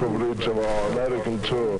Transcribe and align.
coverage 0.00 0.46
of 0.46 0.58
our 0.58 0.90
American 0.92 1.38
tour. 1.42 1.78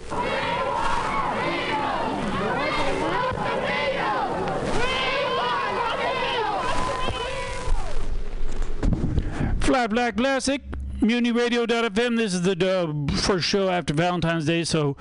Fly 9.60 9.86
Black 9.86 10.18
Classic, 10.18 10.60
MutinyRadio.fm. 11.00 12.18
This 12.18 12.34
is 12.34 12.42
the 12.42 12.52
uh, 12.52 13.16
first 13.16 13.48
show 13.48 13.70
after 13.70 13.94
Valentine's 13.94 14.44
Day, 14.44 14.64
so 14.64 14.98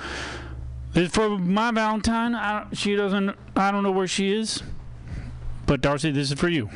it's 0.96 1.14
for 1.14 1.38
my 1.38 1.72
Valentine. 1.72 2.36
I, 2.36 2.68
she 2.72 2.96
doesn't. 2.96 3.36
I 3.54 3.72
don't 3.72 3.84
know 3.84 3.92
where 3.92 4.08
she 4.08 4.32
is, 4.32 4.64
but 5.66 5.82
Darcy, 5.82 6.12
this 6.12 6.32
is 6.32 6.40
for 6.40 6.48
you. 6.48 6.70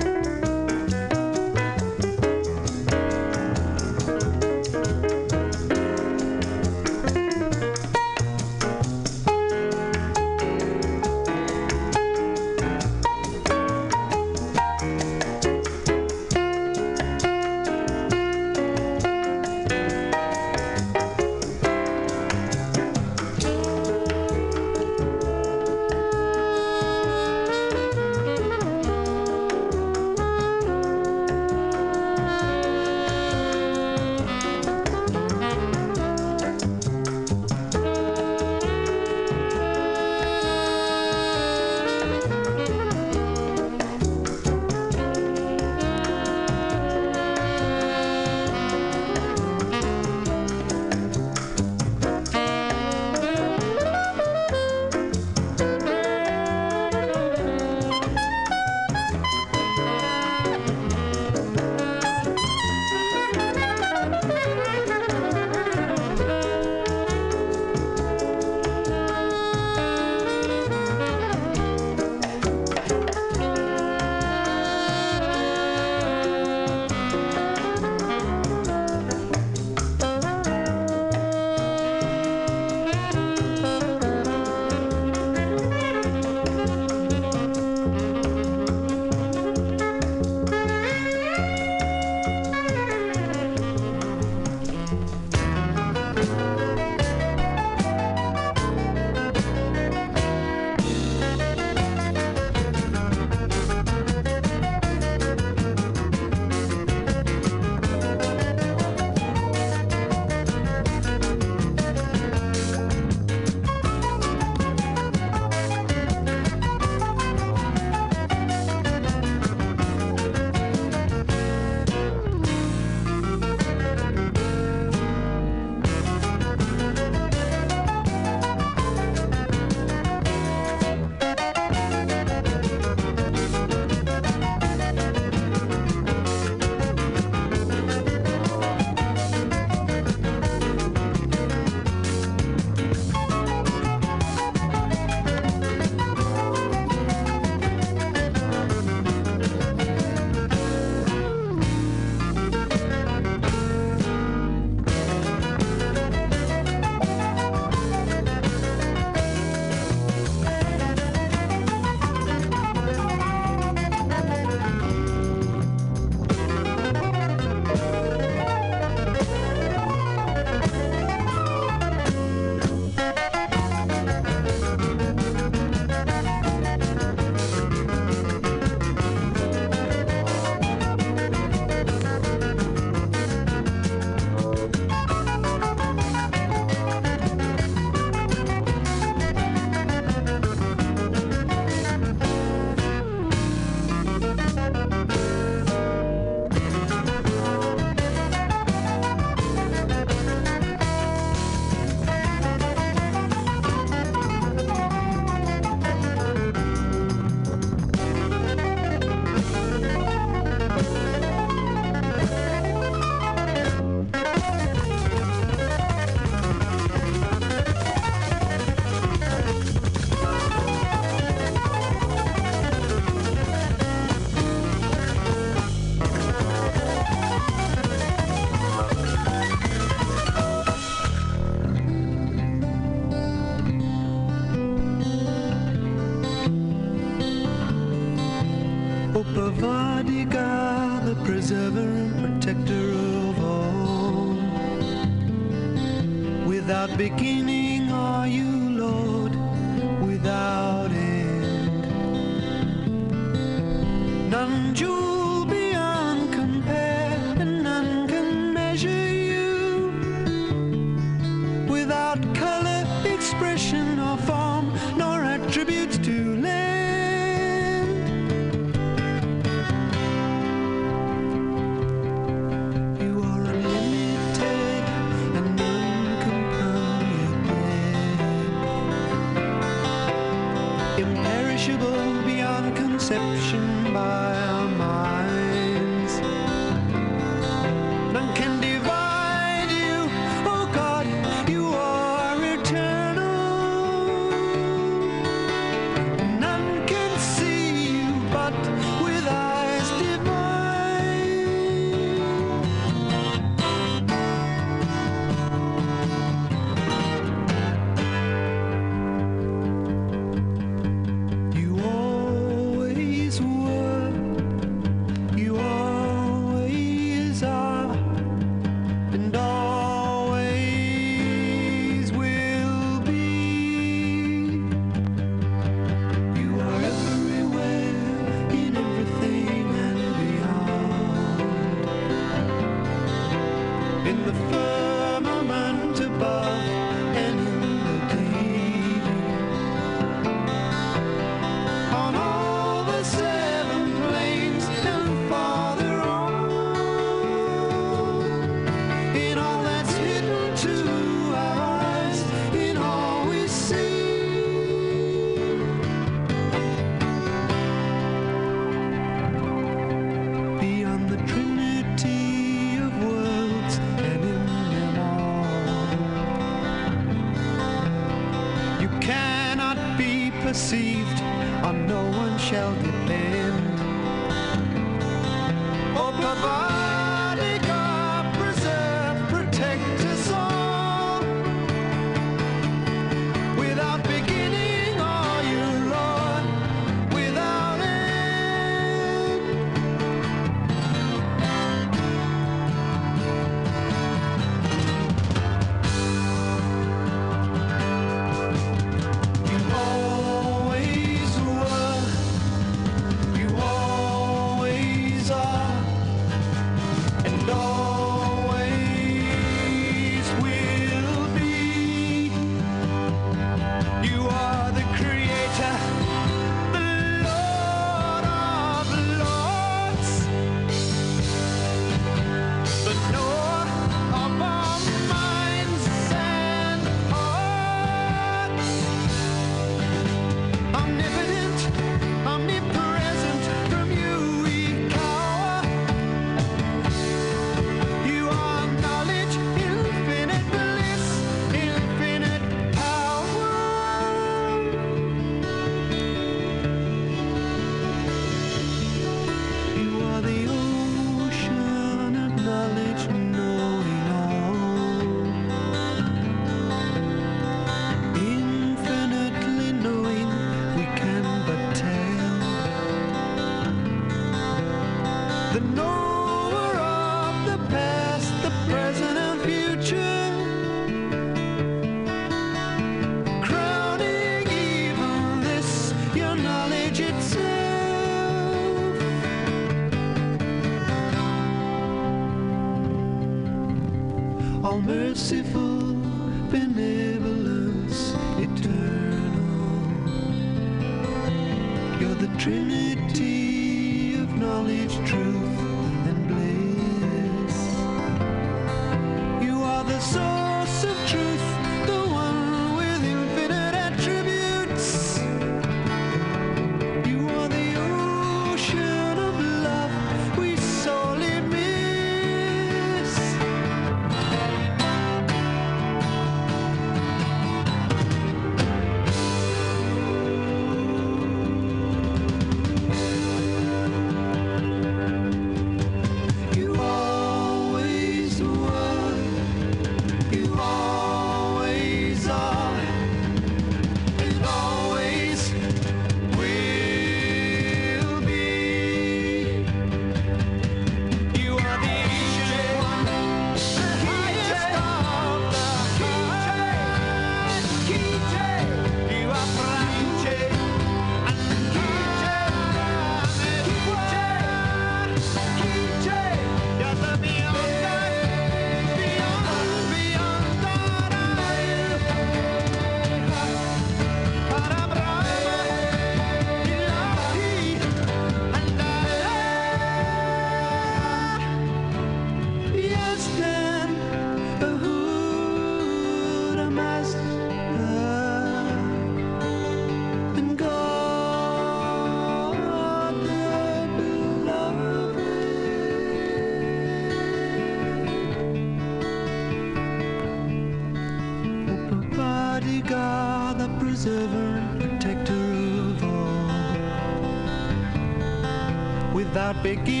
Beginning, 599.61 600.00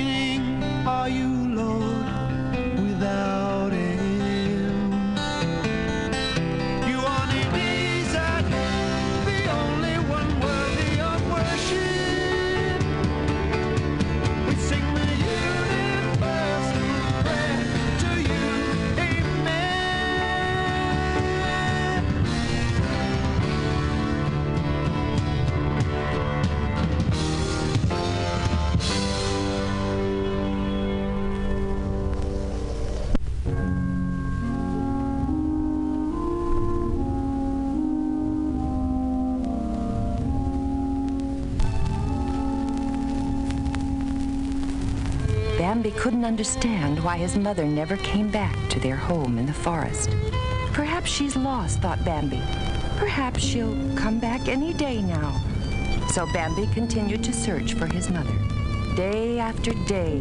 Bambi 45.81 45.97
couldn't 45.97 46.25
understand 46.25 47.03
why 47.03 47.17
his 47.17 47.35
mother 47.35 47.65
never 47.65 47.97
came 47.97 48.29
back 48.29 48.55
to 48.69 48.79
their 48.79 48.95
home 48.95 49.39
in 49.39 49.47
the 49.47 49.53
forest. 49.53 50.11
Perhaps 50.73 51.09
she's 51.09 51.35
lost, 51.35 51.79
thought 51.79 52.05
Bambi. 52.05 52.39
Perhaps 52.99 53.41
she'll 53.41 53.75
come 53.95 54.19
back 54.19 54.47
any 54.47 54.75
day 54.75 55.01
now. 55.01 55.41
So 56.13 56.31
Bambi 56.33 56.67
continued 56.67 57.23
to 57.23 57.33
search 57.33 57.73
for 57.73 57.87
his 57.87 58.11
mother. 58.11 58.35
Day 58.95 59.39
after 59.39 59.73
day, 59.87 60.19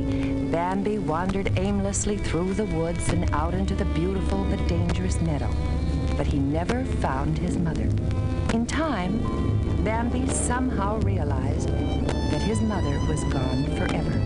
Bambi 0.51 0.96
wandered 0.96 1.59
aimlessly 1.59 2.16
through 2.16 2.55
the 2.55 2.64
woods 2.64 3.11
and 3.11 3.31
out 3.35 3.53
into 3.53 3.75
the 3.75 3.85
beautiful 3.85 4.44
but 4.44 4.66
dangerous 4.66 5.20
meadow. 5.20 5.55
But 6.16 6.27
he 6.27 6.38
never 6.38 6.87
found 6.87 7.37
his 7.37 7.59
mother. 7.59 7.90
In 8.55 8.64
time, 8.64 9.18
Bambi 9.85 10.27
somehow 10.29 11.01
realized 11.01 11.68
that 11.68 12.40
his 12.40 12.62
mother 12.62 12.99
was 13.07 13.23
gone 13.25 13.64
forever. 13.77 14.19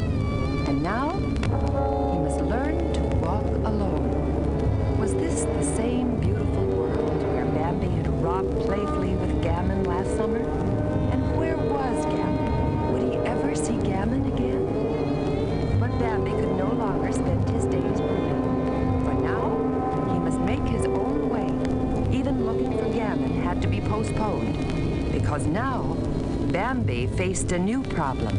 Bambi 26.85 27.07
faced 27.17 27.51
a 27.53 27.59
new 27.59 27.83
problem. 27.83 28.37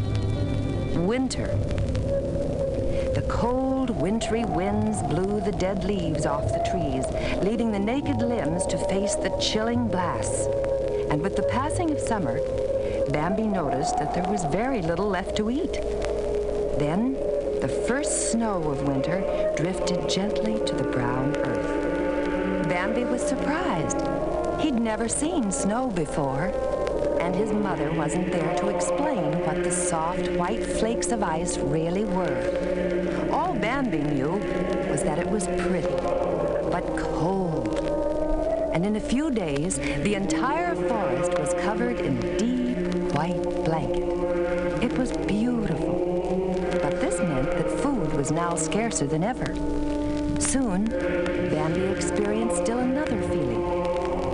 Winter. 1.08 1.48
The 3.16 3.26
cold, 3.28 3.90
wintry 3.90 4.46
winds 4.46 5.02
blew 5.02 5.42
the 5.42 5.52
dead 5.52 5.84
leaves 5.84 6.28
off 6.28 6.54
the 6.54 6.64
trees, 6.70 7.06
leaving 7.44 7.72
the 7.72 7.80
naked 7.80 8.18
limbs 8.18 8.68
to 8.68 8.78
face 8.78 9.16
the 9.16 9.36
chilling 9.42 9.88
blasts. 9.88 10.46
And 11.10 11.24
with 11.24 11.36
the 11.36 11.50
passing 11.50 11.90
of 11.90 12.00
summer, 12.00 12.40
Bambi 13.10 13.48
noticed 13.48 13.98
that 13.98 14.14
there 14.14 14.30
was 14.32 14.46
very 14.46 14.84
little 14.84 15.10
left 15.10 15.36
to 15.38 15.50
eat. 15.50 15.74
Then, 16.78 17.14
the 17.62 17.84
first 17.88 18.32
snow 18.32 18.62
of 18.70 18.88
winter 18.88 19.54
drifted 19.58 20.08
gently 20.08 20.64
to 20.68 20.76
the 20.76 20.92
brown 20.92 21.36
earth. 21.38 22.70
Bambi 22.70 23.06
was 23.06 23.24
surprised. 23.24 24.06
He'd 24.62 24.76
never 24.76 25.10
seen 25.10 25.52
snow 25.52 25.90
before, 25.90 26.54
and 27.26 27.36
his 27.36 27.52
mother 27.52 27.92
wasn't 27.94 28.32
there 28.32 28.56
to 28.56 28.68
explain 28.68 29.32
what 29.46 29.64
the 29.64 29.72
soft, 29.72 30.30
white 30.34 30.64
flakes 30.64 31.12
of 31.12 31.24
ice 31.24 31.58
really 31.58 32.04
were. 32.06 33.30
All 33.32 33.56
Bambi 33.56 33.98
knew 33.98 34.34
was 34.92 35.02
that 35.02 35.18
it 35.18 35.28
was 35.28 35.48
pretty, 35.48 35.96
but 36.70 36.86
cold. 36.98 37.80
And 38.74 38.86
in 38.86 38.96
a 38.96 39.00
few 39.00 39.32
days, 39.32 39.78
the 39.78 40.14
entire 40.14 40.76
forest 40.76 41.32
was 41.40 41.56
covered 41.64 42.00
in 42.00 42.38
deep 42.38 42.78
white 43.16 43.42
blanket. 43.66 44.84
It 44.84 44.96
was 44.96 45.12
beautiful, 45.12 46.54
but 46.84 47.02
this 47.02 47.18
meant 47.20 47.50
that 47.50 47.72
food 47.80 48.14
was 48.14 48.32
now 48.32 48.54
scarcer 48.54 49.08
than 49.08 49.24
ever. 49.24 49.56
Soon, 50.40 50.86
Bambi 51.50 51.86
experienced 51.86 52.58
still 52.58 52.80
another 52.80 53.20
feeling, 53.24 53.64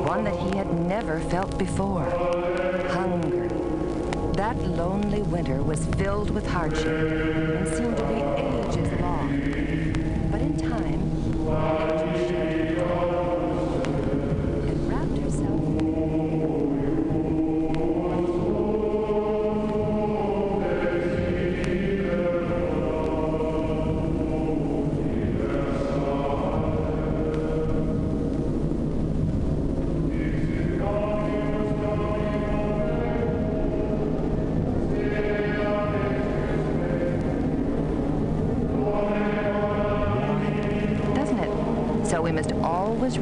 one 0.04 0.25
that 0.25 0.36
he 0.36 0.58
had 0.58 0.73
never 0.73 1.21
felt 1.21 1.58
before. 1.58 2.30
That 4.41 4.58
lonely 4.69 5.21
winter 5.21 5.62
was 5.62 5.86
filled 5.97 6.32
with 6.32 6.47
hardship 6.47 6.88
and 6.88 7.67
seemed 7.67 7.95
to 7.95 8.04
be 8.06 8.30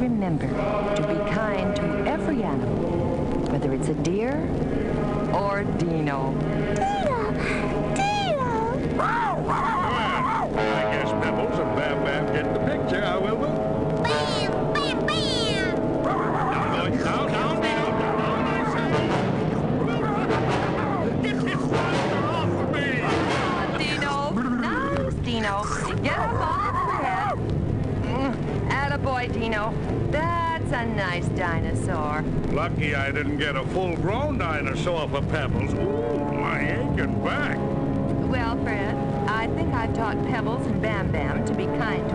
remember 0.00 0.59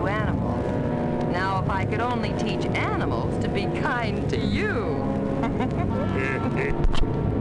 animals. 0.08 0.64
Now, 1.32 1.62
if 1.62 1.70
I 1.70 1.84
could 1.84 2.00
only 2.00 2.32
teach 2.38 2.64
animals 2.66 3.42
to 3.42 3.48
be 3.48 3.66
kind 3.80 4.28
to 4.30 4.38
you. 4.38 5.02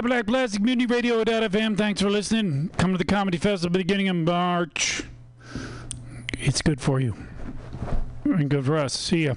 Flat 0.00 0.08
Black 0.08 0.26
Plastic 0.26 0.62
MutinyRadio.fm. 0.62 1.76
Thanks 1.76 2.00
for 2.00 2.08
listening. 2.08 2.70
Come 2.78 2.92
to 2.92 2.96
the 2.96 3.04
Comedy 3.04 3.36
Festival 3.36 3.76
beginning 3.76 4.08
of 4.08 4.16
March. 4.16 5.02
It's 6.38 6.62
good 6.62 6.80
for 6.80 7.00
you. 7.00 7.14
And 8.24 8.48
good 8.48 8.64
for 8.64 8.78
us. 8.78 8.94
See 8.94 9.26
ya. 9.26 9.34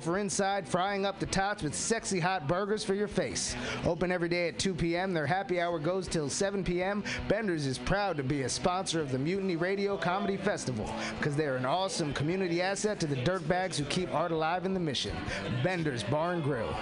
Offer 0.00 0.16
inside, 0.16 0.66
frying 0.66 1.04
up 1.04 1.18
the 1.18 1.26
tots 1.26 1.62
with 1.62 1.74
sexy 1.74 2.18
hot 2.18 2.48
burgers 2.48 2.82
for 2.82 2.94
your 2.94 3.06
face. 3.06 3.54
Open 3.84 4.10
every 4.10 4.30
day 4.30 4.48
at 4.48 4.58
2 4.58 4.72
p.m. 4.72 5.12
Their 5.12 5.26
happy 5.26 5.60
hour 5.60 5.78
goes 5.78 6.08
till 6.08 6.30
7 6.30 6.64
p.m. 6.64 7.04
Bender's 7.28 7.66
is 7.66 7.76
proud 7.76 8.16
to 8.16 8.22
be 8.22 8.44
a 8.44 8.48
sponsor 8.48 9.02
of 9.02 9.12
the 9.12 9.18
Mutiny 9.18 9.56
Radio 9.56 9.98
Comedy 9.98 10.38
Festival 10.38 10.90
because 11.18 11.36
they're 11.36 11.56
an 11.56 11.66
awesome 11.66 12.14
community 12.14 12.62
asset 12.62 12.98
to 13.00 13.06
the 13.06 13.16
dirtbags 13.16 13.76
who 13.76 13.84
keep 13.84 14.10
art 14.14 14.32
alive 14.32 14.64
in 14.64 14.72
the 14.72 14.80
mission. 14.80 15.14
Bender's 15.62 16.02
Bar 16.02 16.32
and 16.32 16.42
Grill. 16.42 16.74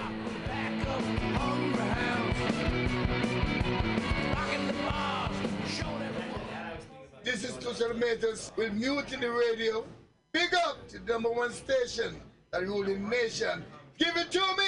This 7.25 7.43
is 7.43 7.51
Tushar 7.57 7.97
Matters 7.97 8.53
with 8.55 8.75
Mutiny 8.75 9.27
Radio. 9.27 9.85
Big 10.31 10.55
up 10.55 10.87
to 10.91 11.01
the 11.01 11.13
number 11.13 11.33
one 11.33 11.53
station, 11.53 12.21
the 12.51 12.63
ruling 12.63 13.09
nation. 13.09 13.65
Give 13.99 14.17
it 14.17 14.31
to 14.31 14.41
me 14.41 14.65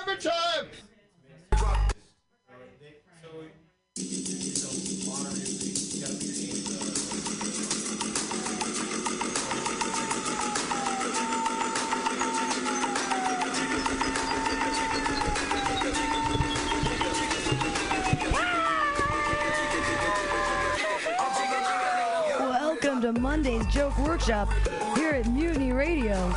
every 0.00 0.16
time. 0.16 0.68
Welcome 22.38 23.00
to 23.02 23.12
Monday's 23.20 23.66
Joke 23.66 23.98
Workshop 23.98 24.48
here 24.96 25.10
at 25.10 25.26
Mutiny 25.28 25.72
Radio. 25.72 26.34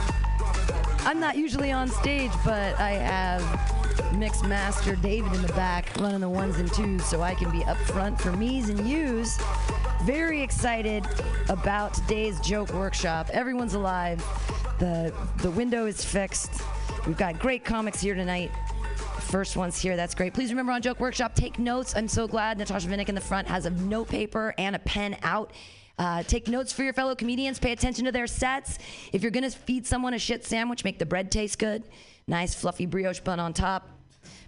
I'm 1.10 1.20
not 1.20 1.38
usually 1.38 1.72
on 1.72 1.88
stage, 1.88 2.30
but 2.45 2.80
I 2.80 2.91
have 2.91 4.14
Mix 4.14 4.43
Master 4.43 4.95
David 4.95 5.34
in 5.34 5.41
the 5.41 5.51
back 5.53 5.89
running 5.99 6.20
the 6.20 6.30
ones 6.30 6.60
and 6.60 6.72
twos 6.72 7.03
so 7.03 7.24
I 7.24 7.34
can 7.34 7.49
be 7.49 7.64
up 7.64 7.78
front 7.78 8.22
for 8.22 8.32
me's 8.34 8.70
and 8.70 8.88
you's. 8.88 9.39
Very 10.03 10.43
excited 10.43 11.07
about 11.49 11.95
today's 11.95 12.39
joke 12.41 12.72
workshop. 12.74 13.28
Everyone's 13.34 13.74
alive. 13.74 14.24
The 14.78 15.12
the 15.38 15.49
window 15.49 15.88
is 15.88 16.05
fixed. 16.05 16.62
We've 17.07 17.18
got 17.18 17.39
great 17.39 17.66
comics 17.66 17.99
here 17.99 18.14
tonight. 18.14 18.51
First 19.20 19.57
one's 19.57 19.82
here. 19.82 19.95
That's 19.95 20.14
great. 20.14 20.36
Please 20.36 20.51
remember 20.51 20.74
on 20.74 20.84
Joke 20.84 20.99
Workshop, 20.99 21.34
take 21.34 21.57
notes. 21.57 21.95
I'm 21.95 22.07
so 22.07 22.28
glad 22.28 22.60
Natasha 22.60 22.88
Vinnick 22.88 23.10
in 23.10 23.16
the 23.16 23.22
front 23.22 23.47
has 23.47 23.66
a 23.66 23.72
note 23.72 24.10
paper 24.10 24.53
and 24.60 24.76
a 24.76 24.80
pen 24.80 25.18
out. 25.24 25.53
Uh, 26.00 26.24
take 26.24 26.47
notes 26.47 26.72
for 26.72 26.84
your 26.84 26.93
fellow 26.93 27.14
comedians. 27.14 27.60
Pay 27.60 27.74
attention 27.74 28.06
to 28.06 28.12
their 28.12 28.26
sets. 28.26 28.80
If 29.12 29.22
you're 29.22 29.32
going 29.32 29.43
to 29.43 29.56
feed 29.56 29.86
someone 29.86 30.14
a 30.14 30.20
shit 30.20 30.45
sandwich, 30.45 30.86
make 30.86 30.97
the 30.97 31.06
bread 31.06 31.30
taste 31.30 31.60
good. 31.60 31.84
Nice 32.26 32.56
fluffy 32.56 32.86
brioche 32.86 33.20
bun 33.20 33.39
on 33.39 33.54
top. 33.54 33.99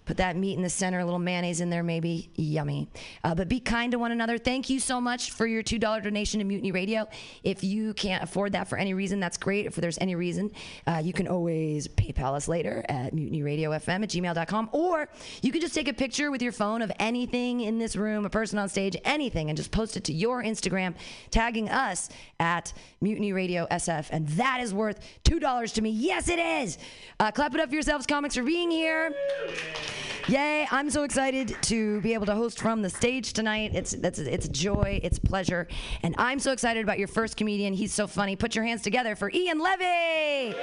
Put 0.04 0.16
that 0.16 0.36
meat 0.36 0.56
in 0.56 0.62
the 0.62 0.70
center, 0.70 0.98
a 0.98 1.04
little 1.04 1.20
mayonnaise 1.20 1.60
in 1.60 1.70
there, 1.70 1.82
maybe. 1.82 2.30
Yummy. 2.34 2.88
Uh, 3.22 3.34
but 3.34 3.48
be 3.48 3.60
kind 3.60 3.92
to 3.92 3.98
one 3.98 4.10
another. 4.12 4.36
Thank 4.36 4.68
you 4.68 4.80
so 4.80 5.00
much 5.00 5.30
for 5.30 5.46
your 5.46 5.62
$2 5.62 5.80
donation 6.02 6.38
to 6.40 6.44
Mutiny 6.44 6.72
Radio. 6.72 7.06
If 7.44 7.62
you 7.62 7.94
can't 7.94 8.22
afford 8.22 8.52
that 8.52 8.68
for 8.68 8.76
any 8.76 8.94
reason, 8.94 9.20
that's 9.20 9.36
great. 9.36 9.66
If 9.66 9.76
there's 9.76 9.98
any 9.98 10.14
reason, 10.14 10.50
uh, 10.86 11.00
you 11.04 11.12
can 11.12 11.28
always 11.28 11.86
PayPal 11.88 12.34
us 12.34 12.48
later 12.48 12.84
at 12.88 13.14
mutinyRadioFM 13.14 14.02
at 14.02 14.10
gmail.com. 14.10 14.70
Or 14.72 15.08
you 15.40 15.52
can 15.52 15.60
just 15.60 15.74
take 15.74 15.88
a 15.88 15.92
picture 15.92 16.30
with 16.30 16.42
your 16.42 16.52
phone 16.52 16.82
of 16.82 16.90
anything 16.98 17.60
in 17.60 17.78
this 17.78 17.94
room, 17.94 18.26
a 18.26 18.30
person 18.30 18.58
on 18.58 18.68
stage, 18.68 18.96
anything, 19.04 19.50
and 19.50 19.56
just 19.56 19.70
post 19.70 19.96
it 19.96 20.04
to 20.04 20.12
your 20.12 20.42
Instagram, 20.42 20.94
tagging 21.30 21.68
us 21.68 22.08
at 22.40 22.72
Mutiny 23.00 23.32
Radio 23.32 23.66
SF. 23.70 24.08
And 24.10 24.28
that 24.30 24.60
is 24.60 24.74
worth 24.74 25.00
$2 25.24 25.72
to 25.74 25.82
me. 25.82 25.90
Yes, 25.90 26.28
it 26.28 26.38
is. 26.38 26.78
Uh, 27.20 27.30
clap 27.30 27.54
it 27.54 27.60
up 27.60 27.68
for 27.68 27.74
yourselves, 27.74 28.06
comics, 28.06 28.34
for 28.34 28.42
being 28.42 28.70
here. 28.70 29.12
Yay! 30.28 30.66
I'm 30.70 30.88
so 30.88 31.02
excited 31.02 31.56
to 31.62 32.00
be 32.00 32.14
able 32.14 32.26
to 32.26 32.34
host 32.34 32.60
from 32.60 32.82
the 32.82 32.90
stage 32.90 33.32
tonight. 33.32 33.72
It's 33.74 33.92
it's 33.92 34.18
it's 34.18 34.48
joy, 34.48 35.00
it's 35.02 35.18
pleasure, 35.18 35.66
and 36.02 36.14
I'm 36.16 36.38
so 36.38 36.52
excited 36.52 36.82
about 36.84 36.98
your 36.98 37.08
first 37.08 37.36
comedian. 37.36 37.74
He's 37.74 37.92
so 37.92 38.06
funny. 38.06 38.36
Put 38.36 38.54
your 38.54 38.64
hands 38.64 38.82
together 38.82 39.16
for 39.16 39.30
Ian 39.32 39.58
Levy. 39.58 40.54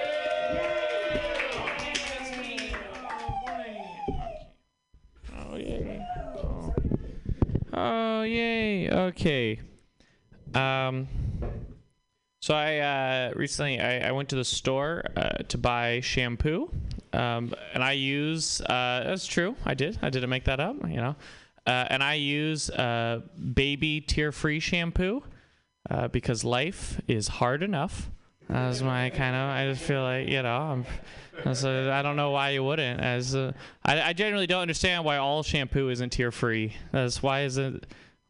Oh 5.37 5.57
yay! 5.57 6.05
Oh, 6.37 6.73
oh 7.73 8.21
yay! 8.23 8.89
Okay. 8.89 9.59
Um. 10.55 11.07
So 12.41 12.55
I 12.55 12.77
uh, 12.77 13.33
recently 13.35 13.79
I, 13.81 14.07
I 14.07 14.11
went 14.13 14.29
to 14.29 14.35
the 14.35 14.45
store 14.45 15.03
uh, 15.17 15.43
to 15.49 15.57
buy 15.57 15.99
shampoo, 15.99 16.71
um, 17.13 17.53
and 17.73 17.83
I 17.83 17.93
use 17.93 18.61
uh, 18.61 19.03
that's 19.05 19.25
true. 19.25 19.55
I 19.65 19.73
did. 19.73 19.99
I 20.01 20.09
didn't 20.09 20.29
make 20.29 20.45
that 20.45 20.59
up. 20.59 20.75
You 20.87 20.97
know, 20.97 21.15
uh, 21.65 21.85
and 21.89 22.03
I 22.03 22.15
use 22.15 22.69
uh, 22.69 23.21
baby 23.53 24.01
tear-free 24.01 24.59
shampoo 24.59 25.23
uh, 25.89 26.07
because 26.07 26.43
life 26.43 26.99
is 27.07 27.27
hard 27.27 27.63
enough. 27.63 28.09
That's 28.47 28.81
my 28.81 29.09
kind 29.11 29.35
of. 29.35 29.49
I 29.49 29.69
just 29.71 29.83
feel 29.83 30.01
like 30.01 30.27
you 30.27 30.41
know. 30.41 30.57
I'm, 30.57 30.85
a, 31.45 31.91
I 31.91 32.01
don't 32.01 32.15
know 32.15 32.31
why 32.31 32.49
you 32.49 32.63
wouldn't. 32.63 32.99
As 32.99 33.35
uh, 33.35 33.53
I, 33.85 34.01
I 34.01 34.13
generally 34.13 34.47
don't 34.47 34.61
understand 34.61 35.05
why 35.05 35.17
all 35.17 35.43
shampoo 35.43 35.89
isn't 35.89 36.09
tear-free. 36.09 36.73
That's 36.91 37.21
why 37.23 37.43
is 37.43 37.57
it. 37.57 37.85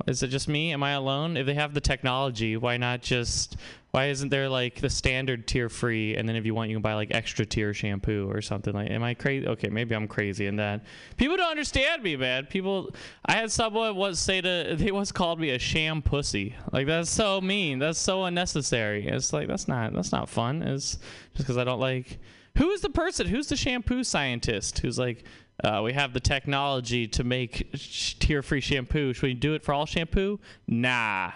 Is 0.07 0.23
it 0.23 0.27
just 0.27 0.47
me? 0.47 0.71
Am 0.71 0.84
I 0.84 0.91
alone? 0.91 1.36
If 1.36 1.45
they 1.45 1.55
have 1.55 1.73
the 1.73 1.82
technology, 1.82 2.55
why 2.55 2.77
not 2.77 3.01
just? 3.01 3.57
Why 3.92 4.10
isn't 4.10 4.30
there 4.30 4.48
like 4.48 4.82
the 4.82 4.90
standard 4.90 5.48
tier 5.48 5.68
free, 5.68 6.16
and 6.16 6.30
then 6.30 6.36
if 6.36 6.46
you 6.46 6.54
want, 6.54 6.70
you 6.70 6.76
can 6.76 6.84
buy 6.84 6.94
like 6.94 7.10
extra 7.12 7.44
tier 7.44 7.74
shampoo 7.74 8.30
or 8.30 8.40
something 8.40 8.74
like? 8.74 8.92
Am 8.92 9.02
I 9.02 9.16
crazy? 9.16 9.48
Okay, 9.48 9.70
maybe 9.70 9.96
I'm 9.96 10.08
crazy 10.08 10.46
in 10.46 10.58
that. 10.58 10.86
People 11.18 11.38
don't 11.38 11.50
understand 11.50 12.04
me, 12.04 12.16
man. 12.16 12.46
People, 12.46 12.94
I 13.26 13.34
had 13.34 13.52
someone 13.52 13.96
once 13.96 14.20
say 14.20 14.42
to 14.42 14.76
they 14.78 14.92
once 14.92 15.12
called 15.12 15.40
me 15.40 15.50
a 15.52 15.60
sham 15.60 16.04
pussy. 16.04 16.56
Like 16.72 16.86
that's 16.86 17.10
so 17.10 17.42
mean. 17.42 17.80
That's 17.80 17.98
so 17.98 18.26
unnecessary. 18.26 19.08
It's 19.08 19.34
like 19.34 19.48
that's 19.48 19.68
not 19.68 19.94
that's 19.94 20.12
not 20.12 20.30
fun. 20.30 20.62
It's 20.62 21.00
just 21.34 21.38
because 21.38 21.58
I 21.58 21.64
don't 21.64 21.80
like. 21.80 22.20
Who 22.58 22.70
is 22.72 22.82
the 22.82 22.90
person? 22.90 23.26
Who's 23.26 23.48
the 23.48 23.56
shampoo 23.56 24.04
scientist? 24.04 24.80
Who's 24.80 25.00
like, 25.00 25.24
uh, 25.64 25.82
we 25.84 25.94
have 25.94 26.14
the 26.14 26.20
technology 26.20 27.08
to 27.08 27.24
make 27.24 27.70
sh- 27.74 28.16
tear-free 28.20 28.62
shampoo. 28.62 29.14
Should 29.14 29.24
we 29.24 29.34
do 29.34 29.54
it 29.54 29.64
for 29.64 29.74
all 29.74 29.86
shampoo? 29.86 30.40
Nah. 30.68 31.32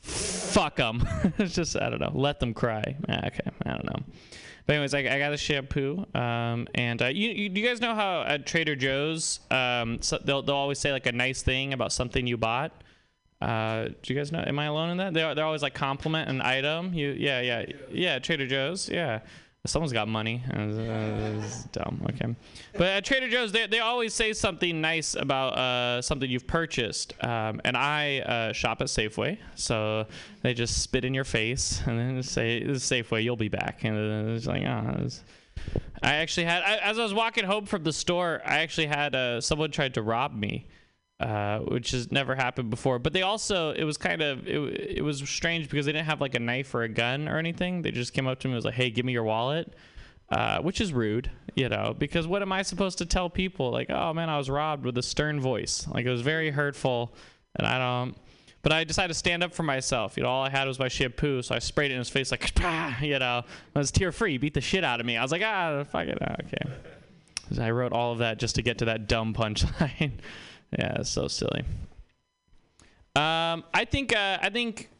Fuck 0.00 0.76
them. 0.76 1.06
it's 1.38 1.54
just 1.54 1.76
I 1.76 1.90
don't 1.90 2.00
know. 2.00 2.12
Let 2.14 2.40
them 2.40 2.54
cry. 2.54 2.96
Okay, 3.08 3.50
I 3.64 3.70
don't 3.70 3.84
know. 3.84 4.04
But 4.66 4.74
anyways, 4.74 4.94
I, 4.94 4.98
I 4.98 5.18
got 5.18 5.32
a 5.32 5.36
shampoo, 5.36 6.04
um, 6.14 6.66
and 6.74 7.00
uh, 7.00 7.06
you, 7.06 7.28
you, 7.28 7.48
do 7.48 7.60
you 7.60 7.66
guys 7.66 7.80
know 7.80 7.94
how 7.94 8.22
at 8.22 8.46
Trader 8.46 8.74
Joe's, 8.74 9.38
um, 9.50 10.02
so 10.02 10.18
they'll 10.24 10.42
they'll 10.42 10.56
always 10.56 10.80
say 10.80 10.90
like 10.90 11.06
a 11.06 11.12
nice 11.12 11.42
thing 11.42 11.72
about 11.72 11.92
something 11.92 12.26
you 12.26 12.36
bought. 12.36 12.82
Uh, 13.40 13.88
do 14.02 14.12
you 14.12 14.18
guys 14.18 14.32
know? 14.32 14.42
Am 14.44 14.58
I 14.58 14.66
alone 14.66 14.90
in 14.90 14.96
that? 14.96 15.14
They're 15.14 15.34
they're 15.34 15.44
always 15.44 15.62
like 15.62 15.74
compliment 15.74 16.28
an 16.28 16.42
item. 16.42 16.94
You 16.94 17.10
yeah 17.10 17.40
yeah 17.40 17.66
yeah 17.90 18.18
Trader 18.18 18.46
Joe's 18.46 18.88
yeah. 18.88 19.20
Someone's 19.66 19.92
got 19.92 20.08
money. 20.08 20.42
Uh, 20.52 21.42
dumb. 21.72 22.06
Okay, 22.10 22.34
but 22.72 22.82
at 22.82 23.04
Trader 23.04 23.28
Joe's, 23.28 23.52
they, 23.52 23.66
they 23.66 23.80
always 23.80 24.14
say 24.14 24.32
something 24.32 24.80
nice 24.80 25.14
about 25.14 25.58
uh, 25.58 26.02
something 26.02 26.30
you've 26.30 26.46
purchased. 26.46 27.12
Um, 27.22 27.60
and 27.64 27.76
I 27.76 28.20
uh, 28.20 28.52
shop 28.52 28.80
at 28.80 28.88
Safeway, 28.88 29.38
so 29.54 30.06
they 30.42 30.54
just 30.54 30.82
spit 30.82 31.04
in 31.04 31.14
your 31.14 31.24
face 31.24 31.82
and 31.86 31.98
then 31.98 32.22
say, 32.22 32.62
"This 32.62 32.78
is 32.78 32.90
Safeway, 32.90 33.22
you'll 33.22 33.36
be 33.36 33.48
back." 33.48 33.84
And 33.84 34.30
it's 34.30 34.46
like. 34.46 34.64
Oh, 34.64 35.08
I 36.02 36.16
actually 36.16 36.44
had, 36.44 36.62
I, 36.62 36.76
as 36.76 36.98
I 36.98 37.02
was 37.02 37.14
walking 37.14 37.44
home 37.44 37.64
from 37.64 37.82
the 37.82 37.92
store, 37.92 38.42
I 38.44 38.58
actually 38.58 38.86
had 38.86 39.14
uh, 39.14 39.40
someone 39.40 39.70
tried 39.70 39.94
to 39.94 40.02
rob 40.02 40.34
me. 40.34 40.66
Uh, 41.18 41.60
which 41.60 41.92
has 41.92 42.12
never 42.12 42.34
happened 42.34 42.68
before. 42.68 42.98
But 42.98 43.14
they 43.14 43.22
also, 43.22 43.70
it 43.70 43.84
was 43.84 43.96
kind 43.96 44.20
of, 44.20 44.46
it, 44.46 44.98
it 44.98 45.02
was 45.02 45.26
strange 45.26 45.70
because 45.70 45.86
they 45.86 45.92
didn't 45.92 46.04
have 46.04 46.20
like 46.20 46.34
a 46.34 46.38
knife 46.38 46.74
or 46.74 46.82
a 46.82 46.90
gun 46.90 47.26
or 47.26 47.38
anything. 47.38 47.80
They 47.80 47.90
just 47.90 48.12
came 48.12 48.26
up 48.26 48.38
to 48.40 48.48
me 48.48 48.52
and 48.52 48.56
was 48.56 48.66
like, 48.66 48.74
hey, 48.74 48.90
give 48.90 49.06
me 49.06 49.14
your 49.14 49.24
wallet. 49.24 49.72
Uh, 50.28 50.58
which 50.60 50.80
is 50.80 50.92
rude, 50.92 51.30
you 51.54 51.68
know, 51.70 51.94
because 51.96 52.26
what 52.26 52.42
am 52.42 52.52
I 52.52 52.62
supposed 52.62 52.98
to 52.98 53.06
tell 53.06 53.30
people? 53.30 53.70
Like, 53.70 53.88
oh 53.90 54.12
man, 54.12 54.28
I 54.28 54.36
was 54.36 54.50
robbed 54.50 54.84
with 54.84 54.98
a 54.98 55.02
stern 55.02 55.40
voice. 55.40 55.86
Like, 55.88 56.04
it 56.04 56.10
was 56.10 56.20
very 56.20 56.50
hurtful. 56.50 57.14
And 57.54 57.66
I 57.66 57.78
don't, 57.78 58.14
But 58.60 58.72
I 58.72 58.84
decided 58.84 59.08
to 59.08 59.14
stand 59.18 59.42
up 59.42 59.54
for 59.54 59.62
myself. 59.62 60.16
You 60.18 60.24
know, 60.24 60.28
all 60.28 60.42
I 60.42 60.50
had 60.50 60.66
was 60.66 60.78
my 60.78 60.88
shampoo, 60.88 61.40
so 61.42 61.54
I 61.54 61.60
sprayed 61.60 61.92
it 61.92 61.94
in 61.94 61.98
his 61.98 62.10
face 62.10 62.30
like, 62.30 62.54
"Pah," 62.56 62.92
you 63.00 63.18
know, 63.18 63.44
I 63.74 63.78
was 63.78 63.90
tear 63.90 64.10
free. 64.12 64.36
Beat 64.36 64.52
the 64.54 64.60
shit 64.60 64.82
out 64.84 64.98
of 65.00 65.06
me. 65.06 65.16
I 65.16 65.22
was 65.22 65.32
like, 65.32 65.42
ah, 65.42 65.84
fuck 65.84 66.08
it, 66.08 66.18
okay. 66.20 66.72
I 67.62 67.70
wrote 67.70 67.92
all 67.92 68.12
of 68.12 68.18
that 68.18 68.38
just 68.38 68.56
to 68.56 68.62
get 68.62 68.78
to 68.78 68.86
that 68.86 69.06
dumb 69.08 69.32
punchline. 69.32 70.12
yeah, 70.72 71.00
it's 71.00 71.10
so 71.10 71.28
silly. 71.28 71.64
Um, 73.14 73.64
I 73.72 73.86
think 73.88 74.14
uh, 74.14 74.38
I 74.42 74.50
think 74.50 74.90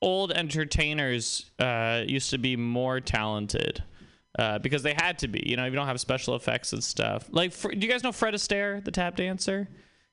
old 0.00 0.32
entertainers 0.32 1.50
uh, 1.58 2.02
used 2.06 2.30
to 2.30 2.38
be 2.38 2.56
more 2.56 3.00
talented 3.00 3.82
uh, 4.38 4.58
because 4.58 4.82
they 4.82 4.94
had 4.94 5.18
to 5.20 5.28
be. 5.28 5.42
You 5.44 5.56
know, 5.56 5.64
if 5.64 5.72
you 5.72 5.76
don't 5.76 5.86
have 5.86 6.00
special 6.00 6.36
effects 6.36 6.72
and 6.72 6.84
stuff. 6.84 7.26
Like, 7.30 7.52
Fr- 7.52 7.72
do 7.72 7.86
you 7.86 7.92
guys 7.92 8.02
know 8.02 8.12
Fred 8.12 8.34
Astaire, 8.34 8.84
the 8.84 8.90
tap 8.90 9.16
dancer? 9.16 9.68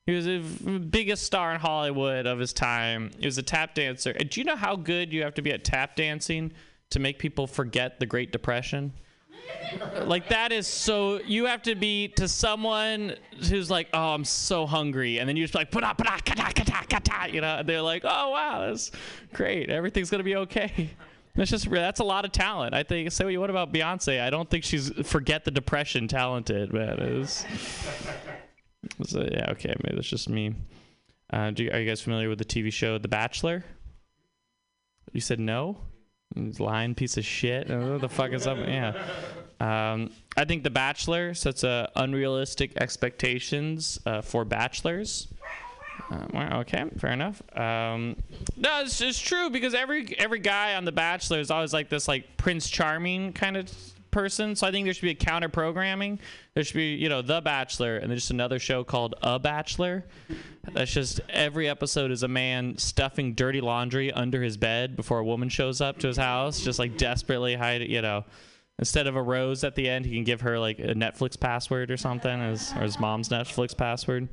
He 0.06 0.14
was 0.14 0.26
the 0.26 0.40
biggest 0.80 1.24
star 1.24 1.54
in 1.54 1.60
Hollywood 1.60 2.26
of 2.26 2.40
his 2.40 2.54
time. 2.54 3.12
He 3.20 3.28
was 3.28 3.38
a 3.38 3.44
tap 3.44 3.76
dancer. 3.76 4.12
And 4.12 4.30
do 4.30 4.40
you 4.40 4.46
know 4.46 4.56
how 4.56 4.76
good 4.76 5.14
you 5.14 5.22
have 5.22 5.36
to 5.36 5.44
be 5.44 5.52
at 5.52 5.64
tap 5.64 5.96
dancing 5.96 6.54
to 6.90 7.00
make 7.00 7.20
people 7.20 7.46
forget 7.46 8.00
the 8.00 8.08
Great 8.08 8.32
Depression? 8.32 8.94
Like 10.04 10.30
that 10.30 10.52
is 10.52 10.68
so 10.68 11.20
you 11.22 11.46
have 11.46 11.62
to 11.62 11.76
be 11.76 12.08
to 12.10 12.28
someone 12.28 13.16
who's 13.50 13.70
like 13.70 13.88
oh 13.94 14.14
i'm 14.14 14.26
so 14.26 14.66
hungry. 14.66 15.20
And 15.20 15.28
then 15.28 15.36
you 15.38 15.44
just 15.44 15.56
like 15.56 15.72
"Put 15.72 15.84
kata, 15.84 16.22
kata, 16.26 16.86
kata," 16.88 17.34
you 17.34 17.42
know? 17.42 17.64
They're 17.64 17.82
like 17.82 18.04
oh 18.06 18.32
wow 18.32 18.68
that's 18.68 18.92
great. 19.34 19.70
Everything's 19.70 20.10
gonna 20.10 20.24
be 20.24 20.36
okay. 20.38 20.90
That's 21.36 21.50
just 21.50 21.70
that's 21.70 22.02
a 22.02 22.04
lot 22.04 22.26
of 22.26 22.32
talent. 22.32 22.74
I 22.74 22.84
think 22.84 23.12
say 23.12 23.24
what 23.24 23.32
you 23.32 23.40
want 23.40 23.52
about 23.52 23.72
beyonce? 23.72 24.22
I 24.22 24.30
don't 24.30 24.50
think 24.50 24.64
she's 24.64 24.90
forget 25.08 25.46
the 25.46 25.52
depression 25.52 26.08
talented 26.08 26.74
man. 26.74 27.00
Is 27.00 27.46
so, 29.06 29.28
yeah 29.32 29.52
okay 29.52 29.74
maybe 29.84 29.96
that's 29.96 30.10
just 30.10 30.30
me. 30.30 30.56
Uh, 31.32 31.52
you, 31.56 31.72
are 31.72 31.80
you 31.80 31.88
guys 31.88 32.02
familiar 32.02 32.28
with 32.28 32.40
the 32.40 32.46
tv 32.46 32.74
show 32.74 32.98
the 32.98 33.08
bachelor? 33.08 33.64
You 35.14 35.22
said 35.22 35.40
no 35.40 35.78
He's 36.36 36.60
lying 36.60 36.96
piece 36.96 37.18
of 37.18 37.26
shit. 37.26 37.70
What 37.70 38.02
the 38.02 38.10
fuck 38.10 38.32
is 38.32 38.48
up? 38.48 38.58
Yeah. 38.58 38.94
Um, 39.60 40.12
I 40.38 40.46
think 40.46 40.64
The 40.64 40.70
Bachelor 40.70 41.34
sets 41.34 41.64
uh, 41.64 41.88
unrealistic 41.96 42.78
expectations 42.78 44.00
uh, 44.06 44.22
for 44.22 44.44
bachelors. 44.46 45.28
Uh, 46.10 46.60
okay, 46.62 46.86
fair 46.98 47.12
enough. 47.12 47.42
Um, 47.58 48.16
no, 48.58 48.82
it's, 48.82 49.00
it's 49.02 49.20
true 49.20 49.50
because 49.50 49.74
every 49.74 50.18
every 50.18 50.40
guy 50.40 50.76
on 50.76 50.86
The 50.86 50.92
Bachelor 50.92 51.40
is 51.40 51.52
always 51.52 51.74
like 51.74 51.90
this 51.90 52.08
like 52.08 52.38
Prince 52.38 52.70
Charming 52.70 53.34
kind 53.34 53.56
of 53.56 53.72
person. 54.12 54.56
So 54.56 54.68
I 54.68 54.72
think 54.72 54.86
there 54.86 54.94
should 54.94 55.02
be 55.02 55.12
a 55.12 55.16
counter 55.16 55.50
programming. 55.50 56.20
There 56.54 56.64
should 56.64 56.76
be 56.76 56.96
you 56.96 57.10
know 57.10 57.22
The 57.22 57.42
Bachelor 57.42 57.98
and 57.98 58.10
then 58.10 58.18
just 58.18 58.32
another 58.32 58.60
show 58.60 58.84
called 58.84 59.16
A 59.22 59.40
Bachelor. 59.40 60.06
That's 60.74 60.94
just 60.94 61.22
every 61.30 61.68
episode 61.68 62.12
is 62.12 62.24
a 62.24 62.28
man 62.28 62.78
stuffing 62.78 63.34
dirty 63.34 63.62
laundry 63.62 64.12
under 64.12 64.42
his 64.42 64.58
bed 64.58 64.96
before 64.96 65.20
a 65.20 65.26
woman 65.26 65.50
shows 65.50 65.82
up 65.82 65.98
to 66.00 66.08
his 66.08 66.18
house, 66.18 66.60
just 66.60 66.78
like 66.80 66.98
desperately 66.98 67.56
hide 67.56 67.82
it. 67.82 67.90
You 67.90 68.02
know, 68.02 68.26
instead 68.80 69.08
of 69.08 69.16
a 69.16 69.22
rose 69.22 69.64
at 69.64 69.76
the 69.76 69.90
end, 69.90 70.06
he 70.06 70.14
can 70.14 70.24
give 70.24 70.42
her 70.42 70.60
like 70.60 70.80
a 70.80 70.94
Netflix 70.94 71.40
password 71.40 71.90
or 71.92 71.98
something, 71.98 72.40
as 72.42 72.72
or 72.74 72.82
his 72.82 73.00
mom's 73.00 73.30
Netflix 73.30 73.76
password. 73.76 74.28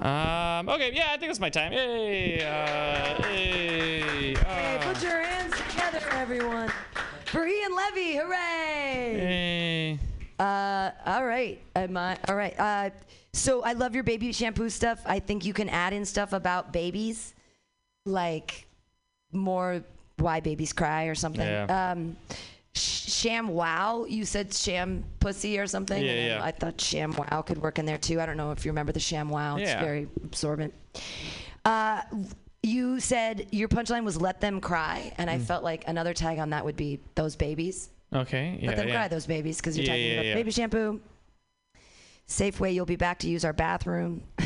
Um, 0.00 0.68
okay, 0.68 0.92
yeah, 0.94 1.08
I 1.10 1.16
think 1.16 1.30
it's 1.30 1.40
my 1.40 1.50
time. 1.50 1.72
Yay! 1.72 2.40
Uh, 2.40 3.22
hey, 3.24 3.98
Hey, 4.28 4.34
uh, 4.36 4.92
put 4.92 5.02
your 5.02 5.20
hands 5.20 5.54
together, 5.70 6.00
everyone. 6.12 6.70
For 7.30 7.46
Ian 7.46 7.74
Levy, 7.76 8.16
hooray! 8.16 8.38
hey. 9.18 9.98
Uh, 10.38 10.90
all 11.04 11.26
right. 11.26 11.60
Am 11.76 11.96
I, 11.96 12.16
all 12.28 12.36
right. 12.36 12.58
Uh, 12.58 12.90
so 13.32 13.62
I 13.62 13.72
love 13.72 13.94
your 13.94 14.04
baby 14.04 14.32
shampoo 14.32 14.70
stuff. 14.70 15.00
I 15.04 15.18
think 15.18 15.44
you 15.44 15.52
can 15.52 15.68
add 15.68 15.92
in 15.92 16.04
stuff 16.04 16.32
about 16.32 16.72
babies, 16.72 17.34
like 18.06 18.66
more 19.32 19.82
why 20.16 20.40
babies 20.40 20.72
cry 20.72 21.04
or 21.04 21.14
something. 21.14 21.46
Yeah. 21.46 21.92
Um, 21.92 22.16
sh- 22.74 23.26
ShamWow. 23.26 24.08
You 24.10 24.24
said 24.24 24.54
sham 24.54 25.04
pussy 25.20 25.58
or 25.58 25.66
something. 25.66 26.02
Yeah, 26.02 26.26
yeah. 26.36 26.42
I 26.42 26.50
thought 26.50 26.78
ShamWow 26.78 27.44
could 27.44 27.58
work 27.58 27.78
in 27.78 27.84
there 27.84 27.98
too. 27.98 28.20
I 28.20 28.26
don't 28.26 28.36
know 28.36 28.52
if 28.52 28.64
you 28.64 28.70
remember 28.70 28.92
the 28.92 29.00
ShamWow. 29.00 29.58
Yeah. 29.60 29.72
It's 29.72 29.82
very 29.82 30.08
absorbent. 30.24 30.72
Uh, 31.64 32.02
you 32.62 33.00
said 33.00 33.46
your 33.52 33.68
punchline 33.68 34.04
was 34.04 34.20
let 34.20 34.40
them 34.40 34.60
cry, 34.60 35.12
and 35.18 35.30
Mm. 35.30 35.34
I 35.34 35.38
felt 35.38 35.62
like 35.64 35.84
another 35.86 36.12
tag 36.14 36.38
on 36.38 36.50
that 36.50 36.64
would 36.64 36.76
be 36.76 37.00
those 37.14 37.36
babies. 37.36 37.90
Okay, 38.12 38.58
yeah, 38.60 38.68
Let 38.68 38.76
them 38.78 38.88
yeah. 38.88 38.94
cry, 38.94 39.08
those 39.08 39.26
babies, 39.26 39.58
because 39.58 39.76
you're 39.76 39.84
Yeah, 39.84 39.92
talking 39.92 40.06
yeah, 40.06 40.12
about 40.14 40.26
yeah. 40.26 40.34
baby 40.34 40.50
shampoo. 40.50 41.00
Safeway, 42.28 42.74
you'll 42.74 42.84
be 42.84 42.96
back 42.96 43.18
to 43.20 43.28
use 43.28 43.42
our 43.42 43.54
bathroom. 43.54 44.22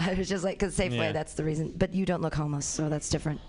I 0.00 0.14
was 0.14 0.28
just 0.28 0.42
like, 0.42 0.58
because 0.58 0.76
Safeway, 0.76 0.96
Yeah. 0.98 1.12
that's 1.12 1.34
the 1.34 1.44
reason. 1.44 1.72
But 1.76 1.94
you 1.94 2.04
don't 2.04 2.20
look 2.22 2.34
homeless, 2.34 2.66
so 2.66 2.88
that's 2.88 3.08
different. 3.08 3.40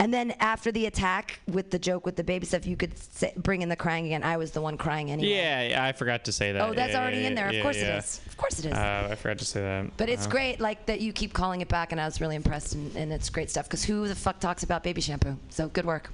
And 0.00 0.14
then 0.14 0.30
after 0.40 0.72
the 0.72 0.86
attack 0.86 1.40
with 1.46 1.70
the 1.70 1.78
joke 1.78 2.06
with 2.06 2.16
the 2.16 2.24
baby 2.24 2.46
stuff, 2.46 2.64
you 2.64 2.74
could 2.74 2.96
say, 2.98 3.34
bring 3.36 3.60
in 3.60 3.68
the 3.68 3.76
crying 3.76 4.06
again. 4.06 4.22
I 4.22 4.38
was 4.38 4.52
the 4.52 4.62
one 4.62 4.78
crying 4.78 5.10
anyway. 5.10 5.28
Yeah, 5.28 5.62
yeah, 5.68 5.84
I 5.84 5.92
forgot 5.92 6.24
to 6.24 6.32
say 6.32 6.52
that. 6.52 6.62
Oh, 6.62 6.72
that's 6.72 6.92
Yeah, 6.94 7.00
already 7.02 7.18
yeah, 7.18 7.26
in 7.28 7.34
there. 7.34 7.48
of 7.50 7.62
course 7.62 7.76
it 7.76 7.82
is. 7.88 8.22
Of 8.26 8.36
course 8.38 8.58
it 8.60 8.66
is. 8.66 8.72
Uh, 8.72 9.08
I 9.10 9.14
forgot 9.14 9.38
to 9.40 9.44
say 9.44 9.60
that. 9.60 9.94
but 9.98 10.08
it's 10.08 10.26
Uh, 10.26 10.30
great, 10.30 10.60
like 10.60 10.86
that 10.86 11.00
you 11.02 11.12
keep 11.12 11.34
calling 11.34 11.60
it 11.60 11.68
back, 11.68 11.92
and 11.92 12.00
I 12.00 12.06
was 12.06 12.22
really 12.22 12.36
impressed, 12.36 12.74
and, 12.76 12.96
and 12.96 13.12
it's 13.12 13.28
great 13.28 13.50
stuff. 13.50 13.66
Because 13.66 13.84
who 13.84 14.08
the 14.08 14.14
fuck 14.14 14.40
talks 14.40 14.62
about 14.62 14.82
baby 14.82 15.02
shampoo? 15.02 15.36
So 15.50 15.68
good 15.68 15.84
work. 15.84 16.10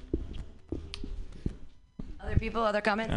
Other 2.20 2.38
people, 2.40 2.62
other 2.64 2.80
comments? 2.80 3.14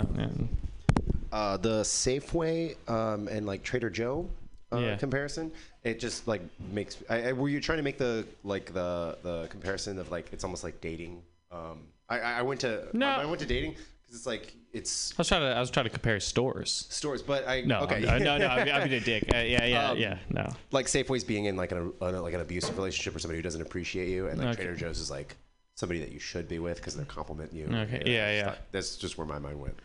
Uh, 1.36 1.58
the 1.58 1.82
Safeway 1.82 2.76
um, 2.90 3.28
and 3.28 3.46
like 3.46 3.62
Trader 3.62 3.90
Joe 3.90 4.30
uh, 4.72 4.78
Yeah. 4.78 4.96
comparison. 4.96 5.52
It 5.84 6.00
just 6.00 6.28
like 6.28 6.42
makes. 6.72 6.98
I, 7.10 7.30
I, 7.30 7.32
were 7.34 7.50
you 7.50 7.60
trying 7.60 7.78
to 7.78 7.84
make 7.84 7.98
the 7.98 8.26
like 8.44 8.74
the 8.74 9.18
the 9.22 9.48
comparison 9.50 10.00
of 10.00 10.10
like 10.12 10.30
it's 10.32 10.44
almost 10.46 10.64
like 10.64 10.80
dating? 10.82 11.22
Um, 11.52 11.80
I, 12.10 12.20
I 12.20 12.42
went 12.42 12.62
to 12.62 12.88
No. 12.94 13.06
I, 13.08 13.24
I 13.24 13.26
went 13.26 13.40
to 13.42 13.46
dating 13.46 13.72
because 13.74 14.16
it's 14.16 14.26
like 14.26 14.56
it's 14.72 15.12
I 15.12 15.16
was 15.18 15.28
trying 15.28 15.42
to. 15.42 15.48
I 15.48 15.60
was 15.60 15.70
trying 15.70 15.86
to 15.86 15.90
compare 15.90 16.20
stores. 16.22 16.88
stores, 16.90 17.22
but 17.22 17.48
I 17.48 17.62
No, 17.62 17.82
okay 17.82 18.08
I'm- 18.08 18.24
no, 18.24 18.38
no. 18.38 18.48
I'm, 18.48 18.68
I'm 18.70 18.88
being 18.90 19.02
a 19.02 19.06
dick. 19.06 19.24
Uh, 19.34 19.38
yeah, 19.40 19.66
yeah, 19.66 19.90
Um, 19.92 19.98
yeah. 19.98 20.18
No. 20.30 20.48
like 20.72 20.86
Safeway's 20.88 21.24
being 21.26 21.46
in 21.46 21.56
like 21.58 21.72
an 21.74 21.92
uh, 22.02 22.22
like 22.22 22.34
an 22.34 22.42
abusive 22.42 22.78
relationship 22.78 23.14
or 23.16 23.20
somebody 23.20 23.38
who 23.40 23.44
doesn't 23.44 23.62
appreciate 23.62 24.08
you, 24.10 24.28
and 24.28 24.40
like 24.40 24.48
Okay. 24.54 24.64
Trader 24.64 24.76
Joe's 24.78 25.00
is 25.00 25.12
like 25.12 25.36
somebody 25.76 26.00
that 26.00 26.12
you 26.14 26.20
should 26.20 26.48
be 26.48 26.60
with 26.60 26.78
because 26.78 26.96
they're 26.96 27.06
complimenting 27.06 27.58
you. 27.60 27.66
Okay, 27.68 28.02
yeah, 28.06 28.32
yeah. 28.32 28.56
that's 28.72 28.96
just 28.96 29.18
where 29.18 29.28
my 29.28 29.38
mind 29.40 29.60
went. 29.60 29.78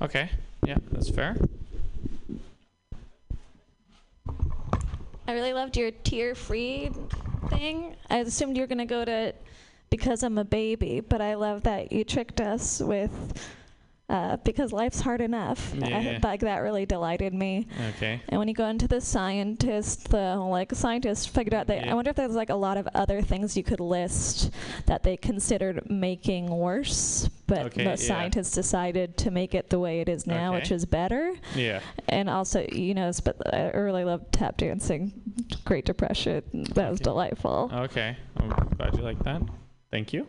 Okay. 0.00 0.30
Yeah, 0.66 0.78
that's 0.90 1.08
fair. 1.08 1.36
I 5.28 5.32
really 5.32 5.52
loved 5.52 5.76
your 5.76 5.92
tear-free 5.92 6.90
thing. 7.50 7.94
I 8.10 8.18
assumed 8.18 8.56
you 8.56 8.64
were 8.64 8.66
gonna 8.66 8.84
go 8.84 9.04
to 9.04 9.32
because 9.90 10.24
I'm 10.24 10.38
a 10.38 10.44
baby, 10.44 10.98
but 10.98 11.20
I 11.20 11.34
love 11.34 11.62
that 11.62 11.92
you 11.92 12.02
tricked 12.02 12.40
us 12.40 12.80
with 12.80 13.12
uh, 14.08 14.36
because 14.44 14.72
life's 14.72 15.00
hard 15.00 15.20
enough. 15.20 15.74
Yeah. 15.86 16.18
like 16.22 16.40
that 16.40 16.58
really 16.58 16.86
delighted 16.86 17.34
me. 17.34 17.66
Okay. 17.96 18.20
And 18.28 18.38
when 18.38 18.48
you 18.48 18.54
go 18.54 18.66
into 18.68 18.86
the 18.88 19.00
scientist, 19.00 20.08
the 20.10 20.36
like 20.36 20.72
scientists 20.74 21.26
figured 21.26 21.54
out 21.54 21.66
that 21.68 21.84
Yeah. 21.84 21.90
I 21.90 21.94
wonder 21.94 22.10
if 22.10 22.16
there's 22.16 22.34
like 22.34 22.50
a 22.50 22.54
lot 22.54 22.76
of 22.76 22.88
other 22.94 23.20
things 23.22 23.56
you 23.56 23.62
could 23.64 23.80
list 23.80 24.50
that 24.86 25.02
they 25.02 25.16
considered 25.16 25.90
making 25.90 26.46
worse, 26.48 27.28
but 27.46 27.66
Okay, 27.66 27.84
most 27.84 28.02
yeah. 28.02 28.08
scientists 28.14 28.52
decided 28.52 29.16
to 29.18 29.30
make 29.30 29.54
it 29.54 29.70
the 29.70 29.78
way 29.78 30.00
it 30.00 30.08
is 30.08 30.26
now, 30.26 30.50
Okay. 30.50 30.60
which 30.60 30.70
is 30.72 30.84
better. 30.86 31.34
Yeah. 31.54 31.80
And 32.08 32.28
also, 32.30 32.64
you 32.72 32.94
know, 32.94 33.10
but 33.24 33.36
I 33.54 33.70
really 33.70 34.04
loved 34.04 34.32
tap 34.32 34.56
dancing, 34.56 35.12
Great 35.64 35.84
Depression. 35.84 36.42
That 36.74 36.90
was 36.90 37.00
delightful. 37.00 37.70
Okay. 37.72 38.16
I'm 38.36 38.48
glad 38.76 38.94
you 38.96 39.02
like 39.02 39.18
that. 39.24 39.42
Thank 39.90 40.12
you. 40.12 40.26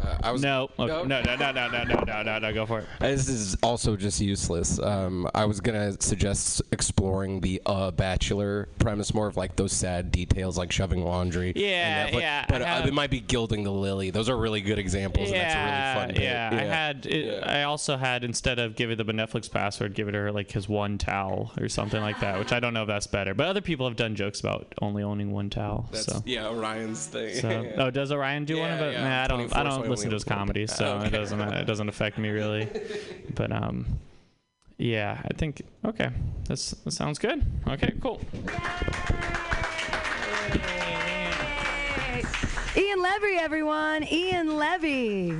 Uh, 0.00 0.16
I 0.22 0.30
was 0.32 0.42
No. 0.42 0.68
Okay. 0.78 0.86
No. 1.08 1.20
No. 1.22 1.22
No. 1.22 1.34
No. 1.36 1.52
No. 1.52 1.84
No. 1.84 1.84
No. 2.04 2.22
No. 2.22 2.38
No. 2.38 2.52
Go 2.52 2.66
for 2.66 2.80
it. 2.80 2.86
This 3.00 3.28
is 3.28 3.56
also 3.62 3.96
just 3.96 4.20
useless. 4.20 4.78
Um, 4.78 5.28
I 5.34 5.44
was 5.44 5.60
gonna 5.60 6.00
suggest 6.00 6.62
exploring 6.72 7.40
the 7.40 7.60
uh, 7.66 7.90
Bachelor 7.90 8.68
premise, 8.78 9.14
more 9.14 9.26
of 9.26 9.36
like 9.36 9.56
those 9.56 9.72
sad 9.72 10.10
details, 10.10 10.56
like 10.58 10.72
shoving 10.72 11.04
laundry. 11.04 11.52
Yeah, 11.56 12.04
that, 12.04 12.12
but, 12.12 12.20
yeah, 12.22 12.44
But 12.48 12.62
I 12.62 12.64
uh, 12.64 12.68
have- 12.76 12.86
it 12.86 12.94
might 12.94 13.10
be 13.10 13.20
gilding 13.20 13.64
the 13.64 13.72
lily. 13.72 14.10
Those 14.10 14.28
are 14.28 14.36
really 14.36 14.60
good 14.60 14.78
examples, 14.78 15.30
and 15.30 15.36
that's 15.40 15.54
a 15.54 15.58
really 15.58 16.06
fun. 16.06 16.14
bit. 16.14 16.22
yeah, 16.22 16.50
I 16.52 16.64
had. 16.64 17.06
It, 17.06 17.42
I 17.44 17.62
also 17.64 17.96
had 17.96 18.24
instead 18.24 18.58
of 18.58 18.76
giving 18.76 18.96
them 18.96 19.08
a 19.08 19.12
Netflix 19.12 19.50
password, 19.50 19.94
give 19.94 20.08
it 20.08 20.14
her 20.14 20.32
like 20.32 20.50
his 20.50 20.68
one 20.68 20.98
towel 20.98 21.52
or 21.60 21.68
something 21.68 22.00
like 22.00 22.20
that. 22.20 22.38
Which 22.38 22.52
I 22.52 22.60
don't 22.60 22.74
know 22.74 22.82
if 22.82 22.88
that's 22.88 23.06
better, 23.06 23.34
but 23.34 23.46
other 23.46 23.60
people 23.60 23.86
have 23.86 23.96
done 23.96 24.14
jokes 24.14 24.40
about 24.40 24.72
only 24.80 25.02
owning 25.02 25.30
one 25.32 25.50
towel. 25.50 25.88
That's, 25.92 26.06
so. 26.06 26.22
yeah, 26.26 26.48
Orion's 26.48 27.06
thing. 27.06 27.34
So, 27.36 27.72
oh, 27.76 27.90
does 27.90 28.10
Orion 28.12 28.44
do 28.44 28.58
one 28.60 28.70
of 28.70 28.80
Yeah, 28.80 28.86
it? 28.86 28.92
yeah, 28.94 29.02
Nah, 29.08 29.24
I 29.24 29.26
don't. 29.28 29.38
24, 29.48 29.58
I 29.58 29.70
so 29.70 29.81
don't 29.82 29.90
listen 29.90 30.04
to 30.04 30.08
only 30.08 30.14
his 30.16 30.22
have 30.24 30.30
one. 30.30 30.38
comedy, 30.38 30.66
so 30.66 30.84
Okay. 30.96 31.06
it 31.06 31.10
doesn't. 31.10 31.40
It 31.40 31.64
doesn't 31.66 31.88
affect 31.88 32.18
me 32.18 32.28
really. 32.30 32.68
But 33.34 33.52
um, 33.52 33.86
yeah, 34.78 35.20
I 35.24 35.34
think 35.36 35.62
okay. 35.84 36.10
That's 36.48 36.70
that 36.70 36.90
sounds 36.92 37.18
good. 37.18 37.44
Okay, 37.68 37.92
cool. 38.00 38.20
Ian 42.76 43.02
Levy, 43.02 43.36
everyone. 43.38 44.02
Ian 44.10 44.56
Levy. 44.56 45.36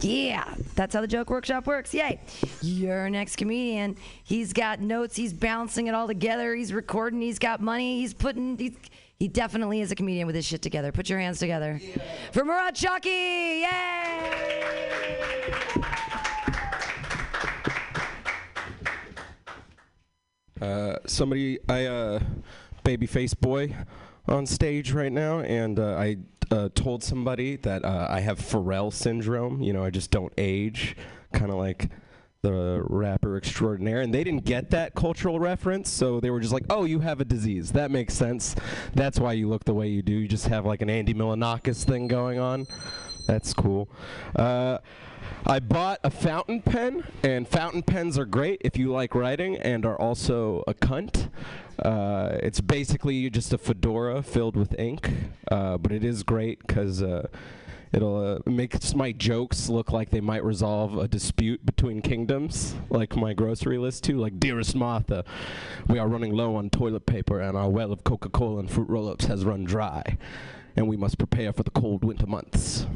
Yeah. 0.00 0.44
That's 0.74 0.94
how 0.94 1.00
the 1.00 1.06
joke 1.06 1.30
workshop 1.30 1.66
works. 1.66 1.94
Yay. 1.94 2.20
Your 2.62 3.08
next 3.10 3.36
comedian, 3.36 3.96
he's 4.24 4.52
got 4.52 4.80
notes, 4.80 5.14
he's 5.16 5.32
balancing 5.32 5.86
it 5.86 5.94
all 5.94 6.06
together, 6.06 6.54
he's 6.54 6.72
recording, 6.72 7.20
he's 7.20 7.38
got 7.38 7.60
money, 7.60 8.00
he's 8.00 8.14
putting 8.14 8.56
he's, 8.58 8.76
he 9.18 9.26
definitely 9.26 9.80
is 9.80 9.90
a 9.90 9.96
comedian 9.96 10.26
with 10.26 10.36
his 10.36 10.44
shit 10.44 10.62
together. 10.62 10.92
Put 10.92 11.08
your 11.08 11.18
hands 11.18 11.40
together. 11.40 11.80
For 12.32 12.44
Murat 12.44 12.74
Chaki! 12.74 13.62
Yay! 13.62 14.28
Uh, 20.60 20.96
somebody, 21.06 21.58
I 21.68 21.86
uh, 21.86 22.20
babyface 22.84 23.38
boy 23.38 23.74
on 24.28 24.46
stage 24.46 24.92
right 24.92 25.12
now, 25.12 25.40
and 25.40 25.80
uh, 25.80 25.96
I 25.96 26.18
uh, 26.52 26.68
told 26.74 27.02
somebody 27.02 27.56
that 27.56 27.84
uh, 27.84 28.06
I 28.08 28.20
have 28.20 28.38
Pharrell 28.38 28.92
syndrome. 28.92 29.62
You 29.62 29.72
know, 29.72 29.84
I 29.84 29.90
just 29.90 30.12
don't 30.12 30.32
age, 30.38 30.96
kind 31.32 31.50
of 31.50 31.56
like 31.56 31.90
the 32.48 32.82
rapper 32.84 33.36
extraordinaire, 33.36 34.00
and 34.00 34.12
they 34.12 34.24
didn't 34.24 34.44
get 34.44 34.70
that 34.70 34.94
cultural 34.94 35.38
reference, 35.38 35.90
so 35.90 36.20
they 36.20 36.30
were 36.30 36.40
just 36.40 36.52
like, 36.52 36.64
"Oh, 36.70 36.84
you 36.84 37.00
have 37.00 37.20
a 37.20 37.24
disease. 37.24 37.72
That 37.72 37.90
makes 37.90 38.14
sense. 38.14 38.54
That's 38.94 39.20
why 39.20 39.34
you 39.34 39.48
look 39.48 39.64
the 39.64 39.74
way 39.74 39.88
you 39.88 40.02
do. 40.02 40.12
You 40.12 40.28
just 40.28 40.48
have 40.48 40.64
like 40.64 40.82
an 40.82 40.90
Andy 40.90 41.14
Milonakis 41.14 41.84
thing 41.84 42.08
going 42.08 42.38
on. 42.38 42.66
That's 43.26 43.52
cool." 43.52 43.88
Uh, 44.34 44.78
I 45.46 45.60
bought 45.60 46.00
a 46.02 46.10
fountain 46.10 46.62
pen, 46.62 47.04
and 47.22 47.46
fountain 47.46 47.82
pens 47.82 48.18
are 48.18 48.26
great 48.26 48.60
if 48.64 48.76
you 48.76 48.92
like 48.92 49.14
writing 49.14 49.56
and 49.56 49.84
are 49.84 49.96
also 49.96 50.64
a 50.66 50.74
cunt. 50.74 51.30
Uh, 51.78 52.38
it's 52.42 52.60
basically 52.60 53.30
just 53.30 53.52
a 53.52 53.58
fedora 53.58 54.22
filled 54.22 54.56
with 54.56 54.78
ink, 54.78 55.10
uh, 55.50 55.78
but 55.78 55.92
it 55.92 56.04
is 56.04 56.22
great 56.22 56.58
because 56.66 57.02
uh, 57.02 57.28
it'll 57.92 58.36
uh, 58.36 58.50
make 58.50 58.76
my 58.94 59.12
jokes 59.12 59.68
look 59.68 59.92
like 59.92 60.10
they 60.10 60.20
might 60.20 60.44
resolve 60.44 60.96
a 60.98 61.08
dispute 61.08 61.64
between 61.64 62.02
kingdoms, 62.02 62.74
like 62.90 63.16
my 63.16 63.32
grocery 63.32 63.78
list 63.78 64.04
too. 64.04 64.18
Like, 64.18 64.38
dearest 64.38 64.74
Martha, 64.74 65.24
we 65.86 65.98
are 65.98 66.08
running 66.08 66.32
low 66.32 66.56
on 66.56 66.70
toilet 66.70 67.06
paper, 67.06 67.40
and 67.40 67.56
our 67.56 67.68
well 67.68 67.92
of 67.92 68.04
Coca-Cola 68.04 68.60
and 68.60 68.70
fruit 68.70 68.88
roll-ups 68.88 69.26
has 69.26 69.44
run 69.44 69.64
dry 69.64 70.16
and 70.78 70.86
we 70.86 70.96
must 70.96 71.18
prepare 71.18 71.52
for 71.52 71.64
the 71.64 71.72
cold 71.72 72.04
winter 72.04 72.26
months. 72.26 72.86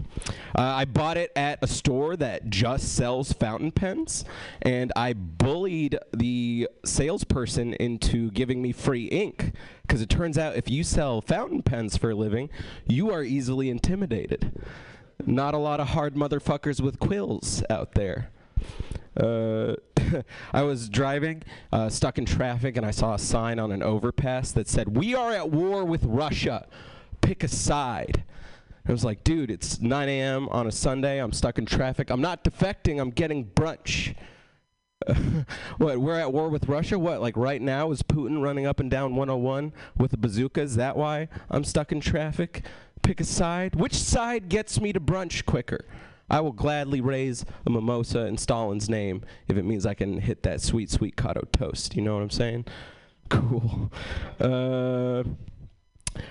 Uh, 0.56 0.62
I 0.62 0.84
bought 0.84 1.16
it 1.16 1.32
at 1.34 1.58
a 1.62 1.66
store 1.66 2.16
that 2.16 2.48
just 2.48 2.94
sells 2.94 3.32
fountain 3.32 3.72
pens, 3.72 4.24
and 4.62 4.92
I 4.94 5.14
bullied 5.14 5.98
the 6.12 6.68
salesperson 6.84 7.74
into 7.74 8.30
giving 8.30 8.62
me 8.62 8.70
free 8.70 9.06
ink 9.06 9.52
because 9.82 10.00
it 10.00 10.08
turns 10.08 10.38
out 10.38 10.54
if 10.54 10.70
you 10.70 10.84
sell 10.84 11.20
fountain 11.20 11.60
pens 11.60 11.96
for 11.96 12.10
a 12.10 12.14
living, 12.14 12.50
you 12.86 13.10
are 13.10 13.24
easily 13.24 13.68
intimidated. 13.68 14.62
Not 15.26 15.52
a 15.52 15.58
lot 15.58 15.80
of 15.80 15.88
hard 15.88 16.14
motherfuckers 16.14 16.80
with 16.80 17.00
quills 17.00 17.64
out 17.68 17.94
there. 17.94 18.30
Uh, 19.20 19.74
I 20.52 20.62
was 20.62 20.88
driving, 20.88 21.42
uh, 21.72 21.88
stuck 21.88 22.16
in 22.16 22.26
traffic, 22.26 22.76
and 22.76 22.86
I 22.86 22.92
saw 22.92 23.14
a 23.14 23.18
sign 23.18 23.58
on 23.58 23.72
an 23.72 23.82
overpass 23.82 24.52
that 24.52 24.68
said, 24.68 24.96
We 24.96 25.16
are 25.16 25.32
at 25.32 25.50
war 25.50 25.84
with 25.84 26.04
Russia. 26.04 26.68
Pick 27.22 27.42
a 27.42 27.48
side. 27.48 28.24
I 28.86 28.92
was 28.92 29.04
like, 29.04 29.24
dude, 29.24 29.50
it's 29.50 29.80
9 29.80 30.08
a.m. 30.08 30.48
on 30.50 30.66
a 30.66 30.72
Sunday. 30.72 31.18
I'm 31.18 31.32
stuck 31.32 31.56
in 31.56 31.66
traffic. 31.66 32.10
I'm 32.10 32.20
not 32.20 32.44
defecting. 32.44 33.00
I'm 33.00 33.10
getting 33.10 33.46
brunch. 33.46 34.14
what, 35.78 35.98
we're 35.98 36.18
at 36.18 36.32
war 36.32 36.48
with 36.48 36.68
Russia? 36.68 36.98
What, 36.98 37.20
like 37.20 37.36
right 37.36 37.62
now 37.62 37.90
is 37.92 38.02
Putin 38.02 38.42
running 38.42 38.66
up 38.66 38.80
and 38.80 38.90
down 38.90 39.14
101 39.14 39.72
with 39.96 40.12
a 40.12 40.16
bazooka? 40.16 40.60
Is 40.60 40.76
that 40.76 40.96
why 40.96 41.28
I'm 41.50 41.64
stuck 41.64 41.92
in 41.92 42.00
traffic? 42.00 42.64
Pick 43.02 43.20
a 43.20 43.24
side. 43.24 43.74
Which 43.76 43.94
side 43.94 44.48
gets 44.48 44.80
me 44.80 44.92
to 44.92 45.00
brunch 45.00 45.44
quicker? 45.44 45.84
I 46.30 46.40
will 46.40 46.52
gladly 46.52 47.00
raise 47.00 47.44
a 47.66 47.70
mimosa 47.70 48.26
in 48.26 48.38
Stalin's 48.38 48.88
name 48.88 49.22
if 49.48 49.56
it 49.56 49.64
means 49.64 49.84
I 49.84 49.94
can 49.94 50.18
hit 50.18 50.42
that 50.44 50.60
sweet, 50.60 50.90
sweet 50.90 51.16
cotto 51.16 51.46
toast. 51.52 51.94
You 51.94 52.02
know 52.02 52.14
what 52.14 52.22
I'm 52.22 52.30
saying? 52.30 52.64
Cool. 53.28 53.92
Uh, 54.40 55.24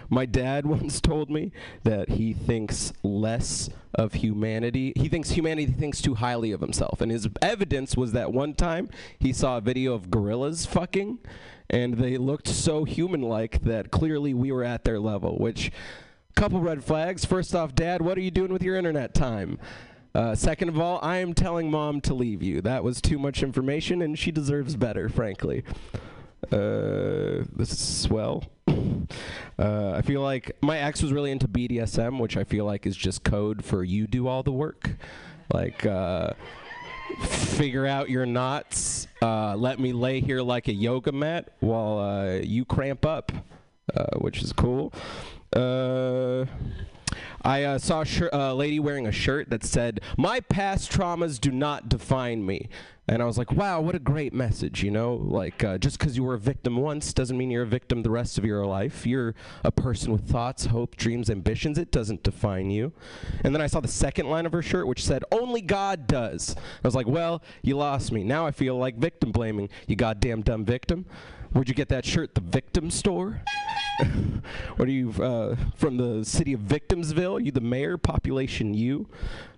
my 0.10 0.26
dad 0.26 0.66
once 0.66 1.02
told 1.02 1.30
me 1.30 1.52
that 1.84 2.10
he 2.10 2.34
thinks 2.34 2.94
less 3.04 3.70
of 3.94 4.14
humanity. 4.14 4.94
He 4.96 5.10
thinks 5.10 5.32
humanity 5.32 5.72
thinks 5.72 6.02
too 6.02 6.16
highly 6.16 6.52
of 6.52 6.62
himself. 6.62 7.02
And 7.02 7.12
his 7.12 7.28
evidence 7.42 7.98
was 7.98 8.14
that 8.14 8.32
one 8.32 8.54
time 8.54 8.90
he 9.20 9.34
saw 9.34 9.58
a 9.58 9.62
video 9.62 9.94
of 9.94 10.10
gorillas 10.10 10.66
fucking, 10.66 11.20
and 11.70 11.96
they 11.96 12.18
looked 12.18 12.48
so 12.48 12.84
human 12.84 13.22
like 13.22 13.62
that 13.64 13.92
clearly 13.92 14.34
we 14.34 14.52
were 14.52 14.64
at 14.64 14.84
their 14.84 15.00
level, 15.00 15.38
which. 15.38 15.72
Couple 16.34 16.62
red 16.62 16.82
flags. 16.82 17.26
First 17.26 17.54
off, 17.54 17.76
Dad, 17.76 18.02
what 18.02 18.18
are 18.18 18.22
you 18.22 18.32
doing 18.32 18.54
with 18.54 18.64
your 18.64 18.78
internet 18.78 19.14
time? 19.14 19.60
Uh, 20.14 20.36
second 20.36 20.68
of 20.68 20.80
all, 20.80 21.00
I 21.02 21.18
am 21.18 21.34
telling 21.34 21.72
Mom 21.72 22.02
to 22.02 22.14
leave 22.14 22.44
you. 22.44 22.62
That 22.62 22.84
was 22.84 23.02
too 23.02 23.18
much 23.18 23.44
information, 23.44 24.02
and 24.02 24.20
she 24.20 24.32
deserves 24.32 24.76
better, 24.76 25.08
frankly. 25.08 25.64
Uh, 26.52 27.44
this 27.56 27.72
is 27.72 27.80
swell. 27.80 28.44
Uh, 29.60 29.92
I 29.92 30.02
feel 30.02 30.22
like 30.22 30.58
my 30.62 30.80
ex 30.80 31.02
was 31.02 31.14
really 31.14 31.32
into 31.32 31.48
BDSM, 31.48 32.20
which 32.20 32.38
I 32.38 32.44
feel 32.44 32.66
like 32.66 32.86
is 32.88 32.96
just 32.96 33.24
code 33.24 33.64
for 33.64 33.84
you 33.84 34.08
do 34.08 34.28
all 34.28 34.44
the 34.44 34.52
work. 34.52 34.90
Like, 35.54 35.86
uh, 35.86 36.32
figure 37.22 37.86
out 37.86 38.10
your 38.10 38.26
knots. 38.26 39.08
Uh, 39.22 39.56
let 39.56 39.80
me 39.80 39.94
lay 39.94 40.22
here 40.22 40.42
like 40.42 40.68
a 40.68 40.74
yoga 40.74 41.12
mat 41.12 41.50
while 41.60 42.00
uh, 42.00 42.40
you 42.42 42.66
cramp 42.66 43.06
up, 43.06 43.32
uh, 43.96 44.18
which 44.18 44.42
is 44.42 44.54
cool. 44.54 44.94
I 47.42 47.64
uh, 47.64 47.78
saw 47.78 48.02
a 48.02 48.06
shir- 48.06 48.30
lady 48.54 48.80
wearing 48.80 49.08
a 49.08 49.12
shirt 49.12 49.50
that 49.50 49.64
said, 49.64 50.02
My 50.18 50.40
past 50.40 50.92
traumas 50.92 51.40
do 51.40 51.52
not 51.52 51.90
define 51.90 52.46
me. 52.46 52.70
And 53.08 53.22
I 53.22 53.26
was 53.26 53.38
like, 53.38 53.52
wow, 53.52 53.82
what 53.82 53.94
a 53.94 54.00
great 54.00 54.32
message, 54.32 54.84
you 54.84 54.90
know? 54.90 55.16
Like, 55.16 55.64
uh, 55.66 55.78
just 55.78 56.00
because 56.00 56.16
you 56.16 56.24
were 56.24 56.36
a 56.36 56.40
victim 56.40 56.78
once 56.78 57.14
doesn't 57.14 57.38
mean 57.38 57.52
you're 57.52 57.64
a 57.64 57.68
victim 57.68 58.04
the 58.04 58.10
rest 58.10 58.38
of 58.38 58.46
your 58.46 58.66
life. 58.66 59.06
You're 59.06 59.36
a 59.66 59.72
person 59.72 60.14
with 60.14 60.30
thoughts, 60.30 60.68
hope, 60.68 60.96
dreams, 60.96 61.30
ambitions. 61.30 61.78
It 61.78 61.92
doesn't 61.92 62.24
define 62.24 62.70
you. 62.70 62.94
And 63.44 63.54
then 63.54 63.62
I 63.62 63.68
saw 63.68 63.82
the 63.82 63.90
second 63.90 64.30
line 64.30 64.46
of 64.46 64.54
her 64.54 64.62
shirt, 64.62 64.88
which 64.88 65.04
said, 65.04 65.26
Only 65.30 65.60
God 65.60 66.08
does. 66.08 66.56
I 66.58 66.88
was 66.88 66.96
like, 66.96 67.08
well, 67.08 67.42
you 67.64 67.76
lost 67.76 68.14
me. 68.14 68.24
Now 68.24 68.46
I 68.46 68.52
feel 68.52 68.78
like 68.78 68.96
victim 68.96 69.34
blaming, 69.34 69.68
you 69.88 69.98
goddamn 69.98 70.42
dumb 70.42 70.64
victim. 70.64 71.06
Where'd 71.54 71.68
you 71.68 71.76
get 71.76 71.90
that 71.90 72.06
shirt? 72.06 72.34
The 72.34 72.42
victim 72.42 72.90
store? 72.90 73.42
what 74.78 74.88
are 74.88 74.92
you 74.92 75.12
uh, 75.22 75.58
from 75.76 75.98
the 75.98 76.24
city 76.24 76.54
of 76.54 76.62
Victimsville? 76.62 77.44
You 77.44 77.52
the 77.52 77.60
mayor? 77.60 77.98
Population 77.98 78.74
you? 78.74 79.10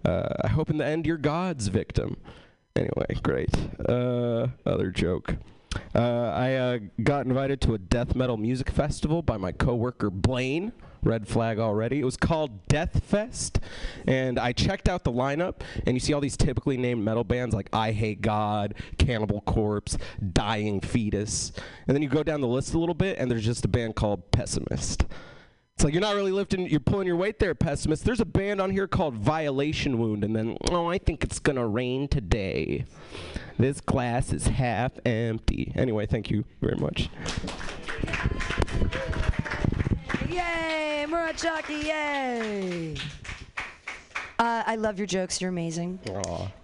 Uh, 0.04 0.30
I 0.44 0.48
hope 0.48 0.72
in 0.72 0.78
the 0.78 0.86
end 0.86 1.06
you're 1.06 1.18
God's 1.18 1.68
victim. 1.68 2.18
Anyway, 2.76 3.20
great. 3.22 3.56
Uh, 3.88 4.48
other 4.66 4.89
joke. 4.89 5.36
Uh, 5.94 6.32
I 6.36 6.56
uh, 6.56 6.80
got 7.04 7.28
invited 7.28 7.62
to 7.62 7.76
a 7.76 7.78
death 7.78 8.16
metal 8.16 8.38
music 8.38 8.72
festival 8.72 9.22
by 9.22 9.38
my 9.38 9.52
coworker 9.52 10.10
Blaine. 10.10 10.72
Red 11.04 11.28
flag 11.28 11.60
already. 11.60 11.99
It 11.99 12.06
was 12.06 12.18
called 12.18 12.66
Death 12.68 13.04
Fest, 13.04 13.60
and 14.08 14.39
I 14.39 14.54
checked 14.54 14.88
out 14.88 15.04
the 15.04 15.12
lineup, 15.12 15.62
and 15.86 15.95
you 15.95 15.99
see 15.99 16.14
all 16.14 16.22
these 16.22 16.38
typically 16.38 16.78
named 16.78 17.04
metal 17.04 17.24
bands 17.24 17.54
like 17.54 17.70
I 17.74 17.91
Hate 17.91 18.22
God, 18.22 18.74
Cannibal 18.97 19.41
Corpse, 19.41 19.97
Dying 20.32 20.80
Fetus, 20.82 21.51
and 21.88 21.95
then 21.95 22.01
you 22.01 22.10
go 22.10 22.24
down 22.24 22.41
the 22.41 22.47
list 22.47 22.74
a 22.74 22.80
little 22.80 22.95
bit, 22.95 23.18
and 23.20 23.30
there's 23.30 23.45
just 23.45 23.66
a 23.66 23.68
band 23.68 23.95
called 23.95 24.32
Pessimist. 24.32 25.06
It's 25.76 25.84
like 25.84 25.93
you're 25.93 26.01
not 26.01 26.16
really 26.16 26.32
lifting, 26.32 26.68
you're 26.68 26.80
pulling 26.80 27.08
your 27.08 27.16
weight 27.16 27.39
there, 27.39 27.56
pessimist. 27.56 28.06
There's 28.06 28.20
a 28.20 28.26
band 28.26 28.62
on 28.62 28.70
here 28.70 28.88
called 28.88 29.16
Violation 29.16 29.97
Wound, 29.97 30.24
and 30.24 30.36
then, 30.36 30.56
oh, 30.70 30.88
I 30.88 30.99
think 30.99 31.24
it's 31.24 31.39
gonna 31.39 31.68
rain 31.68 32.08
today. 32.08 32.86
This 33.58 33.82
glass 33.82 34.32
is 34.32 34.47
half 34.47 34.93
empty. 35.06 35.72
Anyway, 35.76 36.06
thank 36.06 36.30
you 36.30 36.45
very 36.62 36.78
much. 36.78 37.10
Yay, 40.34 41.06
Murachaki, 41.08 41.84
yay! 41.84 42.96
Uh, 44.40 44.64
I 44.66 44.76
love 44.78 44.98
your 44.98 45.06
jokes. 45.06 45.40
You're 45.40 45.52
amazing. 45.52 46.00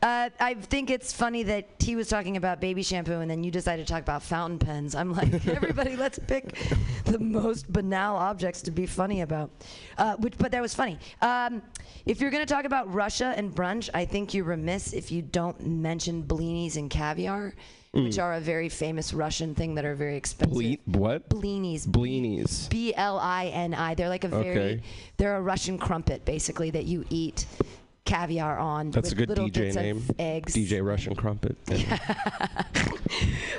Uh, 0.02 0.30
I 0.40 0.56
think 0.56 0.90
it's 0.90 1.14
funny 1.14 1.44
that 1.44 1.70
he 1.78 1.96
was 1.96 2.08
talking 2.08 2.36
about 2.36 2.60
baby 2.60 2.82
shampoo 2.82 3.20
and 3.20 3.30
then 3.30 3.44
you 3.44 3.52
decided 3.52 3.86
to 3.86 3.94
talk 3.94 4.02
about 4.02 4.24
fountain 4.24 4.58
pens. 4.58 4.96
I'm 4.96 5.14
like, 5.14 5.46
everybody, 5.48 5.96
let's 5.96 6.18
pick 6.18 6.58
the 7.06 7.20
most 7.20 7.72
banal 7.72 8.16
objects 8.16 8.64
to 8.64 8.72
be 8.72 8.88
funny 8.88 9.22
about. 9.22 9.52
Uh, 10.00 10.16
which, 10.16 10.36
but 10.40 10.52
that 10.52 10.64
was 10.64 10.74
funny. 10.74 10.98
Um, 11.22 11.62
if 12.08 12.20
you're 12.20 12.32
going 12.32 12.46
to 12.46 12.52
talk 12.52 12.66
about 12.66 12.92
Russia 12.92 13.36
and 13.38 13.54
brunch, 13.54 13.88
I 13.94 14.04
think 14.04 14.34
you're 14.34 14.46
remiss 14.46 14.94
if 14.94 15.12
you 15.12 15.22
don't 15.22 15.64
mention 15.64 16.24
blinis 16.24 16.76
and 16.76 16.90
caviar, 16.90 17.54
which 17.92 18.16
Mm. 18.18 18.24
are 18.24 18.34
a 18.36 18.40
very 18.40 18.70
famous 18.70 19.14
Russian 19.14 19.56
thing 19.56 19.76
that 19.76 19.84
are 19.86 19.96
very 19.96 20.16
expensive. 20.16 20.56
Ble- 20.86 21.00
what? 21.00 21.28
Blinis. 21.30 21.88
Blinis. 21.88 22.70
B 22.70 22.94
L 22.96 23.18
I 23.20 23.48
N 23.48 23.74
I. 23.74 23.96
They're 23.96 24.10
like 24.10 24.24
a 24.24 24.28
very, 24.28 24.50
Okay. 24.50 24.82
they're 25.18 25.36
a 25.38 25.42
Russian 25.42 25.78
crumpet 25.78 26.24
basically 26.26 26.70
that 26.72 26.86
you 26.86 27.04
eat 27.10 27.46
caviar 28.06 28.58
on. 28.60 28.92
That's 28.92 29.12
a 29.12 29.16
good 29.16 29.30
little 29.30 29.50
DJ 29.50 29.74
name. 29.76 30.04
Eggs. 30.20 30.54
DJ 30.54 30.82
Russian 30.86 31.16
Crumpet. 31.16 31.58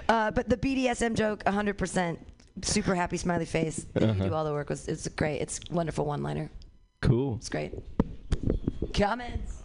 Uh, 0.08 0.30
but 0.30 0.48
the 0.48 0.56
BDSM 0.56 1.14
joke, 1.14 1.44
100%. 1.44 2.16
Super 2.62 2.94
happy 2.96 3.16
smiley 3.16 3.44
face. 3.44 3.86
You 4.00 4.06
Uh-huh. 4.08 4.24
do 4.28 4.34
all 4.34 4.44
the 4.44 4.52
work. 4.52 4.68
Was 4.70 4.88
it's 4.88 5.06
great. 5.08 5.40
It's 5.40 5.60
wonderful 5.70 6.04
one 6.04 6.22
liner. 6.22 6.50
Cool. 7.00 7.36
It's 7.36 7.48
great. 7.48 7.72
Comments. 8.92 9.59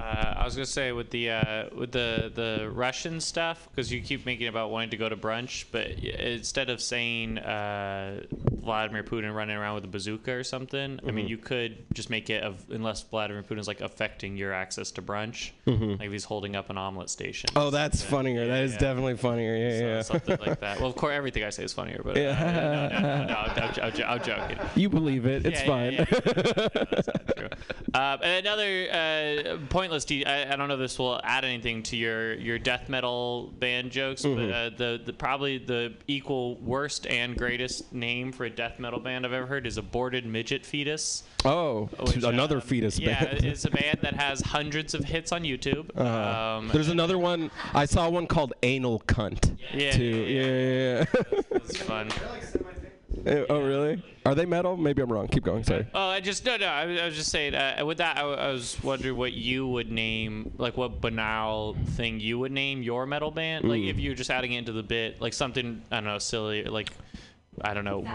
Uh, 0.00 0.34
I 0.38 0.44
was 0.44 0.54
gonna 0.54 0.64
say 0.64 0.92
with 0.92 1.10
the 1.10 1.30
uh, 1.30 1.64
with 1.76 1.92
the 1.92 2.32
the 2.34 2.70
Russian 2.72 3.20
stuff 3.20 3.68
because 3.70 3.92
you 3.92 4.00
keep 4.00 4.24
making 4.24 4.48
about 4.48 4.70
wanting 4.70 4.90
to 4.90 4.96
go 4.96 5.08
to 5.08 5.16
brunch, 5.16 5.66
but 5.72 5.88
instead 5.90 6.70
of 6.70 6.80
saying 6.80 7.36
uh, 7.38 8.22
Vladimir 8.62 9.02
Putin 9.02 9.34
running 9.34 9.56
around 9.56 9.74
with 9.74 9.84
a 9.84 9.88
bazooka 9.88 10.32
or 10.32 10.42
something, 10.44 10.98
I 11.06 11.10
mean 11.10 11.26
Mhm. 11.26 11.28
you 11.28 11.36
could 11.36 11.84
just 11.92 12.08
make 12.08 12.30
it 12.30 12.42
of 12.42 12.64
unless 12.70 13.02
Vladimir 13.02 13.42
Putin's 13.42 13.68
like 13.68 13.82
affecting 13.82 14.36
your 14.38 14.54
access 14.54 14.90
to 14.92 15.02
brunch, 15.02 15.50
Mhm. 15.66 15.98
like 15.98 16.06
if 16.06 16.12
he's 16.12 16.24
holding 16.24 16.56
up 16.56 16.70
an 16.70 16.78
omelet 16.78 17.10
station. 17.10 17.50
Oh, 17.54 17.68
that's 17.70 18.00
funnier. 18.02 18.46
That 18.46 18.62
is 18.64 18.72
yeah. 18.72 18.78
definitely 18.78 19.16
funnier. 19.18 19.54
Yeah, 19.54 19.70
So- 19.78 19.84
yeah. 19.86 20.02
something 20.02 20.38
like 20.46 20.60
that. 20.60 20.78
Well, 20.80 20.88
of 20.88 20.96
course, 20.96 21.12
everything 21.12 21.44
I 21.44 21.50
say 21.50 21.64
is 21.64 21.74
funnier, 21.74 22.00
but 22.02 22.16
uh, 22.16 22.20
Yeah. 22.20 22.90
no, 22.92 23.00
no, 23.00 23.16
no, 23.16 23.26
no, 23.26 23.36
I'm, 23.36 24.02
I'm, 24.18 24.22
joking. 24.22 24.58
You 24.76 24.88
believe 24.88 25.26
it. 25.26 25.44
It's 25.44 25.60
fine. 25.62 25.92
yeah. 25.92 26.04
That's 26.04 27.06
not 27.06 27.36
true. 27.36 27.48
Uh, 27.92 28.16
and 28.22 28.46
another 28.46 28.86
uh, 28.92 29.56
pointless. 29.90 30.04
De- 30.04 30.24
I, 30.24 30.52
I 30.52 30.56
don't 30.56 30.68
know 30.68 30.74
if 30.74 30.80
this 30.80 30.98
will 30.98 31.20
add 31.24 31.44
anything 31.44 31.82
to 31.84 31.96
your, 31.96 32.34
your 32.34 32.58
death 32.58 32.88
metal 32.88 33.52
band 33.58 33.90
jokes, 33.90 34.22
Mhm. 34.22 34.36
but 34.36 34.54
uh, 34.54 34.70
the, 34.76 35.00
the 35.04 35.12
probably 35.12 35.58
the 35.58 35.94
equal 36.06 36.56
worst 36.56 37.06
and 37.06 37.36
greatest 37.36 37.92
name 37.92 38.32
for 38.32 38.44
a 38.44 38.50
death 38.50 38.78
metal 38.78 39.00
band 39.00 39.26
I've 39.26 39.32
ever 39.32 39.46
heard 39.46 39.66
is 39.66 39.76
Aborted 39.78 40.24
Midget 40.26 40.64
Fetus. 40.64 41.24
Oh, 41.44 41.86
Which, 41.98 42.16
another 42.24 42.56
um, 42.56 42.60
fetus 42.62 42.98
Yeah, 42.98 43.24
band. 43.24 43.44
it's 43.44 43.64
a 43.64 43.70
band 43.70 43.98
that 44.02 44.14
has 44.14 44.40
hundreds 44.40 44.94
of 44.94 45.04
hits 45.04 45.32
on 45.32 45.42
YouTube. 45.42 45.90
Uh, 45.96 46.58
Um, 46.60 46.68
There's 46.72 46.88
another 46.88 47.18
one. 47.18 47.50
I 47.74 47.84
saw 47.86 48.08
one 48.08 48.26
called 48.26 48.52
Anal 48.62 49.00
Cunt. 49.06 49.56
Yeah, 49.74 49.90
Too. 49.92 50.04
yeah, 50.04 50.42
Yeah, 50.44 51.04
yeah, 51.32 51.56
it's 51.56 51.76
fun. 51.78 52.08
Yeah. 53.24 53.44
oh, 53.50 53.60
really? 53.62 54.02
Are 54.26 54.34
they 54.34 54.44
metal? 54.46 54.76
Maybe 54.76 55.02
I'm 55.02 55.10
wrong. 55.12 55.28
Keep 55.28 55.44
going. 55.44 55.64
Sorry. 55.64 55.86
Oh, 55.94 56.08
I 56.08 56.20
just 56.20 56.44
no, 56.44 56.56
no. 56.56 56.66
I, 56.66 56.84
was- 56.86 57.00
I 57.00 57.06
was 57.06 57.16
just 57.16 57.30
saying. 57.30 57.54
Uh, 57.54 57.82
with 57.84 57.98
that, 57.98 58.18
I 58.18 58.50
was 58.52 58.76
wondering 58.82 59.16
what 59.16 59.32
you 59.32 59.66
would 59.66 59.90
name, 59.90 60.52
like 60.58 60.76
what 60.76 61.00
banal 61.00 61.74
thing 61.96 62.20
you 62.20 62.38
would 62.38 62.52
name 62.52 62.82
your 62.82 63.06
metal 63.06 63.30
band. 63.30 63.64
Like 63.68 63.80
Mm. 63.80 63.90
if 63.90 63.98
you're 63.98 64.14
just 64.14 64.30
adding 64.30 64.52
it 64.52 64.58
into 64.58 64.72
the 64.72 64.82
bit, 64.82 65.20
like 65.20 65.32
something 65.32 65.82
I 65.90 65.96
don't 65.96 66.04
know, 66.04 66.18
silly, 66.18 66.64
like 66.64 66.90
I 67.62 67.74
don't 67.74 67.84
know. 67.84 68.04
So- 68.04 68.10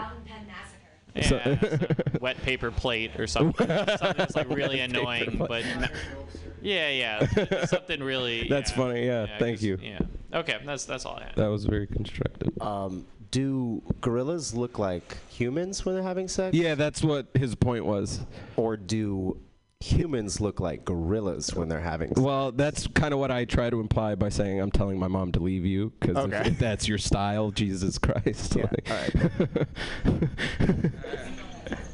Yeah, 1.14 1.22
so 1.22 1.78
wet 2.20 2.40
paper 2.42 2.70
plate 2.70 3.18
or 3.18 3.26
something. 3.26 3.66
something 3.66 4.14
that's 4.16 4.36
like 4.36 4.48
really 4.54 4.80
annoying, 4.80 5.38
but 5.48 5.64
no- 5.64 5.86
yeah, 6.62 6.90
yeah, 6.90 7.64
something 7.64 8.02
really. 8.02 8.46
That's 8.48 8.70
yeah, 8.70 8.76
funny. 8.76 9.06
Yeah. 9.06 9.24
yeah, 9.26 9.38
thank 9.38 9.56
'cause- 9.56 9.64
you. 9.64 9.78
Yeah. 9.82 10.00
Okay, 10.34 10.58
that's 10.66 10.84
that's 10.84 11.06
all 11.06 11.16
I 11.16 11.24
had. 11.24 11.36
That 11.36 11.46
was 11.46 11.64
very 11.64 11.86
constructive. 11.86 12.50
Um, 12.60 13.06
do 13.36 13.82
gorillas 14.00 14.54
look 14.54 14.78
like 14.78 15.18
humans 15.28 15.84
when 15.84 15.94
they're 15.94 16.02
having 16.02 16.26
sex? 16.26 16.56
Yeah, 16.56 16.74
that's 16.74 17.02
what 17.02 17.26
his 17.34 17.54
point 17.54 17.84
was. 17.84 18.20
Or 18.56 18.78
do 18.78 19.38
humans 19.80 20.40
look 20.40 20.58
like 20.58 20.86
gorillas 20.86 21.54
when 21.54 21.68
they're 21.68 21.80
having 21.80 22.08
sex? 22.08 22.20
Well, 22.20 22.50
that's 22.50 22.86
kind 22.86 23.12
of 23.12 23.20
what 23.20 23.30
I 23.30 23.44
try 23.44 23.68
to 23.68 23.78
imply 23.78 24.14
by 24.14 24.30
saying 24.30 24.58
I'm 24.58 24.70
telling 24.70 24.98
my 24.98 25.08
mom 25.08 25.32
to 25.32 25.40
leave 25.40 25.66
you 25.66 25.92
because 26.00 26.16
Okay. 26.16 26.36
if, 26.38 26.46
if 26.46 26.58
that's 26.58 26.88
your 26.88 26.96
style, 26.96 27.50
Jesus 27.50 27.98
Christ. 28.06 28.56
Yeah, 28.56 28.70
like- 28.88 29.68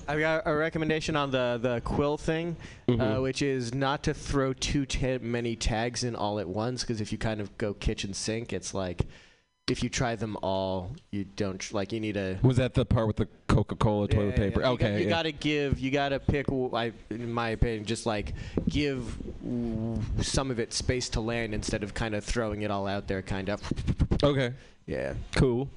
I've 0.08 0.20
got 0.20 0.42
a 0.46 0.54
recommendation 0.54 1.16
on 1.16 1.30
the 1.32 1.58
the 1.60 1.80
quill 1.80 2.18
thing, 2.18 2.56
uh, 2.88 2.92
Mhm. 2.92 3.22
which 3.22 3.40
is 3.42 3.72
not 3.74 4.02
to 4.04 4.14
throw 4.14 4.52
too 4.52 4.84
ta- 4.84 5.18
many 5.20 5.56
tags 5.56 6.04
in 6.04 6.14
all 6.14 6.38
at 6.38 6.48
once. 6.48 6.82
Because 6.82 7.00
if 7.00 7.10
you 7.12 7.18
kind 7.18 7.40
of 7.40 7.56
go 7.58 7.72
kitchen 7.74 8.12
sink, 8.12 8.52
it's 8.52 8.74
like 8.74 9.06
if 9.68 9.82
you 9.82 9.88
try 9.88 10.16
them 10.16 10.36
all, 10.42 10.90
you 11.12 11.24
don't 11.36 11.58
tr- 11.58 11.74
like. 11.76 11.92
You 11.92 12.00
need 12.00 12.16
a 12.16 12.38
Was 12.42 12.56
that 12.56 12.74
the 12.74 12.84
part 12.84 13.06
with 13.06 13.16
the 13.16 13.28
Coca-Cola 13.46 14.08
toilet 14.08 14.24
Yeah, 14.24 14.30
yeah, 14.30 14.36
paper? 14.36 14.60
yeah. 14.60 14.70
You 14.70 14.76
got- 14.78 14.84
Okay. 14.86 14.98
You, 14.98 15.04
yeah. 15.04 15.08
got 15.10 15.22
to 15.22 15.32
give. 15.32 15.78
You 15.78 15.90
got 15.92 16.08
to 16.08 16.18
pick. 16.18 16.46
w- 16.46 16.74
I, 16.74 16.92
in 17.10 17.32
my 17.32 17.50
opinion, 17.50 17.84
just 17.84 18.04
like 18.04 18.34
give 18.68 19.16
w- 19.40 20.00
some 20.20 20.50
of 20.50 20.58
it 20.58 20.72
space 20.72 21.08
to 21.10 21.20
land 21.20 21.54
instead 21.54 21.84
of 21.84 21.94
kind 21.94 22.14
of 22.16 22.24
throwing 22.24 22.62
it 22.62 22.70
all 22.72 22.88
out 22.88 23.06
there. 23.06 23.22
Kind 23.22 23.48
of. 23.50 23.60
Okay. 24.22 24.52
Yeah. 24.86 25.14
Cool. 25.36 25.68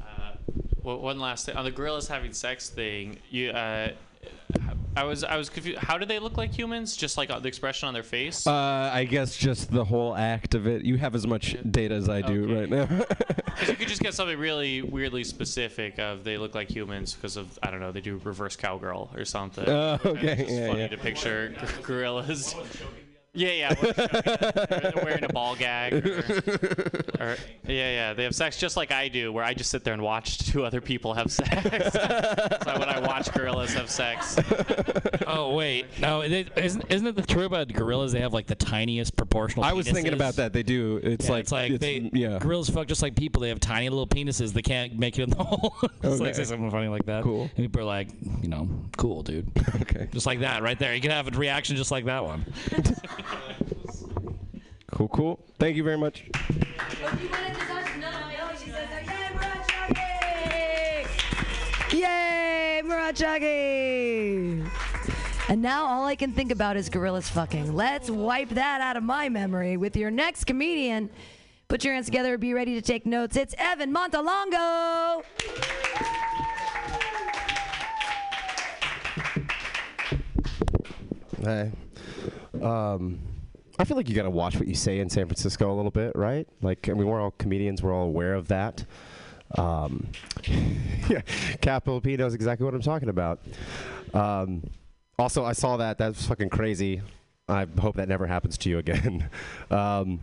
Uh, 0.00 0.32
well, 0.82 0.98
one 0.98 1.20
last 1.20 1.46
thing 1.46 1.56
on 1.56 1.64
the 1.64 1.70
gorillas 1.70 2.08
having 2.08 2.32
sex 2.32 2.68
thing. 2.68 3.18
You, 3.30 3.50
uh, 3.50 3.92
I 4.96 5.04
was 5.04 5.22
I 5.22 5.36
was 5.36 5.48
confused. 5.48 5.78
How 5.78 5.96
do 5.98 6.04
they 6.04 6.18
look 6.18 6.36
like 6.36 6.52
humans? 6.52 6.96
Just 6.96 7.16
like 7.16 7.30
uh, 7.30 7.38
the 7.38 7.46
expression 7.48 7.86
on 7.86 7.94
their 7.94 8.02
face? 8.02 8.46
Uh, 8.46 8.90
I 8.92 9.04
guess 9.04 9.36
just 9.36 9.70
the 9.70 9.84
whole 9.84 10.16
act 10.16 10.54
of 10.54 10.66
it. 10.66 10.84
You 10.84 10.96
have 10.98 11.14
as 11.14 11.26
much 11.26 11.56
data 11.70 11.94
as 11.94 12.08
I 12.08 12.20
do 12.20 12.58
right 12.58 12.68
now. 12.68 12.86
'Cause 13.56 13.68
you 13.68 13.76
could 13.76 13.88
just 13.88 14.02
get 14.02 14.14
something 14.14 14.38
really 14.38 14.82
weirdly 14.82 15.22
specific 15.24 15.98
of 15.98 16.24
they 16.24 16.38
look 16.38 16.54
like 16.54 16.70
humans 16.70 17.14
because 17.14 17.36
of 17.36 17.58
I 17.62 17.70
don't 17.70 17.80
know 17.80 17.92
they 17.92 18.00
do 18.00 18.20
reverse 18.24 18.56
cowgirl 18.56 19.10
or 19.14 19.24
something. 19.24 19.68
Oh, 19.68 19.98
And 20.02 20.18
okay, 20.18 20.36
It's 20.42 20.50
yeah, 20.52 20.66
funny 20.68 20.80
yeah. 20.80 20.88
to 20.88 20.96
picture 20.98 21.54
gorillas. 21.82 22.54
Yeah, 23.32 23.50
yeah. 23.52 23.74
what- 23.74 23.96
They're 23.96 24.92
wearing 25.04 25.24
a 25.24 25.28
ball 25.28 25.54
gag. 25.54 25.94
Or, 26.04 26.18
or- 27.20 27.36
yeah, 27.66 27.92
yeah. 27.92 28.12
They 28.12 28.24
have 28.24 28.34
sex 28.34 28.56
just 28.58 28.76
like 28.76 28.90
I 28.90 29.06
do, 29.08 29.32
where 29.32 29.44
I 29.44 29.54
just 29.54 29.70
sit 29.70 29.84
there 29.84 29.94
and 29.94 30.02
watch 30.02 30.38
two 30.50 30.64
other 30.64 30.80
people 30.80 31.14
have 31.14 31.30
sex. 31.30 31.50
so 31.92 32.78
when 32.78 32.88
I 32.88 32.98
watch 33.00 33.32
gorillas 33.32 33.72
have 33.74 33.88
sex, 33.90 34.36
Oh 35.28 35.54
wait, 35.54 35.86
no, 36.00 36.22
it, 36.22 36.50
isn't 36.56 36.84
isn't 36.90 37.06
it 37.06 37.14
the 37.14 37.22
true 37.22 37.44
about 37.44 37.68
gorillas? 37.72 38.10
They 38.10 38.20
have 38.20 38.32
like 38.32 38.48
the 38.48 38.56
tiniest 38.56 39.16
proportional. 39.16 39.64
I 39.64 39.74
was 39.74 39.88
thinking 39.88 40.12
about 40.12 40.34
that. 40.36 40.52
They 40.52 40.64
do. 40.64 40.98
It's 41.02 41.26
Yeah, 41.26 41.30
like 41.32 41.40
it's 41.42 41.52
like 41.52 41.70
it's- 41.72 41.80
they 41.80 42.10
yeah. 42.18 42.38
gorillas 42.40 42.68
fuck 42.68 42.88
just 42.88 43.00
like 43.02 43.14
people. 43.14 43.42
They 43.42 43.48
have 43.50 43.60
tiny 43.60 43.88
little 43.90 44.08
penises. 44.08 44.52
They 44.52 44.62
can't 44.62 44.98
make 44.98 45.18
it 45.18 45.22
in 45.22 45.30
the 45.30 45.36
hole. 45.44 45.76
It's 46.02 46.18
like 46.18 46.30
Okay. 46.30 46.32
say 46.32 46.44
something 46.44 46.70
funny 46.70 46.88
like 46.88 47.06
that. 47.06 47.22
Cool. 47.22 47.42
And 47.42 47.56
people 47.56 47.80
are 47.82 47.84
like, 47.84 48.08
you 48.42 48.48
know, 48.48 48.68
cool, 48.96 49.22
dude. 49.22 49.48
okay. 49.82 50.08
Just 50.12 50.26
like 50.26 50.40
that, 50.40 50.62
right 50.64 50.78
there. 50.80 50.94
You 50.96 51.00
can 51.00 51.12
have 51.12 51.28
a 51.32 51.38
reaction 51.38 51.76
just 51.76 51.92
like 51.92 52.06
that 52.06 52.24
one. 52.24 52.44
Cool, 54.90 55.08
cool. 55.08 55.40
Thank 55.58 55.76
you 55.76 55.84
very 55.84 55.98
much. 55.98 56.24
Yay, 61.92 62.82
Murachagi! 62.84 64.68
And 65.48 65.62
now 65.62 65.84
all 65.84 66.04
I 66.04 66.14
can 66.14 66.32
think 66.32 66.52
about 66.52 66.76
is 66.76 66.88
gorillas 66.88 67.28
fucking. 67.28 67.74
Let's 67.74 68.08
wipe 68.08 68.50
that 68.50 68.80
out 68.80 68.96
of 68.96 69.02
my 69.02 69.28
memory 69.28 69.76
with 69.76 69.96
your 69.96 70.10
next 70.10 70.44
comedian. 70.44 71.10
Put 71.66 71.84
your 71.84 71.94
hands 71.94 72.06
together, 72.06 72.38
be 72.38 72.54
ready 72.54 72.74
to 72.74 72.82
take 72.82 73.06
notes. 73.06 73.36
It's 73.36 73.54
Evan 73.58 73.92
Montalongo! 73.92 75.24
Hey. 81.42 81.72
Um, 82.62 83.20
I 83.78 83.84
feel 83.84 83.96
like 83.96 84.08
you 84.08 84.14
got 84.14 84.24
to 84.24 84.30
watch 84.30 84.56
what 84.56 84.68
you 84.68 84.74
say 84.74 84.98
in 85.00 85.08
San 85.08 85.26
Francisco 85.26 85.72
a 85.72 85.74
little 85.74 85.90
bit, 85.90 86.14
right? 86.14 86.46
Like, 86.60 86.88
I 86.88 86.92
mean, 86.92 87.06
we're 87.06 87.20
all 87.20 87.30
comedians, 87.32 87.82
we're 87.82 87.94
all 87.94 88.06
aware 88.06 88.34
of 88.34 88.48
that. 88.48 88.84
Um, 89.56 90.08
yeah, 91.08 91.22
Capital 91.60 92.00
P 92.00 92.16
knows 92.16 92.34
exactly 92.34 92.64
what 92.64 92.74
I'm 92.74 92.82
talking 92.82 93.08
about. 93.08 93.40
Um, 94.12 94.62
also, 95.18 95.44
I 95.44 95.52
saw 95.52 95.76
that. 95.78 95.98
That's 95.98 96.26
fucking 96.26 96.50
crazy. 96.50 97.02
I 97.48 97.66
hope 97.80 97.96
that 97.96 98.08
never 98.08 98.26
happens 98.26 98.56
to 98.58 98.68
you 98.70 98.78
again. 98.78 99.28
um, 99.70 100.20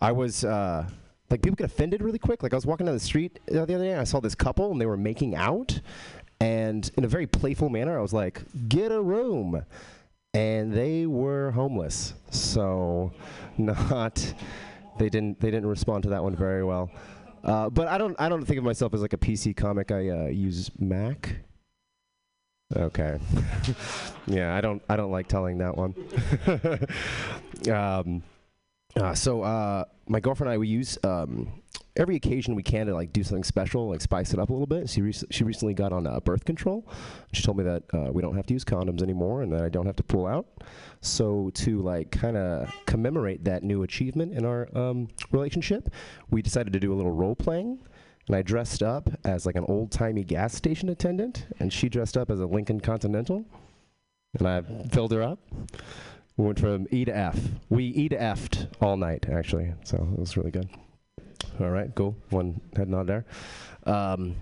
I 0.00 0.12
was. 0.12 0.44
Uh, 0.44 0.88
like 1.30 1.42
people 1.42 1.54
get 1.54 1.66
offended 1.66 2.02
really 2.02 2.18
quick. 2.18 2.42
Like 2.42 2.52
I 2.52 2.56
was 2.56 2.66
walking 2.66 2.86
down 2.86 2.94
the 2.94 3.00
street 3.00 3.38
the 3.46 3.62
other 3.62 3.78
day, 3.78 3.92
and 3.92 4.00
I 4.00 4.04
saw 4.04 4.20
this 4.20 4.34
couple, 4.34 4.72
and 4.72 4.80
they 4.80 4.86
were 4.86 4.96
making 4.96 5.36
out, 5.36 5.80
and 6.40 6.90
in 6.96 7.04
a 7.04 7.08
very 7.08 7.26
playful 7.26 7.68
manner, 7.68 7.96
I 7.96 8.02
was 8.02 8.12
like, 8.12 8.42
"Get 8.68 8.90
a 8.90 9.00
room," 9.00 9.64
and 10.34 10.72
they 10.72 11.06
were 11.06 11.50
homeless. 11.52 12.14
So, 12.30 13.12
not 13.58 14.34
they 14.98 15.08
didn't 15.08 15.40
they 15.40 15.50
didn't 15.50 15.68
respond 15.68 16.04
to 16.04 16.10
that 16.10 16.22
one 16.22 16.36
very 16.36 16.64
well. 16.64 16.90
Uh, 17.42 17.70
but 17.70 17.88
I 17.88 17.98
don't 17.98 18.14
I 18.18 18.28
don't 18.28 18.44
think 18.44 18.58
of 18.58 18.64
myself 18.64 18.94
as 18.94 19.02
like 19.02 19.12
a 19.12 19.18
PC 19.18 19.56
comic. 19.56 19.90
I 19.90 20.08
uh, 20.08 20.26
use 20.26 20.70
Mac. 20.78 21.36
Okay. 22.76 23.18
yeah, 24.26 24.54
I 24.54 24.60
don't 24.60 24.82
I 24.88 24.96
don't 24.96 25.10
like 25.10 25.26
telling 25.26 25.58
that 25.58 25.76
one. 25.76 25.94
um, 27.74 28.22
uh, 28.96 29.14
so 29.14 29.42
uh, 29.42 29.84
my 30.06 30.20
girlfriend 30.20 30.48
and 30.48 30.54
I 30.54 30.58
we 30.58 30.68
use 30.68 30.98
um, 31.02 31.59
every 32.00 32.16
occasion 32.16 32.54
we 32.54 32.62
can 32.62 32.86
to 32.86 32.94
like 32.94 33.12
do 33.12 33.22
something 33.22 33.44
special, 33.44 33.90
like 33.90 34.00
spice 34.00 34.32
it 34.32 34.40
up 34.40 34.48
a 34.48 34.52
little 34.52 34.66
bit. 34.66 34.88
She 34.88 35.02
rec- 35.02 35.30
she 35.30 35.44
recently 35.44 35.74
got 35.74 35.92
on 35.92 36.06
uh, 36.06 36.18
birth 36.20 36.44
control. 36.44 36.88
She 37.32 37.42
told 37.42 37.58
me 37.58 37.64
that 37.64 37.82
uh, 37.92 38.10
we 38.10 38.22
don't 38.22 38.34
have 38.34 38.46
to 38.46 38.54
use 38.54 38.64
condoms 38.64 39.02
anymore 39.02 39.42
and 39.42 39.52
that 39.52 39.62
I 39.62 39.68
don't 39.68 39.86
have 39.86 39.96
to 39.96 40.02
pull 40.02 40.26
out. 40.26 40.46
So 41.02 41.50
to 41.54 41.80
like 41.82 42.10
kind 42.10 42.36
of 42.36 42.72
commemorate 42.86 43.44
that 43.44 43.62
new 43.62 43.82
achievement 43.82 44.32
in 44.32 44.46
our 44.46 44.68
um, 44.74 45.08
relationship, 45.30 45.90
we 46.30 46.40
decided 46.40 46.72
to 46.72 46.80
do 46.80 46.92
a 46.92 46.96
little 46.96 47.12
role 47.12 47.36
playing. 47.36 47.78
And 48.26 48.36
I 48.36 48.42
dressed 48.42 48.82
up 48.82 49.10
as 49.24 49.44
like 49.44 49.56
an 49.56 49.64
old 49.68 49.90
timey 49.90 50.24
gas 50.24 50.54
station 50.54 50.88
attendant, 50.88 51.46
and 51.58 51.72
she 51.72 51.88
dressed 51.88 52.16
up 52.16 52.30
as 52.30 52.40
a 52.40 52.46
Lincoln 52.46 52.80
Continental. 52.80 53.44
And 54.38 54.46
I 54.46 54.62
filled 54.92 55.12
her 55.12 55.22
up. 55.22 55.40
We 56.36 56.46
went 56.46 56.60
from 56.60 56.86
E 56.90 57.04
to 57.04 57.16
F. 57.16 57.38
We 57.68 57.86
E 57.86 58.08
to 58.08 58.22
F'd 58.22 58.68
all 58.80 58.96
night, 58.96 59.26
actually. 59.28 59.74
So 59.84 59.96
it 59.96 60.18
was 60.18 60.36
really 60.36 60.52
good. 60.52 60.68
All 61.60 61.70
right, 61.70 61.94
cool. 61.94 62.16
One 62.30 62.60
head 62.76 62.88
nod 62.88 63.06
there. 63.06 63.24
Um, 63.84 64.36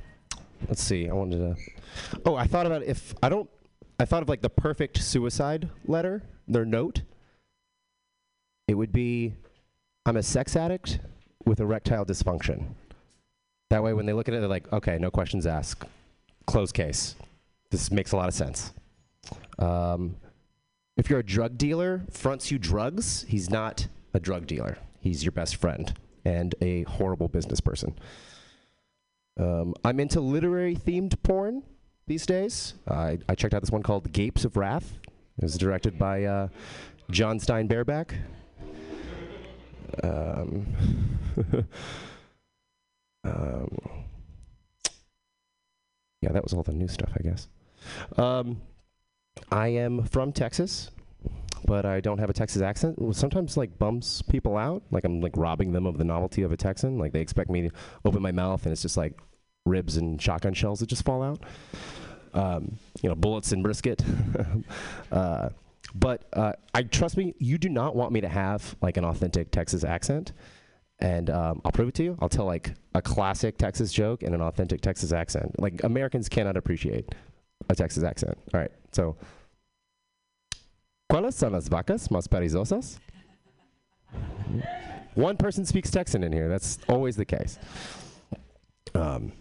let's 0.69 0.83
see. 0.83 1.09
I 1.09 1.13
wanted 1.13 1.39
to. 1.39 2.21
Oh, 2.25 2.35
I 2.37 2.47
thought 2.47 2.67
about 2.67 2.83
if 2.83 3.15
I 3.23 3.29
don't. 3.29 3.49
I 3.99 4.05
thought 4.05 4.23
of 4.23 4.29
like 4.29 4.43
the 4.43 4.51
perfect 4.51 5.03
suicide 5.03 5.69
letter, 5.85 6.23
their 6.47 6.65
note. 6.65 7.03
it 8.69 8.75
would 8.75 8.93
be 8.93 9.35
I'm 10.07 10.17
a 10.17 10.23
sex 10.23 10.55
addict 10.55 11.01
with 11.45 11.61
erectile 11.61 12.07
dysfunction. 12.07 12.67
That 13.71 13.83
way, 13.83 13.93
when 13.93 14.07
they 14.07 14.13
look 14.13 14.29
at 14.29 14.35
it, 14.35 14.41
they're 14.41 14.49
like, 14.49 14.73
okay, 14.73 14.99
no 14.99 15.11
questions 15.11 15.47
asked. 15.47 15.85
Closed 16.47 16.75
case. 16.75 17.17
This 17.71 17.91
makes 17.91 18.13
a 18.13 18.17
lot 18.17 18.29
of 18.29 18.35
sense. 18.35 18.73
Um, 19.59 20.17
if 20.97 21.11
you're 21.11 21.19
a 21.19 21.25
drug 21.25 21.59
dealer, 21.59 22.03
fronts 22.11 22.51
you 22.51 22.59
drugs, 22.59 23.27
he's 23.29 23.51
not 23.51 23.89
a 24.15 24.21
drug 24.21 24.47
dealer. 24.47 24.79
He's 25.01 25.25
your 25.25 25.33
best 25.33 25.57
friend 25.57 25.93
and 26.25 26.55
a 26.61 26.83
horrible 26.85 27.29
business 27.29 27.61
person. 27.61 27.99
Um, 29.39 29.75
I'm 29.85 30.01
into 30.01 30.21
literary 30.21 30.75
themed 30.75 31.23
porn 31.23 31.63
these 32.07 32.27
days. 32.27 32.75
I, 32.89 33.19
I 33.29 33.35
checked 33.35 33.55
out 33.55 33.63
this 33.63 33.71
one 33.71 33.83
called 33.83 34.13
Gapes 34.13 34.45
of 34.45 34.57
Wrath. 34.57 34.95
It 35.39 35.45
was 35.45 35.57
directed 35.57 35.99
by 35.99 36.25
uh, 36.25 36.49
John 37.11 37.39
Stein 37.39 37.69
Bareback. 37.69 38.15
Um, 40.03 40.67
um, 43.25 43.79
yeah, 46.21 46.33
that 46.33 46.43
was 46.43 46.53
all 46.53 46.63
the 46.63 46.73
new 46.73 46.89
stuff, 46.89 47.11
I 47.17 47.23
guess. 47.23 47.49
Um, 48.17 48.61
I 49.53 49.69
am 49.69 50.03
from 50.05 50.33
Texas, 50.33 50.91
but 51.65 51.85
I 51.85 52.01
don't 52.01 52.19
have 52.19 52.31
a 52.31 52.33
Texas 52.33 52.63
accent. 52.63 52.99
Sometimes 53.15 53.57
like 53.57 53.79
bumps 53.79 54.23
people 54.23 54.57
out, 54.57 54.83
like 54.91 55.05
I'm 55.05 55.21
like 55.21 55.37
robbing 55.37 55.73
them 55.73 55.87
of 55.87 55.99
the 55.99 56.05
novelty 56.05 56.43
of 56.43 56.53
a 56.53 56.57
Texan. 56.57 56.99
Like 56.99 57.13
they 57.13 57.21
expect 57.21 57.51
me 57.51 57.69
to 57.69 57.71
open 58.05 58.23
my 58.23 58.33
mouth 58.33 58.65
and 58.65 58.73
it's 58.73 58.83
just 58.83 58.97
like 58.97 59.19
ribs 59.67 59.97
and 59.97 60.21
shotgun 60.21 60.55
shells 60.55 60.81
that 60.81 60.89
just 60.89 61.05
fall 61.05 61.23
out. 61.23 61.41
Um, 62.35 62.79
you 63.03 63.09
know, 63.09 63.15
bullets 63.15 63.53
and 63.53 63.63
brisket. 63.63 64.03
uh, 65.13 65.51
but 65.95 66.27
uh, 66.33 66.53
I 66.75 66.83
trust 66.83 67.17
me, 67.17 67.35
you 67.39 67.59
do 67.59 67.69
not 67.69 67.97
want 67.97 68.13
me 68.13 68.21
to 68.21 68.29
have 68.29 68.77
like 68.81 68.97
an 68.97 69.05
authentic 69.05 69.51
Texas 69.51 69.85
accent. 69.85 70.33
And 71.01 71.31
um, 71.31 71.61
I'll 71.65 71.73
prove 71.73 71.89
it 71.89 71.95
to 71.95 72.03
you. 72.03 72.19
I'll 72.21 72.29
tell 72.29 72.45
like 72.45 72.75
a 72.95 73.03
classic 73.03 73.57
Texas 73.57 73.93
joke 73.93 74.23
in 74.23 74.35
an 74.35 74.41
authentic 74.41 74.81
Texas 74.81 75.13
accent. 75.13 75.59
Like 75.59 75.85
Americans 75.85 76.29
cannot 76.29 76.57
appreciate 76.57 77.15
a 77.69 77.75
Texas 77.75 78.03
accent. 78.03 78.37
All 78.53 78.61
right, 78.61 78.73
so 78.93 79.17
¿Cuáles 81.11 81.35
son 81.35 81.53
las 81.53 81.69
vacas 81.69 82.09
más 82.11 82.29
perezosas? 82.29 82.99
One 85.15 85.37
person 85.37 85.65
speaks 85.65 85.91
Texan 85.91 86.23
in 86.23 86.33
here. 86.33 86.49
That's 86.49 86.79
always 86.89 87.17
the 87.17 87.25
case. 87.25 87.59
Um, 88.95 89.33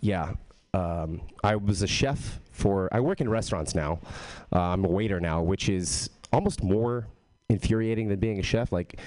yeah, 0.00 0.34
um, 0.74 1.22
I 1.42 1.56
was 1.56 1.82
a 1.82 1.86
chef 1.86 2.40
for. 2.52 2.88
I 2.92 3.00
work 3.00 3.20
in 3.20 3.28
restaurants 3.28 3.74
now. 3.74 4.00
Uh, 4.54 4.60
I'm 4.60 4.84
a 4.84 4.88
waiter 4.88 5.18
now, 5.18 5.42
which 5.42 5.68
is 5.68 6.10
almost 6.32 6.62
more 6.62 7.06
infuriating 7.48 8.08
than 8.08 8.20
being 8.20 8.38
a 8.38 8.42
chef. 8.42 8.70
Like, 8.70 9.00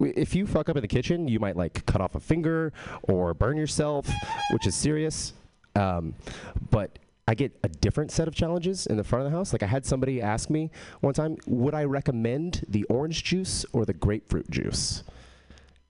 if 0.00 0.34
you 0.34 0.46
fuck 0.46 0.68
up 0.68 0.76
in 0.76 0.82
the 0.82 0.88
kitchen, 0.88 1.28
you 1.28 1.38
might 1.40 1.56
like 1.56 1.86
cut 1.86 2.00
off 2.00 2.14
a 2.14 2.20
finger 2.20 2.72
or 3.04 3.32
burn 3.32 3.56
yourself, 3.56 4.08
which 4.52 4.66
is 4.66 4.74
serious. 4.74 5.32
Um, 5.76 6.14
but 6.70 6.98
I 7.28 7.34
get 7.34 7.52
a 7.62 7.68
different 7.68 8.10
set 8.10 8.26
of 8.26 8.34
challenges 8.34 8.86
in 8.86 8.96
the 8.96 9.04
front 9.04 9.26
of 9.26 9.30
the 9.30 9.36
house. 9.36 9.52
Like 9.52 9.62
I 9.62 9.66
had 9.66 9.84
somebody 9.84 10.22
ask 10.22 10.48
me 10.48 10.70
one 11.00 11.12
time, 11.12 11.36
would 11.46 11.74
I 11.74 11.84
recommend 11.84 12.64
the 12.66 12.84
orange 12.84 13.22
juice 13.22 13.66
or 13.74 13.84
the 13.84 13.92
grapefruit 13.92 14.50
juice? 14.50 15.04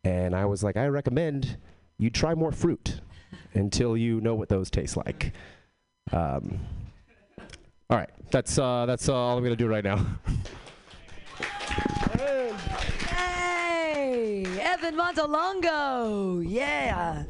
And 0.02 0.34
I 0.34 0.46
was 0.46 0.64
like, 0.64 0.76
I 0.76 0.88
recommend 0.88 1.56
you 1.96 2.10
try 2.10 2.34
more 2.34 2.50
fruit 2.50 3.00
until 3.54 3.96
you 3.96 4.20
know 4.20 4.34
what 4.34 4.48
those 4.48 4.68
taste 4.68 4.96
like. 4.96 5.32
Um, 6.10 6.58
all 7.88 7.96
right, 7.98 8.10
that's 8.32 8.58
uh, 8.58 8.84
that's 8.86 9.08
uh, 9.08 9.14
all 9.14 9.38
I'm 9.38 9.44
gonna 9.44 9.54
do 9.54 9.68
right 9.68 9.84
now. 9.84 10.04
Hey, 13.06 14.44
Evan 14.60 14.96
Montalongo. 14.96 16.44
Yeah. 16.44 17.22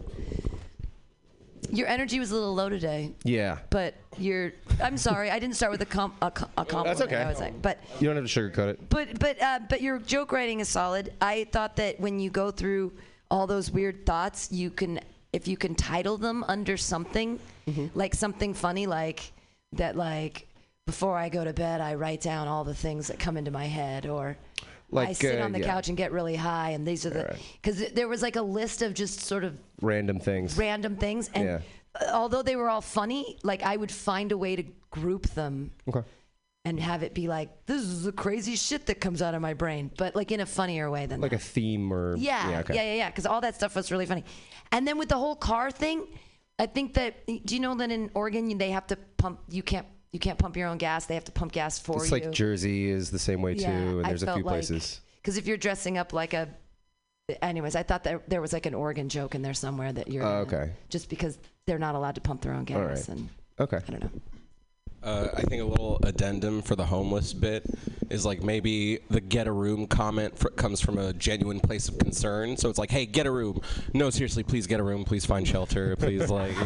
Your 1.70 1.86
energy 1.88 2.18
was 2.18 2.30
a 2.30 2.34
little 2.34 2.54
low 2.54 2.68
today, 2.68 3.12
yeah, 3.24 3.58
but 3.70 3.94
you're. 4.16 4.52
I'm 4.82 4.96
sorry, 4.96 5.30
I 5.30 5.38
didn't 5.38 5.56
start 5.56 5.72
with 5.72 5.82
a, 5.82 5.86
com- 5.86 6.14
a, 6.22 6.30
co- 6.30 6.46
a 6.56 6.64
compliment. 6.64 6.98
That's 6.98 7.00
okay. 7.12 7.22
I 7.22 7.28
was 7.28 7.40
like, 7.40 7.60
but 7.60 7.78
you 8.00 8.06
don't 8.06 8.16
have 8.16 8.26
to 8.26 8.40
sugarcoat 8.40 8.68
it. 8.70 8.88
But 8.88 9.18
but 9.18 9.40
uh, 9.42 9.60
but 9.68 9.80
your 9.82 9.98
joke 9.98 10.32
writing 10.32 10.60
is 10.60 10.68
solid. 10.68 11.12
I 11.20 11.44
thought 11.52 11.76
that 11.76 12.00
when 12.00 12.18
you 12.20 12.30
go 12.30 12.50
through 12.50 12.92
all 13.30 13.46
those 13.46 13.70
weird 13.70 14.06
thoughts, 14.06 14.50
you 14.50 14.70
can 14.70 15.00
if 15.32 15.46
you 15.46 15.56
can 15.56 15.74
title 15.74 16.16
them 16.16 16.44
under 16.48 16.76
something, 16.76 17.38
Mm-hmm. 17.68 17.86
like 17.98 18.14
something 18.14 18.54
funny, 18.54 18.86
like 18.86 19.30
that, 19.74 19.94
like 19.94 20.46
before 20.86 21.18
I 21.18 21.28
go 21.28 21.44
to 21.44 21.52
bed, 21.52 21.82
I 21.82 21.96
write 21.96 22.22
down 22.22 22.48
all 22.48 22.64
the 22.64 22.74
things 22.74 23.08
that 23.08 23.18
come 23.18 23.36
into 23.36 23.50
my 23.50 23.66
head, 23.66 24.06
or 24.06 24.38
I 24.96 25.12
sit 25.12 25.40
uh, 25.40 25.44
on 25.44 25.52
the 25.52 25.60
yeah. 25.60 25.66
couch 25.66 25.88
and 25.88 25.96
get 25.96 26.12
really 26.12 26.36
high, 26.36 26.70
and 26.70 26.86
these 26.86 27.04
are 27.06 27.10
the 27.10 27.36
because 27.60 27.90
there 27.92 28.08
was 28.08 28.22
like 28.22 28.36
a 28.36 28.42
list 28.42 28.82
of 28.82 28.94
just 28.94 29.20
sort 29.20 29.44
of 29.44 29.58
Random 29.82 30.18
things. 30.20 30.56
random 30.56 30.96
things, 30.96 31.30
and 31.34 31.44
Yeah. 31.44 31.60
although 32.12 32.42
they 32.42 32.56
were 32.56 32.68
all 32.68 32.80
funny, 32.80 33.38
like 33.42 33.62
I 33.62 33.76
would 33.76 33.92
find 33.92 34.32
a 34.32 34.38
way 34.38 34.56
to 34.56 34.64
group 34.90 35.26
them 35.30 35.72
Okay. 35.88 36.02
and 36.64 36.80
have 36.80 37.02
it 37.02 37.12
be 37.14 37.28
like 37.28 37.66
this 37.66 37.82
is 37.82 38.04
the 38.04 38.12
crazy 38.12 38.56
shit 38.56 38.86
that 38.86 39.00
comes 39.00 39.20
out 39.20 39.34
of 39.34 39.42
my 39.42 39.54
brain, 39.54 39.90
but 39.98 40.16
like 40.16 40.32
in 40.32 40.40
a 40.40 40.46
funnier 40.46 40.90
way 40.90 41.06
than 41.06 41.20
Like 41.20 41.32
a 41.34 41.38
theme 41.38 41.92
or 41.92 42.16
yeah, 42.16 42.50
yeah, 42.50 42.60
okay. 42.60 42.74
yeah, 42.74 42.94
yeah, 42.94 43.10
Because 43.10 43.26
all 43.26 43.40
that 43.42 43.54
stuff 43.54 43.76
was 43.76 43.92
really 43.92 44.06
funny. 44.06 44.24
And 44.72 44.86
then 44.86 44.96
with 44.98 45.08
the 45.10 45.16
whole 45.18 45.36
car 45.36 45.70
thing, 45.70 46.06
I 46.58 46.66
think 46.66 46.94
that 46.94 47.26
do 47.26 47.54
you 47.54 47.60
know 47.60 47.74
that 47.76 47.90
in 47.90 48.10
Oregon 48.14 48.56
they 48.58 48.70
have 48.70 48.86
to 48.88 48.96
pump? 49.18 49.40
You 49.50 49.62
can't 49.62 49.86
you 50.12 50.18
can't 50.18 50.38
pump 50.38 50.56
your 50.56 50.68
own 50.68 50.78
gas. 50.78 51.06
They 51.06 51.14
have 51.14 51.24
to 51.24 51.32
pump 51.32 51.52
gas 51.52 51.78
for 51.78 51.96
It's 52.02 52.10
you. 52.10 52.16
It's 52.16 52.26
like 52.26 52.32
Jersey 52.34 52.88
is 52.90 53.10
the 53.10 53.18
same 53.18 53.42
way 53.42 53.52
Yeah, 53.54 53.66
too, 53.70 53.98
and 53.98 54.06
I 54.06 54.10
there's 54.10 54.22
a 54.22 54.26
few 54.34 54.42
like- 54.42 54.52
places. 54.54 55.00
Because 55.22 55.36
if 55.36 55.46
you're 55.46 55.56
dressing 55.58 55.98
up 55.98 56.12
like 56.12 56.32
a, 56.32 56.48
anyways, 57.42 57.76
I 57.76 57.82
thought 57.82 58.04
that 58.04 58.28
there 58.30 58.40
was 58.40 58.52
like 58.52 58.64
an 58.66 58.74
Oregon 58.74 59.08
joke 59.08 59.34
in 59.34 59.42
there 59.42 59.52
somewhere 59.54 59.92
that 59.92 60.08
you're. 60.08 60.24
Oh, 60.24 60.44
gonna- 60.44 60.62
okay. 60.64 60.72
Just 60.88 61.10
because 61.10 61.38
they're 61.66 61.78
not 61.78 61.94
allowed 61.94 62.14
to 62.14 62.20
pump 62.22 62.40
their 62.40 62.54
own 62.54 62.64
gas 62.64 62.76
All 62.78 62.84
right. 62.84 63.08
and. 63.08 63.28
Okay. 63.60 63.76
I 63.86 63.90
don't 63.90 64.02
know. 64.02 64.10
Uh, 65.02 65.28
I 65.36 65.42
think 65.42 65.62
a 65.62 65.64
little 65.64 65.98
addendum 66.02 66.60
for 66.60 66.74
the 66.74 66.84
homeless 66.84 67.32
bit 67.32 67.64
is 68.10 68.26
like 68.26 68.42
maybe 68.42 68.98
the 69.10 69.20
get 69.20 69.46
a 69.46 69.52
room 69.52 69.86
comment 69.86 70.36
fr- 70.36 70.48
comes 70.48 70.80
from 70.80 70.98
a 70.98 71.12
genuine 71.12 71.60
place 71.60 71.88
of 71.88 71.98
concern. 71.98 72.56
So 72.56 72.68
it's 72.68 72.78
like, 72.78 72.90
hey, 72.90 73.06
get 73.06 73.26
a 73.26 73.30
room. 73.30 73.60
No, 73.94 74.10
seriously, 74.10 74.42
please 74.42 74.66
get 74.66 74.80
a 74.80 74.82
room. 74.82 75.04
Please 75.04 75.24
find 75.24 75.46
shelter. 75.46 75.94
Please, 75.96 76.28
like. 76.30 76.56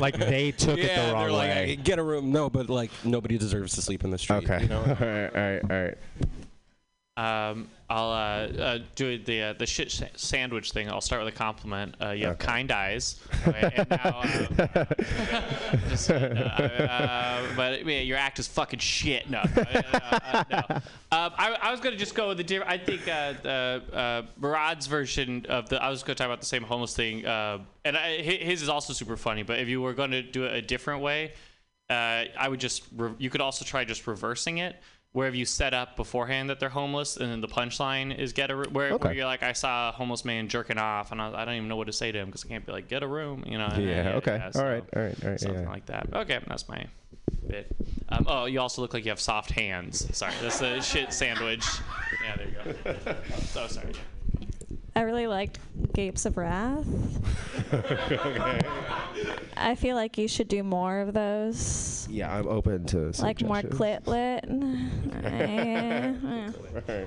Like 0.00 0.18
they 0.18 0.52
took 0.52 0.78
it 0.78 0.94
the 0.94 1.12
wrong 1.12 1.22
they're 1.24 1.32
like, 1.32 1.50
way. 1.50 1.66
"Hey, 1.68 1.76
get 1.76 1.98
a 1.98 2.02
room. 2.02 2.32
No, 2.32 2.50
but 2.50 2.68
like 2.68 2.90
nobody 3.04 3.38
deserves 3.38 3.74
to 3.76 3.82
sleep 3.82 4.04
in 4.04 4.10
the 4.10 4.18
street. 4.18 4.50
Okay. 4.50 4.62
You 4.62 4.68
know? 4.68 4.80
all 5.00 5.06
right, 5.06 5.30
all 5.34 5.40
right, 5.40 5.60
all 5.70 5.84
right. 7.16 7.50
Um, 7.50 7.68
I'll 7.90 8.10
uh, 8.10 8.62
uh, 8.62 8.78
do 8.94 9.18
the 9.18 9.42
uh, 9.42 9.52
the 9.54 9.66
shit 9.66 9.90
sa- 9.90 10.06
sandwich 10.14 10.70
thing. 10.70 10.88
I'll 10.88 11.00
start 11.00 11.24
with 11.24 11.34
a 11.34 11.36
compliment. 11.36 11.96
Uh, 12.00 12.10
you 12.10 12.26
have 12.26 12.38
kind 12.38 12.70
eyes. 12.70 13.20
Okay, 13.48 13.72
and 13.74 13.90
now, 13.90 14.20
um, 14.22 14.28
just, 15.88 16.08
uh, 16.08 16.14
uh, 16.14 17.42
but 17.56 17.84
yeah, 17.84 17.98
your 17.98 18.16
act 18.16 18.38
is 18.38 18.46
fucking 18.46 18.78
shit. 18.78 19.28
No, 19.28 19.42
no. 19.56 20.62
Um, 20.70 21.32
I, 21.36 21.56
I 21.60 21.72
was 21.72 21.80
gonna 21.80 21.96
just 21.96 22.14
go 22.14 22.28
with 22.28 22.36
the 22.36 22.44
different. 22.44 22.70
I 22.70 22.78
think 22.78 23.08
uh, 23.08 23.48
uh, 23.48 24.22
Murad's 24.40 24.86
version 24.86 25.44
of 25.48 25.68
the. 25.68 25.82
I 25.82 25.90
was 25.90 26.04
gonna 26.04 26.14
talk 26.14 26.26
about 26.26 26.38
the 26.38 26.46
same 26.46 26.62
homeless 26.62 26.94
thing, 26.94 27.26
uh, 27.26 27.58
and 27.84 27.96
I, 27.96 28.18
his 28.22 28.62
is 28.62 28.68
also 28.68 28.92
super 28.92 29.16
funny. 29.16 29.42
But 29.42 29.58
if 29.58 29.66
you 29.68 29.82
were 29.82 29.94
going 29.94 30.12
to 30.12 30.22
do 30.22 30.44
it 30.44 30.54
a 30.54 30.62
different 30.62 31.02
way, 31.02 31.32
uh, 31.88 32.26
I 32.38 32.46
would 32.48 32.60
just. 32.60 32.84
Re- 32.96 33.14
you 33.18 33.30
could 33.30 33.40
also 33.40 33.64
try 33.64 33.84
just 33.84 34.06
reversing 34.06 34.58
it. 34.58 34.76
Where 35.12 35.26
have 35.26 35.34
you 35.34 35.44
set 35.44 35.74
up 35.74 35.96
beforehand 35.96 36.50
that 36.50 36.60
they're 36.60 36.68
homeless, 36.68 37.16
and 37.16 37.30
then 37.30 37.40
the 37.40 37.48
punchline 37.48 38.16
is 38.16 38.32
get 38.32 38.50
a 38.52 38.54
room. 38.54 38.72
Where, 38.72 38.96
where 38.96 39.12
you're 39.12 39.24
like, 39.24 39.42
I 39.42 39.52
saw 39.54 39.88
a 39.88 39.92
homeless 39.92 40.24
man 40.24 40.46
jerking 40.46 40.78
off, 40.78 41.10
and 41.10 41.20
I, 41.20 41.42
I 41.42 41.44
don't 41.44 41.54
even 41.54 41.68
know 41.68 41.74
what 41.74 41.88
to 41.88 41.92
say 41.92 42.12
to 42.12 42.18
him 42.18 42.26
because 42.26 42.44
I 42.44 42.48
can't 42.48 42.64
be 42.64 42.70
like, 42.70 42.86
get 42.88 43.02
a 43.02 43.08
room, 43.08 43.42
you 43.44 43.58
know. 43.58 43.66
and- 43.66 43.84
Yeah, 43.84 44.12
okay. 44.16 44.40
so 44.52 44.60
all 44.60 44.68
right, 44.70 44.84
all 44.94 45.02
right, 45.02 45.24
all 45.24 45.30
right. 45.30 45.40
Something 45.40 45.62
yeah. 45.64 45.68
like 45.68 45.86
that. 45.86 46.08
Okay, 46.14 46.38
that's 46.46 46.68
my 46.68 46.86
bit. 47.48 47.74
Um, 48.08 48.26
oh, 48.28 48.44
you 48.44 48.60
also 48.60 48.82
look 48.82 48.94
like 48.94 49.04
you 49.04 49.10
have 49.10 49.20
soft 49.20 49.50
hands. 49.50 50.06
Sorry, 50.16 50.32
that's 50.40 50.60
a 50.62 50.80
shit 50.80 51.12
sandwich. 51.12 51.64
Yeah, 52.24 52.36
there 52.36 52.46
you 52.46 52.94
go. 53.04 53.16
So 53.46 53.66
sorry. 53.66 53.92
I 54.96 55.02
really 55.02 55.26
liked 55.26 55.58
Gapes 55.94 56.26
of 56.26 56.36
Wrath. 56.36 56.86
I 59.56 59.74
feel 59.76 59.94
like 59.96 60.18
you 60.18 60.26
should 60.28 60.48
do 60.48 60.62
more 60.62 61.00
of 61.00 61.14
those. 61.14 62.06
Yeah, 62.10 62.34
I'm 62.36 62.48
open 62.48 62.86
to 62.86 63.12
Like 63.20 63.40
more 63.42 63.60
suggestions. 63.60 63.80
clit 63.80 64.06
lit. 64.06 64.44
All 64.48 65.22
right. 65.30 67.04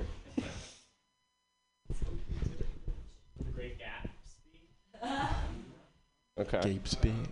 Okay. 6.38 6.60
Gape 6.62 6.88
speed. 6.88 7.28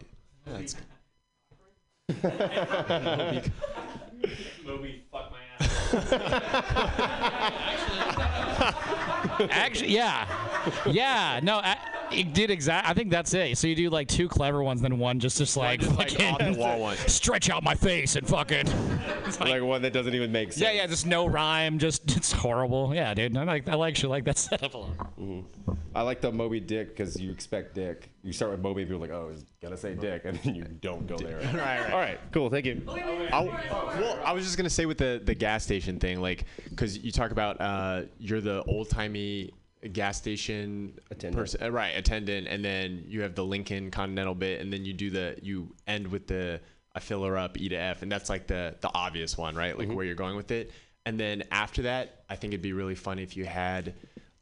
That's 0.46 0.76
Moby, 4.64 5.02
fuck 5.10 5.30
my 5.32 5.41
Actually, 9.50 9.94
yeah, 9.94 10.26
yeah. 10.86 11.40
No, 11.42 11.62
a- 12.12 12.22
Dude, 12.22 12.50
exact. 12.50 12.88
I 12.88 12.94
think 12.94 13.10
that's 13.10 13.32
it. 13.34 13.58
So 13.58 13.66
you 13.66 13.74
do 13.74 13.90
like 13.90 14.08
two 14.08 14.28
clever 14.28 14.62
ones, 14.62 14.80
then 14.80 14.98
one 14.98 15.20
just 15.20 15.38
just 15.38 15.56
like 15.56 15.80
just, 15.80 15.96
like, 15.96 16.10
fucking 16.10 16.26
off 16.26 16.38
the 16.38 16.60
wall 16.60 16.80
one. 16.80 16.96
Stretch 17.06 17.50
out 17.50 17.62
my 17.62 17.74
face 17.74 18.16
and 18.16 18.26
fucking. 18.26 18.66
like, 19.40 19.62
one 19.62 19.82
that 19.82 19.92
doesn't 19.92 20.14
even 20.14 20.32
make 20.32 20.52
sense. 20.52 20.62
Yeah, 20.62 20.72
yeah, 20.72 20.86
just 20.86 21.06
no 21.06 21.26
rhyme. 21.26 21.78
Just 21.78 22.10
it's 22.16 22.32
horrible. 22.32 22.94
Yeah, 22.94 23.14
dude. 23.14 23.36
I 23.36 23.44
like 23.44 23.68
I 23.68 23.74
like 23.74 23.96
shit 23.96 24.10
like 24.10 24.24
that 24.24 24.38
setup 24.38 24.74
a 24.74 24.78
lot. 24.78 25.18
Mm-hmm. 25.18 25.72
I 25.94 26.02
like 26.02 26.20
the 26.20 26.32
Moby 26.32 26.60
Dick 26.60 26.96
because 26.96 27.20
you 27.20 27.30
expect 27.30 27.74
Dick. 27.74 28.10
You 28.22 28.32
start 28.32 28.52
with 28.52 28.60
Moby, 28.60 28.82
and 28.82 28.90
people 28.90 29.04
are 29.04 29.08
like, 29.08 29.16
oh, 29.16 29.30
he's 29.30 29.44
gonna 29.60 29.76
say 29.76 29.94
Dick, 29.94 30.22
and 30.24 30.38
then 30.38 30.54
you 30.54 30.64
don't 30.64 31.06
go 31.06 31.16
there. 31.16 31.38
right, 31.38 31.54
right. 31.54 31.90
All 31.92 31.98
right, 31.98 32.18
cool. 32.32 32.48
Thank 32.48 32.66
you. 32.66 32.82
I, 32.88 33.42
well, 33.42 34.18
I 34.24 34.32
was 34.32 34.44
just 34.44 34.56
gonna 34.56 34.70
say 34.70 34.86
with 34.86 34.98
the 34.98 35.20
the 35.22 35.34
gas 35.34 35.64
station 35.64 35.98
thing, 35.98 36.20
like, 36.20 36.44
because 36.70 36.98
you 36.98 37.12
talk 37.12 37.30
about 37.30 37.60
uh, 37.60 38.02
you're 38.18 38.40
the 38.40 38.62
old 38.64 38.88
timey 38.88 39.52
gas 39.88 40.16
station 40.18 40.98
Attendant. 41.10 41.56
uh, 41.60 41.70
right? 41.70 41.90
Attendant, 41.96 42.46
and 42.48 42.64
then 42.64 43.04
you 43.06 43.22
have 43.22 43.34
the 43.34 43.44
Lincoln 43.44 43.90
Continental 43.90 44.34
bit, 44.34 44.60
and 44.60 44.72
then 44.72 44.84
you 44.84 44.92
do 44.92 45.10
the 45.10 45.36
you 45.42 45.74
end 45.86 46.06
with 46.08 46.26
the 46.26 46.60
I 46.94 47.00
fill 47.00 47.24
her 47.24 47.36
up, 47.38 47.58
E 47.58 47.68
to 47.70 47.76
F, 47.76 48.02
and 48.02 48.10
that's 48.12 48.28
like 48.30 48.46
the 48.46 48.76
the 48.80 48.90
obvious 48.94 49.36
one, 49.38 49.54
right? 49.56 49.78
Like 49.78 49.90
where 49.90 50.04
you're 50.04 50.14
going 50.14 50.36
with 50.36 50.50
it. 50.50 50.72
And 51.04 51.18
then 51.18 51.42
after 51.50 51.82
that, 51.82 52.24
I 52.30 52.36
think 52.36 52.52
it'd 52.52 52.62
be 52.62 52.72
really 52.74 52.94
funny 52.94 53.22
if 53.22 53.36
you 53.36 53.44
had 53.44 53.94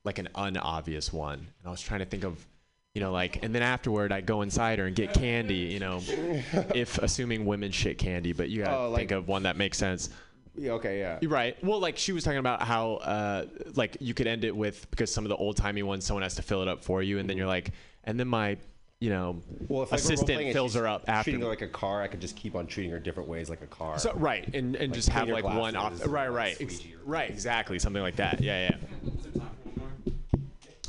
like 0.05 0.19
an 0.19 0.29
unobvious 0.35 1.13
one. 1.13 1.39
And 1.39 1.67
I 1.67 1.71
was 1.71 1.81
trying 1.81 2.01
to 2.01 2.07
think 2.07 2.25
of 2.25 2.47
you 2.93 3.01
know, 3.01 3.13
like, 3.13 3.45
and 3.45 3.55
then 3.55 3.63
afterward, 3.63 4.11
I 4.11 4.21
go 4.21 4.43
inside 4.43 4.81
her 4.81 4.87
and 4.87 4.97
get 4.97 5.15
candy, 5.15 5.55
you 5.55 5.79
know, 5.79 6.01
if 6.75 6.99
assuming 6.99 7.47
women 7.47 7.71
shit 7.71 7.99
candy, 7.99 8.33
but 8.33 8.49
you 8.51 8.65
gotta 8.65 8.77
Oh, 8.77 8.91
like- 8.91 8.99
think 9.03 9.11
of 9.13 9.29
one 9.29 9.45
that 9.45 9.57
makes 9.57 9.79
sense. 9.79 10.11
Yeah, 10.57 10.73
okay, 10.73 10.99
yeah. 10.99 11.19
You're 11.21 11.31
right. 11.31 11.57
Well, 11.65 11.79
like 11.81 11.97
she 11.97 12.13
was 12.13 12.25
talking 12.25 12.39
about 12.39 12.63
how, 12.63 12.95
uh, 12.95 13.47
like 13.75 13.97
you 14.01 14.15
could 14.15 14.27
end 14.27 14.45
it 14.45 14.55
with 14.55 14.91
because 14.91 15.13
some 15.13 15.25
of 15.25 15.29
the 15.29 15.37
old 15.37 15.57
timey 15.57 15.83
ones, 15.83 16.05
someone 16.05 16.23
has 16.23 16.35
to 16.37 16.43
fill 16.43 16.63
it 16.63 16.69
up 16.69 16.85
for 16.85 17.03
you, 17.03 17.19
and 17.19 17.29
then 17.29 17.37
you're 17.37 17.47
like, 17.47 17.73
and 18.05 18.19
then 18.19 18.29
my, 18.29 18.57
you 18.99 19.11
know, 19.11 19.41
Well, 19.69 19.85
if 19.85 19.93
like, 19.93 20.01
assistant 20.01 20.29
role-playing 20.31 20.53
fills 20.53 20.75
her 20.75 20.87
up 20.87 21.05
after. 21.09 21.31
Treating 21.31 21.41
her 21.43 21.49
like 21.49 21.63
a 21.63 21.69
car, 21.69 22.03
I 22.03 22.09
could 22.09 22.21
just 22.21 22.37
keep 22.37 22.55
on 22.55 22.67
treating 22.67 22.91
her 22.93 22.99
different 22.99 23.29
ways 23.29 23.49
like 23.49 23.63
a 23.63 23.67
car. 23.67 23.99
So 23.99 24.13
right, 24.15 24.45
and 24.55 24.77
and 24.77 24.91
Like 24.91 24.93
just 24.93 25.09
have 25.09 25.29
like 25.29 25.45
your 25.45 25.55
one 25.55 25.77
off. 25.77 25.91
glasses, 25.93 26.09
Right, 26.09 26.29
right, 26.29 26.57
ex- 26.61 26.83
right, 27.05 27.31
exactly, 27.31 27.79
something 27.79 28.03
like 28.03 28.17
that. 28.17 28.43
Yeah, 28.43 28.71
yeah. 28.71 29.11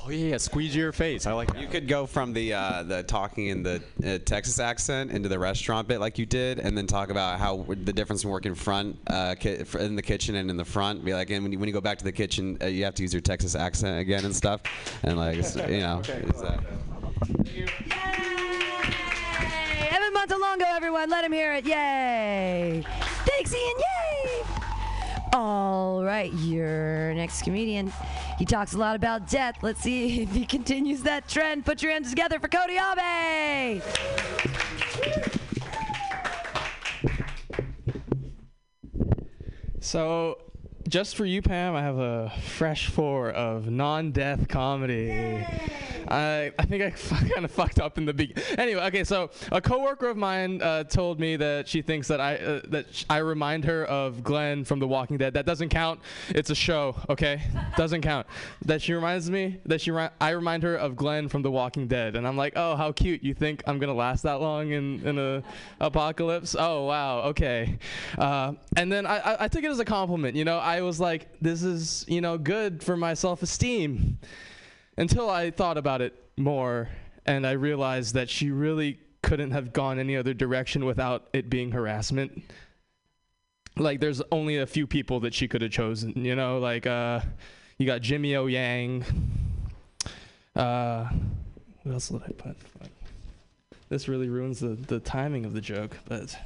Oh 0.03 0.09
yeah, 0.09 0.29
yeah, 0.29 0.37
squeeze 0.37 0.75
your 0.75 0.91
face. 0.91 1.27
I 1.27 1.33
like 1.33 1.53
that. 1.53 1.61
You 1.61 1.67
could 1.67 1.87
go 1.87 2.07
from 2.07 2.33
the 2.33 2.53
uh, 2.53 2.83
the 2.83 3.03
talking 3.03 3.47
in 3.47 3.61
the 3.61 3.83
uh, 4.03 4.17
Texas 4.25 4.59
accent 4.59 5.11
into 5.11 5.29
the 5.29 5.37
restaurant 5.37 5.87
bit 5.87 5.99
like 5.99 6.17
you 6.17 6.25
did, 6.25 6.57
and 6.59 6.75
then 6.75 6.87
talk 6.87 7.11
about 7.11 7.39
how 7.39 7.65
the 7.67 7.93
difference 7.93 8.23
in 8.23 8.31
working 8.31 8.55
front 8.55 8.97
uh, 9.07 9.35
ki- 9.35 9.59
in 9.79 9.95
the 9.95 10.01
kitchen 10.01 10.35
and 10.35 10.49
in 10.49 10.57
the 10.57 10.65
front. 10.65 11.05
Be 11.05 11.13
like, 11.13 11.29
and 11.29 11.43
when 11.43 11.51
you, 11.51 11.59
when 11.59 11.67
you 11.67 11.73
go 11.73 11.81
back 11.81 11.99
to 11.99 12.03
the 12.03 12.11
kitchen, 12.11 12.57
uh, 12.61 12.65
you 12.65 12.83
have 12.83 12.95
to 12.95 13.03
use 13.03 13.13
your 13.13 13.21
Texas 13.21 13.53
accent 13.53 13.99
again 13.99 14.25
and 14.25 14.35
stuff, 14.35 14.61
and 15.03 15.17
like 15.17 15.37
you 15.37 15.81
know. 15.81 16.01
it's, 16.07 16.41
uh, 16.41 16.59
Hey, 17.91 19.87
Evan 19.91 20.13
Montalongo, 20.13 20.65
everyone, 20.75 21.09
let 21.11 21.23
him 21.23 21.31
hear 21.31 21.53
it. 21.53 21.65
Yay! 21.65 22.83
Thanks, 23.25 23.53
Ian. 23.53 23.73
Yay! 23.77 24.60
All 25.33 26.03
right, 26.03 26.31
your 26.33 27.13
next 27.13 27.43
comedian. 27.43 27.93
He 28.37 28.45
talks 28.45 28.73
a 28.73 28.77
lot 28.77 28.95
about 28.97 29.29
death. 29.29 29.57
Let's 29.61 29.81
see 29.81 30.21
if 30.23 30.31
he 30.31 30.45
continues 30.45 31.03
that 31.03 31.29
trend. 31.29 31.65
Put 31.65 31.81
your 31.81 31.93
hands 31.93 32.09
together 32.09 32.39
for 32.39 32.49
Cody 32.49 32.77
Abe. 32.77 33.81
So, 39.79 40.37
just 40.91 41.15
for 41.15 41.25
you, 41.25 41.41
Pam, 41.41 41.73
I 41.73 41.81
have 41.81 41.97
a 41.97 42.33
fresh 42.41 42.87
four 42.87 43.29
of 43.29 43.69
non-death 43.69 44.49
comedy. 44.49 45.45
I, 46.11 46.51
I 46.59 46.65
think 46.65 46.83
I 46.83 46.89
kind 47.33 47.45
of 47.45 47.51
fucked 47.51 47.79
up 47.79 47.97
in 47.97 48.05
the 48.05 48.13
beginning. 48.13 48.43
Anyway, 48.59 48.81
okay, 48.87 49.05
so 49.05 49.29
a 49.53 49.61
coworker 49.61 50.09
of 50.09 50.17
mine 50.17 50.61
uh, 50.61 50.83
told 50.83 51.19
me 51.19 51.37
that 51.37 51.69
she 51.69 51.81
thinks 51.81 52.09
that 52.09 52.19
I 52.19 52.35
uh, 52.35 52.61
that 52.67 52.93
sh- 52.93 53.05
I 53.09 53.17
remind 53.19 53.63
her 53.65 53.85
of 53.85 54.21
Glenn 54.21 54.65
from 54.65 54.79
The 54.79 54.87
Walking 54.87 55.17
Dead. 55.17 55.33
That 55.33 55.45
doesn't 55.45 55.69
count. 55.69 56.01
It's 56.29 56.49
a 56.49 56.55
show, 56.55 56.97
okay? 57.09 57.41
Doesn't 57.77 58.01
count. 58.01 58.27
That 58.65 58.81
she 58.81 58.93
reminds 58.93 59.31
me 59.31 59.59
that 59.65 59.79
she 59.79 59.91
ri- 59.91 60.09
I 60.19 60.31
remind 60.31 60.63
her 60.63 60.75
of 60.75 60.97
Glenn 60.97 61.29
from 61.29 61.41
The 61.41 61.51
Walking 61.51 61.87
Dead, 61.87 62.17
and 62.17 62.27
I'm 62.27 62.35
like, 62.35 62.53
oh, 62.57 62.75
how 62.75 62.91
cute. 62.91 63.23
You 63.23 63.33
think 63.33 63.63
I'm 63.65 63.79
gonna 63.79 63.93
last 63.93 64.23
that 64.23 64.41
long 64.41 64.71
in 64.71 65.07
in 65.07 65.17
a 65.17 65.41
apocalypse? 65.79 66.55
Oh 66.59 66.85
wow, 66.85 67.21
okay. 67.21 67.77
Uh, 68.17 68.53
and 68.75 68.91
then 68.91 69.05
I, 69.05 69.19
I 69.19 69.43
I 69.45 69.47
took 69.47 69.63
it 69.63 69.71
as 69.71 69.79
a 69.79 69.85
compliment. 69.85 70.35
You 70.35 70.43
know, 70.43 70.57
I 70.57 70.80
was 70.81 70.99
like, 70.99 71.27
this 71.41 71.63
is 71.63 72.05
you 72.07 72.21
know 72.21 72.37
good 72.37 72.83
for 72.83 72.97
my 72.97 73.13
self-esteem 73.13 74.19
until 74.97 75.29
I 75.29 75.51
thought 75.51 75.77
about 75.77 76.01
it 76.01 76.13
more 76.37 76.89
and 77.25 77.45
I 77.45 77.51
realized 77.51 78.13
that 78.15 78.29
she 78.29 78.51
really 78.51 78.99
couldn't 79.21 79.51
have 79.51 79.73
gone 79.73 79.99
any 79.99 80.17
other 80.17 80.33
direction 80.33 80.85
without 80.85 81.27
it 81.33 81.49
being 81.49 81.71
harassment. 81.71 82.43
Like 83.77 83.99
there's 83.99 84.21
only 84.31 84.57
a 84.57 84.65
few 84.65 84.87
people 84.87 85.19
that 85.21 85.33
she 85.33 85.47
could 85.47 85.61
have 85.61 85.71
chosen, 85.71 86.25
you 86.25 86.35
know, 86.35 86.59
like 86.59 86.85
uh 86.87 87.21
you 87.77 87.85
got 87.85 88.01
Jimmy 88.01 88.35
O 88.35 88.47
Yang. 88.47 89.05
Uh 90.55 91.09
what 91.83 91.93
else 91.93 92.11
would 92.11 92.23
I 92.23 92.31
put? 92.31 92.57
This 93.89 94.07
really 94.07 94.29
ruins 94.29 94.59
the, 94.59 94.69
the 94.69 94.99
timing 94.99 95.45
of 95.45 95.53
the 95.53 95.61
joke, 95.61 95.97
but 96.07 96.37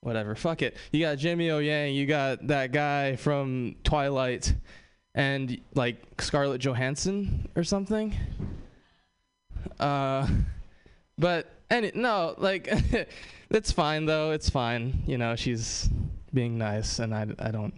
whatever. 0.00 0.34
Fuck 0.34 0.62
it. 0.62 0.76
You 0.92 1.00
got 1.00 1.18
Jimmy 1.18 1.50
O 1.50 1.58
Yang, 1.58 1.94
you 1.94 2.06
got 2.06 2.46
that 2.46 2.72
guy 2.72 3.16
from 3.16 3.76
Twilight 3.84 4.54
and 5.14 5.60
like 5.74 5.96
Scarlett 6.20 6.60
Johansson 6.60 7.48
or 7.56 7.64
something. 7.64 8.14
Uh, 9.80 10.26
but 11.18 11.50
any 11.70 11.92
no, 11.94 12.34
like 12.38 12.68
it's 13.50 13.72
fine 13.72 14.06
though. 14.06 14.32
It's 14.32 14.48
fine. 14.48 15.02
You 15.06 15.18
know, 15.18 15.36
she's 15.36 15.88
being 16.32 16.58
nice, 16.58 16.98
and 16.98 17.14
I 17.14 17.26
I 17.38 17.50
don't. 17.50 17.74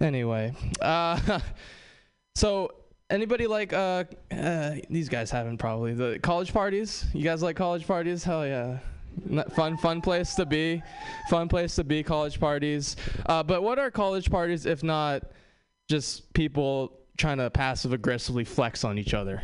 Anyway, 0.00 0.54
uh, 0.80 1.40
so 2.34 2.72
anybody 3.08 3.46
like 3.46 3.72
uh, 3.72 4.04
uh 4.30 4.74
these 4.90 5.08
guys 5.08 5.30
haven't 5.30 5.58
probably 5.58 5.94
the 5.94 6.18
college 6.22 6.52
parties. 6.52 7.06
You 7.14 7.24
guys 7.24 7.42
like 7.42 7.56
college 7.56 7.86
parties? 7.86 8.22
Hell 8.22 8.46
yeah. 8.46 8.78
Fun, 9.54 9.76
fun 9.78 10.00
place 10.00 10.34
to 10.34 10.46
be. 10.46 10.82
Fun 11.30 11.48
place 11.48 11.74
to 11.76 11.84
be. 11.84 12.02
College 12.02 12.38
parties. 12.38 12.96
Uh, 13.26 13.42
but 13.42 13.62
what 13.62 13.78
are 13.78 13.90
college 13.90 14.30
parties 14.30 14.66
if 14.66 14.82
not 14.82 15.22
just 15.88 16.32
people 16.32 16.92
trying 17.16 17.38
to 17.38 17.50
passive 17.50 17.92
aggressively 17.92 18.44
flex 18.44 18.84
on 18.84 18.98
each 18.98 19.14
other. 19.14 19.42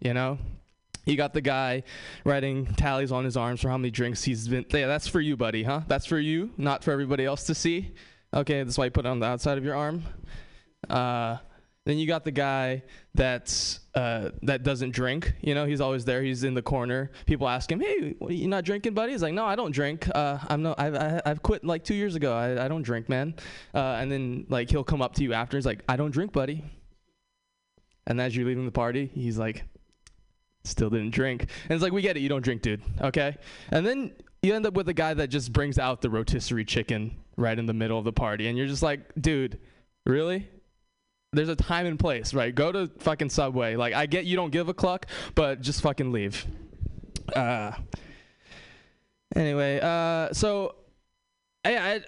You 0.00 0.14
know? 0.14 0.38
You 1.04 1.16
got 1.16 1.32
the 1.32 1.40
guy 1.40 1.82
writing 2.24 2.66
tallies 2.74 3.10
on 3.10 3.24
his 3.24 3.36
arms 3.36 3.60
for 3.60 3.68
how 3.68 3.76
many 3.76 3.90
drinks 3.90 4.22
he's 4.22 4.46
been. 4.46 4.64
Yeah, 4.70 4.86
that's 4.86 5.08
for 5.08 5.20
you, 5.20 5.36
buddy, 5.36 5.64
huh? 5.64 5.80
That's 5.88 6.06
for 6.06 6.18
you, 6.18 6.50
not 6.56 6.84
for 6.84 6.92
everybody 6.92 7.24
else 7.24 7.44
to 7.44 7.54
see. 7.54 7.92
Okay, 8.32 8.62
that's 8.62 8.78
why 8.78 8.84
you 8.86 8.90
put 8.92 9.04
it 9.04 9.08
on 9.08 9.18
the 9.18 9.26
outside 9.26 9.58
of 9.58 9.64
your 9.64 9.74
arm. 9.74 10.04
Uh, 10.88 11.38
then 11.84 11.98
you 11.98 12.06
got 12.06 12.24
the 12.24 12.30
guy 12.30 12.82
that's 13.14 13.80
uh, 13.94 14.30
that 14.42 14.62
doesn't 14.62 14.92
drink. 14.92 15.34
You 15.40 15.54
know, 15.54 15.66
he's 15.66 15.80
always 15.80 16.04
there. 16.04 16.22
He's 16.22 16.44
in 16.44 16.54
the 16.54 16.62
corner. 16.62 17.10
People 17.26 17.48
ask 17.48 17.70
him, 17.70 17.80
"Hey, 17.80 18.14
what, 18.18 18.32
you 18.32 18.46
not 18.46 18.64
drinking, 18.64 18.94
buddy?" 18.94 19.12
He's 19.12 19.22
like, 19.22 19.34
"No, 19.34 19.44
I 19.44 19.56
don't 19.56 19.72
drink. 19.72 20.08
Uh, 20.14 20.38
I'm 20.48 20.62
no. 20.62 20.74
I've, 20.78 21.22
I've 21.26 21.42
quit 21.42 21.64
like 21.64 21.82
two 21.82 21.94
years 21.94 22.14
ago. 22.14 22.34
I, 22.34 22.64
I 22.64 22.68
don't 22.68 22.82
drink, 22.82 23.08
man." 23.08 23.34
Uh, 23.74 23.96
and 23.98 24.10
then 24.12 24.46
like 24.48 24.70
he'll 24.70 24.84
come 24.84 25.02
up 25.02 25.14
to 25.14 25.24
you 25.24 25.32
after. 25.32 25.56
He's 25.56 25.66
like, 25.66 25.82
"I 25.88 25.96
don't 25.96 26.12
drink, 26.12 26.32
buddy." 26.32 26.64
And 28.06 28.20
as 28.20 28.36
you're 28.36 28.46
leaving 28.46 28.64
the 28.64 28.72
party, 28.72 29.10
he's 29.12 29.38
like, 29.38 29.64
"Still 30.62 30.90
didn't 30.90 31.10
drink." 31.10 31.42
And 31.64 31.72
it's 31.72 31.82
like, 31.82 31.92
"We 31.92 32.00
get 32.00 32.16
it. 32.16 32.20
You 32.20 32.28
don't 32.28 32.42
drink, 32.42 32.62
dude. 32.62 32.82
Okay." 33.00 33.36
And 33.70 33.84
then 33.84 34.12
you 34.40 34.54
end 34.54 34.66
up 34.66 34.74
with 34.74 34.88
a 34.88 34.94
guy 34.94 35.14
that 35.14 35.28
just 35.28 35.52
brings 35.52 35.80
out 35.80 36.00
the 36.00 36.10
rotisserie 36.10 36.64
chicken 36.64 37.16
right 37.36 37.58
in 37.58 37.66
the 37.66 37.74
middle 37.74 37.98
of 37.98 38.04
the 38.04 38.12
party, 38.12 38.46
and 38.46 38.56
you're 38.56 38.68
just 38.68 38.84
like, 38.84 39.00
"Dude, 39.20 39.58
really?" 40.06 40.48
There's 41.32 41.48
a 41.48 41.56
time 41.56 41.86
and 41.86 41.98
place, 41.98 42.34
right? 42.34 42.54
Go 42.54 42.70
to 42.72 42.90
fucking 42.98 43.30
Subway. 43.30 43.76
Like 43.76 43.94
I 43.94 44.06
get 44.06 44.26
you 44.26 44.36
don't 44.36 44.50
give 44.50 44.68
a 44.68 44.74
cluck, 44.74 45.06
but 45.34 45.60
just 45.60 45.80
fucking 45.80 46.12
leave. 46.12 46.46
Uh 47.34 47.72
anyway, 49.34 49.80
uh 49.80 50.32
so 50.32 50.74
I 51.64 51.76
I 51.76 52.00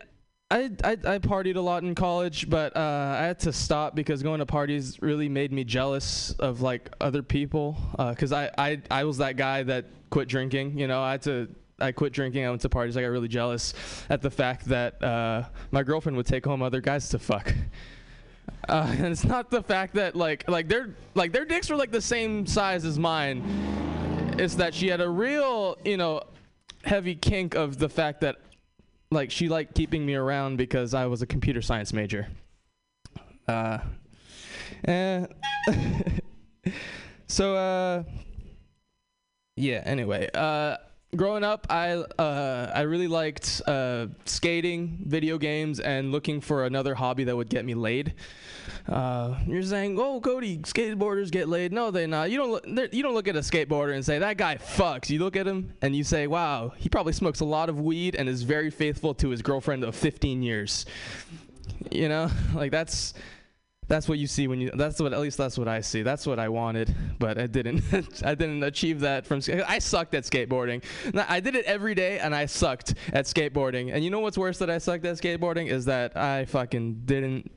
I, 0.50 0.70
I, 0.84 0.92
I 0.92 1.18
partied 1.18 1.56
a 1.56 1.60
lot 1.60 1.82
in 1.82 1.94
college, 1.94 2.48
but 2.50 2.76
uh, 2.76 3.16
I 3.18 3.24
had 3.24 3.40
to 3.40 3.52
stop 3.52 3.96
because 3.96 4.22
going 4.22 4.38
to 4.38 4.46
parties 4.46 5.00
really 5.00 5.28
made 5.28 5.52
me 5.52 5.64
jealous 5.64 6.32
of 6.32 6.60
like 6.60 6.90
other 7.00 7.22
people. 7.22 7.76
Because 7.98 8.30
I, 8.32 8.50
I 8.58 8.82
I 8.90 9.04
was 9.04 9.18
that 9.18 9.36
guy 9.36 9.62
that 9.64 9.86
quit 10.10 10.28
drinking. 10.28 10.78
You 10.78 10.86
know, 10.86 11.02
I 11.02 11.12
had 11.12 11.22
to 11.22 11.48
I 11.80 11.92
quit 11.92 12.12
drinking. 12.12 12.44
I 12.44 12.50
went 12.50 12.60
to 12.60 12.68
parties. 12.68 12.96
I 12.96 13.00
got 13.00 13.08
really 13.08 13.26
jealous 13.26 13.72
at 14.10 14.20
the 14.20 14.30
fact 14.30 14.66
that 14.66 15.02
uh, 15.02 15.44
my 15.70 15.82
girlfriend 15.82 16.16
would 16.18 16.26
take 16.26 16.44
home 16.44 16.62
other 16.62 16.82
guys 16.82 17.08
to 17.08 17.18
fuck. 17.18 17.52
Uh, 18.68 18.86
and 18.98 19.06
it's 19.06 19.24
not 19.24 19.50
the 19.50 19.62
fact 19.62 19.94
that 19.94 20.16
like 20.16 20.48
like 20.48 20.68
their 20.68 20.94
like 21.14 21.32
their 21.32 21.44
dicks 21.44 21.70
were 21.70 21.76
like 21.76 21.90
the 21.90 22.00
same 22.00 22.46
size 22.46 22.84
as 22.84 22.98
mine. 22.98 23.42
It's 24.38 24.56
that 24.56 24.74
she 24.74 24.88
had 24.88 25.00
a 25.00 25.08
real 25.08 25.78
you 25.84 25.96
know 25.96 26.22
heavy 26.84 27.14
kink 27.14 27.54
of 27.54 27.78
the 27.78 27.88
fact 27.88 28.20
that 28.22 28.36
like 29.10 29.30
she 29.30 29.48
liked 29.48 29.74
keeping 29.74 30.04
me 30.04 30.14
around 30.14 30.56
because 30.56 30.94
I 30.94 31.06
was 31.06 31.22
a 31.22 31.26
computer 31.26 31.62
science 31.62 31.92
major. 31.92 32.28
Uh, 33.46 33.78
so 37.26 37.56
uh, 37.56 38.02
yeah. 39.56 39.82
Anyway, 39.84 40.28
uh, 40.34 40.76
growing 41.16 41.44
up, 41.44 41.66
I 41.70 41.92
uh, 41.92 42.72
I 42.74 42.82
really 42.82 43.08
liked 43.08 43.62
uh, 43.66 44.06
skating, 44.24 44.98
video 45.04 45.38
games, 45.38 45.80
and 45.80 46.12
looking 46.12 46.40
for 46.40 46.64
another 46.64 46.94
hobby 46.94 47.24
that 47.24 47.36
would 47.36 47.48
get 47.48 47.64
me 47.64 47.74
laid. 47.74 48.14
Uh, 48.88 49.38
you're 49.46 49.62
saying, 49.62 49.98
"Oh, 49.98 50.20
Cody, 50.20 50.58
skateboarders 50.58 51.30
get 51.30 51.48
laid." 51.48 51.72
No, 51.72 51.90
they 51.90 52.06
not. 52.06 52.30
You 52.30 52.38
don't. 52.38 52.68
Look, 52.68 52.94
you 52.94 53.02
don't 53.02 53.14
look 53.14 53.28
at 53.28 53.36
a 53.36 53.40
skateboarder 53.40 53.94
and 53.94 54.04
say 54.04 54.18
that 54.18 54.36
guy 54.36 54.56
fucks. 54.56 55.10
You 55.10 55.18
look 55.20 55.36
at 55.36 55.46
him 55.46 55.72
and 55.82 55.94
you 55.94 56.04
say, 56.04 56.26
"Wow, 56.26 56.72
he 56.76 56.88
probably 56.88 57.12
smokes 57.12 57.40
a 57.40 57.44
lot 57.44 57.68
of 57.68 57.80
weed 57.80 58.14
and 58.14 58.28
is 58.28 58.42
very 58.42 58.70
faithful 58.70 59.14
to 59.14 59.28
his 59.28 59.42
girlfriend 59.42 59.84
of 59.84 59.94
15 59.94 60.42
years." 60.42 60.86
You 61.90 62.08
know, 62.08 62.30
like 62.54 62.70
that's 62.70 63.14
that's 63.88 64.08
what 64.08 64.18
you 64.18 64.26
see 64.26 64.48
when 64.48 64.60
you 64.60 64.70
that's 64.74 65.00
what 65.00 65.12
at 65.12 65.20
least 65.20 65.36
that's 65.38 65.58
what 65.58 65.68
i 65.68 65.80
see 65.80 66.02
that's 66.02 66.26
what 66.26 66.38
i 66.38 66.48
wanted 66.48 66.94
but 67.18 67.38
i 67.38 67.46
didn't 67.46 67.82
i 68.24 68.34
didn't 68.34 68.62
achieve 68.62 69.00
that 69.00 69.26
from 69.26 69.40
i 69.66 69.78
sucked 69.78 70.14
at 70.14 70.24
skateboarding 70.24 70.82
i 71.28 71.40
did 71.40 71.54
it 71.54 71.64
every 71.64 71.94
day 71.94 72.18
and 72.18 72.34
i 72.34 72.46
sucked 72.46 72.94
at 73.12 73.24
skateboarding 73.26 73.92
and 73.92 74.04
you 74.04 74.10
know 74.10 74.20
what's 74.20 74.38
worse 74.38 74.58
that 74.58 74.70
i 74.70 74.78
sucked 74.78 75.04
at 75.04 75.16
skateboarding 75.16 75.68
is 75.68 75.84
that 75.84 76.16
i 76.16 76.44
fucking 76.46 77.02
didn't 77.04 77.50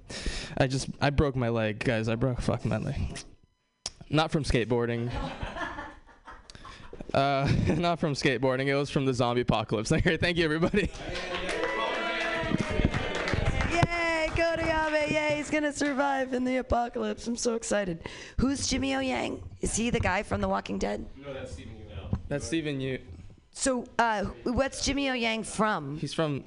i 0.58 0.68
just 0.68 0.90
i 1.02 1.10
broke 1.10 1.36
my 1.36 1.50
leg 1.50 1.80
guys 1.80 2.10
i 2.10 2.16
broke 2.16 2.42
fucking 2.42 2.70
my 2.70 2.78
leg 2.78 3.00
not 4.10 4.32
from 4.32 4.44
skateboarding 4.44 5.12
uh, 7.14 7.50
not 7.78 8.00
from 8.00 8.14
skateboarding. 8.14 8.68
It 8.68 8.76
was 8.76 8.90
from 8.90 9.06
the 9.06 9.14
zombie 9.14 9.42
apocalypse. 9.42 9.90
Thank 10.20 10.38
you, 10.38 10.46
everybody. 10.46 10.90
Yay, 14.38 14.44
Cody 14.44 14.64
Abe. 14.64 15.12
Yay, 15.12 15.34
he's 15.38 15.50
going 15.50 15.64
to 15.64 15.74
survive 15.74 16.34
in 16.34 16.44
the 16.44 16.58
apocalypse. 16.58 17.28
I'm 17.28 17.36
so 17.36 17.56
excited. 17.56 18.08
Who's 18.38 18.68
Jimmy 18.68 18.96
O 18.96 19.00
Yang? 19.00 19.42
Is 19.62 19.76
he 19.76 19.90
the 19.90 20.00
guy 20.00 20.24
from 20.24 20.42
The 20.42 20.48
Walking 20.48 20.78
Dead? 20.78 21.06
No, 21.16 21.34
that's 21.34 21.54
Steven 21.54 21.74
Yeun 21.74 21.90
now. 22.12 22.18
That's 22.28 22.46
Steven 22.46 22.80
Yeun. 22.80 23.00
So, 23.52 23.86
uh, 23.98 24.26
what's 24.44 24.86
Jimmy 24.86 25.10
O 25.10 25.14
Yang 25.14 25.44
from? 25.44 25.98
He's 25.98 26.14
from 26.14 26.44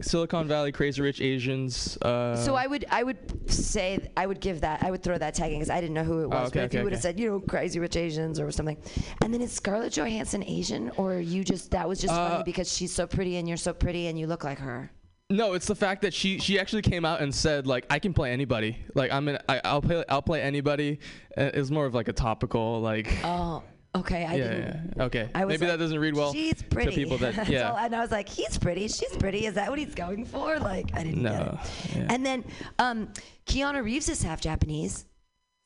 Silicon 0.00 0.48
Valley, 0.48 0.72
Crazy 0.72 1.02
Rich 1.02 1.20
Asians. 1.20 1.98
Uh, 1.98 2.34
so 2.34 2.54
I 2.54 2.66
would 2.66 2.86
I 2.90 3.02
would 3.02 3.50
say 3.50 4.10
I 4.16 4.26
would 4.26 4.40
give 4.40 4.62
that 4.62 4.82
I 4.82 4.90
would 4.90 5.02
throw 5.02 5.18
that 5.18 5.34
tagging 5.34 5.58
because 5.58 5.68
I 5.68 5.82
didn't 5.82 5.92
know 5.92 6.04
who 6.04 6.22
it 6.22 6.30
was. 6.30 6.48
Oh, 6.48 6.50
but 6.54 6.56
okay, 6.56 6.64
if 6.64 6.72
you 6.72 6.78
okay, 6.78 6.84
would 6.84 6.92
have 6.94 7.00
okay. 7.00 7.08
said 7.08 7.20
you 7.20 7.28
know 7.28 7.40
Crazy 7.40 7.78
Rich 7.78 7.96
Asians 7.96 8.40
or 8.40 8.50
something, 8.50 8.78
and 9.22 9.34
then 9.34 9.42
is 9.42 9.52
Scarlett 9.52 9.92
Johansson 9.92 10.42
Asian 10.44 10.90
or 10.96 11.16
you 11.16 11.44
just 11.44 11.70
that 11.72 11.86
was 11.86 12.00
just 12.00 12.14
Uh, 12.14 12.30
funny 12.30 12.44
because 12.44 12.74
she's 12.74 12.92
so 12.94 13.06
pretty 13.06 13.36
and 13.36 13.46
you're 13.46 13.58
so 13.58 13.74
pretty 13.74 14.06
and 14.06 14.18
you 14.18 14.26
look 14.26 14.42
like 14.42 14.58
her. 14.58 14.90
No, 15.30 15.52
it's 15.54 15.66
the 15.66 15.74
fact 15.76 16.02
that 16.02 16.12
she 16.12 16.38
she 16.40 16.58
actually 16.58 16.82
came 16.82 17.04
out 17.04 17.20
and 17.22 17.32
said 17.34 17.66
like 17.66 17.86
I 17.88 17.98
can 18.00 18.12
play 18.12 18.32
anybody. 18.32 18.76
Like 18.94 19.12
I'm 19.12 19.28
in, 19.28 19.38
I, 19.48 19.60
I'll 19.64 19.80
play 19.80 20.04
I'll 20.08 20.22
play 20.22 20.42
anybody. 20.42 20.98
Uh, 21.38 21.50
It 21.54 21.70
more 21.70 21.86
of 21.86 21.94
like 21.94 22.08
a 22.08 22.12
topical 22.12 22.80
like. 22.80 23.08
Oh, 23.24 23.62
okay. 23.94 24.24
I 24.24 24.34
yeah, 24.34 24.48
didn't. 24.48 24.92
yeah. 24.96 25.04
Okay. 25.04 25.30
I 25.34 25.44
was 25.44 25.54
Maybe 25.54 25.66
like, 25.70 25.78
that 25.78 25.84
doesn't 25.84 25.98
read 26.00 26.16
well 26.16 26.32
She's 26.32 26.60
pretty. 26.62 26.90
to 26.90 26.96
people 26.96 27.16
that 27.18 27.36
That's 27.36 27.48
yeah. 27.48 27.72
and 27.78 27.94
I 27.94 28.00
was 28.00 28.10
like, 28.10 28.28
he's 28.28 28.58
pretty. 28.58 28.88
She's 28.88 29.16
pretty. 29.18 29.46
Is 29.46 29.54
that 29.54 29.70
what 29.70 29.78
he's 29.78 29.94
going 29.94 30.24
for? 30.24 30.58
Like, 30.58 30.90
I 30.94 31.04
didn't 31.04 31.22
get 31.22 31.32
No. 31.32 31.58
yeah. 31.94 32.06
And 32.10 32.26
then 32.26 32.44
um, 32.80 33.08
Keanu 33.46 33.84
Reeves 33.84 34.08
is 34.08 34.22
half 34.22 34.40
Japanese. 34.40 35.06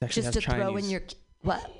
Actually 0.02 0.24
just 0.24 0.34
half 0.34 0.44
to 0.44 0.50
throw 0.50 0.68
in 0.76 0.84
Chinese. 0.84 0.92
your 0.92 1.00
what? 1.40 1.70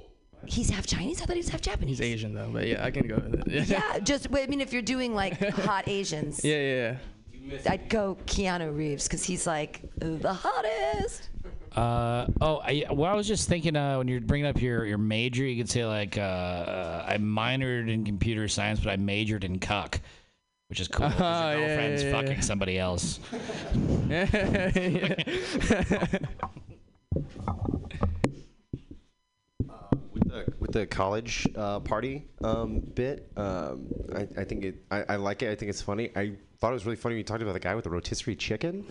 He's 0.47 0.71
half 0.71 0.87
Chinese. 0.87 1.21
I 1.23 1.27
thought 1.27 1.35
he 1.37 1.41
was 1.41 1.49
half 1.51 1.61
Japanese. 1.63 1.99
He's 1.99 2.13
Asian 2.13 2.33
though, 2.35 2.49
but 2.53 2.67
yeah, 2.67 2.85
I 2.85 2.91
can 2.91 3.07
go 3.09 3.17
with 3.17 3.47
it. 3.47 3.67
yeah, 3.69 3.99
just 3.99 4.29
I 4.35 4.47
mean, 4.47 4.61
if 4.63 4.73
you're 4.73 4.83
doing 4.83 5.15
like 5.15 5.39
hot 5.61 5.87
Asians, 5.89 6.43
Yeah, 6.45 6.57
yeah, 6.57 6.75
yeah. 6.77 6.97
I'd 7.69 7.89
go 7.89 8.17
Keanu 8.27 8.77
Reeves 8.77 9.07
because 9.07 9.25
he's 9.25 9.47
like 9.47 9.83
the 9.99 10.33
hottest. 10.33 11.29
Uh, 11.75 12.27
oh, 12.41 12.59
I, 12.59 12.87
well, 12.91 13.13
I 13.13 13.17
was 13.17 13.27
just 13.27 13.49
thinking 13.49 13.75
uh, 13.75 13.99
when 13.99 14.07
you're 14.07 14.21
bringing 14.21 14.47
up 14.47 14.61
your, 14.63 14.87
your 14.87 14.99
major, 14.99 15.45
you 15.45 15.61
could 15.61 15.71
say 15.71 15.85
like 15.85 16.17
uh, 16.17 16.21
uh, 16.21 17.05
I 17.09 17.19
minored 17.19 17.91
in 17.91 18.05
computer 18.05 18.47
science, 18.47 18.81
but 18.81 18.91
I 18.91 18.97
majored 18.97 19.43
in 19.43 19.59
cuck, 19.59 20.01
which 20.69 20.79
is 20.81 20.89
cool. 20.89 21.07
Oh, 21.07 21.11
your 21.11 21.19
yeah, 21.19 21.57
girlfriend's 21.57 22.03
yeah, 22.05 22.13
fucking 22.13 22.43
somebody 22.43 22.79
else. 22.79 23.19
with 30.13 30.29
the 30.29 30.55
with 30.61 30.73
the 30.73 30.87
college 30.87 31.47
uh, 31.57 31.81
party 31.81 32.25
um, 32.45 32.81
bit, 32.95 33.33
um, 33.37 33.89
I, 34.15 34.29
I 34.39 34.45
think 34.45 34.65
it. 34.65 34.77
I, 34.93 35.03
I 35.09 35.17
like 35.17 35.43
it. 35.43 35.51
I 35.51 35.57
think 35.57 35.71
it's 35.71 35.83
funny. 35.83 36.11
I 36.15 36.37
thought 36.65 36.71
it 36.71 36.75
was 36.75 36.87
really 36.87 36.97
funny 36.97 37.13
when 37.13 37.19
you 37.19 37.25
talked 37.25 37.43
about 37.43 37.53
the 37.53 37.61
guy 37.61 37.75
with 37.75 37.85
the 37.85 37.91
rotisserie 37.91 38.35
chicken. 38.37 38.87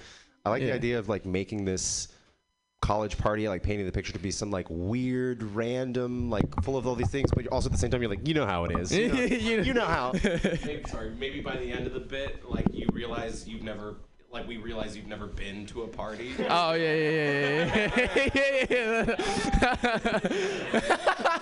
I 0.45 0.51
like 0.51 0.61
the 0.61 0.67
Yeah. 0.67 0.75
idea 0.75 0.99
of 0.99 1.09
like 1.09 1.25
making 1.25 1.65
this 1.65 2.07
college 2.83 3.17
party, 3.17 3.47
like 3.49 3.63
painting 3.63 3.87
the 3.87 3.91
picture 3.91 4.13
to 4.13 4.19
be 4.19 4.29
some 4.29 4.51
like 4.51 4.67
weird, 4.69 5.41
random, 5.41 6.29
like 6.29 6.45
full 6.63 6.77
of 6.77 6.85
all 6.85 6.93
these 6.93 7.09
things, 7.09 7.31
but 7.33 7.47
also 7.47 7.69
at 7.69 7.71
the 7.71 7.77
same 7.79 7.89
time 7.89 7.99
you're 8.03 8.11
like, 8.11 8.27
you 8.27 8.35
know 8.35 8.45
how 8.45 8.65
it 8.65 8.77
is. 8.77 8.91
You 8.95 9.07
know, 9.07 9.19
you 9.63 9.73
know 9.73 9.85
how. 9.85 10.11
maybe, 10.23 10.83
sorry, 10.87 11.09
maybe 11.17 11.41
by 11.41 11.57
the 11.57 11.71
end 11.71 11.87
of 11.87 11.93
the 11.93 11.99
bit, 11.99 12.47
like 12.47 12.65
you 12.71 12.87
realize 12.93 13.47
you've 13.47 13.63
never, 13.63 13.95
like 14.33 14.47
we 14.47 14.57
realize 14.57 14.97
you've 14.97 15.07
never 15.07 15.27
been 15.27 15.65
to 15.67 15.83
a 15.83 15.87
party. 15.87 16.33
Oh 16.49 16.73
yeah, 16.73 16.93
yeah, 16.95 17.09
yeah, 17.75 17.91
yeah, 17.95 18.19
yeah, 18.35 18.65
yeah, 18.69 19.05
yeah. 20.73 21.39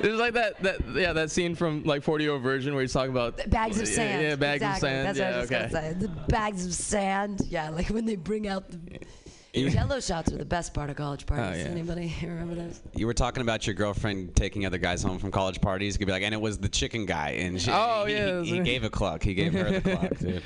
It's 0.00 0.18
like 0.18 0.34
that, 0.34 0.62
that, 0.62 0.76
yeah, 0.94 1.12
that 1.12 1.30
scene 1.30 1.54
from 1.54 1.82
like 1.84 2.02
40 2.02 2.24
Year 2.24 2.32
Old 2.32 2.42
Virgin 2.42 2.74
where 2.74 2.82
he's 2.82 2.92
talking 2.92 3.10
about 3.10 3.38
Bags 3.50 3.80
of 3.80 3.88
sand. 3.88 4.22
Yeah, 4.22 4.36
bags 4.36 4.62
exactly. 4.62 4.88
of 4.88 4.92
sand. 4.92 5.06
That's 5.08 5.18
yeah, 5.18 5.26
what 5.26 5.34
I 5.34 5.40
was 5.40 5.50
okay. 5.50 5.68
gonna 5.70 5.70
say. 5.70 5.92
The 5.98 6.08
bags 6.28 6.66
of 6.66 6.74
sand. 6.74 7.42
Yeah, 7.48 7.70
like 7.70 7.88
when 7.88 8.04
they 8.06 8.16
bring 8.16 8.46
out 8.48 8.64
the 8.70 9.70
Jello 9.70 10.00
shots 10.00 10.32
are 10.32 10.36
the 10.36 10.44
best 10.44 10.74
part 10.74 10.90
of 10.90 10.96
college 10.96 11.26
parties. 11.26 11.60
Oh, 11.60 11.64
yeah. 11.64 11.70
Anybody 11.70 12.14
remember 12.22 12.54
those? 12.54 12.80
You 12.94 13.06
were 13.06 13.14
talking 13.14 13.42
about 13.42 13.66
your 13.66 13.74
girlfriend 13.74 14.36
taking 14.36 14.66
other 14.66 14.78
guys 14.78 15.02
home 15.02 15.18
from 15.18 15.30
college 15.30 15.60
parties. 15.60 15.94
You 15.94 15.98
could 15.98 16.06
be 16.06 16.12
like, 16.12 16.22
and 16.22 16.34
it 16.34 16.40
was 16.40 16.58
the 16.58 16.68
chicken 16.68 17.06
guy, 17.06 17.30
and 17.30 17.60
she, 17.60 17.70
Oh, 17.72 18.04
he, 18.06 18.14
yeah, 18.14 18.42
he, 18.42 18.50
he 18.50 18.58
the- 18.58 18.64
gave 18.64 18.84
a 18.84 18.90
cluck. 18.90 19.22
He 19.22 19.34
gave 19.34 19.52
her 19.54 19.80
the 19.80 19.80
cluck, 19.80 20.18
dude. 20.18 20.42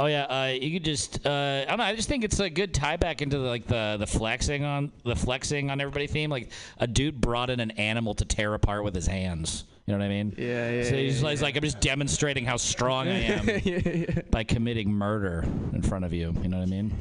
Oh 0.00 0.06
yeah, 0.06 0.22
uh, 0.24 0.46
you 0.46 0.72
could 0.72 0.84
just 0.84 1.26
uh, 1.26 1.64
I 1.66 1.68
don't 1.68 1.76
know. 1.76 1.84
I 1.84 1.94
just 1.94 2.08
think 2.08 2.24
it's 2.24 2.40
a 2.40 2.48
good 2.48 2.72
tie 2.72 2.96
back 2.96 3.20
into 3.20 3.36
the, 3.36 3.46
like 3.46 3.66
the 3.66 3.96
the 4.00 4.06
flexing 4.06 4.64
on 4.64 4.92
the 5.04 5.14
flexing 5.14 5.70
on 5.70 5.78
everybody 5.78 6.06
theme. 6.06 6.30
Like 6.30 6.48
a 6.78 6.86
dude 6.86 7.20
brought 7.20 7.50
in 7.50 7.60
an 7.60 7.72
animal 7.72 8.14
to 8.14 8.24
tear 8.24 8.54
apart 8.54 8.82
with 8.82 8.94
his 8.94 9.06
hands. 9.06 9.64
You 9.84 9.92
know 9.92 9.98
what 9.98 10.06
I 10.06 10.08
mean? 10.08 10.34
Yeah, 10.38 10.70
yeah. 10.70 10.82
So 10.84 10.96
he's, 10.96 11.22
yeah, 11.22 11.30
he's 11.30 11.42
like, 11.42 11.54
I'm 11.54 11.62
just 11.62 11.80
demonstrating 11.80 12.46
how 12.46 12.56
strong 12.56 13.08
I 13.08 13.18
am 13.20 14.22
by 14.30 14.42
committing 14.42 14.90
murder 14.90 15.44
in 15.74 15.82
front 15.82 16.06
of 16.06 16.14
you. 16.14 16.34
You 16.42 16.48
know 16.48 16.56
what 16.56 16.66
I 16.66 16.70
mean? 16.70 16.96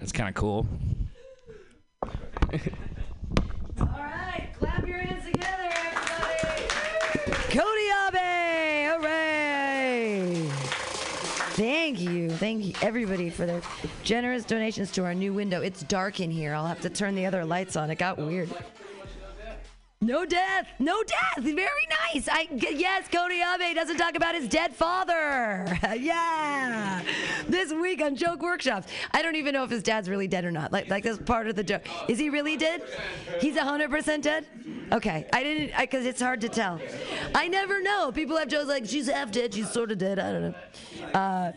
That's 0.00 0.10
kind 0.10 0.28
of 0.28 0.34
cool. 0.34 0.66
All 2.02 2.18
right, 3.78 4.48
clap 4.58 4.88
your 4.88 4.98
hands 4.98 5.24
together, 5.24 5.70
everybody. 5.70 7.56
Cody 7.56 7.90
Abe, 8.08 8.90
hooray! 8.90 10.51
Thank 11.54 12.00
you, 12.00 12.30
thank 12.30 12.64
you, 12.64 12.72
everybody, 12.80 13.28
for 13.28 13.44
their 13.44 13.60
generous 14.04 14.46
donations 14.46 14.90
to 14.92 15.04
our 15.04 15.12
new 15.12 15.34
window. 15.34 15.60
It's 15.60 15.82
dark 15.82 16.18
in 16.18 16.30
here. 16.30 16.54
I'll 16.54 16.66
have 16.66 16.80
to 16.80 16.88
turn 16.88 17.14
the 17.14 17.26
other 17.26 17.44
lights 17.44 17.76
on. 17.76 17.90
It 17.90 17.98
got 17.98 18.16
weird. 18.16 18.48
No 20.02 20.26
death, 20.26 20.66
no 20.80 21.00
death. 21.04 21.44
Very 21.44 21.86
nice. 22.12 22.28
I 22.28 22.48
yes, 22.50 23.06
Cody 23.06 23.36
Abe 23.36 23.72
doesn't 23.72 23.98
talk 23.98 24.16
about 24.16 24.34
his 24.34 24.48
dead 24.48 24.74
father. 24.74 25.64
yeah. 25.96 27.02
This 27.48 27.72
week 27.72 28.02
on 28.02 28.16
Joke 28.16 28.42
Workshops, 28.42 28.88
I 29.12 29.22
don't 29.22 29.36
even 29.36 29.54
know 29.54 29.62
if 29.62 29.70
his 29.70 29.84
dad's 29.84 30.10
really 30.10 30.26
dead 30.26 30.44
or 30.44 30.50
not. 30.50 30.72
Like, 30.72 30.90
like 30.90 31.04
that's 31.04 31.18
part 31.18 31.46
of 31.46 31.54
the 31.54 31.62
joke. 31.62 31.82
Is 32.08 32.18
he 32.18 32.30
really 32.30 32.56
dead? 32.56 32.82
He's 33.40 33.56
hundred 33.56 33.92
percent 33.92 34.24
dead. 34.24 34.44
Okay, 34.90 35.24
I 35.32 35.42
didn't, 35.44 35.80
because 35.80 36.04
it's 36.04 36.20
hard 36.20 36.40
to 36.40 36.48
tell. 36.48 36.80
I 37.32 37.46
never 37.46 37.80
know. 37.80 38.10
People 38.10 38.36
have 38.38 38.48
jokes 38.48 38.66
like 38.66 38.86
she's 38.86 39.08
half 39.08 39.30
dead, 39.30 39.54
she's 39.54 39.70
sort 39.70 39.92
of 39.92 39.98
dead. 39.98 40.18
I 40.18 40.32
don't 40.32 40.42
know. 40.42 41.20
Uh, 41.20 41.52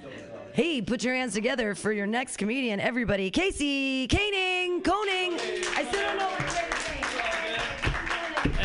Hey, 0.54 0.82
put 0.82 1.04
your 1.04 1.14
hands 1.14 1.34
together 1.34 1.76
for 1.76 1.92
your 1.92 2.08
next 2.08 2.38
comedian, 2.38 2.80
everybody. 2.80 3.30
Casey 3.30 4.08
Koenig, 4.08 4.86
Koenig. 4.86 5.34
I 5.76 5.86
still 5.90 6.02
don't 6.02 6.18
know 6.18 6.30
what. 6.30 7.05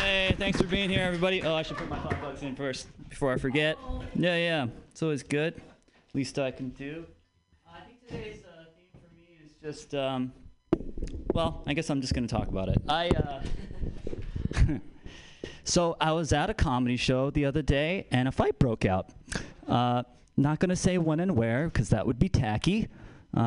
Hey, 0.01 0.35
thanks 0.39 0.59
for 0.59 0.65
being 0.65 0.89
here, 0.89 1.03
everybody. 1.03 1.43
Oh, 1.43 1.53
I 1.53 1.61
should 1.61 1.77
put 1.77 1.87
my 1.87 1.95
hot 1.95 2.19
dogs 2.19 2.41
in 2.41 2.55
first 2.55 2.87
before 3.07 3.31
I 3.33 3.37
forget. 3.37 3.77
Yeah, 4.15 4.35
yeah. 4.35 4.67
It's 4.89 5.03
always 5.03 5.21
good. 5.21 5.61
Least 6.15 6.39
I 6.39 6.49
can 6.49 6.69
do. 6.69 7.05
I 7.71 7.81
think 7.81 8.07
today's 8.07 8.43
uh, 8.43 8.63
theme 8.75 8.87
for 8.91 9.15
me 9.15 9.37
is 9.45 9.51
just, 9.61 9.93
um, 9.93 10.33
well, 11.35 11.61
I 11.67 11.75
guess 11.75 11.91
I'm 11.91 12.01
just 12.01 12.15
going 12.15 12.27
to 12.27 12.35
talk 12.35 12.47
about 12.47 12.69
it. 12.69 12.81
I, 12.89 13.09
uh, 13.09 13.43
so 15.65 15.97
I 16.01 16.13
was 16.13 16.33
at 16.33 16.49
a 16.49 16.55
comedy 16.55 16.97
show 16.97 17.29
the 17.29 17.45
other 17.45 17.61
day, 17.61 18.07
and 18.09 18.27
a 18.27 18.31
fight 18.31 18.57
broke 18.57 18.85
out. 18.85 19.11
Uh, 19.67 20.01
not 20.35 20.57
going 20.57 20.69
to 20.69 20.75
say 20.75 20.97
when 20.97 21.19
and 21.19 21.37
where, 21.37 21.65
because 21.65 21.89
that 21.89 22.07
would 22.07 22.17
be 22.17 22.27
tacky. 22.27 22.87
Uh, 23.37 23.39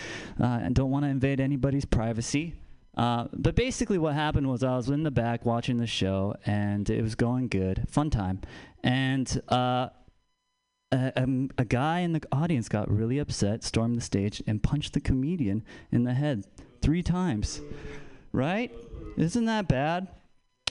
uh, 0.40 0.44
and 0.44 0.76
don't 0.76 0.92
want 0.92 1.04
to 1.04 1.08
invade 1.08 1.40
anybody's 1.40 1.84
privacy. 1.84 2.54
Uh, 2.98 3.28
but 3.32 3.54
basically, 3.54 3.96
what 3.96 4.14
happened 4.14 4.48
was 4.48 4.64
I 4.64 4.76
was 4.76 4.88
in 4.90 5.04
the 5.04 5.10
back 5.12 5.46
watching 5.46 5.76
the 5.76 5.86
show, 5.86 6.34
and 6.44 6.90
it 6.90 7.00
was 7.00 7.14
going 7.14 7.46
good, 7.46 7.84
fun 7.88 8.10
time. 8.10 8.40
And 8.82 9.40
uh, 9.48 9.90
a, 10.90 11.12
um, 11.22 11.50
a 11.56 11.64
guy 11.64 12.00
in 12.00 12.12
the 12.12 12.20
audience 12.32 12.68
got 12.68 12.90
really 12.90 13.18
upset, 13.18 13.62
stormed 13.62 13.96
the 13.96 14.00
stage, 14.00 14.42
and 14.48 14.60
punched 14.60 14.94
the 14.94 15.00
comedian 15.00 15.64
in 15.92 16.02
the 16.02 16.12
head 16.12 16.44
three 16.82 17.04
times. 17.04 17.60
right? 18.32 18.74
Isn't 19.16 19.44
that 19.44 19.68
bad? 19.68 20.08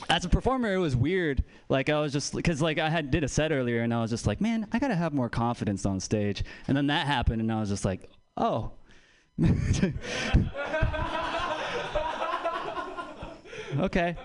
As 0.10 0.26
a 0.26 0.30
performer, 0.30 0.74
it 0.74 0.80
was 0.80 0.98
weird. 0.98 1.46
Like 1.70 1.90
I 1.90 2.00
was 2.02 2.12
just 2.12 2.36
because 2.36 2.62
like 2.62 2.78
I 2.78 2.90
had 2.90 3.10
did 3.10 3.24
a 3.24 3.30
set 3.30 3.54
earlier, 3.54 3.84
and 3.84 3.94
I 3.94 4.02
was 4.02 4.12
just 4.12 4.28
like, 4.28 4.42
man, 4.42 4.68
I 4.74 4.80
gotta 4.80 4.96
have 4.96 5.14
more 5.14 5.30
confidence 5.30 5.86
on 5.86 6.02
stage. 6.02 6.44
And 6.68 6.76
then 6.76 6.88
that 6.88 7.08
happened, 7.08 7.42
and 7.42 7.52
I 7.52 7.60
was 7.62 7.70
just 7.70 7.86
like, 7.86 8.10
oh. 8.36 8.72
okay. 13.80 14.16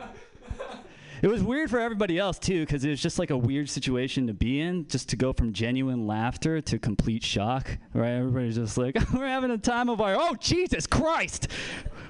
It 1.22 1.30
was 1.30 1.40
weird 1.40 1.70
for 1.70 1.78
everybody 1.78 2.18
else 2.18 2.36
too, 2.40 2.60
because 2.66 2.84
it 2.84 2.90
was 2.90 3.00
just 3.00 3.16
like 3.20 3.30
a 3.30 3.36
weird 3.36 3.70
situation 3.70 4.26
to 4.26 4.34
be 4.34 4.60
in, 4.60 4.88
just 4.88 5.08
to 5.10 5.16
go 5.16 5.32
from 5.32 5.52
genuine 5.52 6.08
laughter 6.08 6.60
to 6.60 6.78
complete 6.80 7.22
shock. 7.22 7.78
Right? 7.94 8.10
Everybody's 8.10 8.56
just 8.56 8.76
like, 8.76 8.96
"We're 9.14 9.28
having 9.28 9.52
a 9.52 9.58
time 9.58 9.88
of 9.88 10.00
our 10.00 10.16
oh 10.16 10.34
Jesus 10.40 10.84
Christ!" 10.88 11.46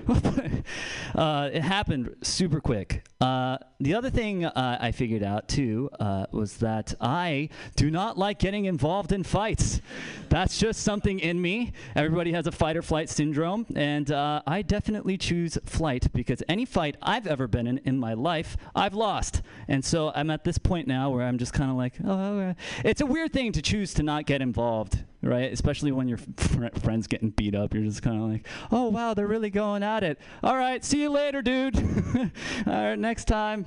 uh, 1.14 1.50
it 1.53 1.62
happened 1.62 2.14
super 2.22 2.61
quick. 2.61 3.05
Uh, 3.20 3.59
the 3.80 3.94
other 3.94 4.11
thing 4.11 4.44
uh, 4.44 4.78
I 4.80 4.90
figured 4.92 5.22
out 5.22 5.48
too 5.48 5.90
uh, 6.00 6.26
was 6.32 6.57
that 6.59 6.94
I 7.00 7.48
do 7.76 7.90
not 7.90 8.18
like 8.18 8.38
getting 8.38 8.64
involved 8.64 9.12
in 9.12 9.22
fights. 9.22 9.80
That's 10.28 10.59
just 10.59 10.82
something 10.82 11.20
in 11.20 11.40
me. 11.40 11.72
Everybody 11.94 12.32
has 12.32 12.46
a 12.46 12.53
fight 12.53 12.76
or 12.76 12.82
flight 12.82 13.09
syndrome, 13.09 13.66
and 13.76 14.11
uh, 14.11 14.42
I 14.46 14.62
definitely 14.62 15.18
choose 15.18 15.59
flight 15.64 16.12
because 16.12 16.42
any 16.48 16.64
fight 16.64 16.96
I've 17.03 17.26
ever 17.26 17.46
been 17.46 17.66
in 17.66 17.78
in 17.78 17.98
my 17.98 18.14
life, 18.14 18.57
I've 18.74 18.94
lost. 18.94 19.42
And 19.68 19.84
so 19.84 20.12
I'm 20.14 20.30
at 20.30 20.45
this 20.45 20.58
point 20.58 20.88
now 20.88 21.11
where 21.11 21.26
I'm 21.26 21.38
just 21.38 21.53
kind 21.53 21.70
of 21.70 21.76
like, 21.76 21.95
oh, 22.04 22.54
it's 22.84 23.00
a 23.00 23.07
weird 23.07 23.33
thing 23.33 23.53
to 23.53 23.62
choose 23.62 23.95
to 23.95 24.03
not 24.03 24.26
get 24.26 24.42
involved 24.42 25.04
right? 25.22 25.53
Especially 25.53 25.92
when 25.92 26.08
your 26.08 26.18
fr- 26.18 26.66
friends 26.80 27.07
getting 27.07 27.30
beat 27.30 27.54
up, 27.54 27.74
you're 27.74 27.84
just 27.84 28.03
kind 28.03 28.16
of 28.22 28.28
like, 28.28 28.46
oh 28.70 28.88
wow, 28.88 29.14
they're 29.14 29.26
really 29.26 29.50
going 29.50 29.82
at 29.82 30.03
it. 30.03 30.18
All 30.42 30.57
right, 30.57 30.84
see 30.84 31.03
you 31.03 31.11
later, 31.11 31.42
dude. 31.42 31.76
All 32.66 32.72
right, 32.72 32.99
next 32.99 33.26
time. 33.26 33.66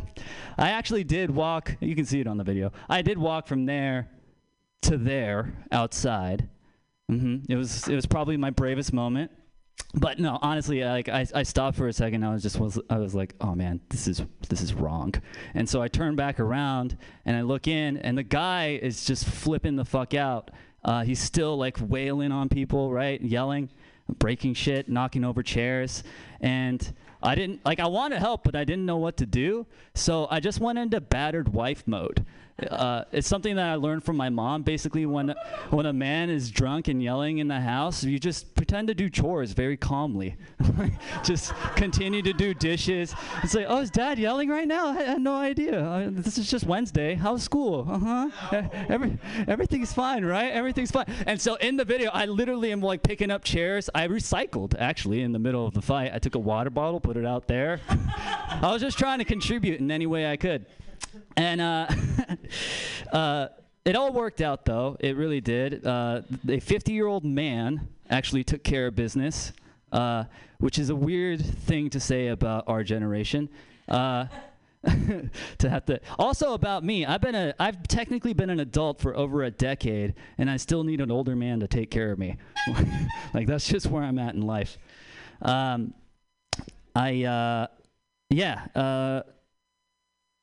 I 0.58 0.70
actually 0.72 1.04
did 1.04 1.32
walk. 1.32 1.76
You 1.80 1.96
can 1.96 2.06
see 2.06 2.20
it 2.20 2.28
on 2.28 2.38
the 2.38 2.44
video. 2.44 2.72
I 2.90 3.02
did 3.02 3.18
walk 3.18 3.48
from 3.48 3.66
there 3.66 4.10
to 4.84 4.98
there 4.98 5.54
outside. 5.72 6.50
hmm 7.10 7.38
It 7.50 7.56
was 7.56 7.88
it 7.88 7.96
was 7.96 8.06
probably 8.06 8.38
my 8.38 8.50
bravest 8.50 8.94
moment. 8.94 9.32
But 9.94 10.20
no, 10.20 10.40
honestly, 10.42 10.84
like 10.84 11.10
I, 11.10 11.26
I 11.34 11.44
stopped 11.44 11.78
for 11.78 11.88
a 11.88 11.94
second. 11.94 12.24
I 12.24 12.32
was 12.34 12.44
just 12.44 12.60
was 12.60 12.80
I 12.90 12.98
was 12.98 13.16
like, 13.16 13.34
oh 13.42 13.56
man, 13.56 13.82
this 13.90 14.08
is 14.08 14.22
this 14.50 14.62
is 14.62 14.74
wrong. 14.74 15.14
And 15.54 15.68
so 15.70 15.82
I 15.82 15.88
turn 15.88 16.16
back 16.16 16.40
around 16.40 16.98
and 17.26 17.36
I 17.36 17.42
look 17.42 17.68
in, 17.68 17.98
and 17.98 18.18
the 18.18 18.24
guy 18.24 18.80
is 18.82 19.06
just 19.06 19.26
flipping 19.26 19.76
the 19.76 19.86
fuck 19.86 20.14
out. 20.14 20.52
Uh, 20.86 21.04
he's 21.04 21.20
still 21.20 21.58
like 21.58 21.78
wailing 21.82 22.32
on 22.32 22.48
people, 22.48 22.94
right? 22.94 23.20
Yelling, 23.20 23.70
breaking 24.20 24.54
shit, 24.54 24.88
knocking 24.88 25.26
over 25.26 25.42
chairs. 25.42 26.04
And 26.40 26.94
I 27.24 27.34
didn't, 27.34 27.66
like, 27.66 27.80
I 27.80 27.88
want 27.88 28.14
to 28.14 28.20
help, 28.20 28.44
but 28.44 28.56
I 28.56 28.64
didn't 28.64 28.86
know 28.86 28.98
what 28.98 29.18
to 29.18 29.26
do. 29.26 29.66
So 29.96 30.28
I 30.30 30.40
just 30.40 30.60
went 30.60 30.78
into 30.78 31.02
battered 31.02 31.50
wife 31.50 31.84
mode. 31.88 32.24
Uh, 32.58 33.04
it's 33.12 33.28
something 33.28 33.58
that 33.58 33.70
I 33.70 33.76
learned 33.76 34.06
from 34.06 34.16
my 34.16 34.30
mom. 34.30 34.64
Basically, 34.64 35.06
when 35.06 35.36
when 35.72 35.86
a 35.86 35.92
man 35.92 36.30
is 36.30 36.50
drunk 36.50 36.88
and 36.88 37.04
yelling 37.04 37.40
in 37.40 37.50
the 37.50 37.60
house, 37.60 38.02
you 38.04 38.18
just 38.18 38.56
pretend 38.56 38.88
to 38.88 38.94
do 38.94 39.10
chores 39.10 39.52
very 39.52 39.76
calmly. 39.76 40.38
just 41.24 41.54
continue 41.76 42.22
to 42.22 42.32
do 42.32 42.54
dishes. 42.54 43.14
It's 43.44 43.54
like, 43.54 43.66
oh, 43.68 43.82
is 43.82 43.90
dad 43.90 44.18
yelling 44.20 44.48
right 44.48 44.68
now? 44.68 44.88
I 44.88 45.04
had 45.04 45.22
no 45.22 45.36
idea. 45.36 46.10
This 46.14 46.38
is 46.38 46.50
just 46.50 46.66
Wednesday. 46.66 47.16
How's 47.16 47.44
school? 47.44 47.86
Uh 47.90 48.00
huh. 48.00 48.62
Every, 48.88 49.18
everything's 49.50 49.92
fine, 49.92 50.24
right? 50.24 50.52
Everything's 50.52 50.92
fine. 50.92 51.08
And 51.28 51.40
so 51.42 51.56
in 51.56 51.76
the 51.76 51.86
video, 51.86 52.10
I 52.12 52.26
literally 52.26 52.72
am 52.72 52.80
like 52.80 53.04
picking 53.04 53.32
up 53.32 53.44
chairs. 53.44 53.90
I 53.94 54.08
recycled 54.08 54.76
actually 54.80 55.24
in 55.24 55.34
the 55.34 55.40
middle 55.40 55.68
of 55.68 55.74
the 55.74 55.82
fight. 55.82 56.12
I 56.14 56.20
took 56.20 56.36
a 56.36 56.40
water 56.40 56.70
bottle, 56.70 57.02
put 57.02 57.18
it 57.18 57.26
out 57.26 57.50
there. 57.50 57.82
I 57.90 58.70
was 58.72 58.82
just 58.82 58.98
trying 58.98 59.20
to 59.20 59.26
contribute 59.26 59.82
in 59.82 59.92
any 59.92 60.08
way 60.08 60.32
I 60.32 60.38
could. 60.38 60.66
And 61.38 61.62
uh, 61.62 61.88
uh, 63.12 63.48
it 63.86 63.96
all 63.96 64.12
worked 64.12 64.42
out, 64.42 64.66
though. 64.66 64.98
It 65.00 65.16
really 65.16 65.42
did. 65.42 65.86
Uh, 65.86 66.22
a 66.48 66.60
50 66.60 66.92
year 66.92 67.08
old 67.08 67.24
man 67.24 67.88
actually 68.10 68.44
took 68.44 68.64
care 68.64 68.88
of 68.88 68.96
business, 68.96 69.54
uh, 69.92 70.26
which 70.60 70.80
is 70.80 70.90
a 70.90 70.96
weird 70.96 71.44
thing 71.44 71.90
to 71.92 72.00
say 72.00 72.28
about 72.28 72.64
our 72.68 72.84
generation. 72.84 73.50
Uh, 73.88 74.26
to 75.58 75.68
have 75.68 75.84
to 75.84 76.00
also 76.20 76.54
about 76.54 76.84
me 76.84 77.08
i've 77.08 77.22
been 77.22 77.34
a 77.34 77.56
i've 77.60 77.88
technically 77.88 78.34
been 78.34 78.52
an 78.52 78.60
adult 78.60 79.02
for 79.02 79.18
over 79.18 79.42
a 79.42 79.50
decade 79.50 80.14
and 80.38 80.48
i 80.48 80.58
still 80.58 80.84
need 80.84 81.02
an 81.02 81.10
older 81.10 81.36
man 81.36 81.60
to 81.60 81.68
take 81.68 81.90
care 81.90 82.12
of 82.12 82.20
me 82.20 82.38
like 83.34 83.48
that's 83.48 83.68
just 83.68 83.88
where 83.88 84.04
i'm 84.04 84.20
at 84.20 84.36
in 84.36 84.44
life 84.44 84.78
um, 85.42 85.92
i 86.96 87.24
uh, 87.24 87.66
yeah 88.30 89.24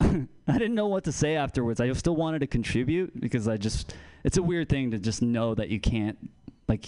I 0.48 0.52
didn't 0.52 0.74
know 0.74 0.88
what 0.88 1.04
to 1.04 1.12
say 1.12 1.36
afterwards. 1.36 1.80
I 1.80 1.92
still 1.92 2.16
wanted 2.16 2.40
to 2.40 2.46
contribute 2.46 3.18
because 3.20 3.48
I 3.48 3.56
just 3.56 3.94
it's 4.24 4.36
a 4.36 4.42
weird 4.42 4.68
thing 4.68 4.90
to 4.90 4.98
just 4.98 5.22
know 5.22 5.54
that 5.54 5.68
you 5.68 5.80
can't 5.80 6.18
like 6.68 6.86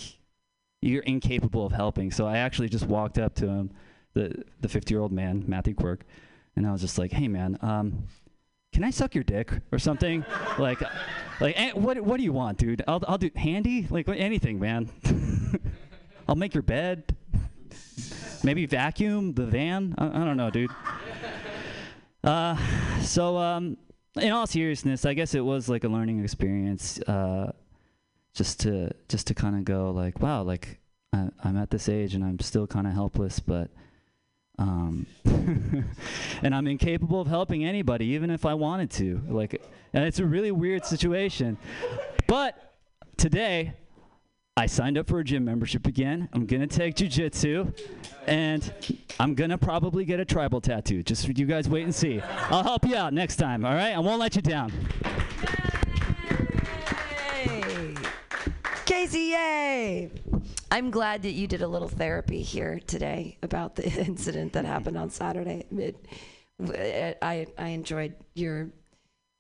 you're 0.80 1.02
incapable 1.02 1.64
of 1.64 1.72
helping. 1.72 2.10
So 2.10 2.26
I 2.26 2.38
actually 2.38 2.68
just 2.68 2.86
walked 2.86 3.18
up 3.18 3.34
to 3.36 3.46
him, 3.46 3.70
the 4.14 4.44
the 4.60 4.68
50-year-old 4.68 5.12
man, 5.12 5.44
Matthew 5.46 5.74
Quirk, 5.74 6.04
and 6.56 6.66
I 6.66 6.72
was 6.72 6.80
just 6.80 6.98
like, 6.98 7.12
"Hey 7.12 7.28
man, 7.28 7.58
um 7.62 8.06
can 8.72 8.82
I 8.82 8.90
suck 8.90 9.14
your 9.14 9.24
dick 9.24 9.52
or 9.70 9.78
something? 9.78 10.24
like 10.58 10.82
like 11.40 11.58
eh, 11.58 11.70
what 11.74 12.00
what 12.00 12.16
do 12.18 12.24
you 12.24 12.32
want, 12.32 12.58
dude? 12.58 12.82
I'll 12.88 13.02
I'll 13.06 13.18
do 13.18 13.30
handy, 13.36 13.86
like 13.88 14.08
anything, 14.08 14.58
man. 14.58 14.90
I'll 16.28 16.34
make 16.34 16.54
your 16.54 16.62
bed. 16.62 17.16
Maybe 18.42 18.66
vacuum 18.66 19.32
the 19.32 19.46
van. 19.46 19.94
I, 19.96 20.06
I 20.08 20.24
don't 20.24 20.36
know, 20.36 20.50
dude. 20.50 20.70
Uh, 22.24 22.56
so 23.02 23.36
um, 23.36 23.76
in 24.16 24.32
all 24.32 24.46
seriousness, 24.46 25.04
I 25.04 25.14
guess 25.14 25.34
it 25.34 25.44
was 25.44 25.68
like 25.68 25.84
a 25.84 25.88
learning 25.88 26.22
experience. 26.24 27.00
Uh, 27.02 27.52
just 28.34 28.60
to 28.60 28.90
just 29.08 29.28
to 29.28 29.34
kind 29.34 29.56
of 29.56 29.64
go 29.64 29.90
like, 29.90 30.20
wow, 30.20 30.42
like 30.42 30.78
I, 31.12 31.28
I'm 31.44 31.56
at 31.56 31.70
this 31.70 31.88
age 31.88 32.14
and 32.14 32.24
I'm 32.24 32.40
still 32.40 32.66
kind 32.66 32.86
of 32.86 32.92
helpless, 32.92 33.38
but 33.38 33.70
um, 34.58 35.06
and 35.24 36.54
I'm 36.54 36.66
incapable 36.66 37.20
of 37.20 37.28
helping 37.28 37.64
anybody, 37.64 38.06
even 38.06 38.30
if 38.30 38.44
I 38.44 38.54
wanted 38.54 38.90
to. 38.92 39.22
Like, 39.28 39.62
and 39.92 40.04
it's 40.04 40.18
a 40.18 40.24
really 40.24 40.50
weird 40.50 40.84
situation. 40.84 41.58
But 42.26 42.74
today, 43.16 43.74
I 44.56 44.66
signed 44.66 44.96
up 44.96 45.08
for 45.08 45.18
a 45.18 45.24
gym 45.24 45.44
membership 45.44 45.84
again. 45.84 46.28
I'm 46.32 46.46
gonna 46.46 46.68
take 46.68 46.94
jujitsu, 46.94 47.76
and 48.28 48.72
I'm 49.18 49.34
gonna 49.34 49.58
probably 49.58 50.04
get 50.04 50.20
a 50.20 50.24
tribal 50.24 50.60
tattoo. 50.60 51.02
Just 51.02 51.26
you 51.26 51.44
guys 51.44 51.68
wait 51.68 51.82
and 51.82 51.92
see. 51.92 52.20
I'll 52.50 52.62
help 52.62 52.86
you 52.86 52.94
out 52.94 53.12
next 53.12 53.34
time. 53.34 53.64
All 53.64 53.74
right, 53.74 53.92
I 53.92 53.98
won't 53.98 54.20
let 54.20 54.36
you 54.36 54.42
down. 54.42 54.70
Hey, 57.42 57.96
Casey, 58.84 59.32
yay! 59.32 60.12
I'm 60.70 60.92
glad 60.92 61.22
that 61.22 61.32
you 61.32 61.48
did 61.48 61.62
a 61.62 61.68
little 61.68 61.88
therapy 61.88 62.40
here 62.40 62.78
today 62.86 63.38
about 63.42 63.74
the 63.74 63.90
incident 64.06 64.52
that 64.52 64.64
happened 64.64 64.96
on 64.96 65.10
Saturday. 65.10 65.66
It, 65.72 66.06
I 67.20 67.48
I 67.58 67.68
enjoyed 67.70 68.14
your 68.34 68.70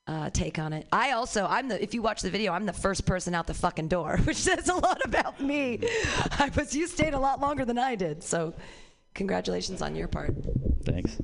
uh, 0.06 0.30
take 0.30 0.58
on 0.58 0.72
it. 0.72 0.86
I 0.92 1.12
also 1.12 1.46
I'm 1.46 1.68
the 1.68 1.82
if 1.82 1.94
you 1.94 2.02
watch 2.02 2.22
the 2.22 2.30
video, 2.30 2.52
I'm 2.52 2.66
the 2.66 2.72
first 2.72 3.06
person 3.06 3.34
out 3.34 3.46
the 3.46 3.54
fucking 3.54 3.88
door, 3.88 4.18
which 4.24 4.36
says 4.36 4.68
a 4.68 4.74
lot 4.74 5.00
about 5.04 5.40
me. 5.40 5.80
I 6.38 6.50
was 6.56 6.74
you 6.74 6.86
stayed 6.86 7.14
a 7.14 7.18
lot 7.18 7.40
longer 7.40 7.64
than 7.64 7.78
I 7.78 7.94
did, 7.94 8.22
so 8.22 8.54
congratulations 9.14 9.82
on 9.82 9.94
your 9.94 10.08
part. 10.08 10.34
Thanks. 10.84 11.16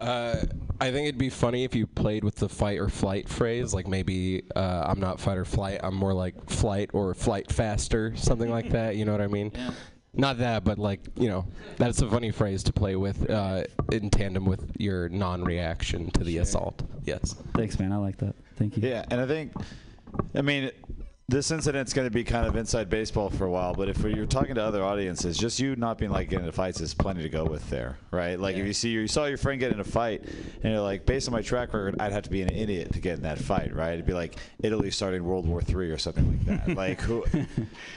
Uh, 0.00 0.44
I 0.80 0.92
think 0.92 1.08
it'd 1.08 1.18
be 1.18 1.30
funny 1.30 1.64
if 1.64 1.74
you 1.74 1.86
played 1.86 2.22
with 2.22 2.36
the 2.36 2.48
fight 2.48 2.78
or 2.78 2.88
flight 2.88 3.28
phrase. 3.28 3.74
Like 3.74 3.88
maybe 3.88 4.44
uh, 4.54 4.84
I'm 4.86 5.00
not 5.00 5.18
fight 5.20 5.38
or 5.38 5.44
flight. 5.44 5.80
I'm 5.82 5.94
more 5.94 6.14
like 6.14 6.48
flight 6.48 6.90
or 6.92 7.14
flight 7.14 7.50
faster, 7.50 8.14
something 8.16 8.50
like 8.50 8.70
that. 8.72 8.96
You 8.96 9.04
know 9.04 9.12
what 9.12 9.20
I 9.20 9.26
mean? 9.26 9.52
Not 10.14 10.38
that, 10.38 10.64
but 10.64 10.78
like 10.78 11.00
you 11.16 11.28
know, 11.28 11.46
that's 11.76 12.02
a 12.02 12.08
funny 12.08 12.30
phrase 12.30 12.62
to 12.64 12.72
play 12.72 12.96
with 12.96 13.28
uh, 13.30 13.64
in 13.92 14.10
tandem 14.10 14.44
with 14.44 14.72
your 14.78 15.08
non-reaction 15.08 16.10
to 16.12 16.24
the 16.24 16.38
assault. 16.38 16.82
Yes. 17.04 17.34
Thanks, 17.54 17.78
man. 17.78 17.92
I 17.92 17.96
like 17.96 18.16
that. 18.18 18.34
Thank 18.56 18.76
you. 18.76 18.88
Yeah, 18.88 19.04
and 19.10 19.20
I 19.20 19.26
think, 19.26 19.52
I 20.34 20.42
mean, 20.42 20.70
this 21.30 21.50
incident's 21.50 21.92
going 21.92 22.06
to 22.06 22.10
be 22.10 22.24
kind 22.24 22.46
of 22.46 22.56
inside 22.56 22.88
baseball 22.88 23.28
for 23.28 23.44
a 23.44 23.50
while, 23.50 23.74
but 23.74 23.86
if 23.90 23.98
you're 24.02 24.24
talking 24.24 24.54
to 24.54 24.62
other 24.62 24.82
audiences, 24.82 25.36
just 25.36 25.60
you 25.60 25.76
not 25.76 25.98
being 25.98 26.10
like 26.10 26.30
getting 26.30 26.46
into 26.46 26.56
fights 26.56 26.80
is 26.80 26.94
plenty 26.94 27.22
to 27.22 27.28
go 27.28 27.44
with 27.44 27.68
there, 27.68 27.98
right? 28.10 28.40
Like 28.40 28.56
if 28.56 28.64
you 28.66 28.72
see 28.72 28.88
you 28.88 29.06
saw 29.06 29.26
your 29.26 29.36
friend 29.36 29.60
get 29.60 29.70
in 29.70 29.78
a 29.78 29.84
fight, 29.84 30.22
and 30.62 30.72
you're 30.72 30.80
like, 30.80 31.04
based 31.04 31.28
on 31.28 31.32
my 31.34 31.42
track 31.42 31.74
record, 31.74 31.96
I'd 32.00 32.12
have 32.12 32.22
to 32.22 32.30
be 32.30 32.40
an 32.40 32.48
idiot 32.48 32.94
to 32.94 33.00
get 33.00 33.16
in 33.18 33.22
that 33.24 33.38
fight, 33.38 33.74
right? 33.74 33.92
It'd 33.92 34.06
be 34.06 34.14
like 34.14 34.36
Italy 34.60 34.90
starting 34.90 35.22
World 35.22 35.46
War 35.46 35.60
Three 35.60 35.90
or 35.90 35.98
something 35.98 36.26
like 36.46 36.64
that. 36.66 36.76
like 36.78 37.00
who, 37.02 37.22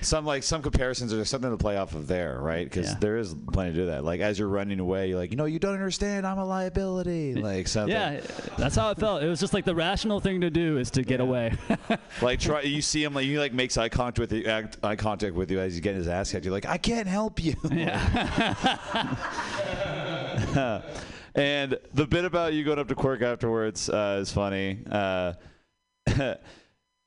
some 0.01 0.25
like 0.25 0.43
some 0.43 0.61
comparisons 0.61 1.13
are 1.13 1.23
something 1.23 1.51
to 1.51 1.57
play 1.57 1.77
off 1.77 1.95
of 1.95 2.07
there, 2.07 2.37
right? 2.41 2.69
Because 2.69 2.89
Yeah. 2.91 2.97
there 2.99 3.17
is 3.17 3.33
plenty 3.53 3.71
to 3.71 3.77
do 3.77 3.85
that. 3.85 4.03
Like 4.03 4.19
as 4.19 4.39
you're 4.39 4.49
running 4.49 4.81
away, 4.81 5.07
you're 5.07 5.17
like, 5.17 5.31
you 5.31 5.37
know, 5.37 5.45
you 5.45 5.57
don't 5.57 5.75
understand, 5.75 6.27
I'm 6.27 6.37
a 6.37 6.43
liability, 6.45 7.35
like 7.35 7.69
something. 7.69 7.93
Yeah, 7.95 8.19
that's 8.57 8.75
how 8.75 8.91
it 8.91 8.97
felt. 8.97 9.23
It 9.23 9.29
was 9.29 9.39
just 9.39 9.53
like 9.53 9.63
the 9.63 9.75
rational 9.75 10.19
thing 10.19 10.41
to 10.41 10.49
do 10.49 10.77
is 10.79 10.91
to 10.91 11.03
get 11.03 11.21
away. 11.21 11.53
like 12.21 12.41
try 12.41 12.63
you 12.63 12.81
see 12.81 13.01
him 13.01 13.13
like 13.13 13.20
like 13.21 13.29
he 13.29 13.37
like 13.39 13.53
makes 13.53 13.77
eye 13.77 13.89
contact 13.89 14.19
with 14.19 14.31
you, 14.33 14.45
act, 14.45 14.77
eye 14.83 14.95
contact 14.95 15.35
with 15.35 15.51
you 15.51 15.59
as 15.59 15.73
he's 15.73 15.81
getting 15.81 15.99
his 15.99 16.07
ass 16.07 16.31
kicked. 16.31 16.43
You're 16.45 16.53
like, 16.53 16.65
I 16.65 16.77
can't 16.77 17.07
help 17.07 17.43
you. 17.43 17.55
Yeah. 17.71 18.01
and 21.35 21.77
the 21.93 22.05
bit 22.07 22.25
about 22.25 22.53
you 22.53 22.63
going 22.63 22.79
up 22.79 22.87
to 22.87 22.95
Quirk 22.95 23.21
afterwards 23.21 23.89
uh, 23.89 24.19
is 24.21 24.31
funny. 24.31 24.79
Uh, 24.89 25.33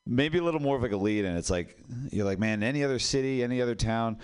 maybe 0.07 0.39
a 0.39 0.43
little 0.43 0.61
more 0.61 0.77
of 0.77 0.83
like 0.83 0.93
a 0.93 0.97
lead, 0.97 1.25
and 1.25 1.37
it's 1.37 1.51
like 1.51 1.77
you're 2.11 2.25
like, 2.25 2.39
man, 2.39 2.63
any 2.63 2.85
other 2.85 2.99
city, 2.99 3.43
any 3.43 3.61
other 3.61 3.75
town. 3.75 4.19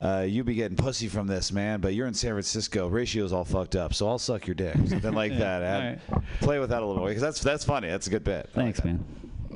Uh, 0.00 0.26
you 0.28 0.42
be 0.42 0.54
getting 0.54 0.76
pussy 0.76 1.06
from 1.06 1.28
this, 1.28 1.52
man, 1.52 1.80
but 1.80 1.94
you're 1.94 2.08
in 2.08 2.14
San 2.14 2.32
Francisco. 2.32 2.88
Ratio's 2.88 3.32
all 3.32 3.44
fucked 3.44 3.76
up, 3.76 3.94
so 3.94 4.08
I'll 4.08 4.18
suck 4.18 4.48
your 4.48 4.54
dick. 4.56 4.74
Something 4.88 5.12
like 5.14 5.30
Yeah, 5.30 5.60
that. 5.60 5.62
Add- 5.62 6.00
Play 6.40 6.58
with 6.58 6.70
that 6.70 6.82
a 6.82 6.86
little 6.86 7.02
bit 7.04 7.10
because 7.10 7.22
that's 7.22 7.40
that's 7.40 7.64
funny. 7.64 7.88
That's 7.88 8.08
a 8.08 8.10
good 8.10 8.24
bit. 8.24 8.50
Thanks, 8.52 8.82
man. 8.84 9.04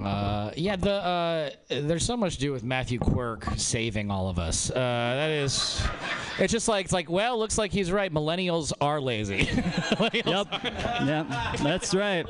Uh, 0.02 0.50
yeah, 0.56 0.76
the 0.76 0.92
uh, 0.92 1.50
there's 1.68 2.04
so 2.04 2.16
much 2.16 2.34
to 2.34 2.40
do 2.40 2.52
with 2.52 2.62
Matthew 2.62 2.98
Quirk 2.98 3.46
saving 3.56 4.10
all 4.10 4.28
of 4.28 4.38
us. 4.38 4.70
Uh, 4.70 4.74
that 4.74 5.30
is, 5.30 5.82
it's 6.38 6.52
just 6.52 6.68
like 6.68 6.84
it's 6.84 6.92
like 6.92 7.08
well, 7.10 7.38
looks 7.38 7.58
like 7.58 7.72
he's 7.72 7.90
right. 7.90 8.12
Millennials 8.12 8.72
are 8.80 9.00
lazy. 9.00 9.36
yep. 10.12 10.46
Yep. 10.52 11.26
That's 11.62 11.94
right. 11.94 12.26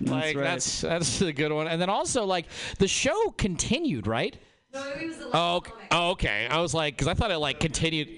like 0.00 0.36
right. 0.36 0.36
that's 0.36 0.80
that's 0.80 1.20
a 1.20 1.32
good 1.32 1.52
one. 1.52 1.68
And 1.68 1.80
then 1.80 1.88
also 1.88 2.24
like 2.24 2.46
the 2.78 2.88
show 2.88 3.30
continued, 3.36 4.06
right? 4.06 4.36
Oh, 4.74 5.56
ok- 5.56 5.72
oh, 5.90 6.10
okay. 6.12 6.46
I 6.50 6.58
was 6.60 6.72
like, 6.72 6.94
because 6.94 7.06
I 7.08 7.14
thought 7.14 7.30
it 7.30 7.36
like 7.38 7.60
continued. 7.60 8.08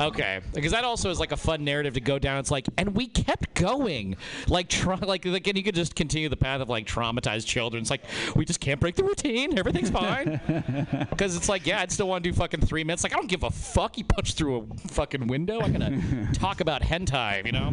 Okay, 0.00 0.40
because 0.54 0.72
that 0.72 0.84
also 0.84 1.10
is 1.10 1.20
like 1.20 1.32
a 1.32 1.36
fun 1.36 1.64
narrative 1.64 1.94
to 1.94 2.00
go 2.00 2.18
down. 2.18 2.38
It's 2.38 2.50
like, 2.50 2.66
and 2.76 2.96
we 2.96 3.06
kept 3.06 3.54
going, 3.54 4.16
like, 4.48 4.68
tra- 4.68 4.96
like, 5.04 5.24
like, 5.24 5.46
and 5.46 5.56
you 5.56 5.62
could 5.62 5.74
just 5.74 5.94
continue 5.94 6.28
the 6.28 6.36
path 6.36 6.60
of 6.60 6.68
like 6.68 6.86
traumatized 6.86 7.46
children. 7.46 7.82
It's 7.82 7.90
like 7.90 8.02
we 8.34 8.44
just 8.44 8.58
can't 8.58 8.80
break 8.80 8.96
the 8.96 9.04
routine. 9.04 9.58
Everything's 9.58 9.90
fine. 9.90 10.40
Because 11.10 11.36
it's 11.36 11.48
like, 11.48 11.66
yeah, 11.66 11.80
I'd 11.80 11.92
still 11.92 12.08
want 12.08 12.24
to 12.24 12.30
do 12.30 12.34
fucking 12.36 12.60
three 12.62 12.82
minutes. 12.84 13.04
Like, 13.04 13.12
I 13.12 13.16
don't 13.16 13.28
give 13.28 13.42
a 13.42 13.50
fuck. 13.50 13.94
He 13.96 14.02
punched 14.02 14.36
through 14.36 14.56
a 14.72 14.88
fucking 14.88 15.26
window. 15.26 15.60
I'm 15.60 15.72
gonna 15.72 16.32
talk 16.32 16.60
about 16.60 16.82
hentai, 16.82 17.44
you 17.46 17.52
know? 17.52 17.72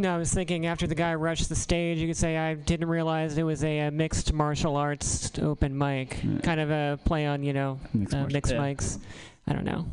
No, 0.00 0.14
I 0.14 0.18
was 0.18 0.32
thinking 0.32 0.66
after 0.66 0.86
the 0.86 0.94
guy 0.94 1.14
rushed 1.14 1.48
the 1.48 1.56
stage, 1.56 1.98
you 1.98 2.06
could 2.06 2.16
say 2.16 2.36
I 2.36 2.54
didn't 2.54 2.88
realize 2.88 3.36
it 3.36 3.42
was 3.42 3.64
a, 3.64 3.80
uh 3.80 3.90
mixed 3.90 4.32
martial 4.32 4.76
arts 4.76 5.32
open 5.40 5.76
mic, 5.76 6.20
kind 6.44 6.60
of 6.60 6.70
a 6.70 7.00
play 7.04 7.26
on 7.26 7.42
you 7.42 7.52
know 7.52 7.80
Mixed 7.92 8.14
uh, 8.14 8.26
mixed 8.28 8.52
yeah. 8.52 8.60
mics. 8.60 8.98
I 9.48 9.52
don't 9.54 9.64
know. 9.64 9.86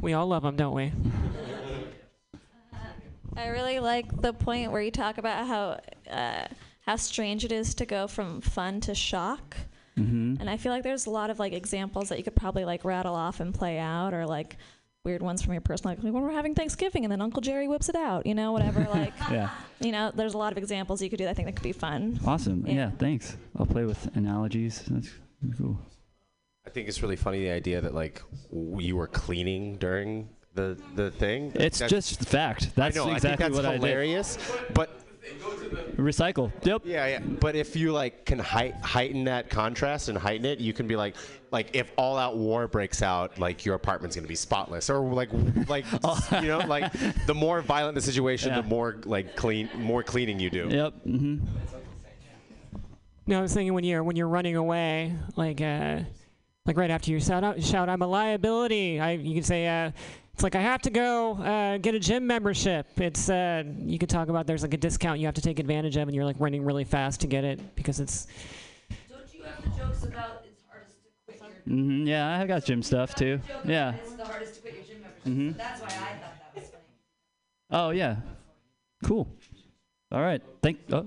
We 0.00 0.12
all 0.12 0.26
love 0.28 0.42
them, 0.44 0.56
don't 0.56 0.74
we? 0.74 0.92
I 3.36 3.46
really 3.48 3.80
like 3.80 4.20
the 4.20 4.32
point 4.32 4.70
where 4.70 4.82
you 4.82 4.90
talk 4.90 5.18
about 5.18 5.46
how 5.46 5.80
uh, 6.10 6.46
how 6.86 6.96
strange 6.96 7.44
it 7.44 7.52
is 7.52 7.74
to 7.76 7.86
go 7.86 8.06
from 8.06 8.40
fun 8.40 8.80
to 8.82 8.94
shock. 8.94 9.56
Mm-hmm. 9.98 10.36
And 10.40 10.48
I 10.48 10.56
feel 10.56 10.72
like 10.72 10.82
there's 10.82 11.06
a 11.06 11.10
lot 11.10 11.30
of 11.30 11.38
like 11.38 11.52
examples 11.52 12.08
that 12.08 12.18
you 12.18 12.24
could 12.24 12.36
probably 12.36 12.64
like 12.64 12.84
rattle 12.84 13.14
off 13.14 13.40
and 13.40 13.54
play 13.54 13.78
out, 13.78 14.14
or 14.14 14.26
like 14.26 14.56
weird 15.04 15.20
ones 15.22 15.42
from 15.42 15.52
your 15.52 15.60
personal 15.60 15.94
life, 15.94 16.04
like 16.04 16.12
when 16.12 16.22
we're 16.22 16.30
having 16.30 16.54
Thanksgiving 16.54 17.04
and 17.04 17.10
then 17.10 17.20
Uncle 17.20 17.40
Jerry 17.42 17.66
whips 17.66 17.88
it 17.88 17.96
out, 17.96 18.24
you 18.24 18.34
know, 18.34 18.52
whatever. 18.52 18.80
like, 18.92 19.12
Yeah. 19.30 19.50
you 19.80 19.90
know, 19.90 20.12
there's 20.14 20.34
a 20.34 20.38
lot 20.38 20.52
of 20.52 20.58
examples 20.58 21.02
you 21.02 21.10
could 21.10 21.16
do. 21.18 21.24
That 21.24 21.30
I 21.32 21.34
think 21.34 21.46
that 21.48 21.54
could 21.56 21.62
be 21.64 21.72
fun. 21.72 22.20
Awesome. 22.24 22.64
Yeah. 22.66 22.90
thanks. 22.98 23.36
I'll 23.58 23.66
play 23.66 23.84
with 23.84 24.14
analogies. 24.16 24.82
That's 24.88 25.10
cool. 25.58 25.78
I 26.64 26.70
think 26.70 26.88
it's 26.88 27.02
really 27.02 27.16
funny 27.16 27.40
the 27.40 27.50
idea 27.50 27.80
that 27.80 27.94
like 27.94 28.22
w- 28.52 28.86
you 28.86 28.96
were 28.96 29.08
cleaning 29.08 29.76
during 29.78 30.28
the 30.54 30.78
the 30.94 31.10
thing. 31.10 31.50
It's 31.56 31.80
That's- 31.80 31.90
just 31.90 32.24
fact. 32.28 32.72
That's 32.76 32.96
I 32.96 33.00
know, 33.04 33.12
exactly 33.12 33.16
I 33.16 33.36
think 33.36 33.38
that's 33.40 33.56
what 33.56 33.66
I 33.66 33.72
did. 33.72 33.80
hilarious. 33.80 34.38
But 34.72 35.00
Recycle. 35.96 36.52
Yep. 36.64 36.82
Yeah, 36.84 37.06
yeah. 37.06 37.18
But 37.20 37.54
if 37.56 37.76
you 37.76 37.92
like 37.92 38.24
can 38.24 38.38
height, 38.38 38.74
heighten 38.82 39.24
that 39.24 39.50
contrast 39.50 40.08
and 40.08 40.18
heighten 40.18 40.44
it, 40.46 40.58
you 40.58 40.72
can 40.72 40.86
be 40.86 40.96
like, 40.96 41.16
like 41.50 41.70
if 41.74 41.90
all 41.96 42.16
out 42.16 42.36
war 42.36 42.66
breaks 42.66 43.02
out, 43.02 43.38
like 43.38 43.64
your 43.64 43.74
apartment's 43.74 44.16
gonna 44.16 44.28
be 44.28 44.34
spotless, 44.34 44.90
or 44.90 45.00
like, 45.12 45.28
like 45.68 45.84
you 46.32 46.48
know, 46.48 46.58
like 46.58 46.92
the 47.26 47.34
more 47.34 47.60
violent 47.62 47.94
the 47.94 48.00
situation, 48.00 48.50
Yeah. 48.50 48.62
the 48.62 48.66
more 48.68 48.96
like 49.04 49.36
clean, 49.36 49.68
more 49.76 50.02
cleaning 50.02 50.40
you 50.40 50.50
do. 50.50 50.68
Yep. 50.70 50.94
Mm-hmm. 51.06 51.46
No, 53.26 53.38
I 53.38 53.42
was 53.42 53.54
thinking 53.54 53.72
when 53.74 53.84
you're 53.84 54.02
when 54.02 54.16
you're 54.16 54.28
running 54.28 54.56
away, 54.56 55.14
like 55.36 55.60
uh, 55.60 56.00
like 56.66 56.76
right 56.76 56.90
after 56.90 57.10
you 57.12 57.20
shout 57.20 57.44
out, 57.44 57.62
shout 57.62 57.88
I'm 57.88 58.02
a 58.02 58.06
liability. 58.06 58.98
I 58.98 59.12
you 59.12 59.34
can 59.34 59.44
say 59.44 59.66
uh, 59.68 59.92
it's 60.34 60.42
like 60.42 60.54
I 60.54 60.60
have 60.60 60.82
to 60.82 60.90
go 60.90 61.34
uh, 61.34 61.78
get 61.78 61.94
a 61.94 61.98
gym 61.98 62.26
membership. 62.26 62.86
It's 62.96 63.28
uh, 63.28 63.64
you 63.78 63.98
could 63.98 64.08
talk 64.08 64.28
about 64.28 64.46
there's 64.46 64.62
like 64.62 64.74
a 64.74 64.78
discount 64.78 65.20
you 65.20 65.26
have 65.26 65.34
to 65.34 65.42
take 65.42 65.58
advantage 65.58 65.96
of, 65.96 66.08
and 66.08 66.14
you're 66.14 66.24
like 66.24 66.36
running 66.38 66.64
really 66.64 66.84
fast 66.84 67.20
to 67.20 67.26
get 67.26 67.44
it 67.44 67.74
because 67.76 68.00
it's 68.00 68.26
Yeah, 71.64 72.28
I 72.34 72.38
have 72.38 72.48
got 72.48 72.64
gym 72.64 72.82
stuff 72.82 73.14
too. 73.14 73.40
Yeah. 73.64 73.94
It's 74.02 74.12
the 74.14 74.24
hardest 74.24 74.54
to 74.56 74.60
quit 74.62 74.74
your 74.74 74.84
gym 74.84 75.02
membership. 75.02 75.24
Mhm. 75.26 75.52
So 75.52 75.58
that's 75.58 75.80
why 75.80 75.86
I 75.86 75.90
thought 75.90 76.54
that 76.54 76.54
was 76.56 76.64
funny. 76.64 76.84
Oh 77.70 77.90
yeah. 77.90 78.16
Cool. 79.04 79.28
All 80.10 80.20
right. 80.20 80.42
Thank. 80.62 80.78
Oh. 80.92 81.06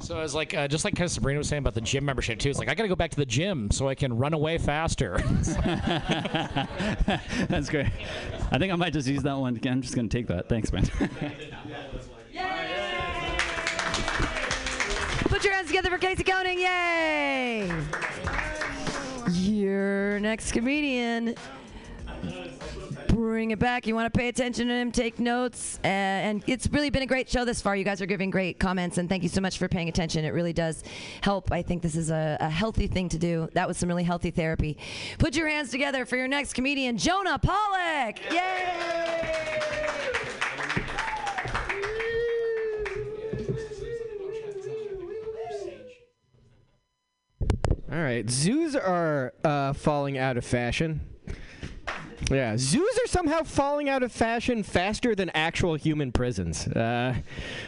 So 0.00 0.20
it's 0.20 0.34
like 0.34 0.54
uh, 0.54 0.68
just 0.68 0.84
like 0.84 0.94
kind 0.94 1.06
of 1.06 1.12
Sabrina 1.12 1.38
was 1.38 1.48
saying 1.48 1.60
about 1.60 1.74
the 1.74 1.80
gym 1.80 2.04
membership 2.04 2.38
too. 2.38 2.50
It's 2.50 2.58
like 2.58 2.68
I 2.68 2.74
gotta 2.74 2.88
go 2.88 2.96
back 2.96 3.10
to 3.12 3.16
the 3.16 3.24
gym 3.24 3.70
so 3.70 3.88
I 3.88 3.94
can 3.94 4.16
run 4.16 4.34
away 4.34 4.58
faster. 4.58 5.16
That's 7.48 7.70
great. 7.70 7.86
I 8.50 8.58
think 8.58 8.72
I 8.72 8.76
might 8.76 8.92
just 8.92 9.08
use 9.08 9.22
that 9.22 9.36
one. 9.36 9.58
I'm 9.64 9.82
just 9.82 9.94
gonna 9.94 10.08
take 10.08 10.26
that. 10.26 10.48
Thanks, 10.48 10.72
man. 10.72 10.84
Put 15.24 15.42
your 15.42 15.54
hands 15.54 15.68
together 15.68 15.90
for 15.90 15.98
Casey 15.98 16.22
Koenig. 16.22 16.58
Yay! 16.58 17.72
Your 19.32 20.20
next 20.20 20.52
comedian. 20.52 21.34
Bring 23.24 23.52
it 23.52 23.58
back. 23.58 23.86
You 23.86 23.94
want 23.94 24.12
to 24.12 24.16
pay 24.16 24.28
attention 24.28 24.68
to 24.68 24.74
him, 24.74 24.92
take 24.92 25.18
notes. 25.18 25.80
Uh, 25.82 25.86
and 25.86 26.44
it's 26.46 26.68
really 26.68 26.90
been 26.90 27.02
a 27.02 27.06
great 27.06 27.26
show 27.26 27.46
this 27.46 27.62
far. 27.62 27.74
You 27.74 27.82
guys 27.82 28.02
are 28.02 28.06
giving 28.06 28.28
great 28.28 28.60
comments, 28.60 28.98
and 28.98 29.08
thank 29.08 29.22
you 29.22 29.30
so 29.30 29.40
much 29.40 29.56
for 29.56 29.66
paying 29.66 29.88
attention. 29.88 30.26
It 30.26 30.34
really 30.34 30.52
does 30.52 30.84
help. 31.22 31.50
I 31.50 31.62
think 31.62 31.80
this 31.80 31.96
is 31.96 32.10
a, 32.10 32.36
a 32.38 32.50
healthy 32.50 32.86
thing 32.86 33.08
to 33.08 33.18
do. 33.18 33.48
That 33.54 33.66
was 33.66 33.78
some 33.78 33.88
really 33.88 34.04
healthy 34.04 34.30
therapy. 34.30 34.76
Put 35.18 35.36
your 35.36 35.48
hands 35.48 35.70
together 35.70 36.04
for 36.04 36.16
your 36.16 36.28
next 36.28 36.52
comedian, 36.52 36.98
Jonah 36.98 37.38
Pollock. 37.38 38.20
Yay! 38.30 38.40
All 47.90 48.02
right, 48.02 48.28
zoos 48.28 48.76
are 48.76 49.32
uh, 49.44 49.72
falling 49.72 50.18
out 50.18 50.36
of 50.36 50.44
fashion. 50.44 51.00
Yeah, 52.30 52.56
zoos 52.56 52.98
are 53.04 53.08
somehow 53.08 53.42
falling 53.42 53.88
out 53.88 54.02
of 54.02 54.12
fashion 54.12 54.62
faster 54.62 55.14
than 55.14 55.30
actual 55.30 55.74
human 55.74 56.12
prisons. 56.12 56.66
Uh, 56.68 57.16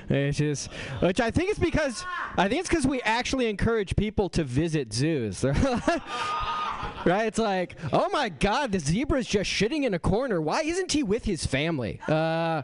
just, 0.08 0.72
which 1.00 1.20
I 1.20 1.30
think 1.30 1.50
it's 1.50 1.58
because 1.58 2.04
I 2.36 2.48
think 2.48 2.60
it's 2.60 2.68
because 2.68 2.86
we 2.86 3.02
actually 3.02 3.48
encourage 3.48 3.96
people 3.96 4.28
to 4.30 4.44
visit 4.44 4.92
zoos. 4.92 5.44
right? 7.04 7.26
It's 7.26 7.38
like, 7.38 7.76
oh 7.92 8.08
my 8.10 8.28
God, 8.28 8.72
the 8.72 8.80
zebra's 8.80 9.26
just 9.26 9.50
shitting 9.50 9.84
in 9.84 9.94
a 9.94 9.98
corner. 9.98 10.40
Why 10.40 10.62
isn't 10.62 10.92
he 10.92 11.02
with 11.02 11.24
his 11.24 11.46
family? 11.46 12.00
Uh, 12.08 12.62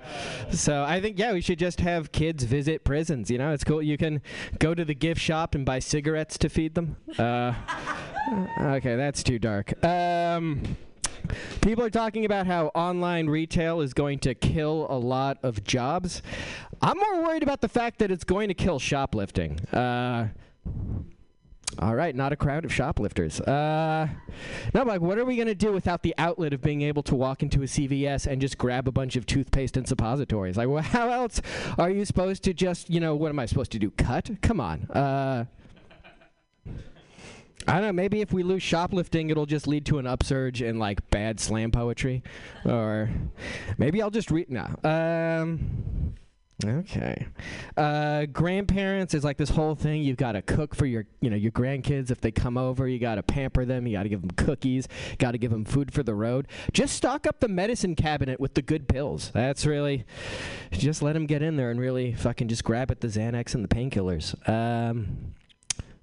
so 0.51 0.85
I 0.85 1.01
think 1.01 1.19
yeah, 1.19 1.33
we 1.33 1.41
should 1.41 1.59
just 1.59 1.81
have 1.81 2.13
kids 2.13 2.45
visit 2.45 2.85
prisons. 2.85 3.31
You 3.31 3.39
know, 3.39 3.53
it's 3.53 3.65
cool. 3.65 3.83
You 3.83 3.97
can 3.97 4.21
go 4.59 4.75
to 4.75 4.85
the 4.85 4.95
gift 4.95 5.21
shop 5.21 5.55
and 5.55 5.65
buy 5.65 5.79
cigarettes 5.79 6.37
to 6.39 6.49
feed 6.49 6.75
them. 6.75 6.97
Uh, 7.19 7.55
okay, 8.61 8.97
that's 8.97 9.23
too 9.23 9.39
dark. 9.39 9.83
Um, 9.85 10.77
People 11.61 11.85
are 11.85 11.91
talking 11.91 12.25
about 12.25 12.47
how 12.47 12.67
online 12.69 13.29
retail 13.29 13.81
is 13.81 13.95
going 13.95 14.19
to 14.21 14.35
kill 14.35 14.87
a 14.91 14.99
lot 14.99 15.39
of 15.43 15.65
jobs. 15.65 16.23
I'm 16.81 16.99
more 16.99 17.23
worried 17.23 17.43
about 17.43 17.61
the 17.61 17.69
fact 17.69 17.99
that 18.01 18.11
it's 18.11 18.25
going 18.25 18.49
to 18.49 18.55
kill 18.55 18.79
shoplifting. 18.79 19.61
Uh, 19.67 20.29
all 21.79 21.95
right, 21.95 22.15
not 22.15 22.33
a 22.33 22.37
crowd 22.37 22.65
of 22.65 22.73
shoplifters. 22.73 23.41
Uh, 23.41 24.09
no, 24.75 24.83
like, 24.83 25.01
what 25.01 25.19
are 25.19 25.25
we 25.25 25.37
going 25.37 25.49
to 25.49 25.55
do 25.55 25.73
without 25.73 26.03
the 26.03 26.15
outlet 26.19 26.53
of 26.53 26.61
being 26.61 26.83
able 26.83 27.03
to 27.05 27.15
walk 27.15 27.43
into 27.43 27.61
a 27.63 27.67
CVS 27.67 28.27
and 28.27 28.41
just 28.41 28.59
grab 28.59 28.87
a 28.87 28.93
bunch 28.93 29.17
of 29.17 29.25
toothpaste 29.25 29.77
and 29.77 29.89
suppositories? 29.89 30.57
Like, 30.57 30.69
well, 30.69 30.83
how 30.83 31.09
else 31.09 31.41
are 31.79 31.91
you 31.91 32.05
supposed 32.05 32.45
to 32.45 32.53
just, 32.53 32.91
you 32.91 33.01
know, 33.01 33.15
what 33.15 33.31
am 33.31 33.39
I 33.39 33.47
supposed 33.47 33.73
to 33.73 33.79
do? 33.79 33.91
Cut? 33.91 34.31
Come 34.43 34.61
on. 34.61 34.83
Uh, 34.91 35.47
I 37.69 37.75
don't 37.75 37.83
know. 37.83 37.93
Maybe 37.93 38.21
if 38.21 38.33
we 38.33 38.43
lose 38.43 38.63
shoplifting, 38.63 39.31
it'll 39.31 39.47
just 39.47 39.67
lead 39.67 39.87
to 39.87 39.99
an 39.99 40.07
upsurge 40.07 40.63
in 40.63 40.79
like 40.79 41.09
bad 41.11 41.41
slam 41.41 41.71
poetry, 41.71 42.23
or 42.65 43.11
maybe 43.79 44.03
I'll 44.03 44.11
just 44.11 44.31
read. 44.31 44.51
No. 44.51 44.75
Um. 44.85 46.15
Okay. 46.65 47.27
Uh, 47.77 48.27
grandparents 48.27 49.15
is 49.15 49.25
like 49.25 49.37
this 49.37 49.51
whole 49.51 49.75
thing. 49.75 50.03
You've 50.03 50.17
got 50.17 50.33
to 50.33 50.43
cook 50.43 50.75
for 50.75 50.87
your, 50.87 51.07
you 51.21 51.31
know, 51.31 51.37
your 51.37 51.51
grandkids 51.51 52.11
if 52.11 52.21
they 52.21 52.31
come 52.31 52.57
over. 52.57 52.87
You 52.87 52.99
got 52.99 53.17
to 53.17 53.23
pamper 53.23 53.65
them. 53.65 53.87
You 53.87 53.97
got 53.97 54.05
to 54.05 54.09
give 54.09 54.21
them 54.21 54.31
cookies. 54.31 54.87
Got 55.19 55.33
to 55.33 55.39
give 55.39 55.51
them 55.51 55.65
food 55.65 55.93
for 55.93 56.03
the 56.03 56.15
road. 56.15 56.49
Just 56.73 56.95
stock 56.95 57.27
up 57.27 57.41
the 57.41 57.49
medicine 57.49 57.97
cabinet 57.97 58.39
with 58.39 58.55
the 58.55 58.63
good 58.63 58.89
pills. 58.89 59.31
That's 59.35 59.67
really, 59.67 60.05
just 60.71 61.03
let 61.03 61.15
them 61.15 61.27
get 61.27 61.43
in 61.43 61.57
there 61.57 61.71
and 61.71 61.81
really 61.81 62.15
fucking 62.15 62.49
just 62.49 62.65
grab 62.65 62.91
at 62.91 63.01
the 63.01 63.09
Xanax 63.09 63.55
and 63.55 63.65
the 63.65 63.69
painkillers. 63.69 64.49
Um, 64.49 65.35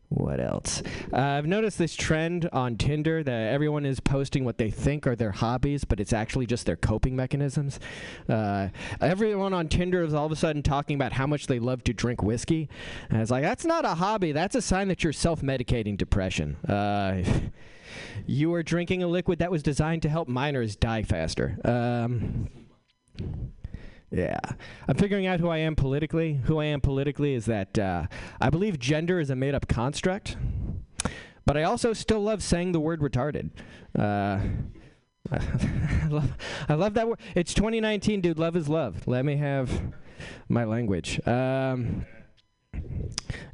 what 0.10 0.40
else? 0.40 0.82
Uh, 1.14 1.18
I've 1.18 1.46
noticed 1.46 1.78
this 1.78 1.96
trend 1.96 2.50
on 2.52 2.78
Tinder 2.78 3.24
that 3.24 3.54
everyone 3.54 3.86
is 3.86 4.00
posting 4.00 4.44
what 4.44 4.58
they 4.58 4.72
think 4.72 5.06
are 5.06 5.16
their 5.16 5.32
hobbies, 5.32 5.84
but 5.84 6.00
it's 6.00 6.14
actually 6.14 6.48
just 6.48 6.66
their 6.66 6.76
coping 6.76 7.16
mechanisms. 7.16 7.80
Uh, 8.28 8.70
everyone 9.00 9.54
on 9.54 9.68
Tinder 9.68 10.02
is 10.02 10.16
all 10.16 10.26
of 10.26 10.32
a 10.32 10.36
sudden 10.36 10.64
talking 10.64 10.96
about 10.96 11.14
how 11.14 11.28
much 11.28 11.46
they 11.46 11.60
love 11.60 11.84
to 11.84 11.94
drink 11.94 12.24
whiskey. 12.24 12.70
And 13.10 13.22
it's 13.22 13.30
like, 13.30 13.44
that's 13.44 13.66
not 13.66 13.86
a 13.86 13.96
hobby. 13.96 14.32
That's 14.32 14.56
a 14.56 14.64
sign 14.64 14.88
that 14.88 15.04
you're 15.04 15.14
self 15.14 15.42
medicating 15.42 15.96
depression. 15.96 16.56
Uh, 16.68 17.24
you 18.26 18.52
are 18.56 18.64
drinking 18.64 19.04
a 19.04 19.08
liquid 19.08 19.40
that 19.40 19.52
was 19.52 19.62
designed 19.62 20.02
to 20.02 20.10
help 20.10 20.28
minors 20.28 20.76
die 20.76 21.04
faster. 21.04 21.58
Um, 21.64 22.50
yeah. 24.12 24.40
I'm 24.88 24.96
figuring 24.96 25.28
out 25.28 25.40
who 25.40 25.50
I 25.50 25.58
am 25.58 25.76
politically. 25.76 26.42
Who 26.46 26.60
I 26.60 26.66
am 26.66 26.82
politically 26.82 27.34
is 27.34 27.46
that 27.46 27.78
uh, 27.78 28.08
I 28.42 28.50
believe 28.50 28.80
gender 28.80 29.20
is 29.20 29.30
a 29.30 29.36
made 29.36 29.54
up 29.54 29.68
construct, 29.68 30.38
but 31.46 31.58
I 31.58 31.64
also 31.64 31.94
still 31.94 32.22
love 32.22 32.42
saying 32.42 32.72
the 32.72 32.80
word 32.80 33.02
retarded. 33.02 33.52
Uh, 33.98 34.40
I, 35.32 36.08
love, 36.10 36.34
I 36.68 36.74
love 36.74 36.94
that 36.96 37.08
word. 37.08 37.20
It's 37.36 37.54
2019, 37.54 38.22
dude. 38.22 38.40
Love 38.40 38.56
is 38.56 38.68
love. 38.68 39.08
Let 39.08 39.26
me 39.26 39.38
have 39.38 39.94
my 40.48 40.64
language. 40.64 41.20
Um, 41.28 42.06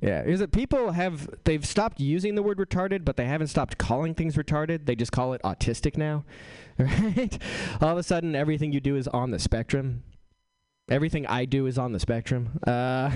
yeah, 0.02 0.24
is 0.24 0.42
it 0.42 0.52
people 0.52 0.92
have 0.92 1.30
they've 1.44 1.66
stopped 1.66 2.00
using 2.00 2.36
the 2.36 2.44
word 2.44 2.58
retarded, 2.58 3.04
but 3.04 3.18
they 3.18 3.26
haven't 3.26 3.48
stopped 3.48 3.78
calling 3.78 4.14
things 4.14 4.36
retarded. 4.36 4.86
They 4.86 4.96
just 4.96 5.12
call 5.12 5.34
it 5.34 5.42
autistic 5.44 5.98
now, 5.98 6.24
right? 6.78 7.38
All 7.82 7.90
of 7.90 7.98
a 7.98 8.04
sudden, 8.04 8.36
everything 8.36 8.72
you 8.72 8.80
do 8.80 8.96
is 8.96 9.08
on 9.08 9.32
the 9.32 9.40
spectrum. 9.40 10.04
Everything 10.88 11.26
I 11.26 11.46
do 11.46 11.66
is 11.66 11.78
on 11.78 11.94
the 11.94 12.00
spectrum. 12.00 12.60
Uh, 12.66 13.12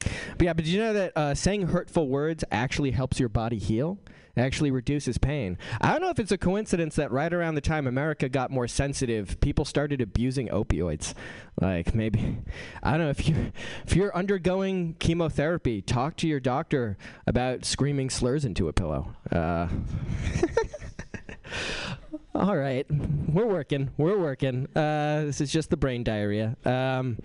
but 0.00 0.44
yeah, 0.44 0.52
but 0.52 0.64
did 0.64 0.68
you 0.68 0.80
know 0.80 0.92
that 0.92 1.12
uh, 1.16 1.34
saying 1.34 1.68
hurtful 1.68 2.08
words 2.08 2.44
actually 2.50 2.90
helps 2.90 3.20
your 3.20 3.28
body 3.28 3.58
heal? 3.58 3.98
It 4.36 4.42
actually 4.42 4.70
reduces 4.70 5.16
pain. 5.16 5.56
I 5.80 5.92
don't 5.92 6.02
know 6.02 6.10
if 6.10 6.18
it's 6.18 6.32
a 6.32 6.36
coincidence 6.36 6.96
that 6.96 7.10
right 7.10 7.32
around 7.32 7.54
the 7.54 7.62
time 7.62 7.86
America 7.86 8.28
got 8.28 8.50
more 8.50 8.68
sensitive, 8.68 9.40
people 9.40 9.64
started 9.64 10.02
abusing 10.02 10.48
opioids. 10.48 11.14
Like 11.58 11.94
maybe, 11.94 12.38
I 12.82 12.92
don't 12.92 13.00
know 13.00 13.10
if 13.10 13.26
you 13.26 13.52
if 13.86 13.96
you're 13.96 14.14
undergoing 14.14 14.94
chemotherapy, 14.98 15.80
talk 15.80 16.16
to 16.16 16.28
your 16.28 16.40
doctor 16.40 16.98
about 17.26 17.64
screaming 17.64 18.10
slurs 18.10 18.44
into 18.44 18.68
a 18.68 18.74
pillow. 18.74 19.14
Uh, 19.32 19.68
all 22.36 22.56
right, 22.56 22.86
we're 22.90 23.46
working. 23.46 23.90
We're 23.96 24.18
working. 24.18 24.68
Uh, 24.76 25.24
this 25.24 25.40
is 25.40 25.50
just 25.50 25.70
the 25.70 25.76
brain 25.76 26.04
diarrhea. 26.04 26.56
Um, 26.64 27.18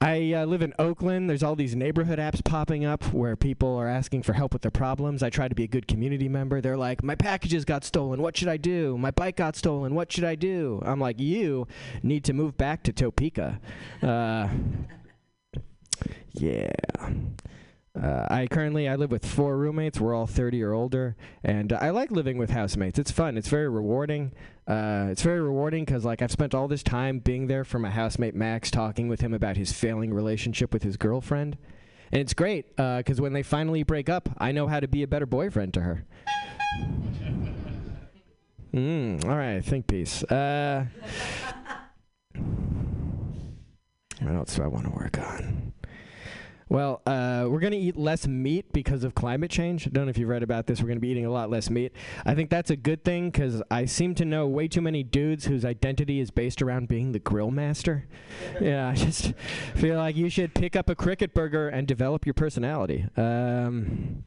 I 0.00 0.34
uh, 0.34 0.44
live 0.44 0.60
in 0.60 0.74
Oakland. 0.78 1.30
There's 1.30 1.42
all 1.42 1.56
these 1.56 1.74
neighborhood 1.74 2.18
apps 2.18 2.44
popping 2.44 2.84
up 2.84 3.02
where 3.14 3.34
people 3.34 3.74
are 3.76 3.88
asking 3.88 4.24
for 4.24 4.34
help 4.34 4.52
with 4.52 4.60
their 4.60 4.70
problems. 4.70 5.22
I 5.22 5.30
try 5.30 5.48
to 5.48 5.54
be 5.54 5.64
a 5.64 5.68
good 5.68 5.88
community 5.88 6.28
member. 6.28 6.60
They're 6.60 6.76
like, 6.76 7.02
"My 7.02 7.14
packages 7.14 7.64
got 7.64 7.84
stolen. 7.84 8.20
What 8.20 8.36
should 8.36 8.48
I 8.48 8.58
do? 8.58 8.98
My 8.98 9.10
bike 9.10 9.36
got 9.36 9.56
stolen. 9.56 9.94
What 9.94 10.12
should 10.12 10.24
I 10.24 10.34
do?" 10.34 10.82
I'm 10.84 11.00
like, 11.00 11.18
"You 11.18 11.66
need 12.02 12.24
to 12.24 12.34
move 12.34 12.58
back 12.58 12.82
to 12.84 12.92
Topeka." 12.92 13.58
Uh, 14.02 14.48
yeah. 16.34 16.72
Uh, 18.00 18.26
I 18.28 18.46
currently 18.46 18.88
I 18.88 18.96
live 18.96 19.10
with 19.10 19.24
four 19.24 19.56
roommates. 19.56 19.98
We're 19.98 20.14
all 20.14 20.26
30 20.26 20.62
or 20.62 20.72
older, 20.72 21.16
and 21.42 21.72
I 21.72 21.90
like 21.90 22.10
living 22.10 22.36
with 22.36 22.50
housemates. 22.50 22.98
It's 22.98 23.10
fun. 23.10 23.38
It's 23.38 23.48
very 23.48 23.68
rewarding. 23.68 24.32
Uh, 24.66 25.06
it's 25.10 25.22
very 25.22 25.40
rewarding 25.40 25.84
because 25.84 26.04
like 26.04 26.20
I've 26.20 26.32
spent 26.32 26.54
all 26.54 26.68
this 26.68 26.82
time 26.82 27.20
being 27.20 27.46
there 27.46 27.64
for 27.64 27.78
my 27.78 27.90
housemate 27.90 28.34
Max, 28.34 28.70
talking 28.70 29.08
with 29.08 29.20
him 29.20 29.32
about 29.32 29.56
his 29.56 29.72
failing 29.72 30.12
relationship 30.12 30.72
with 30.72 30.82
his 30.82 30.96
girlfriend, 30.96 31.56
and 32.12 32.20
it's 32.20 32.34
great 32.34 32.76
because 32.76 33.20
when 33.20 33.32
they 33.32 33.42
finally 33.42 33.82
break 33.82 34.10
up, 34.10 34.28
I 34.36 34.52
know 34.52 34.66
how 34.66 34.80
to 34.80 34.88
be 34.88 35.02
a 35.02 35.08
better 35.08 35.26
boyfriend 35.26 35.72
to 35.74 35.80
her. 35.80 36.04
Mm, 38.74 39.24
all 39.24 39.36
right, 39.36 39.64
think 39.64 39.86
piece. 39.86 40.22
Uh, 40.24 40.84
what 44.20 44.34
else 44.34 44.54
do 44.56 44.62
I 44.62 44.66
want 44.66 44.84
to 44.84 44.90
work 44.90 45.18
on? 45.18 45.72
Well, 46.68 47.00
uh, 47.06 47.46
we're 47.48 47.60
going 47.60 47.72
to 47.72 47.78
eat 47.78 47.96
less 47.96 48.26
meat 48.26 48.72
because 48.72 49.04
of 49.04 49.14
climate 49.14 49.52
change. 49.52 49.86
I 49.86 49.90
don't 49.90 50.06
know 50.06 50.10
if 50.10 50.18
you've 50.18 50.28
read 50.28 50.42
about 50.42 50.66
this. 50.66 50.80
We're 50.80 50.88
going 50.88 50.98
to 50.98 51.00
be 51.00 51.08
eating 51.08 51.24
a 51.24 51.30
lot 51.30 51.48
less 51.48 51.70
meat. 51.70 51.92
I 52.24 52.34
think 52.34 52.50
that's 52.50 52.70
a 52.70 52.76
good 52.76 53.04
thing 53.04 53.30
because 53.30 53.62
I 53.70 53.84
seem 53.84 54.16
to 54.16 54.24
know 54.24 54.48
way 54.48 54.66
too 54.66 54.80
many 54.80 55.04
dudes 55.04 55.44
whose 55.44 55.64
identity 55.64 56.18
is 56.18 56.32
based 56.32 56.60
around 56.60 56.88
being 56.88 57.12
the 57.12 57.20
grill 57.20 57.52
master. 57.52 58.06
yeah, 58.60 58.88
I 58.88 58.94
just 58.96 59.32
feel 59.76 59.96
like 59.96 60.16
you 60.16 60.28
should 60.28 60.54
pick 60.54 60.74
up 60.74 60.90
a 60.90 60.96
cricket 60.96 61.34
burger 61.34 61.68
and 61.68 61.86
develop 61.86 62.26
your 62.26 62.34
personality. 62.34 63.06
Um, 63.16 64.24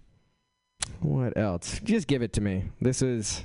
what 1.02 1.38
else? 1.38 1.82
Just 1.84 2.08
give 2.08 2.22
it 2.22 2.32
to 2.34 2.42
me. 2.42 2.66
This 2.80 3.02
is. 3.02 3.44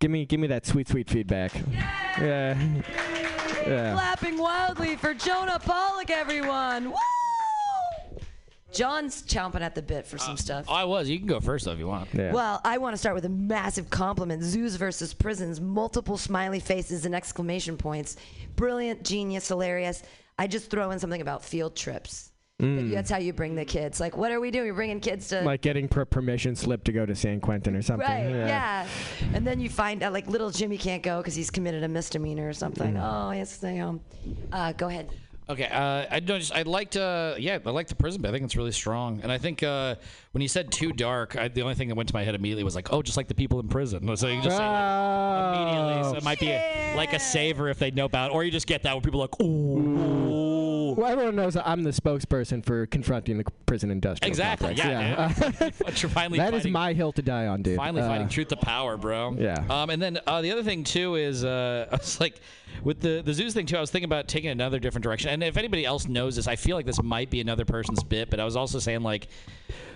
Give 0.00 0.10
me, 0.10 0.26
give 0.26 0.40
me 0.40 0.48
that 0.48 0.66
sweet, 0.66 0.88
sweet 0.88 1.08
feedback. 1.08 1.52
Yeah. 2.20 2.58
Yeah. 3.64 3.92
Clapping 3.94 4.38
wildly 4.38 4.96
for 4.96 5.14
Jonah 5.14 5.58
Pollock, 5.60 6.10
everyone. 6.10 6.90
Woo! 6.90 7.23
John's 8.74 9.22
chomping 9.22 9.60
at 9.60 9.74
the 9.74 9.82
bit 9.82 10.06
for 10.06 10.18
some 10.18 10.36
stuff. 10.36 10.68
I 10.68 10.84
was. 10.84 11.08
You 11.08 11.18
can 11.18 11.26
go 11.26 11.40
first 11.40 11.64
though 11.64 11.72
if 11.72 11.78
you 11.78 11.86
want. 11.86 12.12
Well, 12.14 12.60
I 12.64 12.78
want 12.78 12.94
to 12.94 12.98
start 12.98 13.14
with 13.14 13.24
a 13.24 13.30
massive 13.30 13.90
compliment. 13.90 14.42
Zoos 14.42 14.76
versus 14.76 15.14
prisons, 15.14 15.60
multiple 15.60 16.18
smiley 16.18 16.60
faces 16.60 17.06
and 17.06 17.14
exclamation 17.14 17.76
points. 17.76 18.16
Brilliant, 18.56 19.04
genius, 19.04 19.48
hilarious. 19.48 20.02
I 20.38 20.46
just 20.46 20.70
throw 20.70 20.90
in 20.90 20.98
something 20.98 21.20
about 21.20 21.44
field 21.44 21.76
trips. 21.76 22.30
Mm. 22.62 22.92
That's 22.92 23.10
how 23.10 23.18
you 23.18 23.32
bring 23.32 23.56
the 23.56 23.64
kids. 23.64 23.98
Like, 23.98 24.16
what 24.16 24.30
are 24.30 24.38
we 24.38 24.52
doing? 24.52 24.68
We're 24.68 24.74
bringing 24.74 25.00
kids 25.00 25.28
to. 25.28 25.42
Like 25.42 25.60
getting 25.60 25.88
per- 25.88 26.04
permission 26.04 26.54
slip 26.54 26.84
to 26.84 26.92
go 26.92 27.04
to 27.04 27.14
San 27.14 27.40
Quentin 27.40 27.74
or 27.74 27.82
something. 27.82 28.06
Right, 28.06 28.28
yeah. 28.28 28.86
And 29.32 29.44
then 29.44 29.58
you 29.58 29.68
find 29.68 30.04
out, 30.04 30.12
like, 30.12 30.28
little 30.28 30.50
Jimmy 30.50 30.78
can't 30.78 31.02
go 31.02 31.18
because 31.18 31.34
he's 31.34 31.50
committed 31.50 31.82
a 31.82 31.88
misdemeanor 31.88 32.48
or 32.48 32.52
something. 32.52 32.94
Mm. 32.94 33.02
Oh, 33.02 33.30
he 33.30 33.40
has 33.40 33.50
to 33.50 33.54
stay 33.56 33.78
home. 33.78 34.00
Uh, 34.52 34.72
go 34.72 34.86
ahead. 34.86 35.10
Okay, 35.46 35.66
uh, 35.66 36.06
I 36.10 36.20
don't 36.20 36.40
just 36.40 36.54
I 36.54 36.62
liked 36.62 36.96
uh 36.96 37.34
yeah 37.38 37.58
I 37.66 37.70
like 37.70 37.88
the 37.88 37.94
prison 37.94 38.22
bit. 38.22 38.30
I 38.30 38.32
think 38.32 38.44
it's 38.44 38.56
really 38.56 38.72
strong, 38.72 39.20
and 39.22 39.30
I 39.30 39.36
think 39.36 39.62
uh, 39.62 39.96
when 40.32 40.40
you 40.40 40.48
said 40.48 40.72
too 40.72 40.90
dark, 40.92 41.36
I, 41.36 41.48
the 41.48 41.60
only 41.60 41.74
thing 41.74 41.88
that 41.88 41.96
went 41.96 42.08
to 42.08 42.14
my 42.14 42.24
head 42.24 42.34
immediately 42.34 42.64
was 42.64 42.74
like, 42.74 42.92
oh, 42.94 43.02
just 43.02 43.18
like 43.18 43.28
the 43.28 43.34
people 43.34 43.60
in 43.60 43.68
prison. 43.68 44.16
So 44.16 44.26
you 44.28 44.40
just 44.40 44.56
say 44.56 44.66
like, 44.66 45.56
immediately, 45.58 46.02
so 46.12 46.16
it 46.16 46.24
might 46.24 46.40
be 46.40 46.48
a, 46.50 46.94
like 46.96 47.12
a 47.12 47.18
saver 47.18 47.68
if 47.68 47.78
they 47.78 47.90
know 47.90 48.06
about, 48.06 48.30
it. 48.30 48.34
or 48.34 48.42
you 48.42 48.50
just 48.50 48.66
get 48.66 48.84
that 48.84 48.94
where 48.94 49.02
people 49.02 49.20
are 49.20 49.24
like, 49.30 49.40
ooh, 49.42 50.94
Well, 50.96 51.06
everyone 51.12 51.36
knows 51.36 51.54
that 51.54 51.68
I'm 51.68 51.82
the 51.82 51.90
spokesperson 51.90 52.64
for 52.64 52.86
confronting 52.86 53.36
the 53.38 53.44
prison 53.66 53.90
industrial 53.90 54.28
exactly, 54.30 54.74
complex. 54.74 55.38
yeah, 55.50 55.60
dude. 55.60 55.74
But 55.84 56.02
you're 56.02 56.10
finally 56.10 56.38
that 56.38 56.54
is 56.54 56.60
fighting- 56.60 56.72
my 56.72 56.92
hill 56.94 57.12
to 57.12 57.22
die 57.22 57.46
on, 57.48 57.60
dude. 57.62 57.76
Finally 57.76 58.02
Uh, 58.02 58.08
fighting 58.08 58.28
truth 58.28 58.48
to 58.48 58.56
power, 58.56 58.96
bro. 58.96 59.36
Yeah. 59.38 59.62
Um, 59.68 59.90
and 59.90 60.00
then 60.00 60.18
uh, 60.26 60.40
the 60.40 60.52
other 60.52 60.62
thing 60.62 60.84
too 60.84 61.16
is 61.16 61.44
uh, 61.44 61.86
I 61.92 61.96
was 61.96 62.18
like, 62.20 62.40
with 62.82 63.00
the 63.00 63.22
the 63.24 63.32
zoos 63.32 63.54
thing 63.54 63.66
too. 63.66 63.76
I 63.76 63.80
was 63.80 63.90
thinking 63.90 64.06
about 64.06 64.28
taking 64.28 64.50
another 64.50 64.78
different 64.78 65.04
direction. 65.04 65.30
And 65.30 65.42
if 65.42 65.56
anybody 65.56 65.84
else 65.84 66.08
knows 66.08 66.36
this, 66.36 66.48
I 66.48 66.56
feel 66.56 66.76
like 66.76 66.86
this 66.86 67.02
might 67.02 67.30
be 67.30 67.40
another 67.40 67.64
person's 67.64 68.02
bit. 68.02 68.30
But 68.30 68.40
I 68.40 68.44
was 68.44 68.56
also 68.56 68.78
saying 68.78 69.02
like, 69.02 69.28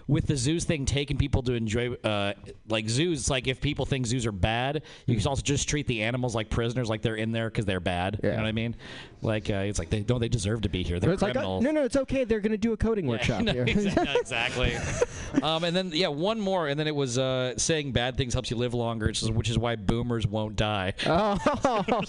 with 0.08 0.26
the 0.26 0.36
zoos 0.36 0.64
thing, 0.64 0.86
taking 0.86 1.18
people 1.18 1.42
to 1.42 1.52
enjoy 1.52 1.92
uh, 2.02 2.32
like 2.68 2.88
zoos. 2.88 3.20
It's 3.20 3.30
like 3.30 3.46
if 3.46 3.60
people 3.60 3.84
think 3.84 4.06
zoos 4.06 4.24
are 4.24 4.32
bad, 4.32 4.82
you 5.06 5.16
can 5.16 5.26
also 5.26 5.42
just 5.42 5.68
treat 5.68 5.86
the 5.86 6.02
animals 6.02 6.34
like 6.34 6.48
prisoners, 6.48 6.88
like 6.88 7.02
they're 7.02 7.16
in 7.16 7.30
there 7.30 7.50
because 7.50 7.66
they're 7.66 7.78
bad. 7.78 8.18
You 8.22 8.30
know 8.30 8.36
what 8.36 8.46
I 8.46 8.52
mean? 8.52 8.74
Like 9.20 9.50
uh, 9.50 9.54
it's 9.66 9.78
like 9.78 9.90
they 9.90 10.00
don't 10.00 10.20
they 10.20 10.28
deserve 10.28 10.62
to 10.62 10.70
be 10.70 10.82
here. 10.82 10.98
They're 10.98 11.10
it's 11.10 11.20
like, 11.20 11.30
uh, 11.30 11.40
criminals. 11.40 11.62
no, 11.62 11.72
no, 11.72 11.84
it's 11.84 11.96
okay. 11.96 12.24
They're 12.24 12.40
going 12.40 12.52
to 12.52 12.58
do 12.58 12.72
a 12.72 12.76
coding 12.76 13.06
workshop 13.08 13.42
no, 13.42 13.52
here. 13.52 13.66
exa- 13.66 13.96
no, 14.04 14.18
exactly. 14.18 14.74
um, 15.42 15.64
and 15.64 15.76
then 15.76 15.90
yeah, 15.92 16.08
one 16.08 16.40
more, 16.40 16.68
and 16.68 16.80
then 16.80 16.86
it 16.86 16.94
was 16.96 17.18
uh, 17.18 17.56
saying 17.58 17.92
bad 17.92 18.16
things 18.16 18.32
helps 18.32 18.50
you 18.50 18.56
live 18.56 18.72
longer, 18.72 19.06
which 19.06 19.22
is, 19.22 19.30
which 19.30 19.50
is 19.50 19.58
why 19.58 19.76
boomers 19.76 20.26
won't 20.26 20.56
die. 20.56 20.94
Oh. 21.06 21.36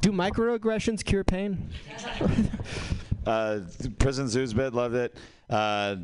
do 0.00 0.12
microaggressions 0.12 1.04
cure 1.04 1.24
pain? 1.24 1.68
Uh, 3.26 3.60
prison 3.98 4.26
zoos 4.26 4.54
bit 4.54 4.72
loved 4.72 4.94
it. 4.94 5.14
Uh, 5.50 5.96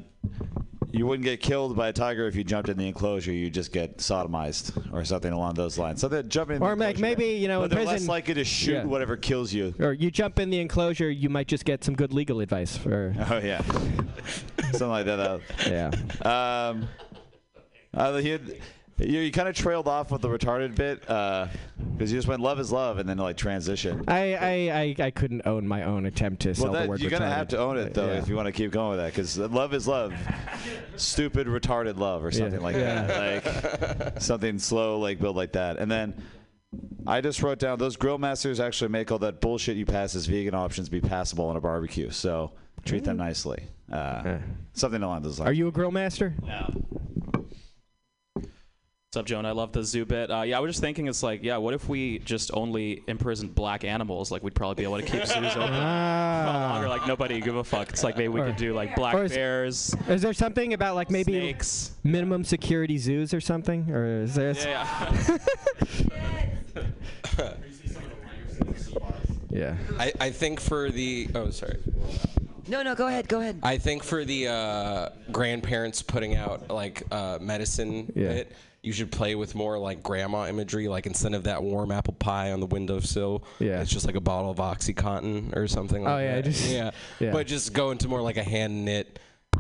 you 0.90 1.06
wouldn't 1.06 1.24
get 1.24 1.40
killed 1.40 1.74
by 1.74 1.88
a 1.88 1.92
tiger 1.92 2.26
if 2.26 2.36
you 2.36 2.44
jumped 2.44 2.68
in 2.68 2.76
the 2.76 2.86
enclosure. 2.86 3.32
You 3.32 3.48
just 3.48 3.72
get 3.72 3.96
sodomized 3.96 4.92
or 4.92 5.06
something 5.06 5.32
along 5.32 5.54
those 5.54 5.78
lines. 5.78 6.02
So 6.02 6.08
that 6.08 6.28
jumping 6.28 6.56
in 6.56 6.60
the 6.60 6.66
Or 6.68 6.76
maybe 6.76 7.24
you 7.28 7.48
know 7.48 7.62
in 7.62 7.70
they're 7.70 7.78
prison 7.78 7.94
less 7.94 8.08
likely 8.08 8.34
to 8.34 8.44
shoot 8.44 8.72
Yeah. 8.74 8.84
whatever 8.84 9.16
kills 9.16 9.54
you. 9.54 9.74
Or 9.80 9.94
you 9.94 10.10
jump 10.10 10.38
in 10.38 10.50
the 10.50 10.60
enclosure, 10.60 11.10
you 11.10 11.30
might 11.30 11.48
just 11.48 11.64
get 11.64 11.82
some 11.82 11.94
good 11.94 12.12
legal 12.12 12.40
advice. 12.40 12.76
For 12.76 13.14
Oh 13.30 13.38
yeah, 13.38 13.62
something 14.72 14.88
like 14.90 15.06
that. 15.06 15.40
yeah. 15.66 16.68
Um, 16.68 16.88
uh, 17.94 18.16
he 18.18 18.28
had, 18.28 18.56
You, 18.98 19.20
you 19.20 19.32
kind 19.32 19.48
of 19.48 19.56
trailed 19.56 19.88
off 19.88 20.10
with 20.12 20.22
the 20.22 20.28
retarded 20.28 20.74
bit 20.76 21.00
because 21.00 22.12
you 22.12 22.18
just 22.18 22.28
went 22.28 22.40
love 22.40 22.60
is 22.60 22.70
love 22.70 22.98
and 22.98 23.08
then 23.08 23.18
like 23.18 23.36
transition. 23.36 24.04
I, 24.06 24.34
I, 24.34 24.94
I, 25.00 25.04
I 25.06 25.10
couldn't 25.10 25.42
own 25.46 25.66
my 25.66 25.82
own 25.82 26.06
attempt 26.06 26.42
to 26.42 26.48
Well, 26.50 26.54
sell 26.54 26.72
the 26.72 26.78
that, 26.78 26.88
word 26.88 27.00
you're 27.00 27.10
gonna 27.10 27.28
have 27.28 27.48
to 27.48 27.58
own 27.58 27.76
it 27.76 27.92
though 27.94 28.06
Yeah. 28.06 28.18
if 28.18 28.28
you 28.28 28.36
want 28.36 28.46
to 28.46 28.52
keep 28.52 28.70
going 28.70 28.90
with 28.90 28.98
that 29.00 29.12
because 29.12 29.36
love 29.36 29.74
is 29.74 29.88
love, 29.88 30.14
stupid 30.96 31.46
retarded 31.48 31.98
love 31.98 32.24
or 32.24 32.28
Yeah. 32.30 32.38
something 32.38 32.60
like 32.60 32.76
that, 32.76 34.04
like 34.04 34.20
something 34.22 34.58
slow 34.58 34.98
like 35.00 35.18
build 35.18 35.36
like 35.36 35.52
that. 35.52 35.78
And 35.78 35.90
then 35.90 36.22
I 37.06 37.20
just 37.20 37.42
wrote 37.42 37.58
down 37.58 37.78
those 37.78 37.96
grill 37.96 38.18
masters 38.18 38.60
actually 38.60 38.88
make 38.90 39.10
all 39.10 39.18
that 39.20 39.40
bullshit 39.40 39.76
you 39.76 39.86
pass 39.86 40.14
as 40.14 40.26
vegan 40.26 40.54
options 40.54 40.88
be 40.88 41.00
passable 41.00 41.46
on 41.46 41.56
a 41.56 41.60
barbecue. 41.60 42.10
So 42.10 42.52
treat 42.84 43.02
them 43.04 43.16
nicely. 43.16 43.64
Uh, 43.92 44.38
something 44.72 45.02
along 45.02 45.22
those 45.22 45.38
lines. 45.38 45.48
Are 45.50 45.52
you 45.52 45.68
a 45.68 45.72
grill 45.72 45.90
master? 45.90 46.34
Yeah. 46.44 46.68
What's 49.14 49.20
up, 49.20 49.26
Joan? 49.26 49.46
I 49.46 49.52
love 49.52 49.70
the 49.70 49.84
zoo 49.84 50.04
bit. 50.04 50.28
Uh, 50.28 50.42
yeah, 50.42 50.56
I 50.56 50.60
was 50.60 50.70
just 50.70 50.80
thinking, 50.80 51.06
it's 51.06 51.22
like, 51.22 51.44
yeah, 51.44 51.56
what 51.58 51.72
if 51.72 51.88
we 51.88 52.18
just 52.18 52.50
only 52.52 53.04
imprisoned 53.06 53.54
black 53.54 53.84
animals? 53.84 54.32
Like, 54.32 54.42
we'd 54.42 54.56
probably 54.56 54.74
be 54.74 54.82
able 54.82 54.96
to 54.96 55.04
keep 55.04 55.24
zoos 55.24 55.52
open 55.54 55.68
Ah. 55.72 56.42
for 56.44 56.50
a 56.50 56.60
longer. 56.72 56.88
Like, 56.88 57.06
nobody 57.06 57.40
give 57.40 57.54
a 57.54 57.62
fuck. 57.62 57.90
It's 57.90 58.02
like 58.02 58.16
maybe 58.16 58.26
we 58.30 58.40
Or- 58.40 58.46
could 58.46 58.56
do 58.56 58.74
like 58.74 58.96
black 58.96 59.14
is- 59.14 59.30
bears. 59.32 59.94
Is 60.08 60.20
there 60.20 60.32
something 60.32 60.72
about 60.72 60.96
like 60.96 61.10
maybe 61.12 61.54
minimum 62.02 62.42
security 62.42 62.98
zoos 62.98 63.32
or 63.32 63.40
something, 63.40 63.88
or 63.88 64.22
is 64.22 64.34
there? 64.34 64.52
Yeah. 64.58 65.38
Yeah. 69.50 69.76
I, 70.00 70.12
I 70.20 70.30
think 70.30 70.58
for 70.58 70.90
the 70.90 71.28
oh 71.36 71.50
sorry. 71.50 71.78
No, 72.66 72.82
no, 72.82 72.96
go 72.96 73.06
ahead, 73.06 73.28
go 73.28 73.38
ahead. 73.40 73.60
I 73.62 73.78
think 73.78 74.02
for 74.02 74.24
the 74.24 74.48
uh, 74.48 75.08
grandparents 75.30 76.02
putting 76.02 76.34
out 76.34 76.68
like 76.70 77.04
uh, 77.12 77.38
medicine 77.40 78.12
Yeah. 78.16 78.28
bit, 78.32 78.52
you 78.84 78.92
should 78.92 79.10
play 79.10 79.34
with 79.34 79.54
more 79.54 79.78
like 79.78 80.02
grandma 80.02 80.46
imagery. 80.46 80.88
Like 80.88 81.06
instead 81.06 81.34
of 81.34 81.44
that 81.44 81.62
warm 81.62 81.90
apple 81.90 82.14
pie 82.14 82.52
on 82.52 82.60
the 82.60 82.66
windowsill, 82.66 83.44
Yeah. 83.58 83.80
it's 83.80 83.90
just 83.90 84.06
like 84.06 84.14
a 84.16 84.20
bottle 84.20 84.50
of 84.50 84.58
OxyContin 84.58 85.56
or 85.56 85.66
something. 85.68 86.02
Like 86.04 86.12
Oh, 86.12 86.18
yeah, 86.18 86.34
that. 86.36 86.44
just- 86.44 86.70
yeah. 86.70 86.90
yeah. 87.20 87.32
But 87.32 87.46
just 87.46 87.72
go 87.72 87.90
into 87.90 88.08
more 88.08 88.20
like 88.22 88.36
a 88.36 88.44
hand 88.44 88.84
knit. 88.84 89.18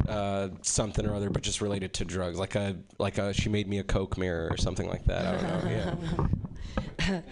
Uh, 0.08 0.48
something 0.62 1.06
or 1.06 1.14
other, 1.14 1.30
but 1.30 1.40
just 1.40 1.60
related 1.60 1.92
to 1.94 2.04
drugs, 2.04 2.36
like 2.36 2.56
a 2.56 2.74
like 2.98 3.16
a 3.16 3.32
she 3.32 3.48
made 3.48 3.68
me 3.68 3.78
a 3.78 3.84
Coke 3.84 4.18
mirror 4.18 4.48
or 4.50 4.56
something 4.56 4.88
like 4.88 5.04
that. 5.04 5.24
I 5.24 5.32
don't 5.40 5.64
know. 5.64 5.70
Yeah. 7.08 7.20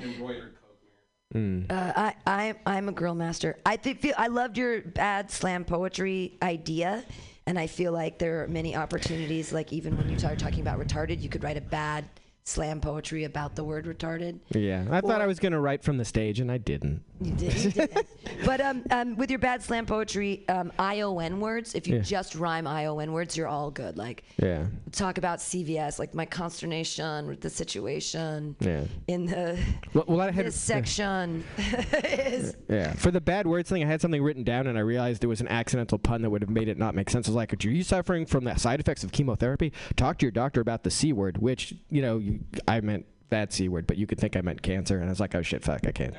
Mm. 1.35 1.71
Uh, 1.73 1.93
I, 1.97 2.15
I, 2.27 2.55
I'm 2.67 2.89
a 2.91 2.93
grill 2.93 3.15
master. 3.15 3.57
I 3.65 3.77
think 3.77 4.01
feel 4.01 4.15
I 4.19 4.27
loved 4.27 4.59
your 4.59 4.83
bad 4.83 5.31
slam 5.31 5.65
poetry 5.65 6.37
idea, 6.43 7.05
and 7.47 7.59
I 7.59 7.67
feel 7.67 7.93
like 7.93 8.19
there 8.19 8.43
are 8.43 8.49
many 8.49 8.77
opportunities. 8.77 9.53
Like 9.53 9.73
even 9.73 9.97
when 9.97 10.09
you 10.09 10.19
start 10.19 10.39
talking 10.39 10.61
about 10.61 10.79
retarded, 10.79 11.21
you 11.21 11.29
could 11.29 11.43
write 11.43 11.57
a 11.57 11.63
bad 11.63 12.05
slam 12.45 12.81
poetry 12.81 13.25
about 13.25 13.55
the 13.55 13.65
word 13.65 13.87
retarded. 13.87 14.41
Yeah, 14.51 14.85
I 14.91 15.01
thought 15.01 15.21
I 15.21 15.27
was 15.27 15.39
gonna 15.39 15.61
write 15.61 15.83
from 15.83 15.99
the 15.99 16.05
stage, 16.05 16.41
and 16.41 16.51
I 16.51 16.59
didn't. 16.59 17.03
You 17.23 17.33
did, 17.33 17.55
you 17.65 17.71
did. 17.71 18.07
but 18.45 18.61
um, 18.61 18.83
um, 18.91 19.17
with 19.17 19.31
your 19.31 19.39
bad 19.39 19.63
slam 19.63 19.87
poetry, 19.87 20.45
um, 20.49 20.73
ION 20.79 21.41
words, 21.41 21.75
if 21.75 21.87
you 21.87 21.97
Yeah. 21.97 22.03
just 22.03 22.35
rhyme 22.35 22.67
ION 22.67 23.13
words, 23.13 23.37
you're 23.37 23.47
all 23.49 23.71
good. 23.71 23.97
Like 23.97 24.25
Yeah. 24.43 24.67
talk 24.91 25.19
about 25.19 25.39
CVS, 25.41 25.99
like 25.99 26.15
my 26.15 26.27
consternation 26.27 27.27
with 27.29 27.41
the 27.41 27.51
situation 27.51 28.57
Yeah. 28.61 28.85
in 29.09 29.27
the 29.27 29.59
Well, 29.95 30.05
well, 30.09 30.21
I 30.21 30.31
had 30.31 30.47
this 30.47 30.57
section 30.57 31.45
is 31.59 32.57
Yeah. 32.69 32.93
For 32.95 33.11
the 33.11 33.21
bad 33.21 33.47
words 33.47 33.69
thing, 33.69 33.83
I 33.83 33.87
had 33.87 34.01
something 34.01 34.23
written 34.23 34.45
down, 34.45 34.67
and 34.67 34.77
I 34.77 34.81
realized 34.83 35.23
it 35.25 35.29
was 35.29 35.41
an 35.41 35.49
accidental 35.49 35.99
pun 35.99 36.23
that 36.23 36.31
would 36.31 36.43
have 36.43 36.51
made 36.51 36.69
it 36.69 36.79
not 36.79 36.95
make 36.95 37.11
sense. 37.11 37.29
I 37.29 37.31
was 37.31 37.37
like, 37.37 37.53
"Are 37.53 37.69
you 37.69 37.83
suffering 37.83 38.27
from 38.27 38.45
the 38.45 38.57
side 38.57 38.81
effects 38.81 39.05
of 39.05 39.13
chemotherapy? 39.13 39.73
Talk 39.97 40.19
to 40.19 40.27
your 40.27 40.31
doctor 40.33 40.61
about 40.61 40.83
the 40.85 40.91
c 40.91 41.13
word." 41.13 41.39
Which 41.39 41.75
you 41.91 42.03
know, 42.03 42.19
you, 42.19 42.41
I 42.67 42.81
meant 42.81 43.07
that 43.31 43.53
c 43.53 43.69
word, 43.69 43.87
but 43.87 43.97
you 43.97 44.07
could 44.07 44.19
think 44.19 44.37
I 44.37 44.41
meant 44.41 44.63
cancer, 44.63 44.97
and 44.97 45.07
I 45.07 45.09
was 45.11 45.21
like, 45.21 45.35
"Oh 45.35 45.43
shit, 45.43 45.63
fuck, 45.63 45.87
I 45.87 45.93
can't." 45.93 46.15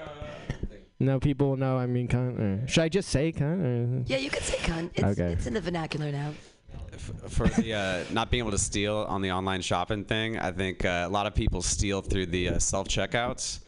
No, 1.00 1.20
people 1.20 1.58
know 1.58 1.78
I 1.78 1.86
mean 1.86 2.08
cunt. 2.08 2.64
Uh, 2.64 2.66
should 2.68 2.84
I 2.84 2.90
just 2.90 3.10
say 3.10 3.32
cunt? 3.32 4.00
Uh, 4.02 4.04
yeah, 4.08 4.18
you 4.18 4.30
could 4.30 4.44
say 4.44 4.58
cunt. 4.58 4.92
It's, 4.94 5.04
Okay. 5.20 5.34
it's 5.34 5.48
in 5.48 5.54
the 5.54 5.62
vernacular 5.62 6.12
now. 6.12 6.32
for 7.30 7.48
the 7.48 7.74
uh, 7.74 8.04
not 8.14 8.30
being 8.32 8.42
able 8.42 8.52
to 8.52 8.58
steal 8.58 9.06
on 9.10 9.22
the 9.22 9.32
online 9.32 9.62
shopping 9.62 10.04
thing, 10.06 10.38
I 10.40 10.52
think 10.52 10.86
uh, 10.86 11.06
a 11.06 11.10
lot 11.10 11.26
of 11.26 11.34
people 11.36 11.62
steal 11.62 12.02
through 12.02 12.28
the 12.28 12.50
uh, 12.50 12.60
self 12.60 12.88
checkouts. 12.88 13.60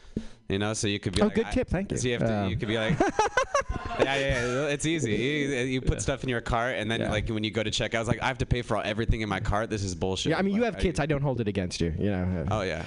You 0.48 0.60
know, 0.60 0.74
so 0.74 0.86
you 0.86 1.00
could 1.00 1.12
be 1.16 1.22
Oh, 1.22 1.26
like, 1.26 1.34
good 1.34 1.50
tip, 1.50 1.68
thank 1.68 1.90
you. 1.90 1.98
So 1.98 2.06
you, 2.06 2.12
have 2.14 2.22
to, 2.28 2.34
Um, 2.44 2.48
you 2.50 2.56
could 2.56 2.68
be 2.68 2.78
like, 2.78 2.96
yeah, 3.00 4.14
yeah, 4.14 4.46
yeah, 4.46 4.66
it's 4.68 4.86
easy. 4.86 5.10
You, 5.12 5.58
you 5.64 5.80
put 5.80 6.00
stuff 6.00 6.22
in 6.22 6.28
your 6.28 6.40
cart, 6.40 6.76
and 6.76 6.88
then 6.88 7.10
like 7.10 7.28
when 7.28 7.42
you 7.42 7.50
go 7.50 7.64
to 7.64 7.70
checkout, 7.70 7.98
it's 8.00 8.08
like 8.08 8.22
I 8.22 8.26
have 8.28 8.38
to 8.38 8.46
pay 8.46 8.62
for 8.62 8.76
all, 8.76 8.82
everything 8.84 9.22
in 9.22 9.28
my 9.28 9.40
cart. 9.40 9.70
This 9.70 9.82
is 9.82 9.96
bullshit. 9.96 10.30
yeah, 10.30 10.38
I 10.38 10.42
mean, 10.42 10.54
you 10.54 10.62
Like, 10.62 10.74
have 10.74 10.80
kids. 10.82 11.00
I 11.00 11.06
don't 11.06 11.20
hold 11.22 11.40
it 11.40 11.48
against 11.48 11.80
you. 11.80 11.92
You 11.98 12.10
know. 12.12 12.46
Oh 12.52 12.62
yeah. 12.62 12.84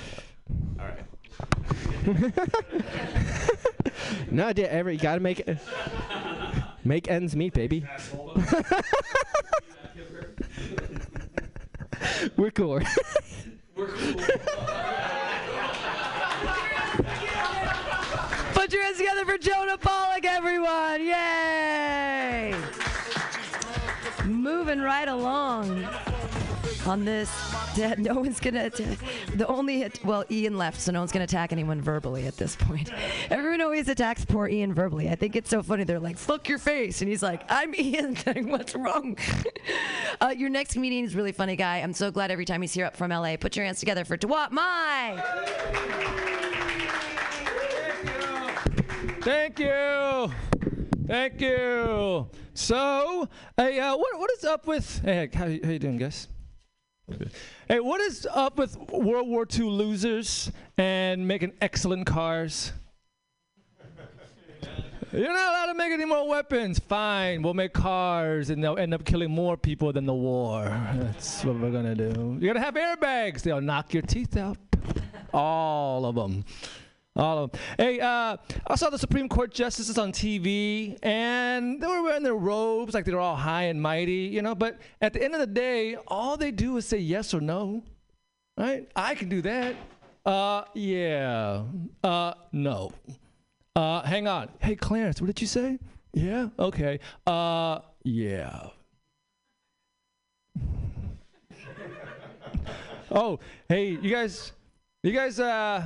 All 0.80 0.86
right. 0.86 1.00
No, 4.32 4.52
dude, 4.54 4.66
every 4.66 4.94
you 4.94 5.00
gotta 5.00 5.22
make 5.22 5.40
it. 5.40 5.58
Make 6.84 7.10
ends 7.10 7.36
meet, 7.36 7.54
baby. 7.54 7.86
We're 12.38 12.52
cool. 12.52 12.80
Put 18.54 18.74
your 18.74 18.84
hands 18.84 18.98
together 18.98 19.26
for 19.26 19.38
Jonah 19.38 19.78
Pollock, 19.78 20.26
everyone! 20.26 21.02
Yay! 21.02 22.54
Moving 24.26 24.82
right 24.82 25.08
along 25.08 25.88
on 26.88 27.06
this. 27.06 27.30
No 27.98 28.16
one's 28.16 28.42
gonna 28.42 28.66
attack. 28.66 28.98
The 29.36 29.48
only 29.48 29.80
hit, 29.80 30.04
well, 30.04 30.26
Ian 30.30 30.58
left, 30.58 30.82
so 30.82 30.92
no 30.92 31.00
one's 31.00 31.14
gonna 31.14 31.24
attack 31.24 31.54
anyone 31.54 31.80
verbally 31.82 32.28
at 32.28 32.36
this 32.36 32.58
point. 32.58 32.92
Everyone 33.30 33.62
always 33.62 33.88
attacks 33.88 34.26
poor 34.26 34.48
Ian 34.50 34.74
verbally. 34.74 35.10
I 35.10 35.16
think 35.16 35.38
it's 35.38 35.50
so 35.50 35.64
funny. 35.64 35.86
They're 35.86 36.00
like, 36.00 36.18
"Fuck 36.18 36.50
your 36.50 36.58
face," 36.58 37.02
and 37.02 37.10
he's 37.10 37.24
like, 37.24 37.44
"I'm 37.48 37.74
Ian." 37.80 38.18
What's 38.50 38.76
wrong? 38.76 39.18
uh, 40.20 40.34
your 40.36 40.50
next 40.50 40.74
comedian 40.74 41.06
is 41.06 41.16
really 41.16 41.32
funny 41.32 41.56
guy. 41.56 41.78
I'm 41.78 41.94
so 41.94 42.12
glad 42.12 42.32
every 42.32 42.44
time 42.46 42.62
he's 42.62 42.74
here 42.74 42.86
up 42.86 42.98
from 42.98 43.12
LA. 43.12 43.38
Put 43.38 43.56
your 43.56 43.66
hands 43.66 43.80
together 43.80 44.04
for 44.04 44.18
Dewat 44.18 44.52
Mai. 44.52 45.24
Thank 49.22 49.60
you. 49.60 50.32
Thank 51.08 51.42
you. 51.42 52.30
So, 52.54 53.30
hey, 53.58 53.80
uh, 53.80 53.96
what 53.96 54.20
what 54.20 54.32
is 54.38 54.44
up 54.44 54.68
with? 54.68 55.02
Hey, 55.04 55.30
how, 55.34 55.46
how 55.46 55.48
you 55.72 55.80
doing, 55.80 55.98
guys? 55.98 56.28
Hey, 57.68 57.80
what 57.80 58.02
is 58.02 58.28
up 58.32 58.58
with 58.58 58.78
World 58.92 59.28
War 59.28 59.46
II 59.52 59.66
losers 59.66 60.52
and 60.78 61.28
making 61.28 61.54
excellent 61.62 62.06
cars? 62.06 62.72
You're 65.12 65.34
not 65.34 65.50
allowed 65.50 65.66
to 65.68 65.74
make 65.74 65.92
any 65.92 66.06
more 66.06 66.28
weapons. 66.28 66.80
Fine, 66.80 67.42
we'll 67.42 67.54
make 67.54 67.74
cars, 67.74 68.50
and 68.50 68.64
they'll 68.64 68.78
end 68.78 68.94
up 68.94 69.06
killing 69.06 69.32
more 69.32 69.58
people 69.58 69.92
than 69.92 70.06
the 70.06 70.14
war. 70.14 70.66
That's 70.96 71.44
what 71.44 71.60
we're 71.60 71.72
gonna 71.72 71.96
do. 71.96 72.38
You're 72.40 72.54
gonna 72.54 72.66
have 72.66 72.76
airbags. 72.76 73.42
They'll 73.42 73.62
knock 73.62 73.94
your 73.94 74.04
teeth 74.04 74.38
out, 74.38 74.58
all 75.34 76.06
of 76.06 76.16
them. 76.16 76.46
All 77.20 77.44
of 77.44 77.52
them. 77.52 77.60
Hey, 77.78 78.00
uh, 78.00 78.38
I 78.66 78.76
saw 78.76 78.90
the 78.90 78.98
Supreme 78.98 79.28
Court 79.28 79.54
justices 79.54 79.98
on 79.98 80.14
TV, 80.14 80.98
and 81.04 81.82
they 81.82 81.86
were 81.86 82.02
wearing 82.02 82.24
their 82.24 82.36
robes 82.36 82.94
like 82.94 83.04
they 83.04 83.12
were 83.12 83.20
all 83.20 83.36
high 83.36 83.64
and 83.64 83.82
mighty, 83.82 84.30
you 84.32 84.42
know. 84.42 84.56
But 84.56 84.80
at 85.02 85.12
the 85.12 85.22
end 85.22 85.34
of 85.34 85.42
the 85.42 85.48
day, 85.48 85.98
all 86.08 86.38
they 86.38 86.52
do 86.52 86.78
is 86.78 86.86
say 86.86 87.00
yes 87.00 87.34
or 87.34 87.42
no, 87.42 87.84
right? 88.58 88.90
I 88.96 89.16
can 89.16 89.28
do 89.28 89.42
that. 89.42 89.76
Uh, 90.26 90.64
yeah. 90.74 91.64
Uh, 92.02 92.36
no. 92.54 92.94
Uh, 93.76 94.02
hang 94.04 94.30
on. 94.30 94.48
Hey, 94.60 94.78
Clarence, 94.78 95.20
what 95.20 95.28
did 95.28 95.42
you 95.42 95.48
say? 95.48 95.78
Yeah. 96.14 96.48
Okay. 96.58 97.02
Uh, 97.28 97.80
yeah. 98.04 98.68
oh, 103.12 103.40
hey, 103.68 103.90
you 103.90 104.10
guys, 104.10 104.54
you 105.04 105.12
guys, 105.12 105.38
uh, 105.40 105.84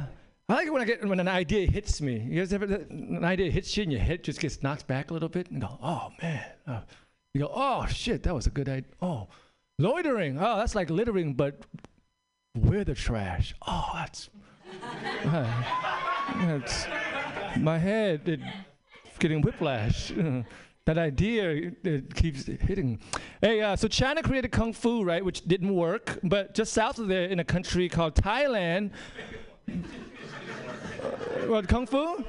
I 0.53 0.57
like 0.57 0.67
it 0.67 0.71
when 0.71 0.83
I 0.83 0.85
get 0.85 1.03
when 1.03 1.19
an 1.19 1.27
idea 1.27 1.65
hits 1.65 1.99
me. 1.99 2.27
You 2.29 2.39
guys 2.39 2.53
ever 2.53 2.65
an 2.65 3.25
idea 3.25 3.49
hits 3.49 3.75
you 3.75 3.81
and 3.81 3.91
your 3.91 4.01
head 4.01 4.23
just 4.23 4.39
gets 4.39 4.61
knocked 4.61 4.85
back 4.85 5.09
a 5.09 5.13
little 5.13 5.27
bit 5.27 5.49
and 5.49 5.59
go, 5.59 5.79
oh 5.81 6.11
man. 6.21 6.45
Uh, 6.67 6.81
you 7.33 7.41
go, 7.41 7.51
oh 7.51 7.87
shit, 7.87 8.21
that 8.21 8.35
was 8.35 8.45
a 8.45 8.51
good 8.51 8.69
idea. 8.69 8.91
Oh, 9.01 9.29
loitering. 9.79 10.37
Oh, 10.37 10.57
that's 10.57 10.75
like 10.75 10.91
littering, 10.91 11.33
but 11.33 11.65
we're 12.55 12.83
the 12.83 12.93
trash. 12.93 13.55
Oh, 13.65 13.89
that's. 13.95 14.29
uh, 15.25 15.63
that's 16.45 16.85
my 17.57 17.79
head. 17.79 18.29
It, 18.29 18.39
getting 19.17 19.41
whiplash. 19.41 20.13
that 20.85 20.99
idea 20.99 21.71
it, 21.83 22.13
keeps 22.13 22.45
hitting. 22.45 22.99
Hey, 23.41 23.61
uh, 23.61 23.75
so 23.75 23.87
China 23.87 24.21
created 24.21 24.51
kung 24.51 24.71
fu, 24.71 25.03
right, 25.03 25.25
which 25.25 25.45
didn't 25.45 25.73
work, 25.73 26.19
but 26.21 26.53
just 26.53 26.73
south 26.73 26.99
of 26.99 27.07
there, 27.07 27.25
in 27.25 27.39
a 27.39 27.43
country 27.43 27.89
called 27.89 28.13
Thailand. 28.13 28.91
What 31.47 31.67
kung 31.67 31.85
fu? 31.85 32.23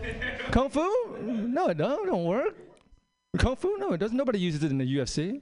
Kung 0.51 0.71
fu? 0.71 1.17
No, 1.23 1.69
it 1.69 1.79
don't, 1.79 2.07
don't 2.07 2.25
work. 2.25 2.57
Kung 3.39 3.57
fu? 3.57 3.77
No, 3.79 3.93
it 3.93 3.99
doesn't. 3.99 4.17
Nobody 4.17 4.39
uses 4.39 4.63
it 4.63 4.71
in 4.71 4.79
the 4.79 4.97
UFC. 4.97 5.41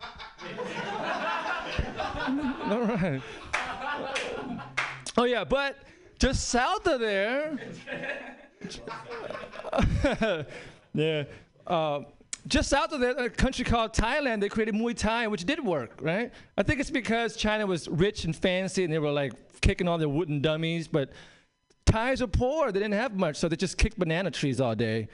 All 2.70 2.80
right. 2.80 3.20
oh 5.16 5.24
yeah, 5.24 5.44
but 5.44 5.76
just 6.18 6.48
south 6.48 6.86
of 6.86 7.00
there. 7.00 7.58
yeah. 10.94 11.24
Uh, 11.66 12.00
just 12.46 12.70
south 12.70 12.92
of 12.92 13.00
there, 13.00 13.16
a 13.16 13.30
country 13.30 13.64
called 13.64 13.92
Thailand, 13.92 14.40
they 14.40 14.48
created 14.48 14.74
Muay 14.74 14.96
Thai, 14.96 15.28
which 15.28 15.44
did 15.44 15.64
work, 15.64 15.98
right? 16.00 16.32
I 16.56 16.62
think 16.62 16.80
it's 16.80 16.90
because 16.90 17.36
China 17.36 17.66
was 17.66 17.88
rich 17.88 18.24
and 18.24 18.34
fancy 18.34 18.84
and 18.84 18.92
they 18.92 18.98
were 18.98 19.12
like 19.12 19.32
kicking 19.60 19.88
all 19.88 19.98
their 19.98 20.08
wooden 20.08 20.40
dummies, 20.40 20.88
but 20.88 21.10
Thais 21.84 22.22
are 22.22 22.26
poor. 22.26 22.72
They 22.72 22.80
didn't 22.80 22.94
have 22.94 23.14
much, 23.16 23.36
so 23.36 23.48
they 23.48 23.56
just 23.56 23.78
kicked 23.78 23.98
banana 23.98 24.30
trees 24.30 24.60
all 24.60 24.74
day. 24.74 25.08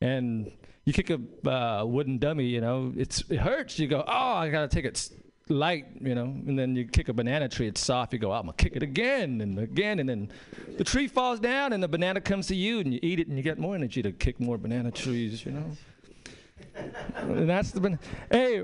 And 0.00 0.52
you 0.84 0.92
kick 0.92 1.10
a 1.10 1.50
uh, 1.50 1.84
wooden 1.84 2.18
dummy, 2.18 2.46
you 2.46 2.60
know, 2.60 2.92
it's 2.96 3.24
it 3.28 3.38
hurts. 3.38 3.78
You 3.78 3.88
go, 3.88 4.04
oh, 4.06 4.34
I 4.34 4.50
gotta 4.50 4.68
take 4.68 4.84
it 4.84 5.10
light, 5.48 5.86
you 6.00 6.14
know. 6.14 6.24
And 6.24 6.58
then 6.58 6.76
you 6.76 6.86
kick 6.86 7.08
a 7.08 7.12
banana 7.12 7.48
tree, 7.48 7.66
it's 7.66 7.80
soft. 7.80 8.12
You 8.12 8.18
go, 8.18 8.32
I'm 8.32 8.42
gonna 8.42 8.54
kick 8.54 8.76
it 8.76 8.82
again 8.82 9.40
and 9.40 9.58
again, 9.58 9.98
and 9.98 10.08
then 10.08 10.30
the 10.78 10.84
tree 10.84 11.08
falls 11.08 11.40
down, 11.40 11.72
and 11.72 11.82
the 11.82 11.88
banana 11.88 12.20
comes 12.20 12.46
to 12.48 12.56
you, 12.56 12.80
and 12.80 12.92
you 12.92 13.00
eat 13.02 13.20
it, 13.20 13.28
and 13.28 13.36
you 13.36 13.42
get 13.42 13.58
more 13.58 13.74
energy 13.74 14.02
to 14.02 14.12
kick 14.12 14.40
more 14.40 14.58
banana 14.58 14.90
trees, 14.90 15.44
you 15.44 15.52
know. 15.52 15.70
That's 17.22 17.70
the 17.70 17.98
hey. 18.30 18.62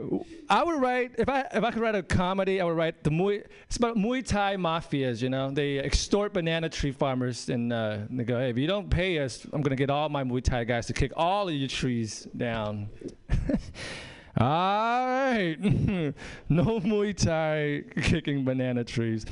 I 0.48 0.62
would 0.62 0.80
write 0.80 1.12
if 1.18 1.28
I 1.28 1.46
if 1.52 1.64
I 1.64 1.70
could 1.70 1.82
write 1.82 1.94
a 1.94 2.02
comedy, 2.02 2.60
I 2.60 2.64
would 2.64 2.76
write 2.76 3.02
the 3.02 3.10
Muay. 3.10 3.44
It's 3.66 3.76
about 3.76 3.96
Muay 3.96 4.26
Thai 4.26 4.56
mafias. 4.56 5.22
You 5.22 5.30
know, 5.30 5.50
they 5.50 5.78
extort 5.78 6.32
banana 6.32 6.68
tree 6.68 6.92
farmers, 6.92 7.48
and 7.48 7.72
uh, 7.72 7.98
they 8.10 8.24
go, 8.24 8.38
"Hey, 8.38 8.50
if 8.50 8.58
you 8.58 8.66
don't 8.66 8.90
pay 8.90 9.18
us, 9.18 9.46
I'm 9.52 9.62
gonna 9.62 9.76
get 9.76 9.90
all 9.90 10.08
my 10.08 10.24
Muay 10.24 10.42
Thai 10.42 10.64
guys 10.64 10.86
to 10.86 10.92
kick 10.92 11.12
all 11.16 11.48
of 11.48 11.54
your 11.54 11.68
trees 11.68 12.26
down." 12.36 12.88
all 14.38 15.06
right, 15.06 15.56
no 16.48 16.80
Muay 16.80 17.16
Thai 17.16 17.84
kicking 18.02 18.44
banana 18.44 18.84
trees. 18.84 19.24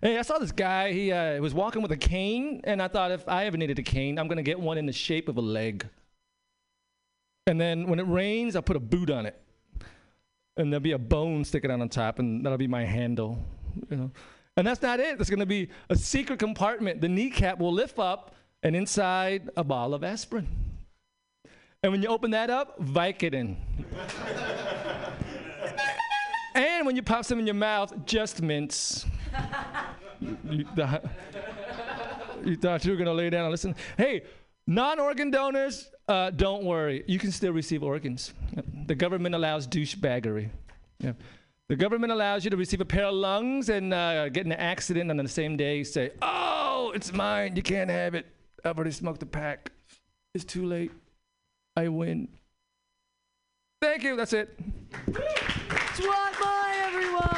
Hey, 0.00 0.18
I 0.18 0.22
saw 0.22 0.38
this 0.38 0.52
guy. 0.52 0.92
He 0.92 1.12
uh, 1.12 1.40
was 1.40 1.54
walking 1.54 1.82
with 1.82 1.92
a 1.92 1.96
cane, 1.96 2.60
and 2.64 2.80
I 2.82 2.88
thought 2.88 3.10
if 3.10 3.28
I 3.28 3.46
ever 3.46 3.56
needed 3.56 3.78
a 3.78 3.82
cane, 3.82 4.18
I'm 4.18 4.28
gonna 4.28 4.42
get 4.42 4.58
one 4.58 4.78
in 4.78 4.86
the 4.86 4.92
shape 4.92 5.28
of 5.28 5.36
a 5.36 5.42
leg. 5.42 5.86
And 7.46 7.60
then 7.60 7.86
when 7.86 8.00
it 8.00 8.08
rains, 8.08 8.56
I'll 8.56 8.62
put 8.62 8.76
a 8.76 8.80
boot 8.80 9.10
on 9.10 9.26
it. 9.26 9.40
And 10.56 10.72
there'll 10.72 10.80
be 10.80 10.92
a 10.92 10.98
bone 10.98 11.44
sticking 11.44 11.70
out 11.70 11.80
on 11.80 11.88
top, 11.88 12.18
and 12.18 12.44
that'll 12.44 12.58
be 12.58 12.66
my 12.66 12.84
handle. 12.84 13.38
You 13.90 13.96
know? 13.96 14.10
And 14.56 14.66
that's 14.66 14.80
not 14.80 15.00
it. 15.00 15.18
There's 15.18 15.28
going 15.28 15.40
to 15.40 15.46
be 15.46 15.68
a 15.90 15.96
secret 15.96 16.38
compartment. 16.38 17.00
The 17.00 17.08
kneecap 17.08 17.58
will 17.58 17.72
lift 17.72 17.98
up, 17.98 18.34
and 18.62 18.74
inside, 18.74 19.50
a 19.56 19.62
bottle 19.62 19.94
of 19.94 20.02
aspirin. 20.02 20.48
And 21.82 21.92
when 21.92 22.02
you 22.02 22.08
open 22.08 22.30
that 22.32 22.50
up, 22.50 22.82
Vicodin. 22.82 23.56
and 26.54 26.86
when 26.86 26.96
you 26.96 27.02
pop 27.02 27.24
some 27.24 27.38
in 27.38 27.46
your 27.46 27.54
mouth, 27.54 28.06
just 28.06 28.42
mints. 28.42 29.06
you, 30.20 30.36
you 32.44 32.56
thought 32.56 32.84
you 32.84 32.90
were 32.90 32.96
going 32.96 33.06
to 33.06 33.12
lay 33.12 33.30
down 33.30 33.44
and 33.44 33.50
listen. 33.50 33.76
Hey, 33.96 34.24
non 34.66 34.98
organ 34.98 35.30
donors, 35.30 35.90
uh, 36.08 36.30
don't 36.30 36.64
worry. 36.64 37.04
You 37.06 37.18
can 37.18 37.32
still 37.32 37.52
receive 37.52 37.82
organs. 37.82 38.32
The 38.86 38.94
government 38.94 39.34
allows 39.34 39.66
douchebaggery. 39.66 40.50
Yeah. 41.00 41.12
The 41.68 41.74
government 41.74 42.12
allows 42.12 42.44
you 42.44 42.50
to 42.50 42.56
receive 42.56 42.80
a 42.80 42.84
pair 42.84 43.06
of 43.06 43.14
lungs 43.14 43.68
and 43.68 43.92
uh, 43.92 44.28
get 44.28 44.46
in 44.46 44.52
an 44.52 44.60
accident, 44.60 45.10
and 45.10 45.18
on 45.18 45.24
the 45.24 45.30
same 45.30 45.56
day 45.56 45.82
say, 45.82 46.12
Oh, 46.22 46.92
it's 46.94 47.12
mine. 47.12 47.56
You 47.56 47.62
can't 47.62 47.90
have 47.90 48.14
it. 48.14 48.26
I've 48.64 48.76
already 48.76 48.92
smoked 48.92 49.22
a 49.24 49.26
pack. 49.26 49.72
It's 50.34 50.44
too 50.44 50.64
late. 50.64 50.92
I 51.76 51.88
win. 51.88 52.28
Thank 53.82 54.04
you. 54.04 54.16
That's 54.16 54.32
it. 54.32 54.56
SWAT 55.94 56.32
by 56.40 56.74
everyone! 56.84 57.36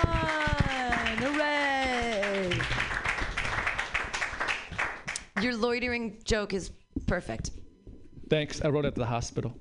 Hooray! 1.23 2.61
Your 5.43 5.57
loitering 5.57 6.19
joke 6.25 6.53
is 6.53 6.71
perfect. 7.07 7.51
Thanks. 8.29 8.63
I 8.63 8.69
wrote 8.69 8.85
it 8.85 8.95
to 8.95 9.01
the 9.01 9.07
hospital. 9.07 9.55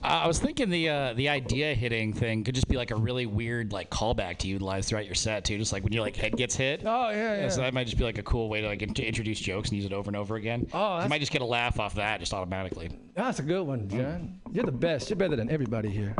I 0.00 0.26
was 0.26 0.38
thinking 0.38 0.70
the 0.70 0.88
uh, 0.88 1.12
the 1.14 1.28
idea 1.28 1.74
hitting 1.74 2.12
thing 2.12 2.44
could 2.44 2.54
just 2.54 2.68
be 2.68 2.76
like 2.76 2.92
a 2.92 2.96
really 2.96 3.26
weird 3.26 3.72
like 3.72 3.90
callback 3.90 4.38
to 4.38 4.48
utilize 4.48 4.88
throughout 4.88 5.04
your 5.06 5.14
set 5.16 5.44
too. 5.44 5.58
Just 5.58 5.72
like 5.72 5.82
when 5.82 5.92
your 5.92 6.02
like 6.02 6.16
head 6.16 6.36
gets 6.36 6.54
hit. 6.54 6.82
Oh 6.84 7.10
yeah, 7.10 7.42
yeah. 7.42 7.48
So 7.48 7.60
that 7.60 7.74
might 7.74 7.84
just 7.84 7.98
be 7.98 8.04
like 8.04 8.16
a 8.16 8.22
cool 8.22 8.48
way 8.48 8.60
to 8.60 8.68
like 8.68 8.80
in- 8.80 8.94
to 8.94 9.04
introduce 9.04 9.40
jokes 9.40 9.68
and 9.70 9.76
use 9.76 9.84
it 9.84 9.92
over 9.92 10.08
and 10.08 10.16
over 10.16 10.36
again. 10.36 10.66
Oh, 10.72 11.02
you 11.02 11.08
might 11.08 11.18
just 11.20 11.32
get 11.32 11.42
a 11.42 11.46
laugh 11.46 11.80
off 11.80 11.96
that 11.96 12.20
just 12.20 12.32
automatically. 12.32 12.90
That's 13.14 13.40
a 13.40 13.42
good 13.42 13.66
one, 13.66 13.88
John. 13.88 14.40
You're 14.52 14.64
the 14.64 14.72
best. 14.72 15.10
You're 15.10 15.16
better 15.16 15.36
than 15.36 15.50
everybody 15.50 15.90
here. 15.90 16.14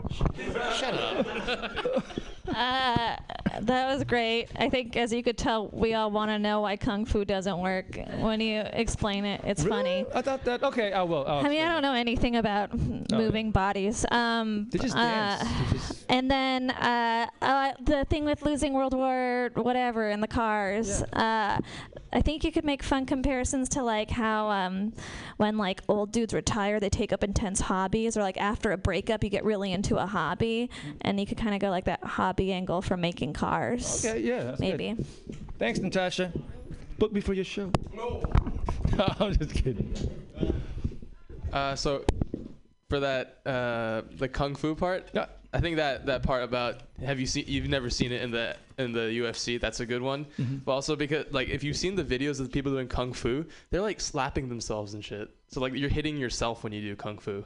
Shut 0.77 0.95
up. 0.95 2.05
Uh, 2.59 3.17
that 3.61 3.93
was 3.95 4.05
great. 4.05 4.49
I 4.57 4.69
think, 4.69 4.97
as 4.97 5.13
you 5.13 5.23
could 5.23 5.39
tell, 5.39 5.69
we 5.73 5.95
all 5.95 6.11
want 6.11 6.31
to 6.31 6.39
know 6.39 6.61
why 6.63 6.77
kung 6.77 7.05
fu 7.05 7.25
doesn't 7.25 7.59
work. 7.59 7.99
When 8.19 8.41
you 8.41 8.61
explain 8.73 9.25
it, 9.25 9.41
it's 9.45 9.65
funny. 9.65 10.05
I 10.15 10.23
thought 10.23 10.45
that. 10.45 10.63
Okay, 10.63 10.93
I 10.93 11.03
will. 11.03 11.25
I'll 11.27 11.45
I 11.45 11.49
mean, 11.49 11.63
I 11.63 11.73
don't 11.73 11.83
know 11.83 11.95
anything 11.95 12.37
about 12.37 12.77
moving 13.13 13.51
bodies. 13.53 14.05
Um, 14.11 14.69
They 14.71 14.79
just 14.79 14.97
uh, 14.97 15.01
dance. 15.01 15.43
They 15.43 15.79
just- 15.79 15.95
And 16.11 16.31
then 16.31 16.71
uh, 16.71 17.27
uh, 17.43 17.73
the 17.83 18.05
thing 18.07 18.25
with 18.25 18.43
losing 18.43 18.73
World 18.73 18.95
War 18.95 19.51
whatever 19.55 20.09
in 20.11 20.21
the 20.21 20.27
cars. 20.29 21.03
Uh, 21.13 21.61
I 22.11 22.23
think 22.23 22.43
you 22.43 22.51
could 22.51 22.65
make 22.65 22.83
fun 22.83 23.05
comparisons 23.05 23.69
to 23.71 23.83
like 23.83 24.09
how 24.11 24.49
um, 24.49 24.95
when 25.37 25.59
like 25.59 25.83
old 25.89 26.11
dudes 26.13 26.33
retire, 26.33 26.81
they 26.81 26.89
take 26.89 27.13
up 27.13 27.23
intense 27.23 27.61
hobbies, 27.61 28.17
or 28.17 28.23
like 28.23 28.39
after 28.41 28.73
a 28.73 28.79
breakup, 28.79 29.23
you 29.23 29.29
get 29.31 29.45
really 29.45 29.73
into 29.73 29.97
a 29.97 30.07
hobby, 30.07 30.71
and 31.03 31.21
you 31.21 31.27
could 31.27 31.37
kind 31.37 31.55
of 31.55 31.61
go 31.61 31.69
like 31.69 31.85
that 31.85 32.03
hobby 32.03 32.48
angle 32.53 32.83
from 32.83 33.01
making 33.01 33.33
cars. 33.33 34.05
Okay, 34.05 34.21
yeah. 34.21 34.45
that's 34.45 34.61
good. 34.61 34.79
maybe. 34.79 34.97
Thanks, 35.59 35.79
Natasha. 35.81 36.33
Book 36.99 37.13
me 37.13 37.21
for 37.21 37.35
your 37.35 37.45
show. 37.45 37.71
No. 37.95 38.23
I'm 39.21 39.35
just 39.37 39.55
kidding. 39.55 39.95
Uh, 41.53 41.75
so 41.75 42.05
for 42.89 43.01
that 43.01 43.39
uh, 43.47 44.03
the 44.17 44.29
kung 44.29 44.55
fu 44.55 44.75
part, 44.75 45.09
Yeah. 45.13 45.27
I 45.53 45.61
think 45.61 45.77
that 45.77 46.05
that 46.07 46.23
part 46.23 46.43
about 46.43 46.83
have 47.03 47.19
you 47.19 47.25
seen 47.27 47.45
you've 47.49 47.69
never 47.71 47.89
seen 47.89 48.13
it 48.13 48.21
in 48.21 48.31
the 48.31 48.55
in 48.77 48.93
the 48.93 49.01
UFC. 49.21 49.59
That's 49.59 49.81
a 49.81 49.87
good 49.87 50.03
one. 50.03 50.27
Mhm. 50.39 50.63
But 50.65 50.73
also 50.73 50.95
because 50.95 51.25
like 51.33 51.49
if 51.49 51.65
you've 51.65 51.77
seen 51.77 51.95
the 51.97 52.05
videos 52.05 52.39
of 52.39 52.47
the 52.47 52.51
people 52.51 52.71
doing 52.73 52.87
kung 52.87 53.15
fu, 53.15 53.47
they're 53.71 53.81
like 53.81 53.99
slapping 54.01 54.49
themselves 54.51 54.93
and 54.93 55.03
shit. 55.03 55.31
So 55.49 55.61
like 55.61 55.73
you're 55.75 55.89
hitting 55.89 56.19
yourself 56.19 56.65
when 56.65 56.73
you 56.75 56.83
do 56.83 56.95
kung 56.97 57.19
fu. 57.19 57.45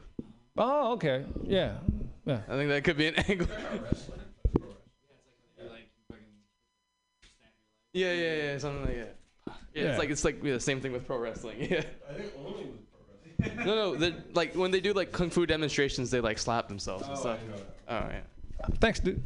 Oh, 0.58 0.92
okay. 0.94 1.24
Yeah. 1.44 1.74
Yeah. 2.26 2.40
I 2.48 2.56
think 2.56 2.70
that 2.70 2.82
could 2.82 2.96
be 2.96 3.06
an 3.06 3.14
angle. 3.28 3.46
Yeah, 7.93 8.12
yeah, 8.12 8.35
yeah, 8.35 8.59
something 8.59 8.85
like 8.86 8.97
that. 8.97 9.16
Yeah, 9.47 9.52
Yeah. 9.82 9.89
it's 9.90 9.98
like 9.98 10.10
it's 10.10 10.24
like 10.24 10.43
yeah, 10.43 10.52
the 10.55 10.60
same 10.60 10.81
thing 10.81 10.93
with 10.93 11.06
pro 11.06 11.19
wrestling. 11.19 11.59
Yeah. 11.70 11.82
I 12.09 12.14
think 12.14 12.32
only 12.39 12.64
with 12.64 12.81
pro 12.90 13.01
wrestling. 13.48 13.66
no, 13.66 13.74
no, 13.74 13.97
they're- 13.97 14.24
like 14.35 14.55
when 14.55 14.70
they 14.70 14.81
do 14.81 14.93
like 14.93 15.12
kung 15.12 15.31
fu 15.31 15.44
demonstrations, 15.47 16.10
they 16.10 16.20
like 16.20 16.39
slap 16.39 16.69
themselves 16.69 17.06
and 17.06 17.16
oh, 17.16 17.20
stuff. 17.20 17.39
Oh 17.89 17.94
yeah. 17.94 18.20
Thanks, 18.81 19.01
dude. 19.01 19.23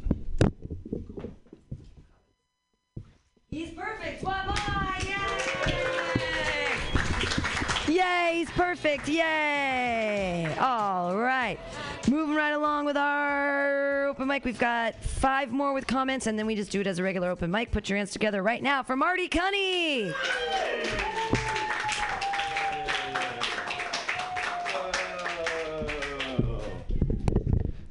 He's 3.49 3.69
perfect. 3.71 4.21
SWAT 4.21 4.47
by! 4.47 5.01
Yay! 7.87 7.93
Yay, 7.95 8.31
he's 8.35 8.49
perfect. 8.51 9.07
Yay! 9.07 10.53
All 10.59 11.15
right. 11.15 11.57
Moving 12.09 12.35
right 12.35 12.51
along 12.51 12.85
with 12.85 12.95
our 12.95 14.05
open 14.05 14.29
mic. 14.29 14.45
We've 14.45 14.57
got 14.57 14.95
five 15.03 15.51
more 15.51 15.73
with 15.73 15.87
comments, 15.87 16.25
and 16.25 16.39
then 16.39 16.45
we 16.45 16.55
just 16.55 16.71
do 16.71 16.79
it 16.79 16.87
as 16.87 16.99
a 16.99 17.03
regular 17.03 17.29
open 17.29 17.51
mic. 17.51 17.71
Put 17.71 17.89
your 17.89 17.97
hands 17.97 18.11
together 18.11 18.41
right 18.41 18.63
now 18.63 18.81
for 18.81 18.95
Marty 18.95 19.27
Cunny. 19.27 20.13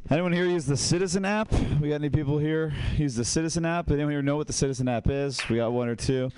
Anyone 0.09 0.33
here 0.33 0.47
use 0.47 0.67
the 0.67 0.77
Citizen 0.77 1.25
app? 1.25 1.53
We 1.81 1.89
got 1.89 1.97
any 1.97 2.11
people 2.11 2.39
here 2.39 2.73
use 2.97 3.17
the 3.17 3.25
Citizen 3.25 3.67
app? 3.67 3.91
Anyone 3.91 4.13
here 4.13 4.23
know 4.23 4.37
what 4.37 4.47
the 4.47 4.53
Citizen 4.53 4.87
app 4.87 5.09
is? 5.11 5.41
We 5.49 5.57
got 5.57 5.73
one 5.73 5.89
or 5.89 5.97
two. 5.97 6.31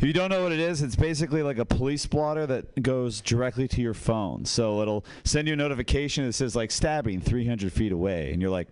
If 0.00 0.04
you 0.04 0.12
don't 0.12 0.30
know 0.30 0.42
what 0.42 0.50
it 0.50 0.58
is, 0.58 0.82
it's 0.82 0.96
basically 0.96 1.44
like 1.44 1.58
a 1.58 1.64
police 1.64 2.06
blotter 2.06 2.44
that 2.48 2.82
goes 2.82 3.20
directly 3.20 3.68
to 3.68 3.80
your 3.80 3.94
phone. 3.94 4.44
So 4.44 4.82
it'll 4.82 5.04
send 5.22 5.46
you 5.46 5.54
a 5.54 5.56
notification 5.56 6.26
that 6.26 6.32
says 6.32 6.56
like 6.56 6.72
stabbing 6.72 7.20
300 7.20 7.72
feet 7.72 7.92
away, 7.92 8.32
and 8.32 8.42
you're 8.42 8.50
like, 8.50 8.66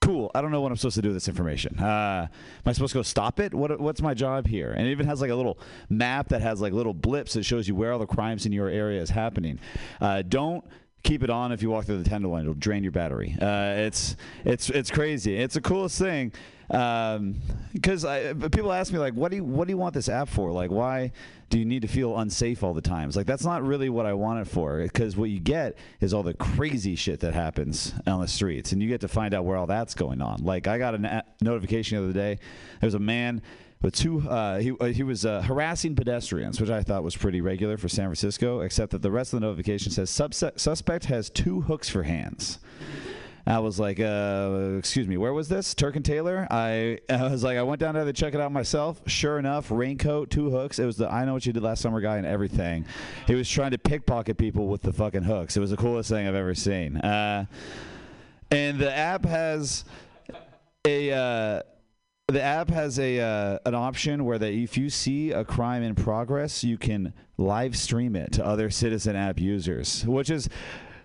cool. 0.00 0.30
I 0.34 0.40
don't 0.40 0.52
know 0.52 0.62
what 0.62 0.72
I'm 0.72 0.78
supposed 0.78 0.94
to 0.94 1.02
do 1.02 1.08
with 1.08 1.16
this 1.16 1.28
information. 1.28 1.78
Uh, 1.78 2.28
am 2.30 2.62
I 2.64 2.72
supposed 2.72 2.92
to 2.92 2.98
go 3.00 3.02
stop 3.02 3.40
it? 3.40 3.52
What, 3.52 3.78
what's 3.78 4.00
my 4.00 4.14
job 4.14 4.46
here? 4.46 4.70
And 4.70 4.86
it 4.86 4.90
even 4.90 5.06
has 5.06 5.20
like 5.20 5.30
a 5.30 5.34
little 5.34 5.58
map 5.90 6.28
that 6.28 6.40
has 6.40 6.62
like 6.62 6.72
little 6.72 6.94
blips 6.94 7.34
that 7.34 7.44
shows 7.44 7.68
you 7.68 7.74
where 7.74 7.92
all 7.92 7.98
the 7.98 8.06
crimes 8.06 8.46
in 8.46 8.52
your 8.52 8.68
area 8.68 9.02
is 9.02 9.10
happening. 9.10 9.58
Uh, 10.00 10.22
don't 10.22 10.64
keep 11.06 11.22
it 11.22 11.30
on 11.30 11.52
if 11.52 11.62
you 11.62 11.70
walk 11.70 11.86
through 11.86 12.02
the 12.02 12.08
tenderloin. 12.08 12.42
It'll 12.42 12.54
drain 12.54 12.82
your 12.82 12.92
battery. 12.92 13.36
Uh, 13.40 13.74
it's 13.76 14.16
it's 14.44 14.68
it's 14.68 14.90
crazy. 14.90 15.36
It's 15.36 15.54
the 15.54 15.60
coolest 15.60 15.98
thing 15.98 16.32
because 16.68 18.04
I 18.04 18.32
people 18.34 18.72
ask 18.72 18.92
me 18.92 18.98
like, 18.98 19.14
what 19.14 19.30
do 19.30 19.36
you 19.36 19.44
what 19.44 19.66
do 19.66 19.72
you 19.72 19.78
want 19.78 19.94
this 19.94 20.08
app 20.08 20.28
for? 20.28 20.50
Like, 20.50 20.70
why 20.70 21.12
do 21.48 21.60
you 21.60 21.64
need 21.64 21.82
to 21.82 21.88
feel 21.88 22.18
unsafe 22.18 22.64
all 22.64 22.74
the 22.74 22.80
time? 22.80 23.08
It's 23.08 23.16
like 23.16 23.26
that's 23.26 23.44
not 23.44 23.62
really 23.62 23.88
what 23.88 24.04
I 24.04 24.14
want 24.14 24.40
it 24.40 24.50
for. 24.50 24.82
Because 24.82 25.16
what 25.16 25.30
you 25.30 25.38
get 25.38 25.76
is 26.00 26.12
all 26.12 26.24
the 26.24 26.34
crazy 26.34 26.96
shit 26.96 27.20
that 27.20 27.34
happens 27.34 27.94
on 28.06 28.20
the 28.20 28.28
streets, 28.28 28.72
and 28.72 28.82
you 28.82 28.88
get 28.88 29.00
to 29.02 29.08
find 29.08 29.32
out 29.32 29.44
where 29.44 29.56
all 29.56 29.66
that's 29.66 29.94
going 29.94 30.20
on. 30.20 30.42
Like 30.42 30.66
I 30.66 30.78
got 30.78 30.94
a 30.94 31.24
notification 31.40 31.98
the 31.98 32.04
other 32.04 32.12
day. 32.12 32.38
There 32.80 32.86
was 32.88 32.94
a 32.94 32.98
man 32.98 33.42
with 33.86 33.94
two. 33.94 34.28
Uh, 34.28 34.58
he 34.58 34.72
uh, 34.72 34.86
he 34.86 35.04
was 35.04 35.24
uh, 35.24 35.40
harassing 35.42 35.94
pedestrians, 35.94 36.60
which 36.60 36.70
I 36.70 36.82
thought 36.82 37.04
was 37.04 37.16
pretty 37.16 37.40
regular 37.40 37.76
for 37.76 37.88
San 37.88 38.06
Francisco. 38.06 38.60
Except 38.60 38.90
that 38.90 39.00
the 39.00 39.12
rest 39.12 39.32
of 39.32 39.40
the 39.40 39.46
notification 39.46 39.92
says 39.92 40.10
subse- 40.10 40.58
suspect 40.58 41.04
has 41.04 41.30
two 41.30 41.60
hooks 41.60 41.88
for 41.88 42.02
hands. 42.02 42.58
I 43.46 43.60
was 43.60 43.78
like, 43.78 44.00
uh, 44.00 44.74
excuse 44.76 45.06
me, 45.06 45.16
where 45.16 45.32
was 45.32 45.48
this? 45.48 45.72
Turk 45.72 45.94
and 45.94 46.04
Taylor? 46.04 46.48
I, 46.50 46.98
I 47.08 47.28
was 47.28 47.44
like, 47.44 47.56
I 47.58 47.62
went 47.62 47.78
down 47.78 47.94
there 47.94 48.04
to 48.04 48.12
check 48.12 48.34
it 48.34 48.40
out 48.40 48.50
myself. 48.50 49.00
Sure 49.06 49.38
enough, 49.38 49.70
raincoat, 49.70 50.30
two 50.30 50.50
hooks. 50.50 50.80
It 50.80 50.84
was 50.84 50.96
the 50.96 51.08
I 51.08 51.24
know 51.24 51.34
what 51.34 51.46
you 51.46 51.52
did 51.52 51.62
last 51.62 51.80
summer 51.80 52.00
guy 52.00 52.16
and 52.16 52.26
everything. 52.26 52.86
He 53.28 53.36
was 53.36 53.48
trying 53.48 53.70
to 53.70 53.78
pickpocket 53.78 54.36
people 54.36 54.66
with 54.66 54.82
the 54.82 54.92
fucking 54.92 55.22
hooks. 55.22 55.56
It 55.56 55.60
was 55.60 55.70
the 55.70 55.76
coolest 55.76 56.10
thing 56.10 56.26
I've 56.26 56.34
ever 56.34 56.56
seen. 56.56 56.96
Uh, 56.96 57.46
and 58.50 58.80
the 58.80 58.92
app 58.92 59.24
has 59.24 59.84
a. 60.84 61.12
Uh, 61.12 61.62
the 62.28 62.42
app 62.42 62.70
has 62.70 62.98
a 62.98 63.20
uh, 63.20 63.58
an 63.66 63.74
option 63.76 64.24
where 64.24 64.36
that 64.36 64.52
if 64.52 64.76
you 64.76 64.90
see 64.90 65.30
a 65.30 65.44
crime 65.44 65.84
in 65.84 65.94
progress, 65.94 66.64
you 66.64 66.76
can 66.76 67.12
live 67.38 67.76
stream 67.76 68.16
it 68.16 68.32
to 68.32 68.44
other 68.44 68.68
Citizen 68.68 69.14
app 69.14 69.38
users, 69.38 70.04
which 70.04 70.28
is 70.28 70.48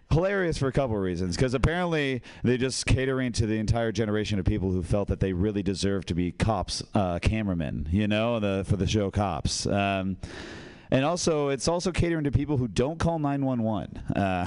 hilarious 0.10 0.58
for 0.58 0.68
a 0.68 0.72
couple 0.72 0.96
of 0.96 1.02
reasons. 1.04 1.36
Because 1.36 1.54
apparently 1.54 2.24
they 2.44 2.58
just 2.58 2.88
catering 2.88 3.34
to 3.34 3.46
the 3.46 3.60
entire 3.60 3.92
generation 3.92 4.40
of 4.40 4.46
people 4.46 4.72
who 4.72 4.82
felt 4.82 5.10
that 5.10 5.20
they 5.20 5.32
really 5.32 5.62
deserve 5.62 6.08
to 6.08 6.16
be 6.16 6.32
cops, 6.32 6.82
uh, 6.96 7.20
cameramen, 7.20 7.88
you 7.92 8.08
know, 8.08 8.40
the 8.40 8.66
for 8.68 8.78
the 8.78 8.88
show 8.88 9.12
Cops. 9.12 9.68
Um, 9.68 10.18
and 10.92 11.06
also, 11.06 11.50
it's 11.50 11.70
also 11.70 11.92
catering 11.92 12.26
to 12.26 12.32
people 12.32 12.58
who 12.58 12.68
don't 12.68 13.00
call 13.00 13.18
911. 13.18 13.98
Uh, 14.14 14.46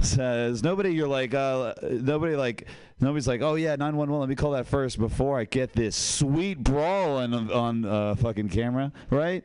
says 0.02 0.62
nobody. 0.62 0.90
You're 0.90 1.08
like 1.08 1.34
uh, 1.34 1.74
nobody. 1.82 2.34
Like 2.34 2.66
nobody's 3.00 3.28
like, 3.28 3.42
oh 3.42 3.54
yeah, 3.54 3.76
911. 3.76 4.20
Let 4.20 4.28
me 4.28 4.34
call 4.34 4.52
that 4.52 4.66
first 4.66 4.98
before 4.98 5.38
I 5.38 5.44
get 5.44 5.72
this 5.74 5.96
sweet 5.96 6.62
brawl 6.62 7.18
on 7.18 7.50
on 7.50 7.84
uh, 7.84 8.14
fucking 8.16 8.48
camera, 8.48 8.92
right? 9.10 9.44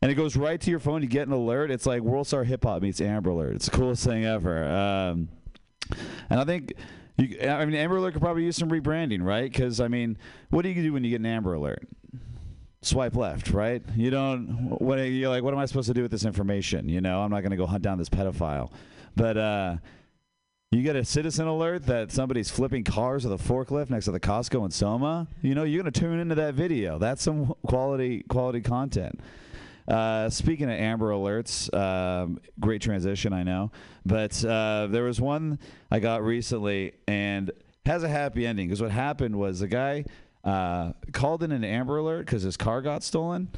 And 0.00 0.10
it 0.10 0.14
goes 0.14 0.36
right 0.36 0.60
to 0.60 0.70
your 0.70 0.80
phone. 0.80 1.02
You 1.02 1.08
get 1.08 1.26
an 1.28 1.32
alert. 1.32 1.70
It's 1.70 1.86
like 1.86 2.00
World 2.00 2.26
Star 2.26 2.44
Hip 2.44 2.64
Hop 2.64 2.82
meets 2.82 3.00
Amber 3.00 3.30
Alert. 3.30 3.54
It's 3.56 3.66
the 3.66 3.76
coolest 3.76 4.04
thing 4.04 4.24
ever. 4.24 4.64
Um, 4.64 5.28
and 6.30 6.40
I 6.40 6.44
think. 6.44 6.72
You, 7.18 7.46
I 7.46 7.66
mean, 7.66 7.74
Amber 7.74 7.98
Alert 7.98 8.12
could 8.12 8.22
probably 8.22 8.44
use 8.44 8.56
some 8.56 8.70
rebranding, 8.70 9.22
right? 9.22 9.52
Because 9.52 9.80
I 9.80 9.88
mean, 9.88 10.16
what 10.48 10.62
do 10.62 10.70
you 10.70 10.82
do 10.82 10.94
when 10.94 11.04
you 11.04 11.10
get 11.10 11.20
an 11.20 11.26
Amber 11.26 11.52
Alert? 11.52 11.86
Swipe 12.82 13.16
left, 13.16 13.50
right? 13.50 13.82
You 13.96 14.10
don't. 14.10 14.76
What 14.80 14.96
you're 14.96 15.30
like? 15.30 15.42
What 15.42 15.54
am 15.54 15.60
I 15.60 15.66
supposed 15.66 15.88
to 15.88 15.94
do 15.94 16.02
with 16.02 16.10
this 16.10 16.24
information? 16.24 16.88
You 16.88 17.00
know, 17.00 17.22
I'm 17.22 17.30
not 17.30 17.40
going 17.40 17.52
to 17.52 17.56
go 17.56 17.66
hunt 17.66 17.82
down 17.82 17.98
this 17.98 18.08
pedophile. 18.08 18.70
But 19.16 19.36
uh, 19.36 19.76
you 20.70 20.82
get 20.82 20.96
a 20.96 21.04
citizen 21.04 21.46
alert 21.46 21.86
that 21.86 22.12
somebody's 22.12 22.50
flipping 22.50 22.84
cars 22.84 23.26
with 23.26 23.40
a 23.40 23.42
forklift 23.42 23.90
next 23.90 24.06
to 24.06 24.12
the 24.12 24.20
Costco 24.20 24.64
in 24.64 24.70
Soma. 24.70 25.28
You 25.40 25.54
know, 25.54 25.64
you're 25.64 25.82
going 25.82 25.92
to 25.92 26.00
tune 26.00 26.18
into 26.18 26.34
that 26.36 26.54
video. 26.54 26.98
That's 26.98 27.22
some 27.22 27.54
quality 27.66 28.24
quality 28.28 28.60
content. 28.60 29.20
Uh, 29.86 30.30
speaking 30.30 30.70
of 30.70 30.78
Amber 30.78 31.10
Alerts, 31.10 31.72
um, 31.74 32.40
great 32.60 32.80
transition, 32.80 33.32
I 33.32 33.42
know. 33.42 33.72
But 34.06 34.44
uh, 34.44 34.86
there 34.90 35.04
was 35.04 35.20
one 35.20 35.58
I 35.90 35.98
got 35.98 36.22
recently 36.22 36.92
and 37.08 37.50
has 37.84 38.04
a 38.04 38.08
happy 38.08 38.46
ending 38.46 38.68
because 38.68 38.80
what 38.80 38.92
happened 38.92 39.36
was 39.36 39.60
the 39.60 39.68
guy 39.68 40.04
uh, 40.44 40.92
called 41.12 41.42
in 41.42 41.52
an 41.52 41.64
Amber 41.64 41.98
Alert 41.98 42.26
because 42.26 42.42
his 42.42 42.56
car 42.56 42.82
got 42.82 43.02
stolen, 43.02 43.48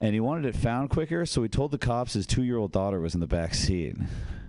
and 0.00 0.14
he 0.14 0.20
wanted 0.20 0.44
it 0.46 0.56
found 0.56 0.90
quicker. 0.90 1.26
So 1.26 1.42
he 1.42 1.48
told 1.48 1.70
the 1.70 1.78
cops 1.78 2.12
his 2.12 2.26
two-year-old 2.26 2.72
daughter 2.72 3.00
was 3.00 3.14
in 3.14 3.20
the 3.20 3.26
back 3.26 3.54
seat. 3.54 3.96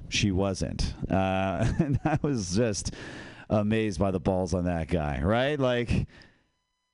She 0.10 0.32
wasn't, 0.32 0.94
uh, 1.10 1.72
and 1.80 2.00
I 2.04 2.18
was 2.22 2.56
just 2.56 2.94
amazed 3.50 4.00
by 4.00 4.12
the 4.12 4.20
balls 4.20 4.54
on 4.54 4.66
that 4.66 4.88
guy. 4.88 5.22
Right, 5.22 5.60
like 5.60 6.08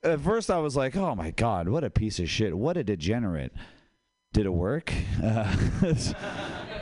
at 0.03 0.21
first 0.21 0.51
I 0.51 0.59
was 0.59 0.75
like, 0.75 0.95
"Oh 0.95 1.15
my 1.15 1.31
god, 1.31 1.67
what 1.69 1.83
a 1.83 1.89
piece 1.89 2.19
of 2.19 2.29
shit! 2.29 2.57
What 2.57 2.77
a 2.77 2.83
degenerate!" 2.83 3.53
Did 4.33 4.45
it 4.45 4.53
work? 4.53 4.91
Uh, 5.23 5.55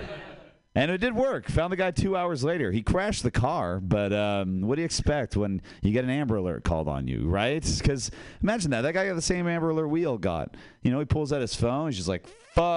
And 0.76 0.90
it 0.90 0.98
did 0.98 1.16
work. 1.16 1.48
Found 1.50 1.72
the 1.72 1.78
guy 1.78 1.92
two 1.92 2.18
hours 2.18 2.44
later. 2.44 2.72
He 2.72 2.82
crashed 2.82 3.22
the 3.22 3.30
car, 3.30 3.80
but 3.80 4.12
um, 4.12 4.62
what 4.62 4.76
do 4.76 4.82
you 4.82 4.86
expect 4.86 5.38
when 5.38 5.62
you 5.84 5.92
get 5.92 6.04
an 6.04 6.10
Amber 6.10 6.38
Alert 6.38 6.64
called 6.64 6.88
on 6.88 7.08
you, 7.08 7.28
right? 7.28 7.64
Because 7.78 8.10
imagine 8.42 8.72
that. 8.72 8.82
That 8.82 8.94
guy 8.94 9.06
got 9.06 9.14
the 9.14 9.22
same 9.22 9.48
Amber 9.48 9.70
Alert 9.70 9.88
we 9.88 10.08
all 10.08 10.18
got. 10.18 10.56
You 10.82 10.90
know, 10.90 10.98
he 10.98 11.06
pulls 11.06 11.32
out 11.32 11.42
his 11.42 11.54
phone. 11.54 11.90
He's 11.90 11.98
just 11.98 12.08
like, 12.10 12.26
fuck. 12.56 12.68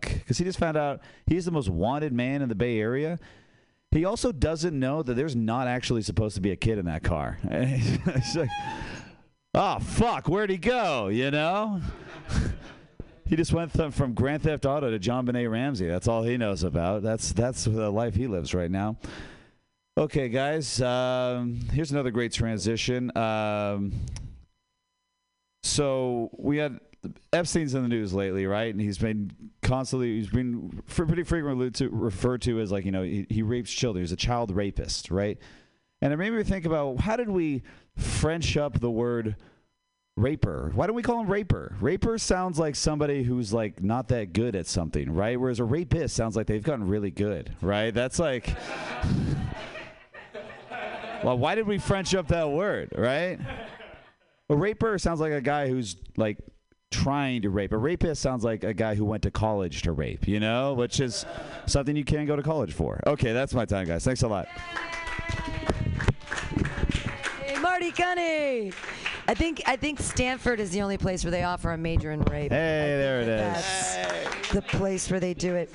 Because 0.00 0.38
he 0.38 0.44
just 0.44 0.60
found 0.60 0.76
out 0.76 1.00
he's 1.26 1.46
the 1.46 1.50
most 1.50 1.68
wanted 1.68 2.12
man 2.12 2.42
in 2.42 2.48
the 2.48 2.54
Bay 2.54 2.78
Area. 2.78 3.18
He 3.90 4.04
also 4.04 4.30
doesn't 4.30 4.78
know 4.78 5.02
that 5.02 5.14
there's 5.14 5.34
not 5.36 5.66
actually 5.68 6.02
supposed 6.02 6.36
to 6.36 6.40
be 6.40 6.52
a 6.52 6.56
kid 6.56 6.78
in 6.78 6.86
that 6.86 7.02
car. 7.04 7.38
He's 7.50 8.36
like, 8.36 8.48
oh, 9.54 9.78
fuck, 9.78 10.28
where'd 10.28 10.50
he 10.50 10.58
go? 10.58 11.06
You 11.06 11.30
know? 11.30 11.80
He 13.26 13.36
just 13.36 13.52
went 13.52 13.72
th- 13.72 13.92
from 13.92 14.12
Grand 14.12 14.42
Theft 14.42 14.66
Auto 14.66 14.90
to 14.90 14.98
JonBenét 14.98 15.50
Ramsey. 15.50 15.86
That's 15.86 16.08
all 16.08 16.22
he 16.22 16.36
knows 16.36 16.62
about. 16.62 17.02
That's 17.02 17.32
that's 17.32 17.64
the 17.64 17.90
life 17.90 18.14
he 18.14 18.26
lives 18.26 18.54
right 18.54 18.70
now. 18.70 18.96
Okay, 19.96 20.28
guys. 20.28 20.80
Um, 20.82 21.60
here's 21.72 21.92
another 21.92 22.10
great 22.10 22.32
transition. 22.32 23.16
Um, 23.16 23.92
so 25.62 26.30
we 26.36 26.58
had 26.58 26.80
Epstein's 27.32 27.74
in 27.74 27.82
the 27.82 27.88
news 27.88 28.12
lately, 28.12 28.46
right? 28.46 28.72
And 28.72 28.80
he's 28.80 28.98
been 28.98 29.30
constantly 29.62 30.16
he's 30.16 30.28
been 30.28 30.82
pretty 30.86 31.22
frequently 31.22 31.70
to, 31.70 31.88
referred 31.88 32.42
to 32.42 32.60
as 32.60 32.70
like 32.70 32.84
you 32.84 32.92
know 32.92 33.02
he, 33.02 33.26
he 33.30 33.42
rapes 33.42 33.72
children. 33.72 34.02
He's 34.02 34.12
a 34.12 34.16
child 34.16 34.54
rapist, 34.54 35.10
right? 35.10 35.38
And 36.00 36.12
it 36.12 36.16
made 36.16 36.32
me 36.32 36.42
think 36.42 36.66
about 36.66 37.00
how 37.00 37.16
did 37.16 37.30
we 37.30 37.62
French 37.96 38.56
up 38.56 38.80
the 38.80 38.90
word 38.90 39.36
raper. 40.16 40.70
Why 40.74 40.86
don't 40.86 40.94
we 40.96 41.02
call 41.02 41.20
him 41.20 41.26
raper? 41.28 41.76
Raper 41.80 42.18
sounds 42.18 42.58
like 42.58 42.76
somebody 42.76 43.22
who's 43.24 43.52
like 43.52 43.82
not 43.82 44.08
that 44.08 44.32
good 44.32 44.54
at 44.54 44.66
something, 44.66 45.12
right? 45.12 45.38
Whereas 45.38 45.60
a 45.60 45.64
rapist 45.64 46.14
sounds 46.14 46.36
like 46.36 46.46
they've 46.46 46.62
gotten 46.62 46.86
really 46.86 47.10
good, 47.10 47.54
right? 47.60 47.92
That's 47.92 48.18
like 48.18 48.48
Well, 51.24 51.38
why 51.38 51.54
did 51.54 51.66
we 51.66 51.78
French 51.78 52.14
up 52.14 52.28
that 52.28 52.50
word, 52.50 52.92
right? 52.96 53.38
A 54.50 54.56
raper 54.56 54.98
sounds 54.98 55.20
like 55.20 55.32
a 55.32 55.40
guy 55.40 55.68
who's 55.68 55.96
like 56.18 56.36
trying 56.90 57.42
to 57.42 57.50
rape. 57.50 57.72
A 57.72 57.78
rapist 57.78 58.20
sounds 58.20 58.44
like 58.44 58.62
a 58.62 58.74
guy 58.74 58.94
who 58.94 59.06
went 59.06 59.22
to 59.22 59.30
college 59.30 59.82
to 59.82 59.92
rape, 59.92 60.28
you 60.28 60.38
know, 60.38 60.74
which 60.74 61.00
is 61.00 61.24
something 61.66 61.96
you 61.96 62.04
can't 62.04 62.26
go 62.26 62.36
to 62.36 62.42
college 62.42 62.72
for. 62.72 63.00
Okay, 63.06 63.32
that's 63.32 63.54
my 63.54 63.64
time, 63.64 63.86
guys. 63.86 64.04
Thanks 64.04 64.22
a 64.22 64.28
lot. 64.28 64.46
Hey, 67.42 67.58
Marty 67.58 67.90
Cunny. 67.90 68.74
I 69.26 69.34
think 69.34 69.62
I 69.66 69.76
think 69.76 70.00
Stanford 70.00 70.60
is 70.60 70.70
the 70.70 70.82
only 70.82 70.98
place 70.98 71.24
where 71.24 71.30
they 71.30 71.44
offer 71.44 71.72
a 71.72 71.78
major 71.78 72.12
in 72.12 72.20
rape. 72.22 72.52
Hey, 72.52 72.96
there 72.98 73.20
it 73.20 73.28
is. 73.28 73.40
That's 73.40 74.48
the 74.50 74.62
place 74.62 75.10
where 75.10 75.20
they 75.20 75.32
do 75.34 75.54
it. 75.54 75.70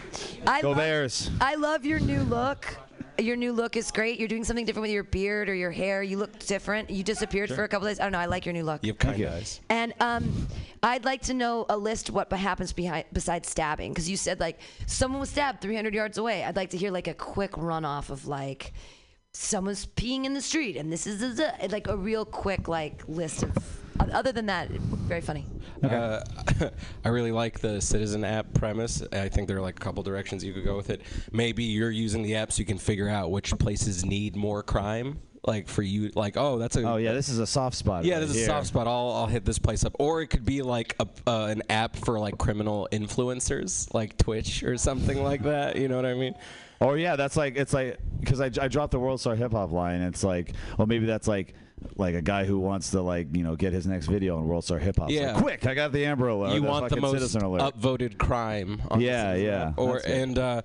I 0.45 0.61
Go 0.61 0.69
love, 0.69 0.77
Bears. 0.77 1.31
I 1.41 1.55
love 1.55 1.85
your 1.85 1.99
new 1.99 2.21
look. 2.21 2.77
Your 3.17 3.35
new 3.35 3.51
look 3.51 3.75
is 3.75 3.91
great. 3.91 4.17
You're 4.17 4.29
doing 4.29 4.45
something 4.45 4.65
different 4.65 4.83
with 4.83 4.91
your 4.91 5.03
beard 5.03 5.49
or 5.49 5.53
your 5.55 5.71
hair. 5.71 6.01
You 6.03 6.17
look 6.17 6.39
different. 6.39 6.89
You 6.89 7.03
disappeared 7.03 7.49
Sure. 7.49 7.57
for 7.57 7.63
a 7.65 7.67
couple 7.67 7.87
days. 7.87 7.99
I 7.99 8.03
don't 8.03 8.13
know. 8.13 8.19
I 8.19 8.27
like 8.27 8.45
your 8.45 8.53
new 8.53 8.63
look. 8.63 8.81
You 8.83 8.91
have 8.93 8.99
kind 8.99 9.25
eyes. 9.25 9.59
And 9.69 9.93
um, 9.99 10.47
I'd 10.83 11.03
like 11.03 11.23
to 11.23 11.33
know 11.33 11.65
a 11.69 11.75
list 11.75 12.11
what 12.11 12.31
happens 12.31 12.71
behind 12.71 13.05
besides 13.11 13.49
stabbing 13.49 13.91
because 13.91 14.09
you 14.09 14.15
said 14.15 14.39
like 14.39 14.59
someone 14.85 15.19
was 15.19 15.29
stabbed 15.31 15.59
300 15.59 15.93
yards 15.93 16.17
away. 16.17 16.45
I'd 16.45 16.55
like 16.55 16.69
to 16.69 16.77
hear 16.77 16.91
like 16.91 17.07
a 17.07 17.13
quick 17.13 17.57
run 17.57 17.83
off 17.83 18.09
of 18.09 18.25
like 18.27 18.71
someone's 19.39 19.85
peeing 19.85 20.25
in 20.25 20.33
the 20.33 20.41
street 20.41 20.75
and 20.75 20.91
this 20.91 21.07
is 21.07 21.19
the, 21.19 21.29
the, 21.29 21.69
like 21.69 21.87
a 21.87 21.95
real 21.95 22.25
quick 22.25 22.67
like 22.67 23.07
list 23.07 23.43
of. 23.43 23.55
Other 24.13 24.31
than 24.31 24.45
that, 24.45 24.69
very 24.69 25.19
funny. 25.19 25.45
Uh, 25.83 26.21
I 27.05 27.09
really 27.09 27.33
like 27.33 27.59
the 27.59 27.81
Citizen 27.81 28.23
app 28.23 28.53
premise. 28.53 29.03
I 29.11 29.27
think 29.27 29.49
there 29.49 29.57
are 29.57 29.61
like 29.61 29.75
a 29.75 29.79
couple 29.79 30.03
directions 30.03 30.41
you 30.41 30.53
could 30.53 30.63
go 30.63 30.77
with 30.77 30.89
it. 30.89 31.01
Maybe 31.33 31.65
you're 31.65 31.91
using 31.91 32.21
the 32.23 32.35
app 32.35 32.53
so 32.53 32.59
you 32.59 32.65
can 32.65 32.77
figure 32.77 33.09
out 33.09 33.29
which 33.29 33.57
places 33.59 34.05
need 34.05 34.37
more 34.37 34.63
crime. 34.63 35.19
Like 35.49 35.67
for 35.67 35.81
you, 35.81 36.11
like 36.13 36.37
oh, 36.37 36.59
that's 36.59 36.75
a 36.75 36.83
Oh 36.83 36.97
yeah, 36.97 37.13
this 37.13 37.27
is 37.27 37.39
a 37.39 37.47
soft 37.47 37.75
spot. 37.75 38.05
yeah, 38.05 38.15
right 38.15 38.19
this 38.21 38.35
is 38.35 38.43
a 38.43 38.45
soft 38.45 38.67
spot. 38.67 38.85
I'll 38.85 39.11
I'll 39.15 39.25
hit 39.25 39.45
this 39.45 39.57
place 39.57 39.83
up, 39.83 39.95
or 39.97 40.21
it 40.21 40.27
could 40.27 40.45
be 40.45 40.61
like 40.61 40.95
a 40.99 41.07
uh, 41.25 41.47
an 41.47 41.63
app 41.71 41.95
for 41.95 42.19
like 42.19 42.37
criminal 42.37 42.87
influencers, 42.91 43.91
like 43.91 44.15
Twitch 44.17 44.61
or 44.61 44.77
something 44.77 45.23
like 45.23 45.41
that. 45.41 45.75
You 45.75 45.87
know 45.87 45.95
what 45.95 46.05
I 46.05 46.13
mean? 46.13 46.35
Or 46.79 46.99
yeah, 46.99 47.15
that's 47.15 47.35
like 47.35 47.55
it's 47.57 47.73
like 47.73 47.97
because 48.19 48.39
I, 48.39 48.51
I 48.61 48.67
dropped 48.67 48.91
the 48.91 48.99
World 48.99 49.19
Star 49.19 49.35
Hip 49.35 49.51
Hop 49.51 49.71
line. 49.71 50.01
It's 50.01 50.23
like 50.23 50.53
well 50.77 50.85
maybe 50.85 51.07
that's 51.07 51.27
like 51.27 51.55
like 51.95 52.15
a 52.15 52.21
guy 52.21 52.45
who 52.45 52.59
wants 52.59 52.91
to 52.91 53.01
like 53.01 53.35
you 53.35 53.43
know 53.43 53.55
get 53.55 53.73
his 53.73 53.87
next 53.87 54.05
video 54.05 54.37
on 54.37 54.47
World 54.47 54.63
Star 54.63 54.79
Hip 54.79 54.97
Hop. 54.97 55.09
Yeah. 55.09 55.33
like, 55.33 55.41
quick! 55.41 55.65
I 55.65 55.73
got 55.73 55.91
the 55.91 56.05
Amber 56.05 56.27
Alert. 56.27 56.53
you 56.53 56.63
want 56.63 56.89
the 56.89 57.01
most 57.01 57.13
Citizen 57.13 57.41
Alert. 57.41 57.61
upvoted 57.61 58.17
crime. 58.17 58.81
On 58.89 59.01
Yeah, 59.01 59.33
yeah, 59.35 59.67
app. 59.69 59.77
Or 59.77 59.97
and 60.05 60.37
uh, 60.37 60.61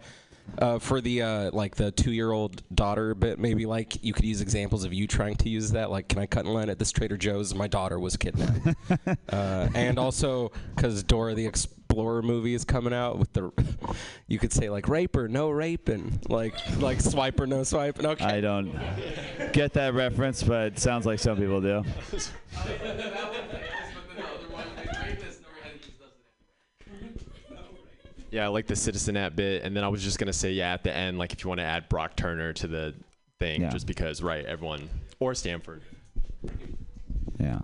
Uh, 0.58 0.78
for 0.78 1.00
the 1.00 1.20
uh, 1.20 1.50
like 1.52 1.74
the 1.74 1.90
two-year-old 1.90 2.62
daughter 2.72 3.14
bit, 3.14 3.40
maybe 3.40 3.66
like 3.66 4.02
you 4.04 4.12
could 4.12 4.24
use 4.24 4.40
examples 4.40 4.84
of 4.84 4.92
you 4.92 5.06
trying 5.06 5.34
to 5.34 5.48
use 5.48 5.72
that. 5.72 5.90
Like, 5.90 6.08
can 6.08 6.20
I 6.20 6.26
cut 6.26 6.44
in 6.44 6.52
line 6.52 6.70
at 6.70 6.78
this 6.78 6.92
Trader 6.92 7.16
Joe's? 7.16 7.54
My 7.54 7.66
daughter 7.66 7.98
was 7.98 8.16
kidnapped. 8.16 8.76
uh, 9.30 9.68
and 9.74 9.98
also 9.98 10.52
because 10.76 11.02
Dora 11.02 11.34
the 11.34 11.44
Explorer 11.46 12.22
movie 12.22 12.54
is 12.54 12.64
coming 12.64 12.92
out 12.92 13.18
with 13.18 13.32
the, 13.32 13.52
you 14.28 14.38
could 14.38 14.52
say 14.52 14.68
like 14.68 14.88
rape 14.88 15.16
or 15.16 15.28
no 15.28 15.50
raping, 15.50 16.20
like 16.28 16.54
like 16.78 17.00
swipe 17.00 17.40
or 17.40 17.46
no 17.46 17.62
swiping. 17.62 18.06
Okay. 18.06 18.24
I 18.24 18.40
don't 18.40 18.78
get 19.52 19.72
that 19.74 19.94
reference, 19.94 20.42
but 20.42 20.74
it 20.74 20.78
sounds 20.78 21.06
like 21.06 21.18
some 21.18 21.36
people 21.36 21.60
do. 21.60 21.84
Yeah, 28.34 28.46
I 28.46 28.48
like 28.48 28.66
the 28.66 28.74
Citizen 28.74 29.16
app 29.16 29.36
bit, 29.36 29.62
and 29.62 29.76
then 29.76 29.84
I 29.84 29.88
was 29.88 30.02
just 30.02 30.18
gonna 30.18 30.32
say, 30.32 30.50
yeah, 30.50 30.72
at 30.72 30.82
the 30.82 30.92
end, 30.92 31.18
like 31.18 31.32
if 31.32 31.44
you 31.44 31.48
want 31.48 31.60
to 31.60 31.64
add 31.64 31.88
Brock 31.88 32.16
Turner 32.16 32.52
to 32.54 32.66
the 32.66 32.92
thing, 33.38 33.60
Yeah. 33.62 33.68
just 33.70 33.86
because, 33.86 34.22
right? 34.24 34.44
Everyone 34.44 34.90
or 35.20 35.36
Stanford. 35.36 35.82
Yeah. 37.38 37.60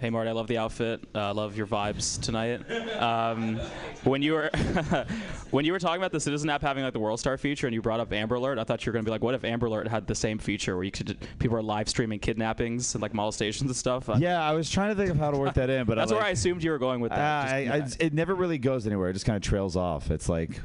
Hey 0.00 0.10
Marty, 0.10 0.30
I 0.30 0.32
love 0.32 0.46
the 0.46 0.58
outfit. 0.58 1.02
Uh, 1.12 1.18
I 1.18 1.30
love 1.32 1.56
your 1.56 1.66
vibes 1.66 2.20
tonight. 2.22 2.60
Um, 3.00 3.58
when 4.04 4.22
you 4.22 4.34
were 4.34 4.48
when 5.50 5.64
you 5.64 5.72
were 5.72 5.80
talking 5.80 5.96
about 5.96 6.12
the 6.12 6.20
Citizen 6.20 6.48
app 6.50 6.62
having 6.62 6.84
like 6.84 6.92
the 6.92 7.00
World 7.00 7.18
Star 7.18 7.36
feature, 7.36 7.66
and 7.66 7.74
you 7.74 7.82
brought 7.82 7.98
up 7.98 8.12
Amber 8.12 8.36
Alert, 8.36 8.60
I 8.60 8.64
thought 8.64 8.86
you 8.86 8.90
were 8.90 8.94
gonna 8.94 9.02
be 9.02 9.10
like, 9.10 9.24
what 9.24 9.34
if 9.34 9.42
Amber 9.44 9.66
Alert 9.66 9.88
had 9.88 10.06
the 10.06 10.14
same 10.14 10.38
feature 10.38 10.76
where 10.76 10.84
you 10.84 10.92
could 10.92 11.18
people 11.40 11.56
are 11.56 11.62
live 11.62 11.88
streaming 11.88 12.20
kidnappings 12.20 12.94
and 12.94 13.02
like 13.02 13.12
molestations 13.12 13.68
and 13.68 13.76
stuff? 13.76 14.08
Yeah, 14.18 14.40
I 14.40 14.52
was 14.52 14.70
trying 14.70 14.90
to 14.90 14.94
think 14.94 15.10
of 15.10 15.16
how 15.16 15.32
to 15.32 15.36
work 15.36 15.54
that 15.54 15.68
in, 15.68 15.84
but 15.84 15.94
that's 15.98 16.12
I, 16.12 16.14
where 16.14 16.24
I 16.24 16.30
assumed 16.30 16.62
you 16.62 16.70
were 16.70 16.78
going 16.78 17.00
with 17.00 17.10
that. 17.10 17.18
Ah, 17.18 17.80
Just- 17.80 18.00
I, 18.00 18.04
I, 18.04 18.06
it 18.06 18.14
never 18.14 18.36
really 18.36 18.58
goes 18.58 18.86
anywhere. 18.86 19.08
It 19.08 19.14
just 19.14 19.26
kind 19.26 19.36
of 19.36 19.42
trails 19.42 19.74
off. 19.74 20.12
It's 20.12 20.28
like, 20.28 20.60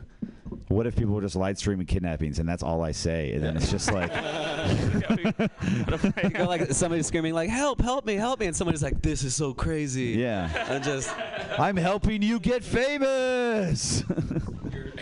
what 0.74 0.88
if 0.88 0.96
people 0.96 1.14
were 1.14 1.22
just 1.22 1.36
live 1.36 1.58
streaming 1.58 1.86
kidnappings 1.86 2.40
and 2.40 2.48
that's 2.48 2.64
all 2.64 2.82
I 2.84 2.92
say, 2.92 3.34
and 3.34 3.44
then 3.44 3.56
it's 3.56 3.70
just 3.72 3.92
like, 3.92 4.12
You 6.24 6.30
go 6.30 6.46
like 6.46 6.72
somebody 6.72 7.04
screaming 7.04 7.34
like 7.34 7.50
help 7.50 7.82
help 7.82 8.06
me 8.06 8.16
help 8.16 8.40
me 8.40 8.46
and 8.48 8.56
somebody's 8.56 8.84
like 8.84 9.02
this 9.02 9.24
is 9.24 9.36
so 9.36 9.54
crazy 9.54 10.16
yeah, 10.18 10.50
and 10.72 10.84
just 10.84 11.14
I'm 11.60 11.76
helping 11.78 12.22
you 12.22 12.40
get 12.40 12.64
famous. 12.64 14.04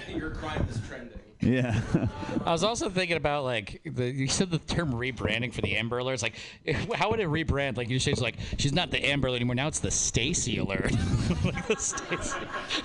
Your 0.09 0.31
crime 0.31 0.65
is 0.69 0.79
trending. 0.87 1.00
Yeah. 1.41 1.79
I 2.45 2.51
was 2.51 2.63
also 2.63 2.89
thinking 2.89 3.17
about 3.17 3.43
like 3.43 3.81
the, 3.85 4.05
you 4.05 4.27
said 4.27 4.51
the 4.51 4.59
term 4.59 4.93
rebranding 4.93 5.53
for 5.53 5.61
the 5.61 5.75
Amber 5.75 5.97
Alert. 5.97 6.13
It's 6.13 6.23
like, 6.23 6.35
how 6.95 7.09
would 7.09 7.19
it 7.19 7.27
rebrand? 7.27 7.77
Like 7.77 7.89
you 7.89 7.99
say, 7.99 8.11
it's 8.11 8.21
like 8.21 8.35
she's 8.57 8.73
not 8.73 8.91
the 8.91 9.03
Amber 9.05 9.27
Alert 9.27 9.37
anymore. 9.37 9.55
Now 9.55 9.67
it's 9.67 9.79
the 9.79 9.91
Stacy 9.91 10.57
Alert. 10.57 10.91
like 11.43 11.67
the 11.67 11.75
Stacy. 11.77 12.37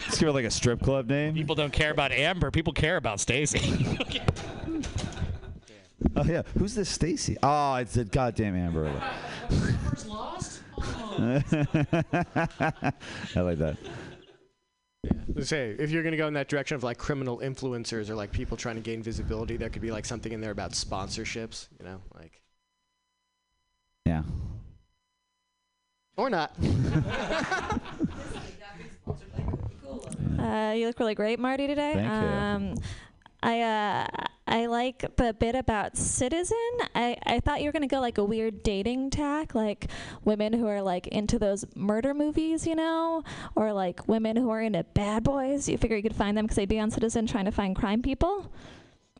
Let's 0.04 0.18
give 0.18 0.28
her 0.28 0.32
like 0.32 0.44
a 0.44 0.50
strip 0.50 0.80
club 0.80 1.08
name. 1.08 1.34
People 1.34 1.54
don't 1.54 1.72
care 1.72 1.90
about 1.90 2.12
Amber. 2.12 2.50
People 2.50 2.72
care 2.72 2.96
about 2.96 3.20
Stacy. 3.20 3.98
Oh 6.14 6.24
yeah, 6.24 6.42
who's 6.58 6.74
this 6.74 6.88
Stacy? 6.88 7.36
Oh, 7.42 7.74
it's 7.76 7.94
the 7.94 8.04
goddamn 8.04 8.56
Amber 8.56 8.86
Alert. 8.86 10.06
lost. 10.06 10.62
Oh. 10.78 11.42
I 11.54 13.40
like 13.40 13.58
that. 13.58 13.76
Let's 15.34 15.48
say 15.48 15.76
if 15.78 15.90
you're 15.90 16.02
gonna 16.02 16.16
go 16.16 16.26
in 16.26 16.34
that 16.34 16.48
direction 16.48 16.74
of 16.76 16.82
like 16.82 16.98
criminal 16.98 17.38
influencers 17.38 18.08
or 18.08 18.14
like 18.14 18.32
people 18.32 18.56
trying 18.56 18.76
to 18.76 18.80
gain 18.80 19.02
visibility, 19.02 19.56
there 19.56 19.68
could 19.68 19.82
be 19.82 19.90
like 19.90 20.04
something 20.04 20.32
in 20.32 20.40
there 20.40 20.50
about 20.50 20.72
sponsorships, 20.72 21.68
you 21.78 21.84
know, 21.84 22.00
like 22.14 22.40
Yeah. 24.04 24.22
or 26.16 26.30
not. 26.30 26.52
Uh, 30.38 30.72
you 30.76 30.86
look 30.86 30.98
really 31.00 31.14
great, 31.14 31.38
Marty, 31.40 31.66
today. 31.66 31.92
Thank 31.94 32.76
you. 32.76 32.82
I 33.46 33.60
uh, 33.60 34.06
I 34.48 34.66
like 34.66 35.14
the 35.16 35.32
bit 35.34 35.54
about 35.54 35.96
Citizen. 35.96 36.56
I, 36.96 37.16
I 37.24 37.38
thought 37.38 37.60
you 37.60 37.66
were 37.66 37.72
gonna 37.72 37.86
go 37.86 38.00
like 38.00 38.18
a 38.18 38.24
weird 38.24 38.64
dating 38.64 39.10
tack, 39.10 39.54
like 39.54 39.86
women 40.24 40.52
who 40.52 40.66
are 40.66 40.82
like 40.82 41.06
into 41.06 41.38
those 41.38 41.64
murder 41.76 42.12
movies, 42.12 42.66
you 42.66 42.74
know, 42.74 43.22
or 43.54 43.72
like 43.72 44.08
women 44.08 44.36
who 44.36 44.50
are 44.50 44.60
into 44.60 44.82
bad 44.94 45.22
boys. 45.22 45.68
You 45.68 45.78
figure 45.78 45.96
you 45.96 46.02
could 46.02 46.16
find 46.16 46.36
them 46.36 46.46
because 46.46 46.56
they'd 46.56 46.68
be 46.68 46.80
on 46.80 46.90
Citizen 46.90 47.28
trying 47.28 47.44
to 47.44 47.52
find 47.52 47.76
crime 47.76 48.02
people. 48.02 48.50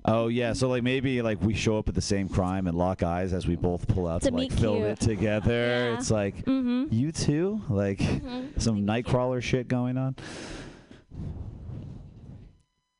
Oh 0.04 0.26
yeah, 0.26 0.54
so 0.54 0.68
like 0.68 0.82
maybe 0.82 1.22
like 1.22 1.40
we 1.40 1.54
show 1.54 1.78
up 1.78 1.88
at 1.88 1.94
the 1.94 2.00
same 2.00 2.28
crime 2.28 2.66
and 2.66 2.76
lock 2.76 3.04
eyes 3.04 3.32
as 3.32 3.46
we 3.46 3.54
both 3.54 3.86
pull 3.86 4.08
out 4.08 4.22
To 4.22 4.30
to, 4.30 4.36
like 4.36 4.50
film 4.52 4.82
it 4.82 4.98
together. 4.98 5.52
Yeah. 5.92 5.94
It's 5.98 6.10
like 6.10 6.44
Mhm. 6.46 6.92
you 6.92 7.12
too, 7.12 7.60
like 7.68 7.98
Mhm. 8.00 8.60
some 8.60 8.84
Nightcrawler 8.84 9.40
shit 9.40 9.68
going 9.68 9.96
on. 9.96 10.16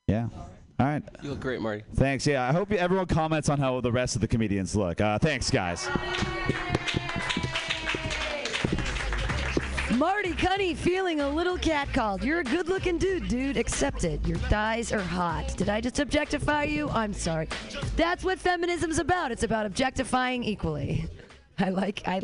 Yeah. 0.06 0.28
All 0.78 0.86
right. 0.86 1.02
You 1.22 1.30
look 1.30 1.40
great, 1.40 1.60
Marty. 1.60 1.84
Thanks. 1.94 2.26
Yeah, 2.26 2.46
I 2.48 2.52
hope 2.52 2.70
everyone 2.72 3.06
comments 3.06 3.48
on 3.48 3.58
how 3.58 3.80
the 3.80 3.90
rest 3.92 4.14
of 4.14 4.20
the 4.20 4.28
comedians 4.28 4.76
look. 4.76 5.00
Uh, 5.00 5.18
thanks, 5.18 5.50
guys. 5.50 5.88
Marty 9.94 10.32
Cunny 10.32 10.76
feeling 10.76 11.20
a 11.20 11.28
little 11.28 11.56
catcalled. 11.56 12.22
You're 12.22 12.40
a 12.40 12.44
good 12.44 12.68
looking 12.68 12.98
dude, 12.98 13.28
dude. 13.28 13.56
Accept 13.56 14.04
it. 14.04 14.26
Your 14.26 14.36
thighs 14.36 14.92
are 14.92 15.00
hot. 15.00 15.56
Did 15.56 15.70
I 15.70 15.80
just 15.80 15.98
objectify 15.98 16.64
you? 16.64 16.90
I'm 16.90 17.14
sorry. 17.14 17.48
That's 17.96 18.22
what 18.22 18.38
feminism's 18.38 18.98
about. 18.98 19.32
It's 19.32 19.44
about 19.44 19.64
objectifying 19.64 20.44
equally. 20.44 21.08
I 21.58 21.70
like, 21.70 22.02
I, 22.06 22.20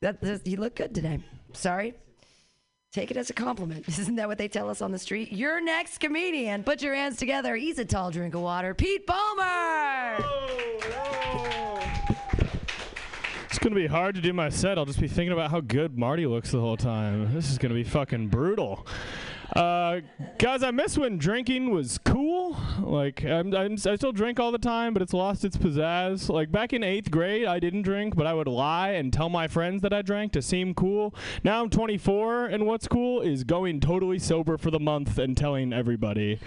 that, 0.00 0.22
that- 0.22 0.46
you 0.46 0.56
look 0.56 0.76
good 0.76 0.94
today. 0.94 1.18
Sorry. 1.52 1.92
Take 2.92 3.10
it 3.10 3.16
as 3.16 3.30
a 3.30 3.32
compliment. 3.32 3.88
Isn't 3.98 4.16
that 4.16 4.28
what 4.28 4.36
they 4.36 4.48
tell 4.48 4.68
us 4.68 4.82
on 4.82 4.92
the 4.92 4.98
street? 4.98 5.32
Your 5.32 5.62
next 5.62 5.98
comedian. 5.98 6.62
Put 6.62 6.82
your 6.82 6.94
hands 6.94 7.16
together. 7.16 7.56
He's 7.56 7.78
a 7.78 7.86
tall 7.86 8.10
drink 8.10 8.34
of 8.34 8.42
water. 8.42 8.74
Pete 8.74 9.06
Palmer. 9.06 10.22
It's 13.46 13.58
gonna 13.58 13.74
be 13.74 13.86
hard 13.86 14.14
to 14.16 14.20
do 14.20 14.34
my 14.34 14.50
set. 14.50 14.76
I'll 14.76 14.84
just 14.84 15.00
be 15.00 15.08
thinking 15.08 15.32
about 15.32 15.50
how 15.50 15.60
good 15.60 15.96
Marty 15.96 16.26
looks 16.26 16.50
the 16.50 16.60
whole 16.60 16.76
time. 16.76 17.32
This 17.34 17.50
is 17.50 17.56
gonna 17.56 17.74
be 17.74 17.84
fucking 17.84 18.28
brutal. 18.28 18.86
Uh, 19.54 20.00
guys, 20.38 20.62
I 20.62 20.70
miss 20.70 20.96
when 20.96 21.18
drinking 21.18 21.70
was 21.70 21.98
cool. 21.98 22.56
Like, 22.80 23.22
I'm, 23.22 23.54
I'm, 23.54 23.72
I 23.72 23.96
still 23.96 24.12
drink 24.12 24.40
all 24.40 24.50
the 24.50 24.58
time, 24.58 24.94
but 24.94 25.02
it's 25.02 25.12
lost 25.12 25.44
its 25.44 25.58
pizzazz. 25.58 26.30
Like, 26.30 26.50
back 26.50 26.72
in 26.72 26.82
eighth 26.82 27.10
grade, 27.10 27.44
I 27.44 27.58
didn't 27.58 27.82
drink, 27.82 28.16
but 28.16 28.26
I 28.26 28.32
would 28.32 28.48
lie 28.48 28.90
and 28.90 29.12
tell 29.12 29.28
my 29.28 29.48
friends 29.48 29.82
that 29.82 29.92
I 29.92 30.00
drank 30.00 30.32
to 30.32 30.42
seem 30.42 30.74
cool. 30.74 31.14
Now 31.44 31.62
I'm 31.62 31.68
24, 31.68 32.46
and 32.46 32.66
what's 32.66 32.88
cool 32.88 33.20
is 33.20 33.44
going 33.44 33.80
totally 33.80 34.18
sober 34.18 34.56
for 34.56 34.70
the 34.70 34.80
month 34.80 35.18
and 35.18 35.36
telling 35.36 35.72
everybody. 35.72 36.38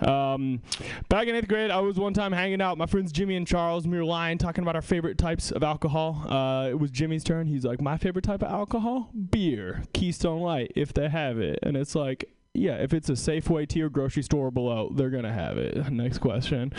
Um, 0.00 0.62
back 1.08 1.28
in 1.28 1.34
eighth 1.34 1.48
grade, 1.48 1.70
I 1.70 1.80
was 1.80 1.98
one 1.98 2.14
time 2.14 2.32
hanging 2.32 2.60
out 2.60 2.78
my 2.78 2.86
friends 2.86 3.12
Jimmy 3.12 3.36
and 3.36 3.46
Charles. 3.46 3.86
We 3.86 3.96
were 3.96 4.04
lying, 4.04 4.38
talking 4.38 4.62
about 4.62 4.76
our 4.76 4.82
favorite 4.82 5.18
types 5.18 5.50
of 5.50 5.62
alcohol. 5.62 6.24
Uh, 6.28 6.68
it 6.68 6.78
was 6.78 6.90
Jimmy's 6.90 7.24
turn. 7.24 7.46
He's 7.46 7.64
like, 7.64 7.80
"My 7.80 7.96
favorite 7.96 8.24
type 8.24 8.42
of 8.42 8.50
alcohol, 8.50 9.10
beer, 9.30 9.84
Keystone 9.92 10.40
Light, 10.40 10.72
if 10.74 10.92
they 10.92 11.08
have 11.08 11.38
it." 11.38 11.58
And 11.62 11.76
it's 11.76 11.94
like, 11.94 12.28
yeah, 12.58 12.76
if 12.76 12.92
it's 12.92 13.08
a 13.08 13.12
Safeway 13.12 13.68
tier 13.68 13.88
grocery 13.88 14.22
store 14.22 14.50
below, 14.50 14.90
they're 14.94 15.10
gonna 15.10 15.32
have 15.32 15.58
it. 15.58 15.90
Next 15.92 16.18
question. 16.18 16.72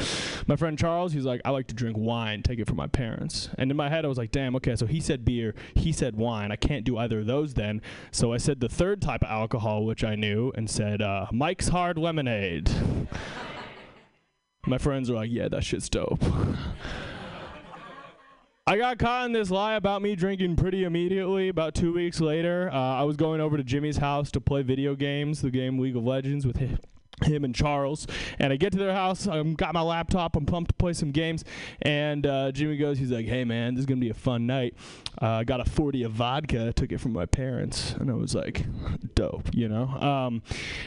My 0.48 0.56
friend 0.56 0.78
Charles, 0.78 1.14
he's 1.14 1.26
like, 1.26 1.42
I 1.46 1.52
like 1.52 1.68
to 1.68 1.76
drink 1.76 1.98
wine. 1.98 2.44
Take 2.44 2.60
it 2.60 2.68
from 2.68 2.78
my 2.78 2.88
parents. 2.88 3.50
And 3.58 3.72
in 3.72 3.78
my 3.78 3.90
head, 3.90 4.06
I 4.06 4.08
was 4.08 4.18
like, 4.18 4.32
damn, 4.32 4.56
okay. 4.58 4.76
So 4.76 4.86
he 4.86 5.00
said 5.00 5.26
beer, 5.26 5.56
he 5.76 5.92
said 5.92 6.16
wine. 6.16 6.52
I 6.52 6.56
can't 6.56 6.84
do 6.84 6.98
either 6.98 7.20
of 7.20 7.26
those 7.28 7.54
then. 7.54 7.82
So 8.12 8.34
I 8.34 8.38
said 8.38 8.60
the 8.60 8.70
third 8.70 9.02
type 9.02 9.24
of 9.24 9.30
alcohol, 9.30 9.86
which 9.86 10.04
I 10.04 10.16
knew, 10.16 10.52
and 10.56 10.70
said 10.70 11.02
uh, 11.02 11.28
Mike's 11.32 11.70
Hard 11.70 11.98
Lemonade. 11.98 12.70
My 14.66 14.78
friends 14.78 15.10
are 15.10 15.16
like, 15.16 15.32
yeah, 15.32 15.48
that 15.48 15.64
shit's 15.64 15.90
dope. 15.90 16.22
I 18.70 18.78
got 18.78 19.00
caught 19.00 19.26
in 19.28 19.32
this 19.32 19.50
lie 19.50 19.76
about 19.76 20.02
me 20.02 20.14
drinking 20.14 20.58
pretty 20.58 20.84
immediately. 20.84 21.48
About 21.48 21.74
two 21.74 21.94
weeks 21.94 22.20
later, 22.20 22.70
uh, 22.70 22.76
I 22.76 23.04
was 23.04 23.16
going 23.16 23.40
over 23.40 23.56
to 23.56 23.64
Jimmy's 23.64 23.96
house 23.96 24.30
to 24.32 24.42
play 24.42 24.62
video 24.62 24.94
games, 24.94 25.42
the 25.42 25.50
game 25.50 25.80
League 25.80 25.96
of 25.96 26.04
Legends 26.04 26.46
with 26.46 26.58
him. 26.58 26.78
Him 27.24 27.44
and 27.44 27.56
Charles, 27.56 28.06
and 28.38 28.54
I 28.54 28.58
get 28.58 28.72
to 28.74 28.78
their 28.78 28.94
house. 28.94 29.28
I 29.28 29.38
have 29.38 29.58
got 29.58 29.74
my 29.74 29.82
laptop. 29.82 30.36
I'm 30.36 30.46
pumped 30.46 30.70
to 30.70 30.76
play 30.76 30.94
some 30.94 31.12
games. 31.12 31.44
And 31.82 32.28
uh, 32.28 32.52
Jimmy 32.52 32.78
goes, 32.78 33.00
he's 33.00 33.12
like, 33.12 33.26
"Hey 33.26 33.44
man, 33.44 33.74
this 33.74 33.82
is 33.82 33.86
gonna 33.88 34.00
be 34.00 34.12
a 34.12 34.14
fun 34.14 34.46
night. 34.46 34.76
Uh, 35.20 35.28
I 35.28 35.44
got 35.44 35.60
a 35.60 35.66
40 35.66 36.04
of 36.04 36.12
vodka. 36.12 36.74
Took 36.74 36.92
it 36.92 37.00
from 37.00 37.14
my 37.14 37.26
parents." 37.26 37.94
And 37.94 38.12
I 38.12 38.14
was 38.14 38.36
like, 38.36 38.66
"Dope," 39.16 39.50
you 39.54 39.68
know. 39.68 39.88
Um, 39.88 40.44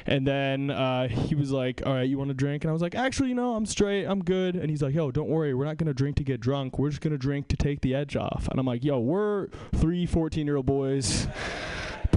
and 0.07 0.25
then 0.25 0.71
uh, 0.71 1.09
he 1.09 1.35
was 1.35 1.51
like, 1.51 1.83
"All 1.85 1.95
right, 1.95 2.09
you 2.09 2.17
want 2.17 2.29
to 2.29 2.35
drink?" 2.35 2.63
And 2.63 2.71
I 2.71 2.73
was 2.73 2.83
like, 2.83 2.95
"Actually, 2.95 3.31
you 3.31 3.35
know, 3.35 3.57
I'm 3.57 3.67
straight. 3.67 4.05
I'm 4.05 4.23
good." 4.23 4.55
And 4.55 4.71
he's 4.71 4.83
like, 4.83 4.95
"Yo, 4.95 5.11
don't 5.11 5.29
worry. 5.29 5.53
We're 5.53 5.65
not 5.65 5.79
gonna 5.79 5.95
drink 5.95 6.17
to 6.19 6.25
get 6.25 6.41
drunk. 6.41 6.79
We're 6.79 6.91
just 6.91 7.01
gonna 7.01 7.19
drink 7.19 7.49
to 7.49 7.57
take 7.57 7.81
the 7.81 7.93
edge 7.95 8.15
off." 8.15 8.47
And 8.49 8.61
I'm 8.61 8.67
like, 8.67 8.85
"Yo, 8.85 9.01
we're 9.01 9.49
three 9.75 10.07
14 10.07 10.47
year 10.47 10.57
old 10.57 10.67
boys." 10.67 11.27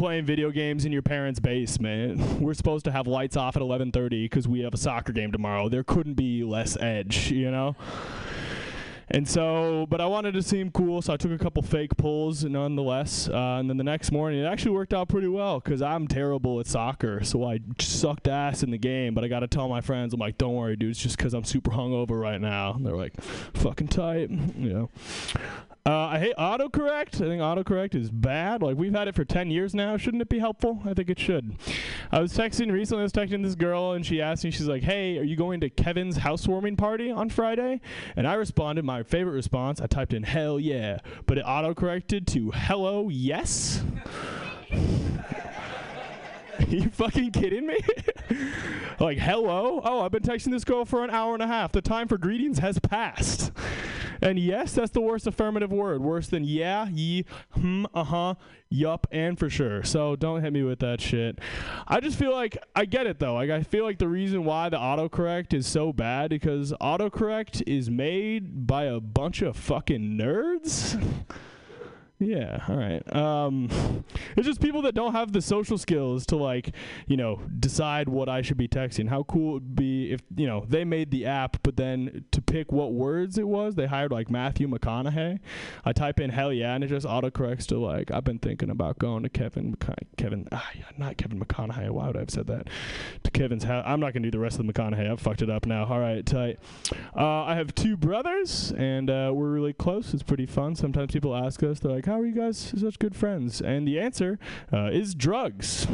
Playing 0.03 0.25
video 0.25 0.51
games 0.51 0.83
in 0.83 0.91
your 0.91 1.01
parents' 1.01 1.39
basement. 1.39 2.19
We're 2.41 2.55
supposed 2.55 2.83
to 2.83 2.91
have 2.91 3.07
lights 3.07 3.37
off 3.37 3.55
at 3.55 3.61
11:30 3.61 4.25
because 4.25 4.49
we 4.49 4.59
have 4.59 4.73
a 4.73 4.77
soccer 4.77 5.13
game 5.13 5.31
tomorrow. 5.31 5.69
There 5.69 5.85
couldn't 5.85 6.15
be 6.15 6.43
less 6.43 6.75
edge, 6.75 7.31
you 7.31 7.49
know. 7.49 7.77
And 9.07 9.25
so, 9.25 9.85
but 9.89 10.01
I 10.01 10.05
wanted 10.07 10.33
to 10.33 10.41
seem 10.41 10.71
cool, 10.71 11.01
so 11.01 11.13
I 11.13 11.17
took 11.17 11.31
a 11.31 11.37
couple 11.37 11.63
fake 11.63 11.95
pulls 11.95 12.43
nonetheless. 12.43 13.29
Uh, 13.29 13.59
and 13.59 13.69
then 13.69 13.77
the 13.77 13.83
next 13.85 14.11
morning, 14.11 14.41
it 14.41 14.45
actually 14.45 14.71
worked 14.71 14.93
out 14.93 15.07
pretty 15.07 15.29
well 15.29 15.61
because 15.61 15.81
I'm 15.81 16.09
terrible 16.09 16.59
at 16.59 16.67
soccer, 16.67 17.23
so 17.23 17.45
I 17.45 17.61
sucked 17.79 18.27
ass 18.27 18.61
in 18.61 18.71
the 18.71 18.77
game. 18.77 19.13
But 19.13 19.23
I 19.23 19.29
got 19.29 19.39
to 19.39 19.47
tell 19.47 19.69
my 19.69 19.79
friends, 19.79 20.13
I'm 20.13 20.19
like, 20.19 20.37
don't 20.37 20.55
worry, 20.55 20.75
dude, 20.75 20.89
it's 20.89 20.99
just 20.99 21.15
because 21.15 21.33
I'm 21.33 21.45
super 21.45 21.71
hungover 21.71 22.19
right 22.19 22.41
now. 22.41 22.73
And 22.73 22.85
they're 22.85 22.97
like, 22.97 23.21
fucking 23.21 23.87
tight, 23.87 24.29
you 24.57 24.73
know. 24.73 24.89
Uh, 25.85 26.07
I 26.13 26.19
hate 26.19 26.35
autocorrect. 26.37 27.15
I 27.15 27.27
think 27.27 27.41
autocorrect 27.41 27.93
is 27.93 28.09
bad. 28.09 28.61
Like 28.61 28.77
we've 28.77 28.93
had 28.93 29.09
it 29.09 29.15
for 29.15 29.25
10 29.25 29.51
years 29.51 29.75
now. 29.75 29.97
Shouldn't 29.97 30.21
it 30.21 30.29
be 30.29 30.39
helpful? 30.39 30.81
I 30.85 30.93
think 30.93 31.09
it 31.09 31.19
should. 31.19 31.57
I 32.09 32.21
was 32.21 32.31
texting 32.31 32.71
recently. 32.71 33.01
I 33.01 33.03
was 33.03 33.11
texting 33.11 33.43
this 33.43 33.55
girl, 33.55 33.91
and 33.91 34.05
she 34.05 34.21
asked 34.21 34.45
me. 34.45 34.51
She's 34.51 34.67
like, 34.67 34.83
"Hey, 34.83 35.17
are 35.17 35.23
you 35.23 35.35
going 35.35 35.59
to 35.59 35.69
Kevin's 35.69 36.17
housewarming 36.17 36.77
party 36.77 37.11
on 37.11 37.29
Friday?" 37.29 37.81
And 38.15 38.25
I 38.25 38.35
responded 38.35 38.85
my 38.85 39.03
favorite 39.03 39.33
response. 39.33 39.81
I 39.81 39.87
typed 39.87 40.13
in 40.13 40.23
"Hell 40.23 40.57
yeah," 40.57 40.99
but 41.25 41.37
it 41.37 41.43
autocorrected 41.43 42.27
to 42.27 42.51
"Hello 42.51 43.09
yes." 43.09 43.83
Are 46.59 46.63
you 46.67 46.89
fucking 46.89 47.31
kidding 47.31 47.67
me? 47.67 47.77
like, 48.99 49.17
hello? 49.17 49.81
Oh, 49.83 50.01
I've 50.01 50.11
been 50.11 50.23
texting 50.23 50.51
this 50.51 50.63
girl 50.63 50.85
for 50.85 51.03
an 51.03 51.09
hour 51.09 51.33
and 51.33 51.43
a 51.43 51.47
half. 51.47 51.71
The 51.71 51.81
time 51.81 52.07
for 52.07 52.17
greetings 52.17 52.59
has 52.59 52.79
passed. 52.79 53.51
And 54.21 54.39
yes, 54.39 54.73
that's 54.73 54.91
the 54.91 55.01
worst 55.01 55.27
affirmative 55.27 55.71
word. 55.71 56.01
Worse 56.01 56.27
than 56.27 56.45
yeah, 56.45 56.87
ye, 56.87 57.25
hmm, 57.51 57.85
uh 57.93 58.05
huh, 58.05 58.35
yup, 58.69 59.05
and 59.11 59.37
for 59.37 59.49
sure. 59.49 59.83
So 59.83 60.15
don't 60.15 60.41
hit 60.41 60.53
me 60.53 60.63
with 60.63 60.79
that 60.79 61.01
shit. 61.01 61.39
I 61.87 61.99
just 61.99 62.17
feel 62.17 62.31
like 62.31 62.57
I 62.73 62.85
get 62.85 63.05
it 63.05 63.19
though. 63.19 63.33
Like 63.33 63.49
I 63.49 63.63
feel 63.63 63.83
like 63.83 63.97
the 63.97 64.07
reason 64.07 64.45
why 64.45 64.69
the 64.69 64.77
autocorrect 64.77 65.53
is 65.53 65.67
so 65.67 65.91
bad 65.91 66.29
because 66.29 66.71
autocorrect 66.79 67.63
is 67.67 67.89
made 67.89 68.65
by 68.65 68.85
a 68.85 69.01
bunch 69.01 69.41
of 69.41 69.57
fucking 69.57 70.17
nerds. 70.17 71.01
Yeah, 72.19 72.63
all 72.69 72.77
right. 72.77 73.15
Um, 73.15 73.69
it's 74.37 74.45
just 74.47 74.61
people 74.61 74.81
that 74.83 74.95
don't 74.95 75.11
have 75.13 75.33
the 75.33 75.41
social 75.41 75.77
skills 75.77 76.25
to 76.27 76.37
like, 76.37 76.73
you 77.07 77.17
know, 77.17 77.41
decide 77.59 78.07
what 78.07 78.29
I 78.29 78.41
should 78.41 78.57
be 78.57 78.67
texting. 78.67 79.09
How 79.09 79.23
cool 79.23 79.51
it 79.51 79.53
would 79.55 79.75
be 79.75 80.11
if 80.11 80.21
you 80.35 80.47
know 80.47 80.63
they 80.67 80.85
made 80.85 81.11
the 81.11 81.25
app, 81.25 81.57
but 81.63 81.75
then 81.75 82.23
to 82.31 82.41
pick 82.41 82.71
what 82.71 82.93
words 82.93 83.37
it 83.37 83.47
was, 83.47 83.75
they 83.75 83.87
hired 83.87 84.11
like 84.11 84.29
Matthew 84.29 84.67
McConaughey. 84.67 85.39
I 85.83 85.91
type 85.93 86.19
in 86.19 86.29
hell 86.29 86.53
yeah, 86.53 86.75
and 86.75 86.83
it 86.83 86.87
just 86.87 87.05
autocorrects 87.05 87.65
to 87.67 87.77
like 87.79 88.11
I've 88.11 88.23
been 88.23 88.39
thinking 88.39 88.69
about 88.69 88.99
going 88.99 89.23
to 89.23 89.29
Kevin 89.29 89.75
McCona- 89.75 90.07
Kevin 90.15 90.47
ah 90.51 90.69
not 90.97 91.17
Kevin 91.17 91.39
McConaughey. 91.39 91.89
Why 91.89 92.07
would 92.07 92.15
I 92.15 92.19
have 92.21 92.29
said 92.29 92.47
that? 92.47 92.67
To 93.23 93.31
Kevin's 93.31 93.65
house. 93.65 93.83
I'm 93.85 93.99
not 93.99 94.13
gonna 94.13 94.27
do 94.27 94.31
the 94.31 94.39
rest 94.39 94.59
of 94.59 94.65
the 94.65 94.71
McConaughey. 94.71 95.11
I've 95.11 95.19
fucked 95.19 95.41
it 95.41 95.49
up 95.49 95.65
now. 95.65 95.85
All 95.85 95.99
right, 95.99 96.25
tight. 96.25 96.59
Uh, 97.15 97.43
I 97.43 97.55
have 97.55 97.75
two 97.75 97.97
brothers, 97.97 98.71
and 98.77 99.09
uh, 99.09 99.31
we're 99.33 99.49
really 99.49 99.73
close. 99.73 100.13
It's 100.13 100.23
pretty 100.23 100.45
fun. 100.45 100.75
Sometimes 100.75 101.11
people 101.11 101.35
ask 101.35 101.61
us, 101.63 101.79
they're 101.79 101.91
like, 101.91 102.02
"How 102.05 102.19
are 102.19 102.25
you 102.25 102.33
guys 102.33 102.73
such 102.77 102.99
good 102.99 103.15
friends?" 103.15 103.61
And 103.61 103.87
the 103.87 103.99
answer 103.99 104.39
uh, 104.71 104.89
is 104.91 105.15
drugs. 105.15 105.87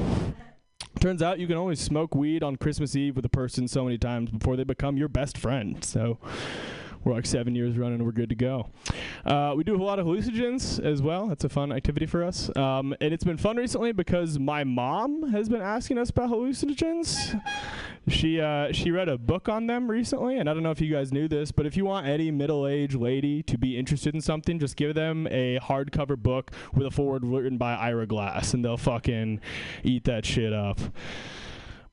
Turns 1.00 1.22
out 1.22 1.40
you 1.40 1.48
can 1.48 1.56
only 1.56 1.76
smoke 1.76 2.14
weed 2.14 2.44
on 2.44 2.58
Christmas 2.58 2.96
Eve 2.96 3.16
with 3.16 3.24
a 3.24 3.30
person 3.30 3.68
so 3.68 3.86
many 3.86 3.98
times 3.98 4.32
before 4.32 4.58
they 4.58 4.66
become 4.66 4.98
your 4.98 5.08
best 5.08 5.38
friend. 5.38 5.82
So 5.84 6.18
we're 7.04 7.14
like 7.14 7.26
seven 7.26 7.56
years 7.56 7.78
running, 7.78 7.96
and 7.96 8.06
we're 8.06 8.12
good 8.12 8.30
to 8.30 8.36
go. 8.36 8.70
Uh, 9.26 9.54
we 9.56 9.64
do 9.64 9.76
a 9.76 9.82
lot 9.84 10.00
of 10.00 10.06
hallucinogens 10.06 10.84
as 10.84 11.02
well. 11.02 11.28
That's 11.28 11.44
a 11.44 11.50
fun 11.50 11.72
activity 11.72 12.06
for 12.06 12.24
us. 12.24 12.56
Um, 12.56 12.96
and 13.02 13.14
it's 13.14 13.24
been 13.24 13.38
fun 13.38 13.58
recently 13.58 13.92
because 13.92 14.38
my 14.40 14.64
mom 14.64 15.32
has 15.32 15.50
been 15.50 15.62
asking 15.62 15.98
us 15.98 16.10
about 16.10 16.30
hallucinogens. 16.30 17.42
She 18.08 18.42
uh, 18.42 18.72
she 18.72 18.92
read 18.92 19.08
a 19.08 19.18
book 19.18 19.50
on 19.50 19.68
them 19.68 19.90
recently, 19.90 20.38
and 20.38 20.50
I 20.50 20.54
don't 20.54 20.64
know 20.64 20.72
if 20.72 20.82
you 20.82 20.92
guys 20.92 21.12
knew 21.12 21.28
this, 21.28 21.52
but 21.52 21.66
if 21.66 21.78
you 21.78 21.86
want 21.86 22.08
any 22.08 22.32
middle-aged 22.32 22.96
lady 22.96 23.44
to 23.44 23.58
be 23.58 23.78
interested 23.78 24.16
in 24.16 24.22
something, 24.22 24.60
just 24.60 24.76
give 24.76 24.96
them 24.96 25.28
a 25.28 25.60
hardcover 25.62 26.18
book 26.18 26.52
with 26.74 26.88
a 26.88 26.92
foreword 26.92 27.26
written 27.26 27.58
by 27.58 27.76
Ira 27.76 28.08
Glass, 28.08 28.54
and 28.54 28.64
they'll 28.66 28.78
fucking 28.78 29.40
eat 29.84 30.06
that 30.06 30.26
shit 30.26 30.54
up. 30.54 30.80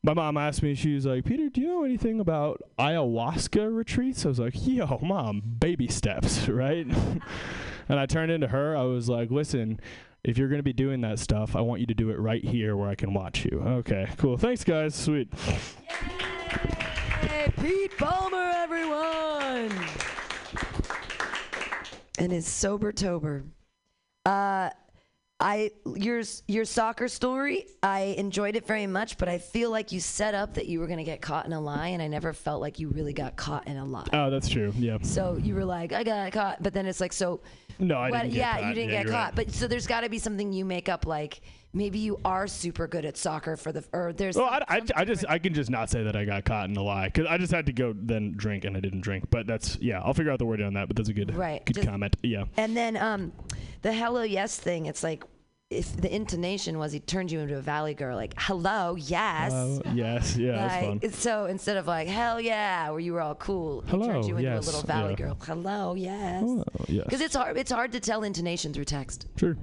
My 0.06 0.14
mom 0.14 0.36
asked 0.36 0.62
me, 0.62 0.76
she 0.76 0.94
was 0.94 1.04
like, 1.04 1.24
Peter, 1.24 1.48
do 1.48 1.60
you 1.60 1.66
know 1.66 1.82
anything 1.82 2.20
about 2.20 2.62
ayahuasca 2.78 3.74
retreats? 3.74 4.24
I 4.24 4.28
was 4.28 4.38
like, 4.38 4.54
yo, 4.56 5.00
mom, 5.02 5.42
baby 5.58 5.88
steps, 5.88 6.48
right? 6.48 6.86
and 7.88 7.98
I 7.98 8.06
turned 8.06 8.30
into 8.30 8.46
her. 8.46 8.76
I 8.76 8.84
was 8.84 9.08
like, 9.08 9.32
listen, 9.32 9.80
if 10.22 10.38
you're 10.38 10.46
going 10.46 10.60
to 10.60 10.62
be 10.62 10.72
doing 10.72 11.00
that 11.00 11.18
stuff, 11.18 11.56
I 11.56 11.60
want 11.60 11.80
you 11.80 11.88
to 11.88 11.94
do 11.94 12.10
it 12.10 12.20
right 12.20 12.44
here 12.44 12.76
where 12.76 12.88
I 12.88 12.94
can 12.94 13.14
watch 13.14 13.44
you. 13.46 13.60
Okay, 13.60 14.08
cool. 14.16 14.36
Thanks, 14.36 14.62
guys. 14.62 14.94
Sweet. 14.94 15.34
Hey, 15.34 17.52
Pete 17.60 17.98
Palmer, 17.98 18.52
everyone! 18.54 19.72
And 22.16 22.30
his 22.30 22.46
sober 22.46 22.92
tober. 22.92 23.42
Uh, 24.24 24.70
I 25.38 25.70
your 25.94 26.22
your 26.48 26.64
soccer 26.64 27.08
story. 27.08 27.66
I 27.82 28.14
enjoyed 28.16 28.56
it 28.56 28.66
very 28.66 28.86
much, 28.86 29.18
but 29.18 29.28
I 29.28 29.36
feel 29.36 29.70
like 29.70 29.92
you 29.92 30.00
set 30.00 30.34
up 30.34 30.54
that 30.54 30.66
you 30.66 30.80
were 30.80 30.86
gonna 30.86 31.04
get 31.04 31.20
caught 31.20 31.44
in 31.44 31.52
a 31.52 31.60
lie, 31.60 31.88
and 31.88 32.00
I 32.00 32.08
never 32.08 32.32
felt 32.32 32.62
like 32.62 32.78
you 32.80 32.88
really 32.88 33.12
got 33.12 33.36
caught 33.36 33.66
in 33.68 33.76
a 33.76 33.84
lie. 33.84 34.06
Oh, 34.14 34.30
that's 34.30 34.48
true. 34.48 34.72
Yeah. 34.78 34.96
So 35.02 35.36
you 35.42 35.54
were 35.54 35.64
like, 35.66 35.92
I 35.92 36.04
got 36.04 36.32
caught, 36.32 36.62
but 36.62 36.72
then 36.72 36.86
it's 36.86 37.00
like, 37.00 37.12
so. 37.12 37.40
No, 37.78 37.96
I 37.96 38.08
what- 38.10 38.22
didn't 38.22 38.34
get 38.34 38.50
caught. 38.50 38.60
yeah, 38.62 38.68
you 38.70 38.74
didn't 38.74 38.90
Yeah, 38.92 39.02
get 39.02 39.12
caught. 39.12 39.36
right. 39.36 39.46
But 39.46 39.50
so 39.52 39.68
there's 39.68 39.86
got 39.86 40.00
to 40.00 40.08
be 40.08 40.18
something 40.18 40.54
you 40.54 40.64
make 40.64 40.88
up, 40.88 41.04
like 41.06 41.42
maybe 41.76 41.98
you 41.98 42.18
are 42.24 42.46
super 42.46 42.88
good 42.88 43.04
at 43.04 43.16
soccer 43.16 43.56
for 43.56 43.70
the, 43.70 43.84
or 43.92 44.12
there's. 44.12 44.36
Well, 44.36 44.46
I, 44.46 44.62
I, 44.68 44.80
I 44.96 45.04
just 45.04 45.24
I 45.28 45.38
can 45.38 45.54
just 45.54 45.70
not 45.70 45.90
say 45.90 46.02
that 46.02 46.16
I 46.16 46.24
got 46.24 46.44
caught 46.44 46.68
in 46.68 46.76
a 46.76 46.82
lie 46.82 47.06
because 47.06 47.26
I 47.26 47.38
just 47.38 47.52
had 47.52 47.66
to 47.66 47.72
go 47.72 47.94
then 47.96 48.34
drink 48.36 48.64
and 48.64 48.76
I 48.76 48.80
didn't 48.80 49.02
drink. 49.02 49.24
But 49.30 49.46
that's 49.46 49.76
yeah, 49.80 50.00
I'll 50.02 50.14
figure 50.14 50.32
out 50.32 50.38
the 50.38 50.46
wording 50.46 50.66
on 50.66 50.74
that. 50.74 50.88
But 50.88 50.96
that's 50.96 51.10
a 51.10 51.12
good 51.14 51.34
Right, 51.34 51.64
good 51.64 51.76
just- 51.76 51.86
comment. 51.86 52.16
Yeah. 52.22 52.44
And 52.56 52.76
then 52.76 52.96
um, 52.96 53.32
the 53.82 53.92
hello 53.92 54.22
yes 54.22 54.58
thing. 54.58 54.86
It's 54.86 55.02
like 55.02 55.22
if 55.68 55.96
the 55.96 56.14
intonation 56.14 56.78
was 56.78 56.92
he 56.92 57.00
turned 57.00 57.30
you 57.32 57.40
into 57.40 57.56
a 57.56 57.60
valley 57.60 57.92
girl, 57.92 58.16
like 58.16 58.34
hello 58.38 58.94
yes. 58.96 59.80
Yes. 59.92 60.36
Yeah. 60.36 60.52
that's 60.52 60.86
fun. 60.86 61.12
so 61.12 61.46
instead 61.46 61.76
of 61.76 61.86
like 61.86 62.06
hell 62.08 62.40
yeah, 62.40 62.88
where 62.90 63.00
you 63.00 63.12
were 63.12 63.20
all 63.20 63.34
cool, 63.34 63.82
he 63.82 63.90
Hello, 63.90 64.06
turned 64.06 64.24
you 64.26 64.36
into 64.36 64.48
yes, 64.48 64.62
a 64.62 64.66
little 64.66 64.82
valley 64.82 65.10
yeah. 65.18 65.26
girl. 65.26 65.38
Hello 65.44 65.94
yes. 65.94 66.40
Hello, 66.40 66.64
yes. 66.88 67.04
Because 67.04 67.20
it's 67.20 67.34
hard. 67.34 67.56
It's 67.58 67.70
hard 67.70 67.92
to 67.92 68.00
tell 68.00 68.22
intonation 68.22 68.72
through 68.72 68.84
text. 68.84 69.26
Sure. 69.36 69.56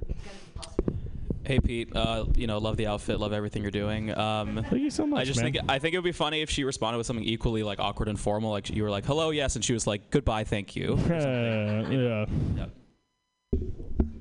Hey 1.44 1.60
Pete, 1.60 1.94
uh, 1.94 2.24
you 2.36 2.46
know, 2.46 2.58
love 2.58 2.76
the 2.76 2.86
outfit, 2.86 3.20
love 3.20 3.32
everything 3.32 3.62
you're 3.62 3.70
doing. 3.70 4.16
Um, 4.16 4.64
Thank 4.70 4.82
you 4.82 4.90
so 4.90 5.06
much. 5.06 5.20
I 5.20 5.24
just 5.24 5.42
man. 5.42 5.52
think 5.52 5.64
I 5.68 5.78
think 5.78 5.94
it 5.94 5.98
would 5.98 6.04
be 6.04 6.12
funny 6.12 6.40
if 6.40 6.48
she 6.50 6.64
responded 6.64 6.98
with 6.98 7.06
something 7.06 7.24
equally 7.24 7.62
like 7.62 7.80
awkward 7.80 8.08
and 8.08 8.18
formal, 8.18 8.50
like 8.50 8.70
you 8.70 8.82
were 8.82 8.90
like, 8.90 9.04
"Hello, 9.04 9.30
yes," 9.30 9.54
and 9.54 9.64
she 9.64 9.74
was 9.74 9.86
like, 9.86 10.10
"Goodbye, 10.10 10.44
thank 10.44 10.74
you." 10.76 10.98
Uh, 11.14 11.86
yeah. 11.90 12.66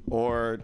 Or 0.10 0.60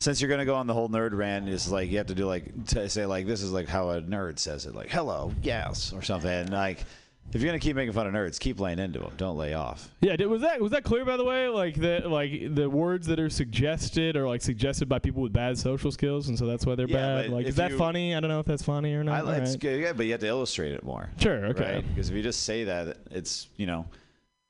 since 0.00 0.20
you're 0.20 0.28
gonna 0.28 0.44
go 0.44 0.56
on 0.56 0.66
the 0.66 0.74
whole 0.74 0.88
nerd 0.88 1.16
rant, 1.16 1.48
is 1.48 1.70
like 1.70 1.90
you 1.90 1.98
have 1.98 2.08
to 2.08 2.14
do 2.14 2.26
like 2.26 2.66
to 2.66 2.88
say 2.88 3.06
like 3.06 3.26
this 3.26 3.40
is 3.40 3.52
like 3.52 3.68
how 3.68 3.90
a 3.90 4.02
nerd 4.02 4.38
says 4.38 4.66
it, 4.66 4.74
like 4.74 4.90
hello, 4.90 5.32
yes, 5.42 5.92
or 5.92 6.02
something. 6.02 6.48
Like 6.48 6.84
if 7.32 7.40
you're 7.40 7.48
gonna 7.48 7.58
keep 7.58 7.76
making 7.76 7.92
fun 7.92 8.06
of 8.06 8.12
nerds, 8.12 8.38
keep 8.38 8.60
laying 8.60 8.78
into 8.78 8.98
them. 8.98 9.12
Don't 9.16 9.36
lay 9.38 9.54
off. 9.54 9.88
Yeah, 10.02 10.16
did, 10.16 10.26
was 10.26 10.42
that 10.42 10.60
was 10.60 10.72
that 10.72 10.84
clear 10.84 11.04
by 11.04 11.16
the 11.16 11.24
way? 11.24 11.48
Like 11.48 11.76
the 11.80 12.00
like 12.06 12.54
the 12.54 12.68
words 12.68 13.06
that 13.06 13.18
are 13.18 13.30
suggested 13.30 14.16
are 14.16 14.28
like 14.28 14.42
suggested 14.42 14.88
by 14.88 14.98
people 14.98 15.22
with 15.22 15.32
bad 15.32 15.56
social 15.58 15.90
skills, 15.90 16.28
and 16.28 16.38
so 16.38 16.44
that's 16.46 16.66
why 16.66 16.74
they're 16.74 16.86
Yeah, 16.88 16.96
bad. 16.96 17.26
but 17.30 17.34
Like, 17.36 17.42
if 17.44 17.50
is 17.50 17.56
that 17.56 17.70
you- 17.70 17.78
funny? 17.78 18.14
I 18.14 18.20
don't 18.20 18.28
know 18.28 18.40
if 18.40 18.46
that's 18.46 18.62
funny 18.62 18.92
or 18.94 19.02
not. 19.02 19.14
I, 19.14 19.20
All 19.20 19.28
it's 19.30 19.52
right. 19.52 19.60
good, 19.60 19.80
yeah, 19.80 19.92
but 19.94 20.04
you 20.06 20.12
have 20.12 20.20
to 20.20 20.26
illustrate 20.26 20.72
it 20.72 20.82
more. 20.84 21.08
Sure, 21.18 21.46
okay. 21.46 21.76
right? 21.76 21.88
Because 21.88 22.10
if 22.10 22.16
you 22.16 22.22
just 22.22 22.42
say 22.42 22.64
that, 22.64 22.98
it's 23.10 23.48
you 23.56 23.64
know, 23.66 23.86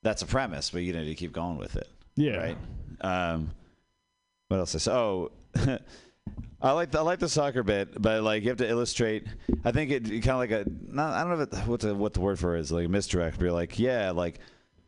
that's 0.02 0.22
a 0.22 0.26
premise, 0.26 0.70
but 0.70 0.82
you 0.82 0.92
need 0.92 1.04
to 1.06 1.14
keep 1.14 1.32
going 1.32 1.58
with 1.58 1.76
it. 1.76 1.88
Yeah. 2.16 2.36
Right. 2.36 2.58
Um, 3.00 3.50
what 4.48 4.58
else? 4.58 4.74
Is, 4.74 4.88
oh, 4.88 5.30
I 6.62 6.70
like 6.72 6.92
the, 6.92 7.00
I 7.00 7.02
like 7.02 7.18
the 7.18 7.28
soccer 7.28 7.64
bit, 7.64 8.00
but 8.00 8.22
like 8.22 8.44
you 8.44 8.48
have 8.50 8.58
to 8.58 8.68
illustrate. 8.68 9.24
I 9.64 9.72
think 9.72 9.90
it 9.90 10.04
kind 10.22 10.30
of 10.30 10.38
like 10.38 10.50
a 10.52 10.64
not, 10.88 11.12
I 11.14 11.24
don't 11.24 11.36
know 11.36 11.42
it, 11.42 11.66
what 11.66 11.80
the 11.80 11.94
what 11.94 12.14
the 12.14 12.20
word 12.20 12.38
for 12.38 12.56
it 12.56 12.60
is 12.60 12.70
like 12.70 12.86
a 12.86 12.88
misdirect. 12.88 13.38
But 13.38 13.46
you're 13.46 13.52
like, 13.52 13.80
yeah, 13.80 14.12
like 14.12 14.38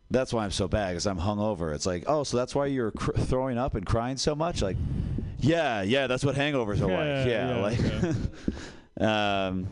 that's 0.09 0.32
why 0.32 0.44
I'm 0.44 0.52
so 0.52 0.69
bad 0.69 0.90
because 0.90 1.06
I'm 1.06 1.19
hungover. 1.19 1.74
It's 1.74 1.85
like, 1.85 2.05
oh, 2.06 2.23
so 2.23 2.36
that's 2.36 2.55
why 2.55 2.66
you're 2.66 2.93
cr- 2.93 3.19
throwing 3.19 3.59
up 3.59 3.74
and 3.74 3.85
crying 3.85 4.16
so 4.16 4.36
much. 4.36 4.62
Like, 4.62 4.77
yeah, 5.39 5.82
yeah, 5.82 6.06
that's 6.06 6.24
what 6.24 6.36
hangovers 6.36 6.81
are 6.81 6.86
like. 6.86 7.27
Yeah, 7.27 7.27
Yeah, 7.27 7.56
yeah, 7.56 7.62
like. 9.01 9.01
um, 9.01 9.66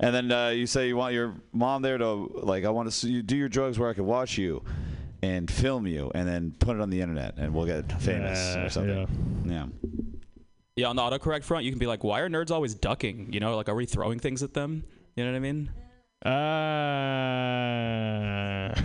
and 0.00 0.14
then 0.14 0.32
uh, 0.32 0.48
you 0.48 0.66
say 0.66 0.88
you 0.88 0.96
want 0.96 1.12
your 1.12 1.34
mom 1.52 1.82
there 1.82 1.98
to 1.98 2.40
like, 2.42 2.64
I 2.64 2.70
want 2.70 2.88
to 2.88 2.92
see 2.92 3.10
you 3.10 3.22
do 3.22 3.36
your 3.36 3.50
drugs 3.50 3.78
where 3.78 3.90
I 3.90 3.94
can 3.94 4.06
watch 4.06 4.38
you 4.38 4.64
and 5.20 5.50
film 5.50 5.86
you, 5.86 6.10
and 6.14 6.26
then 6.26 6.54
put 6.58 6.76
it 6.76 6.80
on 6.80 6.88
the 6.88 7.02
internet, 7.02 7.36
and 7.36 7.52
we'll 7.54 7.66
get 7.66 7.90
famous 8.00 8.38
Yeah, 8.38 8.64
or 8.64 8.68
something. 8.70 9.44
Yeah. 9.46 9.66
Yeah, 10.76 10.88
on 10.88 10.96
the 10.96 11.02
autocorrect 11.02 11.44
front, 11.44 11.64
you 11.64 11.70
can 11.70 11.78
be 11.78 11.86
like, 11.86 12.02
"Why 12.02 12.18
are 12.18 12.28
nerds 12.28 12.50
always 12.50 12.74
ducking?" 12.74 13.32
You 13.32 13.38
know, 13.38 13.54
like, 13.54 13.68
are 13.68 13.76
we 13.76 13.86
throwing 13.86 14.18
things 14.18 14.42
at 14.42 14.54
them? 14.54 14.84
You 15.14 15.24
know 15.24 15.30
what 15.30 15.36
I 15.36 15.40
mean? 15.40 15.70
Uh, 16.24 16.30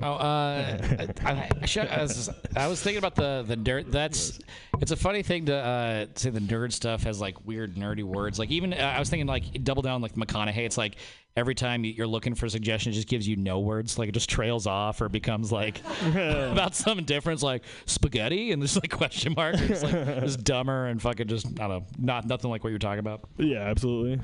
Oh, 0.00 0.12
uh, 0.12 0.78
I, 1.24 1.48
I, 1.60 1.66
should- 1.66 1.88
I 1.88 2.02
was, 2.02 2.30
I 2.56 2.66
was 2.68 2.80
thinking 2.82 2.98
about 2.98 3.14
the 3.16 3.44
the 3.46 3.56
nerd. 3.56 3.90
That's 3.90 4.38
it's 4.80 4.92
a 4.92 4.96
funny 4.96 5.22
thing 5.22 5.46
to 5.46 5.56
uh, 5.56 6.06
say 6.14 6.30
the 6.30 6.38
nerd 6.40 6.72
stuff 6.72 7.02
has 7.02 7.20
like 7.20 7.44
weird 7.44 7.74
nerdy 7.76 8.04
words. 8.04 8.38
Like 8.38 8.50
even 8.50 8.72
uh, 8.72 8.76
I 8.76 8.98
was 9.00 9.10
thinking 9.10 9.26
like 9.26 9.64
double 9.64 9.82
down 9.82 10.00
like 10.00 10.14
McConaughey. 10.14 10.58
It's 10.58 10.78
like 10.78 10.96
every 11.36 11.54
time 11.54 11.84
you- 11.84 11.92
you're 11.92 12.06
looking 12.06 12.34
for 12.34 12.46
a 12.46 12.50
suggestion, 12.50 12.92
it 12.92 12.94
just 12.94 13.08
gives 13.08 13.26
you 13.28 13.36
no 13.36 13.58
words. 13.58 13.98
Like 13.98 14.08
it 14.08 14.12
just 14.12 14.30
trails 14.30 14.66
off 14.66 15.00
or 15.00 15.08
becomes 15.08 15.50
like 15.52 15.82
about 16.14 16.74
something 16.76 17.04
different. 17.04 17.38
It's 17.38 17.42
like 17.42 17.64
spaghetti 17.86 18.52
and 18.52 18.62
there's 18.62 18.76
like 18.76 18.90
question 18.90 19.34
mark. 19.36 19.56
It's 19.58 19.82
like 19.82 20.20
just 20.20 20.44
dumber 20.44 20.86
and 20.86 21.02
fucking 21.02 21.26
just 21.26 21.46
I 21.60 21.66
don't 21.66 21.70
know, 21.70 21.86
not 21.98 22.26
nothing 22.26 22.50
like 22.50 22.62
what 22.64 22.70
you're 22.70 22.78
talking 22.78 23.00
about. 23.00 23.28
yeah, 23.36 23.58
absolutely. 23.62 24.20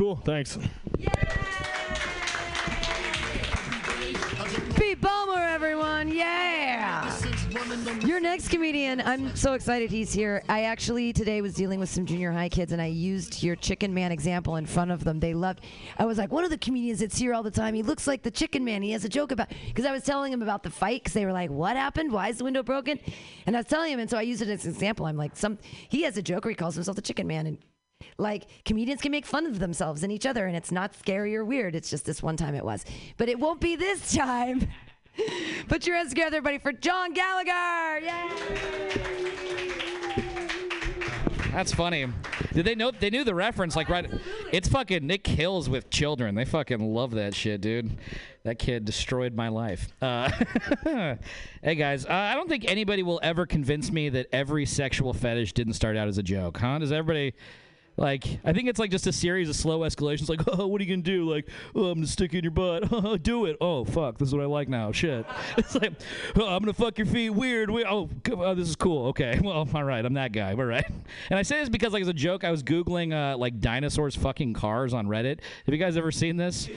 Cool. 0.00 0.16
Thanks. 0.16 0.56
Pete 4.74 4.98
Palmer, 4.98 5.42
everyone. 5.42 6.08
Yeah. 6.08 7.14
Your 8.06 8.18
next 8.18 8.48
comedian, 8.48 9.02
I'm 9.02 9.36
so 9.36 9.52
excited 9.52 9.90
he's 9.90 10.10
here. 10.10 10.42
I 10.48 10.62
actually 10.62 11.12
today 11.12 11.42
was 11.42 11.52
dealing 11.52 11.80
with 11.80 11.90
some 11.90 12.06
junior 12.06 12.32
high 12.32 12.48
kids 12.48 12.72
and 12.72 12.80
I 12.80 12.86
used 12.86 13.42
your 13.42 13.56
chicken 13.56 13.92
man 13.92 14.10
example 14.10 14.56
in 14.56 14.64
front 14.64 14.90
of 14.90 15.04
them. 15.04 15.20
They 15.20 15.34
loved 15.34 15.60
I 15.98 16.06
was 16.06 16.16
like, 16.16 16.32
one 16.32 16.44
of 16.44 16.50
the 16.50 16.56
comedians 16.56 17.00
that's 17.00 17.18
here 17.18 17.34
all 17.34 17.42
the 17.42 17.50
time, 17.50 17.74
he 17.74 17.82
looks 17.82 18.06
like 18.06 18.22
the 18.22 18.30
chicken 18.30 18.64
man. 18.64 18.80
He 18.80 18.92
has 18.92 19.04
a 19.04 19.08
joke 19.10 19.32
about 19.32 19.52
because 19.66 19.84
I 19.84 19.92
was 19.92 20.02
telling 20.02 20.32
him 20.32 20.40
about 20.40 20.62
the 20.62 20.70
fight 20.70 21.02
because 21.02 21.12
they 21.12 21.26
were 21.26 21.32
like, 21.34 21.50
What 21.50 21.76
happened? 21.76 22.10
Why 22.10 22.28
is 22.28 22.38
the 22.38 22.44
window 22.44 22.62
broken? 22.62 22.98
And 23.44 23.54
I 23.54 23.58
was 23.58 23.66
telling 23.66 23.92
him, 23.92 24.00
and 24.00 24.08
so 24.08 24.16
I 24.16 24.22
used 24.22 24.40
it 24.40 24.48
as 24.48 24.64
an 24.64 24.70
example. 24.70 25.04
I'm 25.04 25.18
like, 25.18 25.36
some 25.36 25.58
he 25.90 26.04
has 26.04 26.16
a 26.16 26.22
joke 26.22 26.46
where 26.46 26.52
he 26.52 26.56
calls 26.56 26.74
himself 26.74 26.96
the 26.96 27.02
chicken 27.02 27.26
man 27.26 27.46
and 27.46 27.58
like 28.18 28.46
comedians 28.64 29.00
can 29.00 29.10
make 29.10 29.26
fun 29.26 29.46
of 29.46 29.58
themselves 29.58 30.02
and 30.02 30.12
each 30.12 30.26
other 30.26 30.46
and 30.46 30.56
it's 30.56 30.72
not 30.72 30.94
scary 30.94 31.34
or 31.36 31.44
weird 31.44 31.74
it's 31.74 31.90
just 31.90 32.04
this 32.04 32.22
one 32.22 32.36
time 32.36 32.54
it 32.54 32.64
was 32.64 32.84
but 33.16 33.28
it 33.28 33.38
won't 33.38 33.60
be 33.60 33.76
this 33.76 34.12
time 34.12 34.66
put 35.68 35.86
your 35.86 35.96
hands 35.96 36.10
together 36.10 36.38
everybody 36.38 36.58
for 36.58 36.72
john 36.72 37.12
gallagher 37.12 38.00
Yay! 38.00 39.10
That's 41.52 41.74
funny. 41.74 42.06
Did 42.52 42.64
they 42.64 42.76
know? 42.76 42.92
They 42.92 43.10
knew 43.10 43.24
the 43.24 43.34
reference. 43.34 43.74
Like 43.74 43.88
right, 43.88 44.08
it's 44.52 44.68
fucking 44.68 45.04
Nick 45.04 45.24
kills 45.24 45.68
with 45.68 45.90
children. 45.90 46.36
They 46.36 46.44
fucking 46.44 46.78
love 46.78 47.12
that 47.12 47.34
shit, 47.34 47.60
dude. 47.60 47.98
That 48.44 48.58
kid 48.58 48.84
destroyed 48.84 49.34
my 49.34 49.48
life. 49.48 49.88
Uh, 50.00 50.30
hey 51.62 51.74
guys, 51.74 52.06
uh, 52.06 52.12
I 52.12 52.34
don't 52.34 52.48
think 52.48 52.70
anybody 52.70 53.02
will 53.02 53.20
ever 53.22 53.46
convince 53.46 53.90
me 53.90 54.08
that 54.10 54.28
every 54.32 54.64
sexual 54.64 55.12
fetish 55.12 55.52
didn't 55.52 55.74
start 55.74 55.96
out 55.96 56.06
as 56.06 56.18
a 56.18 56.22
joke, 56.22 56.58
huh? 56.58 56.78
Does 56.78 56.92
everybody? 56.92 57.34
Like, 58.00 58.40
I 58.46 58.54
think 58.54 58.66
it's 58.66 58.78
like 58.78 58.90
just 58.90 59.06
a 59.06 59.12
series 59.12 59.50
of 59.50 59.56
slow 59.56 59.80
escalations. 59.80 60.30
Like, 60.30 60.40
oh, 60.58 60.66
what 60.66 60.80
are 60.80 60.84
you 60.84 60.90
gonna 60.90 61.02
do? 61.02 61.30
Like, 61.30 61.46
oh, 61.74 61.84
I'm 61.88 61.98
gonna 61.98 62.06
stick 62.06 62.32
you 62.32 62.38
in 62.38 62.44
your 62.44 62.50
butt. 62.50 62.88
Oh, 63.02 63.16
do 63.16 63.44
it. 63.46 63.56
Oh, 63.60 63.84
fuck, 63.84 64.18
this 64.18 64.28
is 64.28 64.34
what 64.34 64.42
I 64.42 64.46
like 64.46 64.68
now. 64.68 64.90
Shit. 64.90 65.26
It's 65.58 65.74
like, 65.74 65.92
oh, 66.36 66.46
I'm 66.46 66.60
gonna 66.60 66.72
fuck 66.72 66.96
your 66.96 67.06
feet. 67.06 67.30
Weird. 67.30 67.70
We- 67.70 67.84
oh, 67.84 68.08
oh, 68.32 68.54
this 68.54 68.68
is 68.68 68.76
cool. 68.76 69.08
Okay. 69.08 69.38
Well, 69.42 69.68
all 69.72 69.84
right. 69.84 70.04
I'm 70.04 70.14
that 70.14 70.32
guy. 70.32 70.52
All 70.52 70.64
right. 70.64 70.84
And 71.28 71.38
I 71.38 71.42
say 71.42 71.60
this 71.60 71.68
because, 71.68 71.92
like, 71.92 72.02
as 72.02 72.08
a 72.08 72.14
joke, 72.14 72.42
I 72.42 72.50
was 72.50 72.62
googling 72.62 73.12
uh, 73.12 73.36
like 73.36 73.60
dinosaurs 73.60 74.16
fucking 74.16 74.54
cars 74.54 74.94
on 74.94 75.06
Reddit. 75.06 75.40
Have 75.66 75.74
you 75.74 75.76
guys 75.78 75.96
ever 75.98 76.10
seen 76.10 76.36
this? 76.38 76.68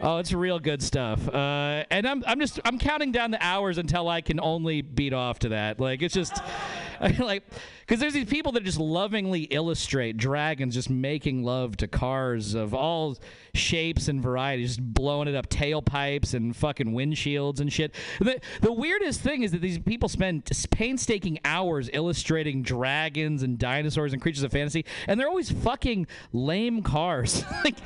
Oh, 0.00 0.18
it's 0.18 0.32
real 0.32 0.58
good 0.58 0.82
stuff. 0.82 1.28
Uh, 1.28 1.84
and 1.90 2.06
I'm, 2.06 2.24
I'm 2.26 2.40
just 2.40 2.60
I'm 2.64 2.78
counting 2.78 3.12
down 3.12 3.30
the 3.30 3.44
hours 3.44 3.78
until 3.78 4.08
I 4.08 4.20
can 4.20 4.40
only 4.40 4.82
beat 4.82 5.12
off 5.12 5.38
to 5.40 5.50
that. 5.50 5.80
Like 5.80 6.02
it's 6.02 6.14
just 6.14 6.40
like 7.18 7.44
because 7.86 8.00
there's 8.00 8.14
these 8.14 8.24
people 8.24 8.52
that 8.52 8.64
just 8.64 8.78
lovingly 8.78 9.42
illustrate 9.42 10.16
dragons 10.16 10.74
just 10.74 10.88
making 10.88 11.42
love 11.42 11.76
to 11.76 11.86
cars 11.86 12.54
of 12.54 12.72
all 12.72 13.16
shapes 13.54 14.08
and 14.08 14.22
varieties, 14.22 14.76
just 14.76 14.94
blowing 14.94 15.28
it 15.28 15.34
up 15.34 15.48
tailpipes 15.48 16.32
and 16.32 16.56
fucking 16.56 16.92
windshields 16.92 17.60
and 17.60 17.70
shit. 17.70 17.94
The, 18.20 18.40
the 18.62 18.72
weirdest 18.72 19.20
thing 19.20 19.42
is 19.42 19.52
that 19.52 19.60
these 19.60 19.78
people 19.78 20.08
spend 20.08 20.50
painstaking 20.70 21.38
hours 21.44 21.90
illustrating 21.92 22.62
dragons 22.62 23.42
and 23.42 23.58
dinosaurs 23.58 24.14
and 24.14 24.22
creatures 24.22 24.42
of 24.42 24.52
fantasy, 24.52 24.86
and 25.06 25.20
they're 25.20 25.28
always 25.28 25.50
fucking 25.50 26.06
lame 26.32 26.82
cars. 26.82 27.44
like, 27.64 27.76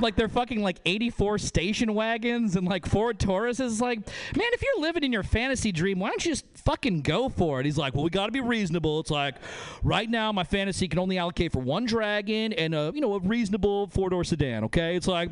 like 0.00 0.16
they're 0.16 0.28
fucking 0.28 0.60
like 0.60 0.80
84 0.84 1.38
station 1.46 1.94
wagons 1.94 2.56
and 2.56 2.66
like 2.66 2.86
Ford 2.86 3.18
Tauruses. 3.18 3.80
Like, 3.80 3.98
man, 4.36 4.48
if 4.52 4.62
you're 4.62 4.80
living 4.80 5.04
in 5.04 5.12
your 5.12 5.22
fantasy 5.22 5.72
dream, 5.72 5.98
why 5.98 6.10
don't 6.10 6.24
you 6.24 6.32
just 6.32 6.44
fucking 6.56 7.02
go 7.02 7.28
for 7.28 7.60
it? 7.60 7.66
He's 7.66 7.78
like, 7.78 7.94
well, 7.94 8.04
we 8.04 8.10
got 8.10 8.26
to 8.26 8.32
be 8.32 8.40
reasonable. 8.40 9.00
It's 9.00 9.10
like, 9.10 9.36
right 9.82 10.08
now, 10.08 10.32
my 10.32 10.44
fantasy 10.44 10.88
can 10.88 10.98
only 10.98 11.18
allocate 11.18 11.52
for 11.52 11.60
one 11.60 11.86
dragon 11.86 12.52
and 12.52 12.74
a 12.74 12.92
you 12.94 13.00
know 13.00 13.14
a 13.14 13.20
reasonable 13.20 13.88
four 13.88 14.10
door 14.10 14.24
sedan. 14.24 14.64
Okay, 14.64 14.96
it's 14.96 15.06
like 15.06 15.30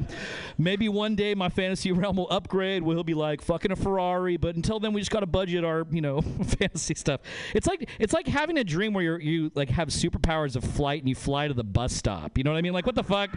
maybe 0.59 0.89
one 0.89 1.15
day 1.15 1.35
my 1.35 1.49
fantasy 1.49 1.93
realm 1.93 2.16
will 2.16 2.31
upgrade. 2.31 2.82
We'll 2.82 3.05
be 3.05 3.15
like 3.15 3.43
fucking 3.43 3.73
a 3.73 3.77
Ferrari, 3.77 4.36
but 4.36 4.57
until 4.57 4.81
then, 4.81 4.93
we 4.93 5.01
just 5.01 5.11
got 5.11 5.20
to 5.20 5.27
budget 5.27 5.65
our 5.65 5.86
you 5.91 6.01
know 6.01 6.20
fantasy 6.59 6.95
stuff. 6.95 7.20
It's 7.55 7.66
like 7.66 7.89
it's 7.99 8.12
like 8.12 8.27
having 8.27 8.59
a 8.59 8.65
dream 8.65 8.93
where 8.93 9.05
you're 9.05 9.20
you 9.20 9.51
like 9.55 9.70
have 9.70 9.89
superpowers 9.89 10.57
of 10.57 10.65
flight 10.65 11.01
and 11.01 11.09
you 11.09 11.15
fly 11.15 11.49
to 11.49 11.55
the 11.55 11.65
bus 11.65 11.93
stop. 11.93 12.36
You 12.39 12.45
know 12.45 12.53
what 12.53 12.59
I 12.59 12.62
mean? 12.62 12.73
Like 12.73 12.86
what 12.86 12.95
the 12.95 13.03
fuck? 13.03 13.31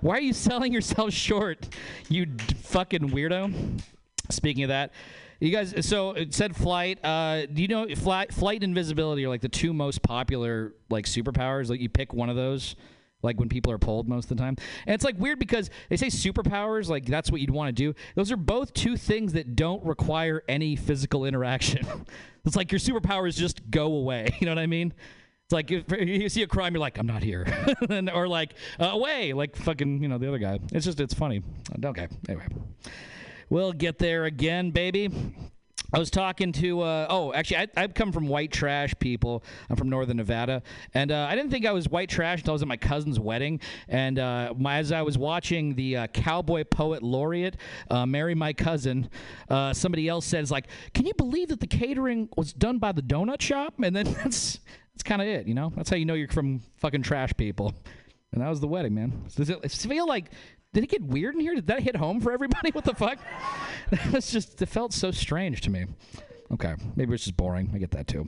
Why 0.00 0.16
are 0.16 0.20
you 0.20 0.32
selling 0.44 0.72
yourself 0.72 1.12
short? 1.12 1.68
You 2.14 2.26
d- 2.26 2.54
fucking 2.62 3.10
weirdo. 3.10 3.82
Speaking 4.30 4.62
of 4.62 4.68
that, 4.68 4.92
you 5.40 5.50
guys. 5.50 5.74
So 5.84 6.10
it 6.12 6.32
said 6.32 6.54
flight. 6.54 7.04
Uh, 7.04 7.46
do 7.46 7.60
you 7.60 7.66
know 7.66 7.92
flight, 7.96 8.32
flight, 8.32 8.62
and 8.62 8.70
invisibility 8.70 9.24
are 9.24 9.28
like 9.28 9.40
the 9.40 9.48
two 9.48 9.72
most 9.72 10.00
popular 10.00 10.74
like 10.90 11.06
superpowers? 11.06 11.68
Like 11.68 11.80
you 11.80 11.88
pick 11.88 12.12
one 12.14 12.30
of 12.30 12.36
those. 12.36 12.76
Like 13.22 13.40
when 13.40 13.48
people 13.48 13.72
are 13.72 13.78
pulled 13.78 14.06
most 14.06 14.30
of 14.30 14.36
the 14.36 14.42
time, 14.42 14.54
and 14.86 14.94
it's 14.94 15.02
like 15.02 15.18
weird 15.18 15.38
because 15.40 15.70
they 15.88 15.96
say 15.96 16.06
superpowers, 16.06 16.88
like 16.88 17.06
that's 17.06 17.32
what 17.32 17.40
you'd 17.40 17.50
want 17.50 17.68
to 17.68 17.72
do. 17.72 17.94
Those 18.14 18.30
are 18.30 18.36
both 18.36 18.74
two 18.74 18.96
things 18.96 19.32
that 19.32 19.56
don't 19.56 19.82
require 19.84 20.44
any 20.46 20.76
physical 20.76 21.24
interaction. 21.30 21.84
it's 22.44 22.54
like 22.54 22.70
your 22.70 22.78
superpowers 22.78 23.34
just 23.36 23.68
go 23.70 23.86
away. 23.86 24.28
You 24.40 24.46
know 24.46 24.52
what 24.52 24.58
I 24.58 24.66
mean? 24.66 24.92
Like 25.54 25.70
if 25.70 25.84
you 25.98 26.28
see 26.28 26.42
a 26.42 26.46
crime, 26.46 26.74
you're 26.74 26.80
like, 26.80 26.98
I'm 26.98 27.06
not 27.06 27.22
here, 27.22 27.46
And- 27.88 28.10
or 28.10 28.28
like 28.28 28.54
uh, 28.78 28.86
away, 28.86 29.32
like 29.32 29.56
fucking, 29.56 30.02
you 30.02 30.08
know, 30.08 30.18
the 30.18 30.28
other 30.28 30.38
guy. 30.38 30.58
It's 30.72 30.84
just, 30.84 31.00
it's 31.00 31.14
funny. 31.14 31.42
Okay, 31.82 32.08
anyway, 32.28 32.46
we'll 33.48 33.72
get 33.72 33.98
there 33.98 34.24
again, 34.24 34.70
baby. 34.70 35.10
I 35.92 35.98
was 35.98 36.10
talking 36.10 36.50
to, 36.54 36.80
uh, 36.80 37.06
oh, 37.08 37.32
actually, 37.34 37.58
I, 37.58 37.68
I've 37.76 37.94
come 37.94 38.10
from 38.10 38.26
white 38.26 38.50
trash 38.50 38.94
people. 38.98 39.44
I'm 39.70 39.76
from 39.76 39.88
northern 39.88 40.16
Nevada. 40.16 40.60
And 40.92 41.12
uh, 41.12 41.28
I 41.30 41.36
didn't 41.36 41.52
think 41.52 41.66
I 41.66 41.70
was 41.70 41.88
white 41.88 42.08
trash 42.08 42.40
until 42.40 42.50
I 42.50 42.54
was 42.54 42.62
at 42.62 42.68
my 42.68 42.76
cousin's 42.76 43.20
wedding. 43.20 43.60
And 43.86 44.18
uh, 44.18 44.54
my, 44.56 44.78
as 44.78 44.90
I 44.90 45.02
was 45.02 45.16
watching 45.16 45.76
the 45.76 45.96
uh, 45.98 46.06
Cowboy 46.08 46.64
Poet 46.64 47.04
Laureate 47.04 47.58
uh, 47.90 48.06
marry 48.06 48.34
my 48.34 48.52
cousin, 48.52 49.08
uh, 49.48 49.72
somebody 49.72 50.08
else 50.08 50.26
says, 50.26 50.50
like, 50.50 50.66
can 50.94 51.06
you 51.06 51.14
believe 51.16 51.46
that 51.48 51.60
the 51.60 51.68
catering 51.68 52.28
was 52.36 52.52
done 52.52 52.78
by 52.78 52.90
the 52.90 53.02
donut 53.02 53.40
shop? 53.40 53.74
And 53.80 53.94
then 53.94 54.12
that's, 54.24 54.58
that's 54.94 55.02
kind 55.02 55.20
of 55.20 55.28
it, 55.28 55.46
you 55.46 55.54
know? 55.54 55.72
That's 55.74 55.90
how 55.90 55.96
you 55.96 56.04
know 56.04 56.14
you're 56.14 56.28
from 56.28 56.60
fucking 56.78 57.02
trash 57.02 57.32
people. 57.36 57.74
And 58.32 58.42
that 58.42 58.48
was 58.48 58.60
the 58.60 58.68
wedding, 58.68 58.94
man. 58.94 59.24
Does 59.36 59.50
it, 59.50 59.70
feel 59.70 60.06
like 60.06 60.30
did 60.72 60.84
it 60.84 60.90
get 60.90 61.02
weird 61.02 61.34
in 61.34 61.40
here? 61.40 61.54
Did 61.54 61.68
that 61.68 61.80
hit 61.80 61.96
home 61.96 62.20
for 62.20 62.32
everybody? 62.32 62.70
What 62.74 62.84
the 62.84 62.94
fuck? 62.94 63.18
That's 64.10 64.32
just 64.32 64.60
it 64.60 64.66
felt 64.66 64.92
so 64.92 65.10
strange 65.10 65.60
to 65.62 65.70
me. 65.70 65.86
Okay, 66.54 66.74
maybe 66.94 67.12
it's 67.12 67.24
just 67.24 67.36
boring. 67.36 67.68
I 67.74 67.78
get 67.78 67.90
that 67.90 68.06
too. 68.06 68.26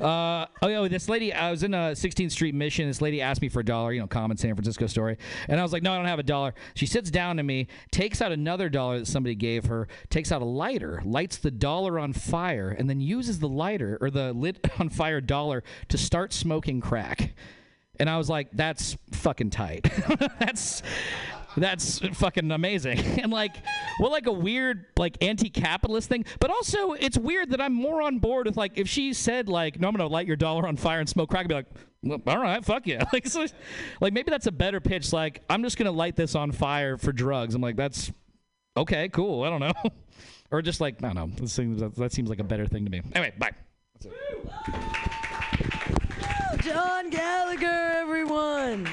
Uh, 0.00 0.46
oh, 0.62 0.68
yeah, 0.68 0.88
this 0.88 1.10
lady. 1.10 1.30
I 1.34 1.50
was 1.50 1.62
in 1.62 1.74
a 1.74 1.92
16th 1.92 2.30
Street 2.32 2.54
Mission. 2.54 2.88
This 2.88 3.02
lady 3.02 3.20
asked 3.20 3.42
me 3.42 3.50
for 3.50 3.60
a 3.60 3.64
dollar. 3.64 3.92
You 3.92 4.00
know, 4.00 4.06
common 4.06 4.38
San 4.38 4.54
Francisco 4.54 4.86
story. 4.86 5.18
And 5.46 5.60
I 5.60 5.62
was 5.62 5.70
like, 5.70 5.82
no, 5.82 5.92
I 5.92 5.96
don't 5.96 6.06
have 6.06 6.18
a 6.18 6.22
dollar. 6.22 6.54
She 6.74 6.86
sits 6.86 7.10
down 7.10 7.36
to 7.36 7.42
me, 7.42 7.66
takes 7.90 8.22
out 8.22 8.32
another 8.32 8.70
dollar 8.70 9.00
that 9.00 9.06
somebody 9.06 9.34
gave 9.34 9.66
her, 9.66 9.88
takes 10.08 10.32
out 10.32 10.40
a 10.40 10.46
lighter, 10.46 11.02
lights 11.04 11.36
the 11.36 11.50
dollar 11.50 11.98
on 11.98 12.14
fire, 12.14 12.70
and 12.70 12.88
then 12.88 12.98
uses 13.00 13.40
the 13.40 13.48
lighter 13.48 13.98
or 14.00 14.10
the 14.10 14.32
lit 14.32 14.66
on 14.78 14.88
fire 14.88 15.20
dollar 15.20 15.62
to 15.88 15.98
start 15.98 16.32
smoking 16.32 16.80
crack. 16.80 17.34
And 17.98 18.08
I 18.08 18.16
was 18.16 18.30
like, 18.30 18.48
that's 18.54 18.96
fucking 19.12 19.50
tight. 19.50 19.86
that's 20.38 20.82
that's 21.62 21.98
fucking 21.98 22.50
amazing. 22.50 22.98
And 23.20 23.30
like, 23.30 23.56
well, 23.98 24.10
like 24.10 24.26
a 24.26 24.32
weird 24.32 24.86
like 24.96 25.22
anti-capitalist 25.22 26.08
thing, 26.08 26.24
but 26.38 26.50
also 26.50 26.92
it's 26.92 27.18
weird 27.18 27.50
that 27.50 27.60
I'm 27.60 27.74
more 27.74 28.00
on 28.00 28.18
board 28.18 28.46
with 28.46 28.56
like 28.56 28.72
if 28.76 28.88
she 28.88 29.12
said 29.12 29.48
like, 29.48 29.78
no, 29.78 29.88
I'm 29.88 29.94
gonna 29.94 30.08
light 30.08 30.26
your 30.26 30.36
dollar 30.36 30.66
on 30.66 30.76
fire 30.76 31.00
and 31.00 31.08
smoke 31.08 31.28
crack, 31.28 31.44
I'd 31.44 31.48
be 31.48 31.54
like, 31.54 31.66
well, 32.02 32.20
all 32.26 32.38
right, 32.38 32.64
fuck 32.64 32.86
yeah. 32.86 33.04
Like, 33.12 33.26
so, 33.26 33.46
like 34.00 34.12
maybe 34.12 34.30
that's 34.30 34.46
a 34.46 34.52
better 34.52 34.80
pitch. 34.80 35.12
Like, 35.12 35.42
I'm 35.50 35.62
just 35.62 35.76
gonna 35.76 35.90
light 35.90 36.16
this 36.16 36.34
on 36.34 36.52
fire 36.52 36.96
for 36.96 37.12
drugs. 37.12 37.54
I'm 37.54 37.60
like, 37.60 37.76
that's 37.76 38.10
okay, 38.76 39.08
cool. 39.08 39.42
I 39.42 39.50
don't 39.50 39.60
know, 39.60 39.72
or 40.50 40.62
just 40.62 40.80
like 40.80 41.02
I 41.04 41.12
don't 41.12 41.46
seems, 41.48 41.82
that 41.96 42.12
seems 42.12 42.30
like 42.30 42.40
a 42.40 42.44
better 42.44 42.66
thing 42.66 42.84
to 42.84 42.90
me. 42.90 43.02
Anyway, 43.14 43.34
bye. 43.38 43.52
John 46.62 47.10
Gallagher, 47.10 47.92
everyone. 47.96 48.88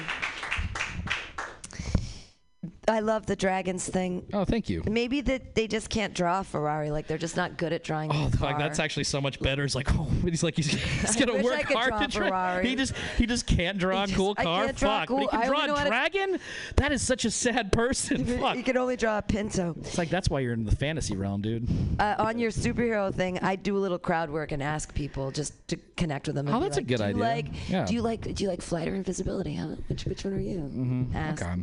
I 2.88 3.00
love 3.00 3.26
the 3.26 3.36
dragons 3.36 3.86
thing. 3.88 4.24
Oh, 4.32 4.44
thank 4.44 4.68
you. 4.68 4.82
Maybe 4.88 5.20
that 5.22 5.54
they 5.54 5.66
just 5.68 5.90
can't 5.90 6.14
draw 6.14 6.40
a 6.40 6.44
Ferrari. 6.44 6.90
Like 6.90 7.06
they're 7.06 7.18
just 7.18 7.36
not 7.36 7.56
good 7.58 7.72
at 7.72 7.84
drawing. 7.84 8.10
Oh, 8.12 8.30
like 8.40 8.58
that's 8.58 8.78
actually 8.78 9.04
so 9.04 9.20
much 9.20 9.38
better. 9.40 9.64
It's 9.64 9.74
like, 9.74 9.88
oh, 9.94 10.08
he's 10.24 10.42
like 10.42 10.56
he's, 10.56 10.68
he's 10.72 11.16
I 11.16 11.20
gonna 11.20 11.34
wish 11.34 11.44
I 11.44 11.48
work 11.58 11.66
could 11.66 11.76
hard 11.76 11.88
draw 11.90 11.98
to 12.00 12.06
draw. 12.08 12.28
Ferrari. 12.28 12.68
He 12.68 12.76
just 12.76 12.94
he 13.18 13.26
just 13.26 13.46
can't 13.46 13.78
draw 13.78 14.04
a 14.04 14.08
cool 14.08 14.34
I 14.38 14.42
car. 14.44 14.64
can't 14.66 14.76
draw 14.76 14.96
a 14.96 15.00
Fuck, 15.00 15.08
but 15.08 15.16
he 15.20 15.26
cool- 15.28 15.38
can 15.40 15.46
draw 15.48 15.56
only 15.58 15.66
know 15.68 15.74
a 15.74 15.78
how 15.78 15.84
to- 15.84 15.90
dragon. 15.90 16.40
That 16.76 16.92
is 16.92 17.02
such 17.02 17.24
a 17.24 17.30
sad 17.30 17.72
person. 17.82 18.24
Fuck. 18.38 18.56
You 18.56 18.62
can 18.62 18.76
only 18.76 18.96
draw 18.96 19.18
a 19.18 19.22
Pinto. 19.22 19.74
It's 19.80 19.98
like 19.98 20.08
that's 20.10 20.28
why 20.30 20.40
you're 20.40 20.54
in 20.54 20.64
the 20.64 20.74
fantasy 20.76 21.16
realm, 21.16 21.42
dude. 21.42 21.68
Uh, 22.00 22.14
on 22.18 22.38
your 22.38 22.50
superhero 22.50 23.12
thing, 23.14 23.38
I 23.40 23.56
do 23.56 23.76
a 23.76 23.80
little 23.80 23.98
crowd 23.98 24.30
work 24.30 24.52
and 24.52 24.62
ask 24.62 24.94
people 24.94 25.30
just 25.30 25.52
to 25.68 25.76
connect 25.96 26.26
with 26.26 26.36
them. 26.36 26.46
and 26.46 26.56
Oh, 26.56 26.60
be 26.60 26.64
that's 26.64 26.76
a 26.76 26.80
like, 26.80 26.86
good 26.86 26.96
do 26.98 27.02
you 27.04 27.08
idea. 27.10 27.22
Like, 27.22 27.46
Yeah. 27.68 27.84
Do 27.84 27.94
you 27.94 28.02
like 28.02 28.22
do 28.34 28.44
you 28.44 28.48
like 28.48 28.62
flight 28.62 28.88
or 28.88 28.94
invisibility? 28.94 29.54
Huh? 29.56 29.76
Which 29.88 30.04
which 30.06 30.24
one 30.24 30.34
are 30.34 30.40
you? 30.40 30.58
Mm-hmm. 30.58 31.16
Ask. 31.16 31.42
Okay. 31.42 31.54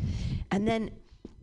And 0.51 0.67
then 0.67 0.91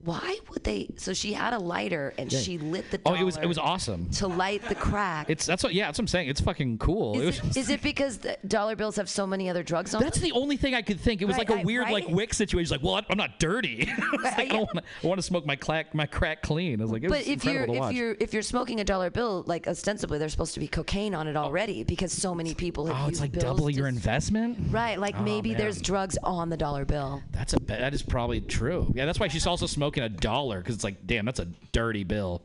why 0.04 0.38
would 0.50 0.64
they? 0.64 0.88
So 0.96 1.12
she 1.12 1.32
had 1.32 1.52
a 1.52 1.58
lighter 1.58 2.12
and 2.18 2.32
Yeah. 2.32 2.40
she 2.40 2.58
lit 2.58 2.90
the. 2.90 3.00
Oh, 3.06 3.14
it 3.14 3.22
was 3.22 3.36
it 3.36 3.46
was 3.46 3.58
awesome. 3.58 4.10
To 4.10 4.26
light 4.26 4.62
the 4.68 4.74
crack. 4.74 5.30
It's 5.30 5.46
that's 5.46 5.62
what 5.62 5.74
yeah, 5.74 5.86
that's 5.86 5.98
what 5.98 6.04
I'm 6.04 6.08
saying. 6.08 6.28
It's 6.28 6.40
fucking 6.40 6.78
cool. 6.78 7.20
it 7.20 7.24
Is 7.28 7.42
was 7.42 7.56
it, 7.56 7.60
is 7.60 7.70
it 7.70 7.82
because 7.82 8.18
the 8.18 8.36
dollar 8.46 8.74
bills 8.76 8.96
have 8.96 9.08
so 9.08 9.26
many 9.26 9.48
other 9.48 9.62
drugs 9.62 9.94
on 9.94 10.00
them? 10.00 10.06
That's 10.08 10.18
them? 10.20 10.30
the 10.30 10.32
only 10.32 10.56
thing 10.56 10.74
I 10.74 10.82
could 10.82 11.00
think. 11.00 11.22
It 11.22 11.26
was 11.26 11.36
Right, 11.36 11.48
like 11.48 11.62
a 11.62 11.64
weird 11.64 11.90
like 11.90 12.08
wick 12.08 12.34
situation. 12.34 12.72
Like, 12.72 12.82
well, 12.82 13.00
I'm 13.08 13.16
not 13.16 13.38
dirty. 13.38 13.88
I, 13.96 14.10
was 14.10 14.22
like, 14.24 14.50
I, 14.50 14.54
wanna, 14.56 14.82
I 15.02 15.06
want 15.06 15.18
to 15.18 15.22
smoke 15.22 15.46
my 15.46 15.56
crack 15.56 15.94
my 15.94 16.06
crack 16.06 16.42
clean. 16.42 16.80
I 16.80 16.84
was 16.84 16.92
like, 16.92 17.04
it 17.04 17.08
But 17.08 17.20
was 17.20 17.28
if 17.28 17.44
you're 17.44 17.64
if 17.64 17.92
you're 17.92 18.16
if 18.18 18.32
you're 18.32 18.42
smoking 18.42 18.80
a 18.80 18.84
dollar 18.84 19.10
bill, 19.10 19.44
like 19.46 19.68
ostensibly 19.68 20.18
there's 20.18 20.32
supposed 20.32 20.54
to 20.54 20.60
be 20.60 20.68
cocaine 20.68 21.14
on 21.14 21.28
it 21.28 21.36
oh. 21.36 21.42
already 21.42 21.84
because 21.84 22.12
so 22.12 22.34
many 22.34 22.54
people 22.54 22.86
have 22.86 23.06
oh, 23.06 23.08
it's 23.08 23.20
like 23.20 23.32
double 23.32 23.66
to 23.66 23.72
your 23.72 23.86
investment. 23.86 24.58
Right, 24.70 24.98
like 24.98 25.14
Oh, 25.18 25.22
maybe 25.22 25.54
there's 25.54 25.80
drugs 25.80 26.16
on 26.24 26.48
the 26.48 26.56
dollar 26.56 26.84
bill. 26.84 27.22
That's 27.32 27.52
a 27.52 27.60
that 27.66 27.94
is 27.94 28.02
probably 28.02 28.40
true. 28.40 28.90
Yeah, 28.94 29.06
that's 29.06 29.20
why 29.20 29.28
she's 29.28 29.46
also 29.46 29.66
smoking 29.66 29.91
a 29.96 30.08
dollar 30.08 30.58
because 30.58 30.74
it's 30.74 30.84
like, 30.84 31.06
damn, 31.06 31.24
that's 31.24 31.40
a 31.40 31.48
dirty 31.72 32.04
bill. 32.04 32.42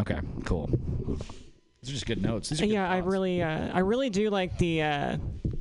Okay, 0.00 0.20
cool. 0.44 0.68
These 1.80 1.90
are 1.90 1.92
just 1.92 2.06
good 2.06 2.22
notes. 2.22 2.48
These 2.48 2.60
are 2.60 2.66
good 2.66 2.72
yeah, 2.72 2.90
I 2.90 2.98
really, 2.98 3.42
uh, 3.42 3.70
I 3.72 3.80
really 3.80 4.10
do 4.10 4.28
like 4.30 4.58
the 4.58 4.82
uh, 4.82 5.16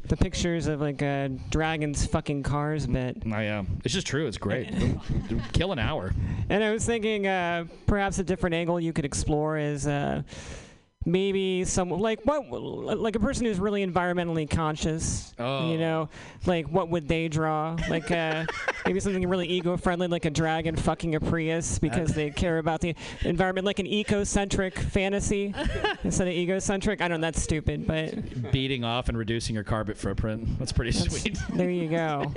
the 0.07 0.17
pictures 0.17 0.67
of 0.67 0.81
like 0.81 1.01
uh, 1.01 1.29
dragons 1.49 2.05
fucking 2.05 2.43
cars 2.43 2.87
bit. 2.87 3.23
I 3.31 3.43
am. 3.43 3.79
It's 3.83 3.93
just 3.93 4.07
true. 4.07 4.27
It's 4.27 4.37
great. 4.37 4.73
Kill 5.53 5.71
an 5.71 5.79
hour. 5.79 6.13
And 6.49 6.63
I 6.63 6.71
was 6.71 6.85
thinking 6.85 7.27
uh, 7.27 7.65
perhaps 7.85 8.19
a 8.19 8.23
different 8.23 8.55
angle 8.55 8.79
you 8.79 8.93
could 8.93 9.05
explore 9.05 9.57
is 9.57 9.87
uh, 9.87 10.23
maybe 11.05 11.63
some 11.65 11.89
like 11.89 12.25
what 12.25 12.49
like 12.51 13.15
a 13.15 13.19
person 13.19 13.45
who's 13.45 13.59
really 13.59 13.85
environmentally 13.85 14.49
conscious. 14.49 15.33
Oh. 15.37 15.71
You 15.71 15.77
know, 15.77 16.09
like 16.45 16.67
what 16.67 16.89
would 16.89 17.07
they 17.07 17.27
draw? 17.27 17.77
Like 17.89 18.09
uh, 18.11 18.45
maybe 18.85 18.99
something 18.99 19.27
really 19.27 19.47
ego-friendly, 19.47 20.07
like 20.07 20.25
a 20.25 20.29
dragon 20.29 20.75
fucking 20.75 21.15
a 21.15 21.19
Prius 21.19 21.79
because 21.79 22.13
they 22.13 22.31
care 22.31 22.57
about 22.57 22.81
the 22.81 22.95
environment, 23.21 23.65
like 23.65 23.79
an 23.79 23.87
eco-centric 23.87 24.77
fantasy 24.77 25.53
instead 26.03 26.27
of 26.27 26.33
egocentric. 26.33 27.01
I 27.01 27.07
don't 27.07 27.21
know. 27.21 27.25
That's 27.25 27.41
stupid, 27.41 27.87
but 27.87 28.51
Beating 28.51 28.83
off 28.83 29.09
and 29.09 29.17
reducing 29.17 29.55
your 29.55 29.63
carbon 29.63 29.95
footprint. 29.95 30.59
That's 30.59 30.71
pretty 30.71 30.91
sweet. 30.91 31.37
there 31.53 31.69
you 31.69 31.89
go. 31.89 32.33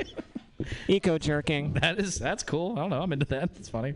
Eco 0.89 1.19
jerking. 1.19 1.75
That 1.75 1.99
is 1.99 2.19
that's 2.19 2.43
cool. 2.43 2.73
I 2.73 2.81
don't 2.81 2.91
know. 2.91 3.03
I'm 3.03 3.13
into 3.13 3.27
that. 3.27 3.51
It's 3.57 3.69
funny. 3.69 3.95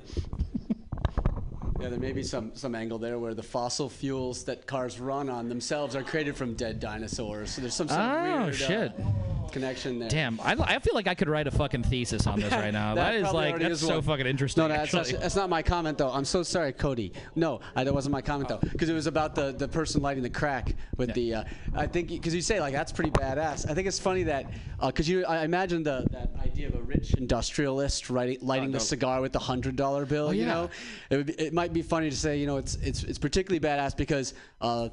Yeah, 1.83 1.89
there 1.89 1.99
may 1.99 2.13
be 2.13 2.23
some, 2.23 2.53
some 2.55 2.77
angle 2.77 2.99
there 2.99 3.19
where 3.19 3.35
the 3.35 3.43
fossil 3.43 3.89
fuels 3.89 4.45
that 4.45 4.67
cars 4.69 5.01
run 5.01 5.29
on 5.29 5.49
themselves 5.49 5.97
are 5.97 6.05
created 6.05 6.37
from 6.37 6.55
dead 6.55 6.79
dinosaurs. 6.79 7.51
So 7.51 7.61
there's 7.61 7.75
some 7.75 7.89
sort 7.89 8.01
of 8.01 8.13
Oh, 8.25 8.43
weird 8.45 8.55
shit. 8.55 8.93
Uh, 9.01 9.49
connection 9.51 9.99
there. 9.99 10.09
Damn, 10.09 10.41
I, 10.41 10.55
I 10.59 10.79
feel 10.79 10.95
like 10.95 11.07
I 11.09 11.15
could 11.15 11.29
write 11.29 11.47
a 11.47 11.51
fucking 11.51 11.83
thesis 11.83 12.27
on 12.27 12.39
this 12.41 12.53
right 12.53 12.73
now. 12.73 12.95
that 12.95 13.17
is 13.17 13.33
like 13.33 13.59
that's 13.59 13.81
so 13.81 13.97
one. 13.97 14.03
fucking 14.03 14.27
interesting. 14.27 14.63
No, 14.63 14.69
no, 14.69 14.75
that's, 14.75 14.95
actually. 14.95 15.13
that's, 15.13 15.23
that's 15.23 15.37
not 15.37 15.51
my 15.51 15.61
comment 15.63 15.99
though. 15.99 16.11
I'm 16.11 16.25
so 16.25 16.43
sorry, 16.43 16.73
Cody. 16.73 17.13
No, 17.35 17.61
I, 17.77 17.85
that 17.85 17.93
wasn't 17.93 18.13
my 18.13 18.23
comment 18.23 18.49
though, 18.49 18.59
because 18.59 18.89
it 18.89 18.95
was 18.95 19.07
about 19.07 19.35
the, 19.35 19.53
the 19.53 19.69
person 19.69 20.01
lighting 20.03 20.23
the 20.23 20.31
crack 20.31 20.75
with 20.97 21.13
the. 21.15 21.35
Uh, 21.35 21.45
I 21.75 21.87
think 21.87 22.09
because 22.09 22.35
you 22.35 22.41
say 22.43 22.61
like 22.61 22.73
that's 22.73 22.93
pretty 22.93 23.11
badass. 23.11 23.69
I 23.69 23.75
think 23.75 23.89
it's 23.89 23.99
funny 23.99 24.23
that 24.23 24.47
because 24.81 25.09
you 25.09 25.25
I 25.27 25.45
imagine 25.45 25.83
the 25.83 26.07
that 26.13 26.31
idea 26.65 26.79
of 26.79 26.83
a 26.83 26.87
rich 26.87 27.15
industrialist 27.15 28.11
writing, 28.11 28.39
lighting 28.41 28.71
the 28.71 28.79
no. 28.79 28.85
cigar 28.85 29.21
with 29.21 29.33
the 29.33 29.39
hundred 29.39 29.77
dollar 29.77 30.07
bill. 30.07 30.29
Oh, 30.29 30.31
You 30.31 30.43
yeah. 30.43 30.55
know, 30.55 30.71
it 31.11 31.17
would 31.17 31.27
be, 31.27 31.33
it 31.35 31.53
might 31.53 31.73
be 31.73 31.83
funny 31.83 32.11
to 32.11 32.17
say 32.17 32.39
you 32.39 32.47
know 32.47 32.57
it's 32.57 32.77
it's 32.77 33.03
it's 33.05 33.19
particularly 33.19 33.61
badass 33.61 33.97
because. 33.97 34.35
Uh, 34.61 34.89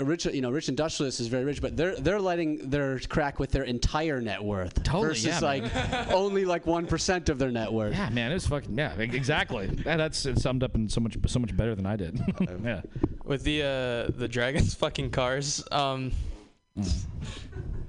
a 0.00 0.04
rich, 0.04 0.26
you 0.26 0.40
know, 0.40 0.52
rich 0.52 0.68
industrialist 0.68 1.18
is 1.18 1.26
very 1.26 1.42
rich, 1.44 1.60
but 1.60 1.76
they're 1.76 1.96
they're 1.96 2.20
lighting 2.20 2.70
their 2.70 3.00
crack 3.00 3.40
with 3.40 3.50
their 3.50 3.64
entire 3.64 4.20
net 4.20 4.40
worth 4.40 4.80
Totally, 4.84 5.08
versus 5.08 5.24
yeah, 5.26 5.40
like 5.40 5.64
only 6.12 6.44
like 6.44 6.68
one 6.68 6.86
percent 6.86 7.28
of 7.28 7.40
their 7.40 7.50
net 7.50 7.72
worth. 7.72 7.94
Yeah, 7.94 8.08
man, 8.10 8.30
it 8.30 8.34
was 8.34 8.46
fucking 8.46 8.78
yeah, 8.78 8.94
exactly. 8.94 9.68
Yeah, 9.84 9.96
that's 9.96 10.24
it 10.24 10.38
summed 10.38 10.62
up 10.62 10.76
in 10.76 10.88
so 10.88 11.00
much 11.00 11.16
so 11.26 11.40
much 11.40 11.56
better 11.56 11.74
than 11.74 11.84
I 11.84 11.96
did. 11.96 12.16
yeah. 12.64 12.82
with 13.24 13.42
the 13.42 13.62
uh, 13.62 14.16
the 14.16 14.28
dragons 14.28 14.72
fucking 14.82 15.10
cars. 15.10 15.64
Um, 15.72 16.12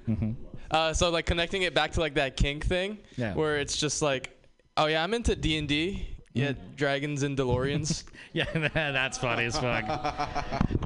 Mm-hmm. 0.09 0.31
Uh, 0.71 0.93
so 0.93 1.09
like 1.09 1.25
connecting 1.25 1.63
it 1.63 1.73
back 1.73 1.91
to 1.93 1.99
like 1.99 2.15
that 2.15 2.37
kink 2.37 2.65
thing, 2.65 2.99
Yeah. 3.17 3.33
where 3.33 3.57
it's 3.57 3.77
just 3.77 4.01
like, 4.01 4.29
oh 4.77 4.85
yeah, 4.87 5.03
I'm 5.03 5.13
into 5.13 5.35
D 5.35 5.57
and 5.57 5.67
D. 5.67 6.15
Yeah, 6.33 6.53
dragons 6.75 7.23
and 7.23 7.35
DeLoreans. 7.37 8.03
yeah, 8.33 8.45
that's 8.73 9.17
funny 9.17 9.45
as 9.45 9.57
fuck. 9.59 9.83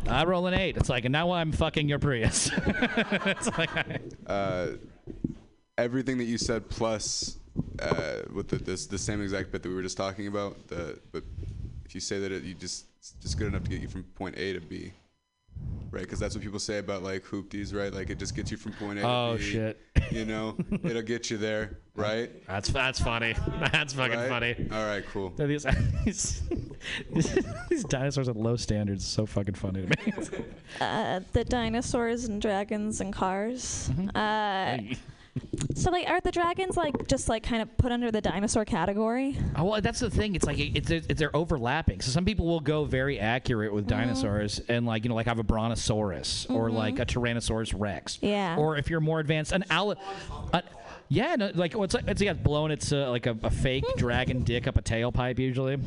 I 0.07 0.23
roll 0.25 0.47
an 0.47 0.53
eight. 0.53 0.77
It's 0.77 0.89
like, 0.89 1.05
and 1.05 1.11
now 1.11 1.31
I'm 1.31 1.51
fucking 1.51 1.87
your 1.89 1.99
Prius. 1.99 2.49
it's 2.67 3.55
like, 3.57 3.69
uh, 4.25 4.67
everything 5.77 6.17
that 6.19 6.23
you 6.23 6.37
said 6.37 6.69
plus 6.69 7.37
uh, 7.79 8.21
with 8.33 8.47
the, 8.47 8.55
this 8.55 8.87
the 8.87 8.97
same 8.97 9.21
exact 9.21 9.51
bit 9.51 9.61
that 9.63 9.69
we 9.69 9.75
were 9.75 9.83
just 9.83 9.97
talking 9.97 10.27
about. 10.27 10.67
The 10.67 10.97
but 11.11 11.23
if 11.85 11.93
you 11.93 12.01
say 12.01 12.19
that 12.19 12.31
it, 12.31 12.43
you 12.43 12.53
just 12.53 12.85
it's 12.99 13.11
just 13.21 13.37
good 13.37 13.47
enough 13.47 13.63
to 13.65 13.69
get 13.69 13.81
you 13.81 13.89
from 13.89 14.03
point 14.15 14.35
A 14.37 14.53
to 14.53 14.61
B, 14.61 14.93
right? 15.91 16.01
Because 16.03 16.19
that's 16.19 16.35
what 16.35 16.43
people 16.43 16.59
say 16.59 16.79
about 16.79 17.03
like 17.03 17.23
hoopties, 17.23 17.73
right? 17.73 17.93
Like 17.93 18.09
it 18.09 18.19
just 18.19 18.35
gets 18.35 18.51
you 18.51 18.57
from 18.57 18.73
point 18.73 18.99
A 18.99 19.03
Oh, 19.07 19.33
to 19.33 19.39
B. 19.39 19.43
shit. 19.51 19.79
You 20.11 20.25
know, 20.25 20.57
it'll 20.83 21.01
get 21.01 21.29
you 21.31 21.37
there, 21.37 21.79
right? 21.95 22.29
That's 22.47 22.69
that's 22.69 22.99
funny. 22.99 23.33
That's 23.71 23.93
fucking 23.93 24.17
Right? 24.17 24.29
funny. 24.29 24.67
All 24.71 24.85
right, 24.85 25.03
cool. 25.11 25.29
These, 25.37 25.65
these, 26.05 26.41
these 27.69 27.83
dinosaurs 27.85 28.27
at 28.29 28.35
low 28.35 28.55
standards 28.55 29.03
is 29.03 29.09
so 29.09 29.25
fucking 29.25 29.55
funny 29.55 29.85
to 29.85 29.87
me. 29.87 30.13
Uh, 30.81 31.21
the 31.31 31.43
dinosaurs 31.45 32.25
and 32.25 32.41
dragons 32.41 32.99
and 33.01 33.13
cars. 33.13 33.89
Uh, 34.13 34.77
so 35.75 35.89
like, 35.89 36.07
are 36.07 36.21
the 36.21 36.31
dragons 36.31 36.77
like 36.77 37.07
just 37.07 37.27
like 37.27 37.41
kind 37.43 37.61
of 37.61 37.77
put 37.77 37.91
under 37.91 38.11
the 38.11 38.21
dinosaur 38.21 38.65
category? 38.65 39.37
Oh, 39.55 39.63
well, 39.65 39.81
that's 39.81 39.99
the 39.99 40.09
thing. 40.09 40.35
It's 40.35 40.45
like 40.45 40.59
it- 40.59 40.77
it's, 40.77 40.91
it's 40.91 41.19
they're 41.19 41.35
overlapping. 41.35 42.01
So 42.01 42.11
some 42.11 42.25
people 42.25 42.45
will 42.45 42.59
go 42.59 42.85
very 42.85 43.19
accurate 43.19 43.73
with 43.73 43.85
Mm-hmm. 43.87 43.99
dinosaurs 44.01 44.61
and 44.69 44.85
like 44.85 45.03
you 45.03 45.09
know 45.09 45.15
like 45.15 45.27
I 45.27 45.31
have 45.31 45.39
a 45.39 45.43
brontosaurus 45.43 46.45
or 46.49 46.69
Mhm. 46.69 46.73
like 46.73 46.99
a 46.99 47.05
tyrannosaurus 47.05 47.73
rex. 47.77 48.19
Yeah. 48.21 48.57
Or 48.57 48.77
if 48.77 48.89
you're 48.89 48.99
more 49.01 49.19
advanced, 49.19 49.51
an 49.51 49.63
al. 49.69 49.91
a- 50.53 50.63
yeah, 51.09 51.35
no, 51.35 51.51
like 51.53 51.75
oh, 51.75 51.83
it's 51.83 51.93
like 51.93 52.07
it's 52.07 52.21
yeah, 52.21 52.33
blown 52.33 52.71
its 52.71 52.91
uh, 52.91 53.09
like 53.09 53.25
a, 53.25 53.37
a 53.43 53.49
fake 53.49 53.83
Hmm. 53.87 53.97
dragon 53.99 54.43
dick 54.43 54.67
up 54.67 54.77
a 54.77 54.81
tailpipe 54.81 55.37
usually. 55.39 55.77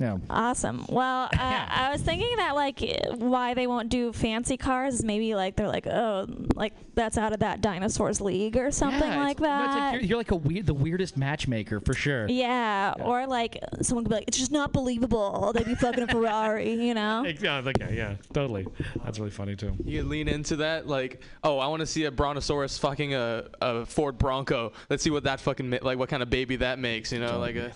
Yeah. 0.00 0.16
Awesome. 0.30 0.84
Well, 0.88 1.24
uh, 1.32 1.36
I 1.38 1.90
was 1.92 2.00
thinking 2.02 2.36
that 2.38 2.54
like 2.54 2.82
uh, 2.82 3.16
why 3.16 3.54
they 3.54 3.66
won't 3.66 3.88
do 3.90 4.12
fancy 4.12 4.56
cars 4.56 4.94
is 4.94 5.04
maybe 5.04 5.34
like 5.34 5.56
they're 5.56 5.68
like 5.68 5.86
oh 5.86 6.26
like 6.54 6.72
that's 6.94 7.16
out 7.18 7.32
of 7.32 7.40
that 7.40 7.60
dinosaurs 7.60 8.20
league 8.20 8.56
or 8.56 8.70
something 8.70 9.00
Yeah, 9.08 9.22
like 9.24 9.38
it's- 9.40 9.40
no, 9.40 9.64
it's 9.66 9.74
that. 9.74 9.92
you're, 9.94 10.02
you're 10.02 10.18
like 10.18 10.30
a 10.32 10.36
weird, 10.36 10.66
the 10.66 10.74
weirdest 10.74 11.16
matchmaker 11.16 11.80
for 11.80 11.94
sure. 11.94 12.26
yeah, 12.28 12.92
or 12.98 13.26
like 13.26 13.58
someone 13.82 14.04
could 14.04 14.10
be 14.10 14.14
like, 14.16 14.28
it's 14.28 14.38
just 14.38 14.52
not 14.52 14.72
believable. 14.72 15.52
They'd 15.54 15.66
be 15.66 15.74
fucking 15.74 16.02
a 16.02 16.06
Ferrari, 16.10 16.72
you 16.74 16.94
know? 16.94 17.24
Yeah, 17.40 17.62
okay, 17.66 17.94
yeah, 17.96 18.16
totally. 18.32 18.66
That's 19.04 19.18
really 19.18 19.30
funny 19.30 19.56
too. 19.56 19.76
You 19.84 20.02
lean 20.02 20.28
into 20.28 20.56
that, 20.56 20.86
like, 20.86 21.22
oh, 21.44 21.58
I 21.58 21.66
want 21.68 21.80
to 21.80 21.86
see 21.86 22.04
a 22.04 22.10
brontosaurus 22.10 22.78
fucking 22.78 23.14
a, 23.14 23.44
a 23.60 23.86
Ford 23.86 24.18
Bronco. 24.18 24.72
Let's 24.88 25.02
see 25.02 25.10
what 25.10 25.24
that 25.24 25.40
fucking 25.40 25.68
ma- 25.70 25.78
like, 25.82 25.98
what 25.98 26.08
kind 26.08 26.22
of 26.22 26.30
baby 26.30 26.56
that 26.56 26.78
makes, 26.78 27.12
you 27.12 27.20
know, 27.20 27.38
like 27.38 27.56
a. 27.56 27.72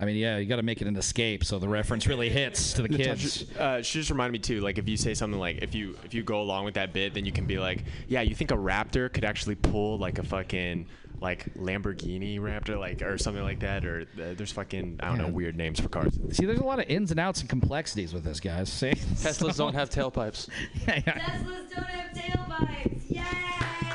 I 0.00 0.04
mean, 0.04 0.16
yeah, 0.16 0.38
you 0.38 0.46
got 0.46 0.56
to 0.56 0.62
make 0.62 0.80
it 0.80 0.86
an 0.86 0.96
escape 0.96 1.44
so 1.44 1.58
the 1.58 1.68
reference 1.68 2.06
really 2.06 2.28
hits 2.28 2.74
to 2.74 2.82
the 2.82 2.88
kids. 2.88 3.50
Uh, 3.58 3.82
she 3.82 3.98
just 3.98 4.10
reminded 4.10 4.32
me 4.32 4.38
too. 4.38 4.60
Like 4.60 4.78
if 4.78 4.88
you 4.88 4.96
say 4.96 5.14
something 5.14 5.40
like 5.40 5.58
if 5.60 5.74
you 5.74 5.96
if 6.04 6.14
you 6.14 6.22
go 6.22 6.40
along 6.40 6.64
with 6.64 6.74
that 6.74 6.92
bit, 6.92 7.14
then 7.14 7.24
you 7.24 7.32
can 7.32 7.46
be 7.46 7.58
like, 7.58 7.82
yeah, 8.06 8.20
you 8.20 8.34
think 8.34 8.52
a 8.52 8.56
Raptor 8.56 9.12
could 9.12 9.24
actually 9.24 9.56
pull 9.56 9.98
like 9.98 10.18
a 10.18 10.22
fucking 10.22 10.86
like 11.20 11.52
Lamborghini 11.54 12.38
Raptor, 12.38 12.78
like 12.78 13.02
or 13.02 13.18
something 13.18 13.42
like 13.42 13.58
that, 13.60 13.84
or 13.84 14.02
uh, 14.02 14.34
there's 14.36 14.52
fucking 14.52 15.00
I 15.00 15.08
don't 15.08 15.18
know 15.18 15.28
weird 15.28 15.56
names 15.56 15.80
for 15.80 15.88
cars. 15.88 16.16
See, 16.30 16.46
there's 16.46 16.60
a 16.60 16.64
lot 16.64 16.78
of 16.78 16.88
ins 16.88 17.10
and 17.10 17.18
outs 17.18 17.40
and 17.40 17.48
complexities 17.48 18.14
with 18.14 18.22
this, 18.22 18.38
guys. 18.38 18.72
See, 18.72 18.90
Teslas 18.90 19.56
don't 19.56 19.74
have 19.74 19.90
tailpipes. 19.90 20.48
Teslas 20.86 21.74
don't 21.74 21.86
have 21.86 22.16
tailpipes. 22.16 23.10
Yay! 23.10 23.87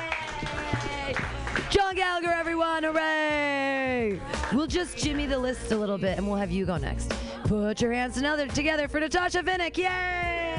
John 1.74 1.96
Gallagher, 1.96 2.30
everyone, 2.30 2.84
hooray! 2.84 4.20
We'll 4.52 4.68
just 4.68 4.96
jimmy 4.96 5.26
the 5.26 5.36
list 5.36 5.72
a 5.72 5.76
little 5.76 5.98
bit 5.98 6.18
and 6.18 6.24
we'll 6.24 6.36
have 6.36 6.52
you 6.52 6.64
go 6.64 6.76
next. 6.76 7.12
Put 7.46 7.80
your 7.80 7.92
hands 7.92 8.16
another 8.16 8.46
together 8.46 8.86
for 8.86 9.00
Natasha 9.00 9.42
Vinnick. 9.42 9.76
Yay! 9.76 10.54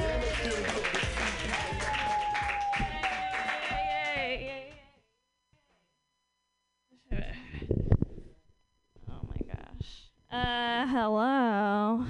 Oh 9.08 9.22
my 9.26 9.40
gosh. 9.46 10.10
Uh, 10.30 10.86
hello. 10.86 12.04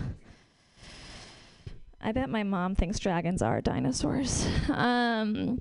I 2.01 2.11
bet 2.11 2.29
my 2.29 2.43
mom 2.43 2.75
thinks 2.75 2.99
dragons 2.99 3.41
are 3.41 3.61
dinosaurs. 3.61 4.49
Um, 4.69 5.61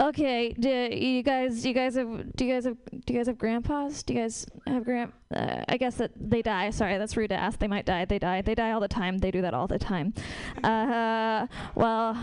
okay, 0.00 0.52
do 0.52 0.68
you 0.68 1.22
guys, 1.22 1.62
do 1.62 1.68
you 1.68 1.74
guys 1.74 1.96
have, 1.96 2.36
do 2.36 2.44
you 2.44 2.54
guys 2.54 2.64
have, 2.64 2.76
do 3.04 3.12
you 3.12 3.18
guys 3.18 3.26
have 3.26 3.38
grandpas? 3.38 4.02
Do 4.02 4.14
you 4.14 4.20
guys 4.20 4.46
have 4.66 4.84
grand? 4.84 5.12
Uh, 5.34 5.64
I 5.68 5.76
guess 5.76 5.96
that 5.96 6.12
they 6.16 6.42
die. 6.42 6.70
Sorry, 6.70 6.96
that's 6.98 7.16
rude 7.16 7.28
to 7.28 7.36
ask. 7.36 7.58
They 7.58 7.66
might 7.66 7.84
die. 7.84 8.04
They 8.04 8.18
die. 8.18 8.42
They 8.42 8.54
die 8.54 8.72
all 8.72 8.80
the 8.80 8.88
time. 8.88 9.18
They 9.18 9.30
do 9.30 9.42
that 9.42 9.54
all 9.54 9.66
the 9.66 9.78
time. 9.78 10.14
Uh, 10.62 11.46
well, 11.74 12.16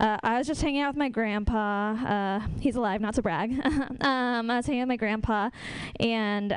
uh, 0.00 0.18
I 0.22 0.38
was 0.38 0.46
just 0.46 0.62
hanging 0.62 0.80
out 0.80 0.94
with 0.94 0.98
my 0.98 1.08
grandpa. 1.08 1.92
Uh, 1.92 2.40
he's 2.60 2.76
alive, 2.76 3.00
not 3.00 3.14
to 3.14 3.22
brag. 3.22 3.52
um, 4.00 4.50
I 4.50 4.56
was 4.56 4.66
hanging 4.66 4.80
out 4.80 4.84
with 4.84 4.88
my 4.88 4.96
grandpa, 4.96 5.50
and. 5.98 6.52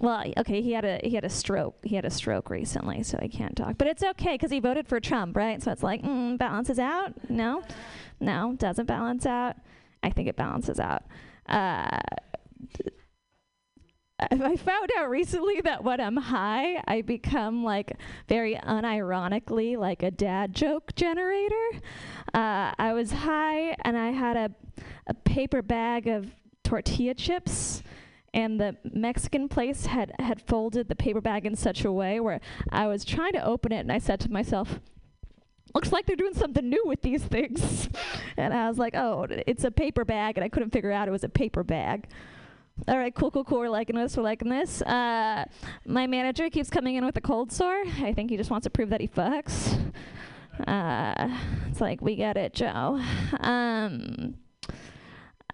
Well, 0.00 0.24
okay, 0.36 0.60
he 0.60 0.72
had 0.72 0.84
a 0.84 1.00
he 1.02 1.14
had 1.14 1.24
a 1.24 1.30
stroke. 1.30 1.76
He 1.82 1.96
had 1.96 2.04
a 2.04 2.10
stroke 2.10 2.50
recently, 2.50 3.02
so 3.02 3.18
he 3.20 3.28
can't 3.28 3.56
talk. 3.56 3.78
But 3.78 3.88
it's 3.88 4.02
okay 4.02 4.34
because 4.34 4.50
he 4.50 4.60
voted 4.60 4.86
for 4.86 5.00
Trump, 5.00 5.36
right? 5.36 5.62
So 5.62 5.72
it's 5.72 5.82
like 5.82 6.02
mm, 6.02 6.36
balances 6.36 6.78
out. 6.78 7.14
No, 7.30 7.62
no, 8.20 8.54
doesn't 8.58 8.86
balance 8.86 9.24
out. 9.26 9.56
I 10.02 10.10
think 10.10 10.28
it 10.28 10.36
balances 10.36 10.78
out. 10.78 11.04
Uh, 11.48 11.98
I 14.18 14.56
found 14.56 14.90
out 14.98 15.10
recently 15.10 15.60
that 15.62 15.84
when 15.84 16.00
I'm 16.00 16.16
high, 16.16 16.82
I 16.86 17.02
become 17.02 17.64
like 17.64 17.92
very 18.28 18.54
unironically 18.54 19.76
like 19.76 20.02
a 20.02 20.10
dad 20.10 20.54
joke 20.54 20.94
generator. 20.94 21.70
Uh, 22.32 22.72
I 22.78 22.92
was 22.94 23.12
high 23.12 23.76
and 23.84 23.96
I 23.96 24.10
had 24.10 24.36
a 24.36 24.50
a 25.06 25.14
paper 25.14 25.62
bag 25.62 26.08
of 26.08 26.26
tortilla 26.64 27.14
chips 27.14 27.82
and 28.36 28.60
the 28.60 28.76
Mexican 28.84 29.48
place 29.48 29.86
had 29.86 30.12
had 30.18 30.42
folded 30.42 30.88
the 30.88 30.94
paper 30.94 31.22
bag 31.22 31.46
in 31.46 31.56
such 31.56 31.84
a 31.86 31.90
way 31.90 32.20
where 32.20 32.40
I 32.70 32.86
was 32.86 33.02
trying 33.02 33.32
to 33.32 33.42
open 33.42 33.72
it 33.72 33.80
and 33.80 33.90
I 33.90 33.96
said 33.96 34.20
to 34.20 34.30
myself, 34.30 34.78
looks 35.74 35.90
like 35.90 36.04
they're 36.04 36.16
doing 36.16 36.34
something 36.34 36.68
new 36.68 36.82
with 36.84 37.00
these 37.00 37.22
things. 37.22 37.88
and 38.36 38.52
I 38.52 38.68
was 38.68 38.76
like, 38.76 38.94
oh, 38.94 39.26
it's 39.46 39.64
a 39.64 39.70
paper 39.70 40.04
bag, 40.04 40.36
and 40.36 40.44
I 40.44 40.50
couldn't 40.50 40.70
figure 40.70 40.92
out 40.92 41.08
it 41.08 41.12
was 41.12 41.24
a 41.24 41.30
paper 41.30 41.64
bag. 41.64 42.08
All 42.86 42.98
right, 42.98 43.14
cool, 43.14 43.30
cool, 43.30 43.42
cool. 43.42 43.60
We're 43.60 43.70
liking 43.70 43.96
this. 43.96 44.18
We're 44.18 44.22
liking 44.22 44.50
this. 44.50 44.82
Uh, 44.82 45.46
my 45.86 46.06
manager 46.06 46.50
keeps 46.50 46.68
coming 46.68 46.96
in 46.96 47.06
with 47.06 47.16
a 47.16 47.22
cold 47.22 47.50
sore. 47.50 47.84
I 48.02 48.12
think 48.12 48.30
he 48.30 48.36
just 48.36 48.50
wants 48.50 48.64
to 48.64 48.70
prove 48.70 48.90
that 48.90 49.00
he 49.00 49.08
fucks. 49.08 49.92
Uh, 50.66 51.38
it's 51.68 51.80
like, 51.80 52.02
we 52.02 52.16
get 52.16 52.36
it, 52.36 52.52
Joe. 52.52 53.00
Um, 53.40 54.34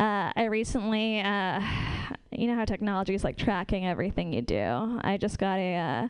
uh, 0.01 0.32
I 0.35 0.44
recently, 0.44 1.20
uh, 1.20 1.60
you 2.31 2.47
know 2.47 2.55
how 2.56 2.64
technology 2.64 3.14
is 3.14 3.24
like 3.24 3.36
tracking 3.36 3.86
everything 3.86 4.32
you 4.32 4.43
do. 4.43 5.01
I 5.02 5.19
just 5.20 5.39
got 5.39 5.59
a 5.59 5.77
uh, 5.77 6.09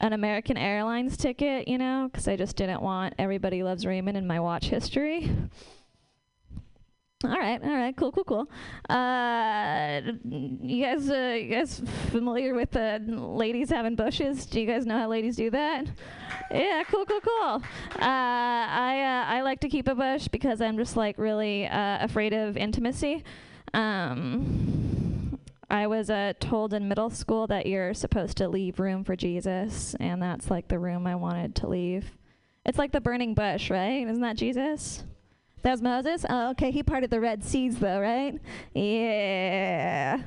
an 0.00 0.12
American 0.12 0.56
Airlines 0.56 1.16
ticket, 1.16 1.68
you 1.68 1.78
know, 1.78 2.08
because 2.10 2.28
I 2.28 2.36
just 2.36 2.56
didn't 2.56 2.82
want 2.82 3.14
Everybody 3.18 3.62
Loves 3.62 3.86
Raymond 3.86 4.16
in 4.16 4.26
my 4.26 4.40
watch 4.40 4.66
history. 4.66 5.30
All 7.24 7.38
right, 7.38 7.58
all 7.62 7.70
right, 7.70 7.96
cool, 7.96 8.12
cool, 8.12 8.24
cool. 8.24 8.50
Uh, 8.90 10.02
you 10.28 10.84
guys, 10.84 11.08
uh, 11.08 11.38
you 11.40 11.48
guys 11.48 11.80
familiar 12.10 12.54
with 12.54 12.76
uh, 12.76 12.98
ladies 13.06 13.70
having 13.70 13.94
bushes? 13.94 14.44
Do 14.44 14.60
you 14.60 14.66
guys 14.66 14.84
know 14.84 14.98
how 14.98 15.08
ladies 15.08 15.36
do 15.36 15.48
that? 15.50 15.86
Yeah, 16.50 16.82
cool, 16.90 17.06
cool, 17.06 17.20
cool. 17.20 17.62
Uh, 17.94 17.98
I 17.98 19.00
uh, 19.00 19.34
I 19.36 19.40
like 19.40 19.60
to 19.60 19.70
keep 19.70 19.88
a 19.88 19.94
bush 19.94 20.28
because 20.28 20.60
I'm 20.60 20.76
just 20.76 20.98
like 20.98 21.16
really 21.16 21.66
uh, 21.66 22.04
afraid 22.04 22.34
of 22.34 22.58
intimacy. 22.58 23.24
Um, 23.72 25.38
I 25.70 25.86
was 25.86 26.10
uh, 26.10 26.34
told 26.40 26.74
in 26.74 26.88
middle 26.88 27.08
school 27.08 27.46
that 27.46 27.64
you're 27.64 27.94
supposed 27.94 28.36
to 28.36 28.48
leave 28.48 28.78
room 28.78 29.02
for 29.02 29.16
Jesus, 29.16 29.96
and 29.98 30.20
that's 30.20 30.50
like 30.50 30.68
the 30.68 30.78
room 30.78 31.06
I 31.06 31.14
wanted 31.14 31.54
to 31.56 31.68
leave. 31.68 32.12
It's 32.66 32.78
like 32.78 32.92
the 32.92 33.00
burning 33.00 33.32
bush, 33.32 33.70
right? 33.70 34.06
Isn't 34.06 34.20
that 34.20 34.36
Jesus? 34.36 35.04
That 35.64 35.70
was 35.70 35.80
Moses? 35.80 36.26
Oh, 36.28 36.50
okay, 36.50 36.70
he 36.70 36.82
parted 36.82 37.08
the 37.08 37.20
Red 37.20 37.42
Seas, 37.42 37.78
though, 37.78 37.98
right? 37.98 38.38
Yeah. 38.74 40.20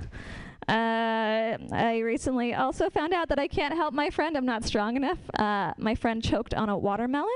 Uh, 0.67 1.57
I 1.71 1.99
recently 1.99 2.55
also 2.55 2.89
found 2.89 3.13
out 3.13 3.29
that 3.29 3.37
I 3.37 3.47
can't 3.47 3.75
help 3.75 3.93
my 3.93 4.09
friend. 4.09 4.35
I'm 4.35 4.47
not 4.47 4.63
strong 4.63 4.95
enough. 4.95 5.19
Uh, 5.37 5.73
my 5.77 5.93
friend 5.93 6.23
choked 6.23 6.55
on 6.55 6.69
a 6.69 6.77
watermelon, 6.77 7.29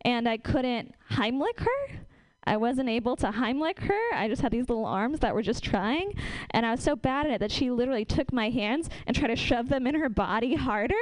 and 0.00 0.28
I 0.28 0.36
couldn't 0.36 0.96
Heimlich 1.12 1.60
her. 1.60 2.00
I 2.48 2.56
wasn't 2.56 2.88
able 2.88 3.14
to 3.16 3.26
Heimlich 3.30 3.78
her. 3.80 4.14
I 4.14 4.26
just 4.28 4.40
had 4.42 4.52
these 4.52 4.68
little 4.68 4.86
arms 4.86 5.20
that 5.20 5.34
were 5.34 5.42
just 5.42 5.62
trying, 5.62 6.14
and 6.50 6.64
I 6.64 6.70
was 6.70 6.82
so 6.82 6.96
bad 6.96 7.26
at 7.26 7.32
it 7.32 7.40
that 7.40 7.52
she 7.52 7.70
literally 7.70 8.04
took 8.04 8.32
my 8.32 8.48
hands 8.48 8.88
and 9.06 9.14
tried 9.14 9.28
to 9.28 9.36
shove 9.36 9.68
them 9.68 9.86
in 9.86 9.94
her 9.94 10.08
body 10.08 10.54
harder. 10.54 10.94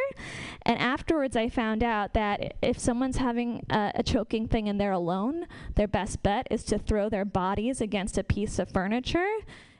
And 0.62 0.78
afterwards, 0.78 1.36
I 1.36 1.48
found 1.48 1.84
out 1.84 2.14
that 2.14 2.56
if 2.62 2.78
someone's 2.78 3.18
having 3.18 3.64
a, 3.70 4.02
choking 4.04 4.46
thing 4.48 4.68
and 4.68 4.80
they're 4.80 4.92
alone, 4.92 5.46
their 5.74 5.88
best 5.88 6.22
bet 6.22 6.46
is 6.50 6.64
to 6.64 6.78
throw 6.78 7.08
their 7.08 7.24
bodies 7.24 7.80
against 7.80 8.18
a 8.18 8.24
piece 8.24 8.58
of 8.58 8.70
furniture. 8.70 9.34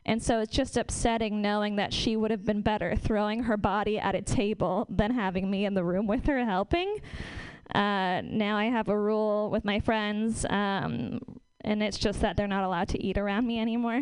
And 0.05 0.22
so 0.22 0.40
it's 0.40 0.52
just 0.52 0.76
upsetting 0.76 1.43
knowing 1.43 1.76
that 1.76 1.93
she 1.93 2.16
would 2.16 2.30
have 2.30 2.44
been 2.44 2.62
better 2.62 2.94
throwing 2.94 3.43
her 3.44 3.56
body 3.56 3.98
at 3.98 4.14
a 4.14 4.22
table 4.22 4.86
than 4.88 5.12
having 5.12 5.51
me 5.51 5.64
in 5.64 5.74
the 5.74 5.82
room 5.82 6.06
with 6.06 6.26
her 6.26 6.44
helping. 6.44 6.98
Uh, 7.74 8.22
now 8.22 8.56
I 8.56 8.66
have 8.66 8.88
a 8.88 8.98
rule 8.98 9.51
with 9.51 9.64
my 9.64 9.80
friends, 9.80 10.47
um, 10.48 11.20
and 11.66 11.82
it's 11.82 11.98
just 11.98 12.20
that 12.20 12.36
they're 12.36 12.47
not 12.47 12.64
allowed 12.64 12.88
to 12.88 13.02
eat 13.02 13.18
around 13.18 13.47
me 13.47 13.60
anymore. 13.60 14.01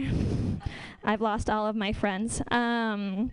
I've 1.05 1.21
lost 1.21 1.51
all 1.51 1.67
of 1.67 1.75
my 1.75 1.93
friends. 1.93 2.41
Um, 2.51 3.33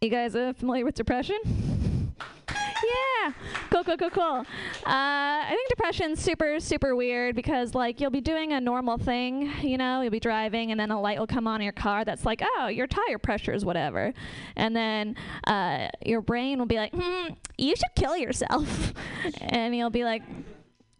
you 0.00 0.08
guys 0.08 0.34
are 0.34 0.52
familiar 0.54 0.84
with 0.84 0.94
depression? 0.94 1.38
yeah. 2.48 3.32
Cool, 3.70 3.84
cool, 3.84 3.96
cool, 3.96 4.10
cool. 4.10 4.44
Uh, 4.44 4.44
I 4.86 5.48
think 5.50 5.68
depression's 5.68 6.20
super, 6.20 6.58
super 6.58 6.96
weird 6.96 7.36
because, 7.36 7.74
like, 7.74 8.00
you'll 8.00 8.10
be 8.10 8.20
doing 8.20 8.52
a 8.52 8.60
normal 8.60 8.98
thing, 8.98 9.52
you 9.62 9.78
know, 9.78 10.00
you'll 10.00 10.10
be 10.10 10.20
driving, 10.20 10.70
and 10.70 10.80
then 10.80 10.90
a 10.90 11.00
light 11.00 11.18
will 11.18 11.26
come 11.26 11.46
on 11.46 11.60
in 11.60 11.64
your 11.64 11.72
car 11.72 12.04
that's 12.04 12.24
like, 12.24 12.42
oh, 12.56 12.66
your 12.66 12.86
tire 12.86 13.18
pressure 13.18 13.52
is 13.52 13.64
whatever. 13.64 14.12
And 14.56 14.74
then 14.74 15.16
uh, 15.46 15.88
your 16.04 16.22
brain 16.22 16.58
will 16.58 16.66
be 16.66 16.76
like, 16.76 16.92
hmm, 16.94 17.34
you 17.58 17.76
should 17.76 17.94
kill 17.94 18.16
yourself. 18.16 18.94
and 19.40 19.76
you'll 19.76 19.90
be 19.90 20.04
like, 20.04 20.22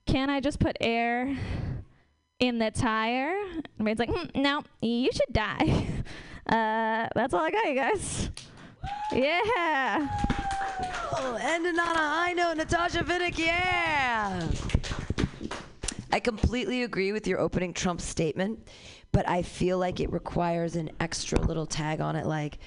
can 0.06 0.30
I 0.30 0.40
just 0.40 0.60
put 0.60 0.76
air 0.80 1.36
in 2.43 2.59
the 2.59 2.70
tire? 2.73 3.35
And 3.55 3.64
brain's 3.78 4.01
like, 4.01 4.10
hmm, 4.10 4.40
no, 4.40 4.62
you 4.81 5.10
should 5.12 5.32
die. 5.32 5.86
Uh, 6.44 7.09
that's 7.14 7.32
all 7.32 7.40
I 7.40 7.52
got, 7.52 7.64
you 7.66 7.77
guys. 7.77 8.28
Yeah. 9.12 10.09
Oh, 11.12 11.39
ending 11.40 11.78
on 11.78 11.94
a 11.94 11.98
high 11.98 12.32
note, 12.32 12.56
Natasha 12.56 13.05
Vinnick, 13.05 13.39
yeah. 13.39 14.48
I 16.10 16.19
completely 16.19 16.82
agree 16.82 17.12
with 17.12 17.28
your 17.28 17.39
opening 17.39 17.73
Trump 17.73 18.01
statement, 18.01 18.66
but 19.12 19.27
I 19.28 19.43
feel 19.43 19.78
like 19.78 20.01
it 20.01 20.12
requires 20.12 20.74
an 20.74 20.90
extra 20.98 21.40
little 21.40 21.64
tag 21.64 22.01
on 22.01 22.16
it, 22.16 22.27
like, 22.27 22.59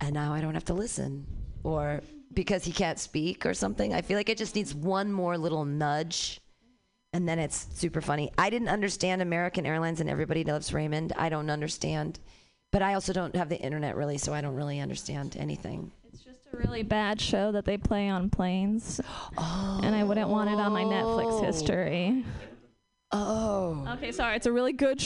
and 0.00 0.14
now 0.14 0.32
I 0.32 0.40
don't 0.40 0.54
have 0.54 0.66
to 0.66 0.74
listen, 0.74 1.26
or 1.64 2.00
because 2.32 2.64
he 2.64 2.70
can't 2.70 3.00
speak 3.00 3.44
or 3.44 3.54
something. 3.54 3.92
I 3.92 4.02
feel 4.02 4.16
like 4.16 4.28
it 4.28 4.38
just 4.38 4.54
needs 4.54 4.72
one 4.72 5.12
more 5.12 5.36
little 5.36 5.64
nudge, 5.64 6.40
and 7.14 7.28
then 7.28 7.38
it's 7.38 7.68
super 7.74 8.00
funny. 8.00 8.30
I 8.36 8.50
didn't 8.50 8.68
understand 8.68 9.22
American 9.22 9.64
Airlines 9.64 10.00
and 10.00 10.10
Everybody 10.10 10.42
Loves 10.42 10.74
Raymond. 10.74 11.12
I 11.16 11.28
don't 11.28 11.48
understand, 11.48 12.18
but 12.72 12.82
I 12.82 12.94
also 12.94 13.12
don't 13.12 13.36
have 13.36 13.48
the 13.48 13.58
internet 13.58 13.94
really, 13.94 14.18
so 14.18 14.34
I 14.34 14.40
don't 14.40 14.56
really 14.56 14.80
understand 14.80 15.36
anything. 15.38 15.92
It's 16.12 16.24
just 16.24 16.40
a 16.52 16.56
really 16.56 16.82
bad 16.82 17.20
show 17.20 17.52
that 17.52 17.64
they 17.64 17.78
play 17.78 18.08
on 18.08 18.30
planes. 18.30 19.00
And 19.38 19.94
I 19.94 20.02
wouldn't 20.02 20.28
want 20.28 20.50
it 20.50 20.58
on 20.58 20.72
my 20.72 20.82
Netflix 20.82 21.40
oh. 21.40 21.44
history. 21.44 22.24
Oh. 23.12 23.86
Okay, 23.96 24.10
sorry. 24.10 24.34
It's 24.34 24.46
a 24.46 24.52
really 24.52 24.72
good 24.72 25.00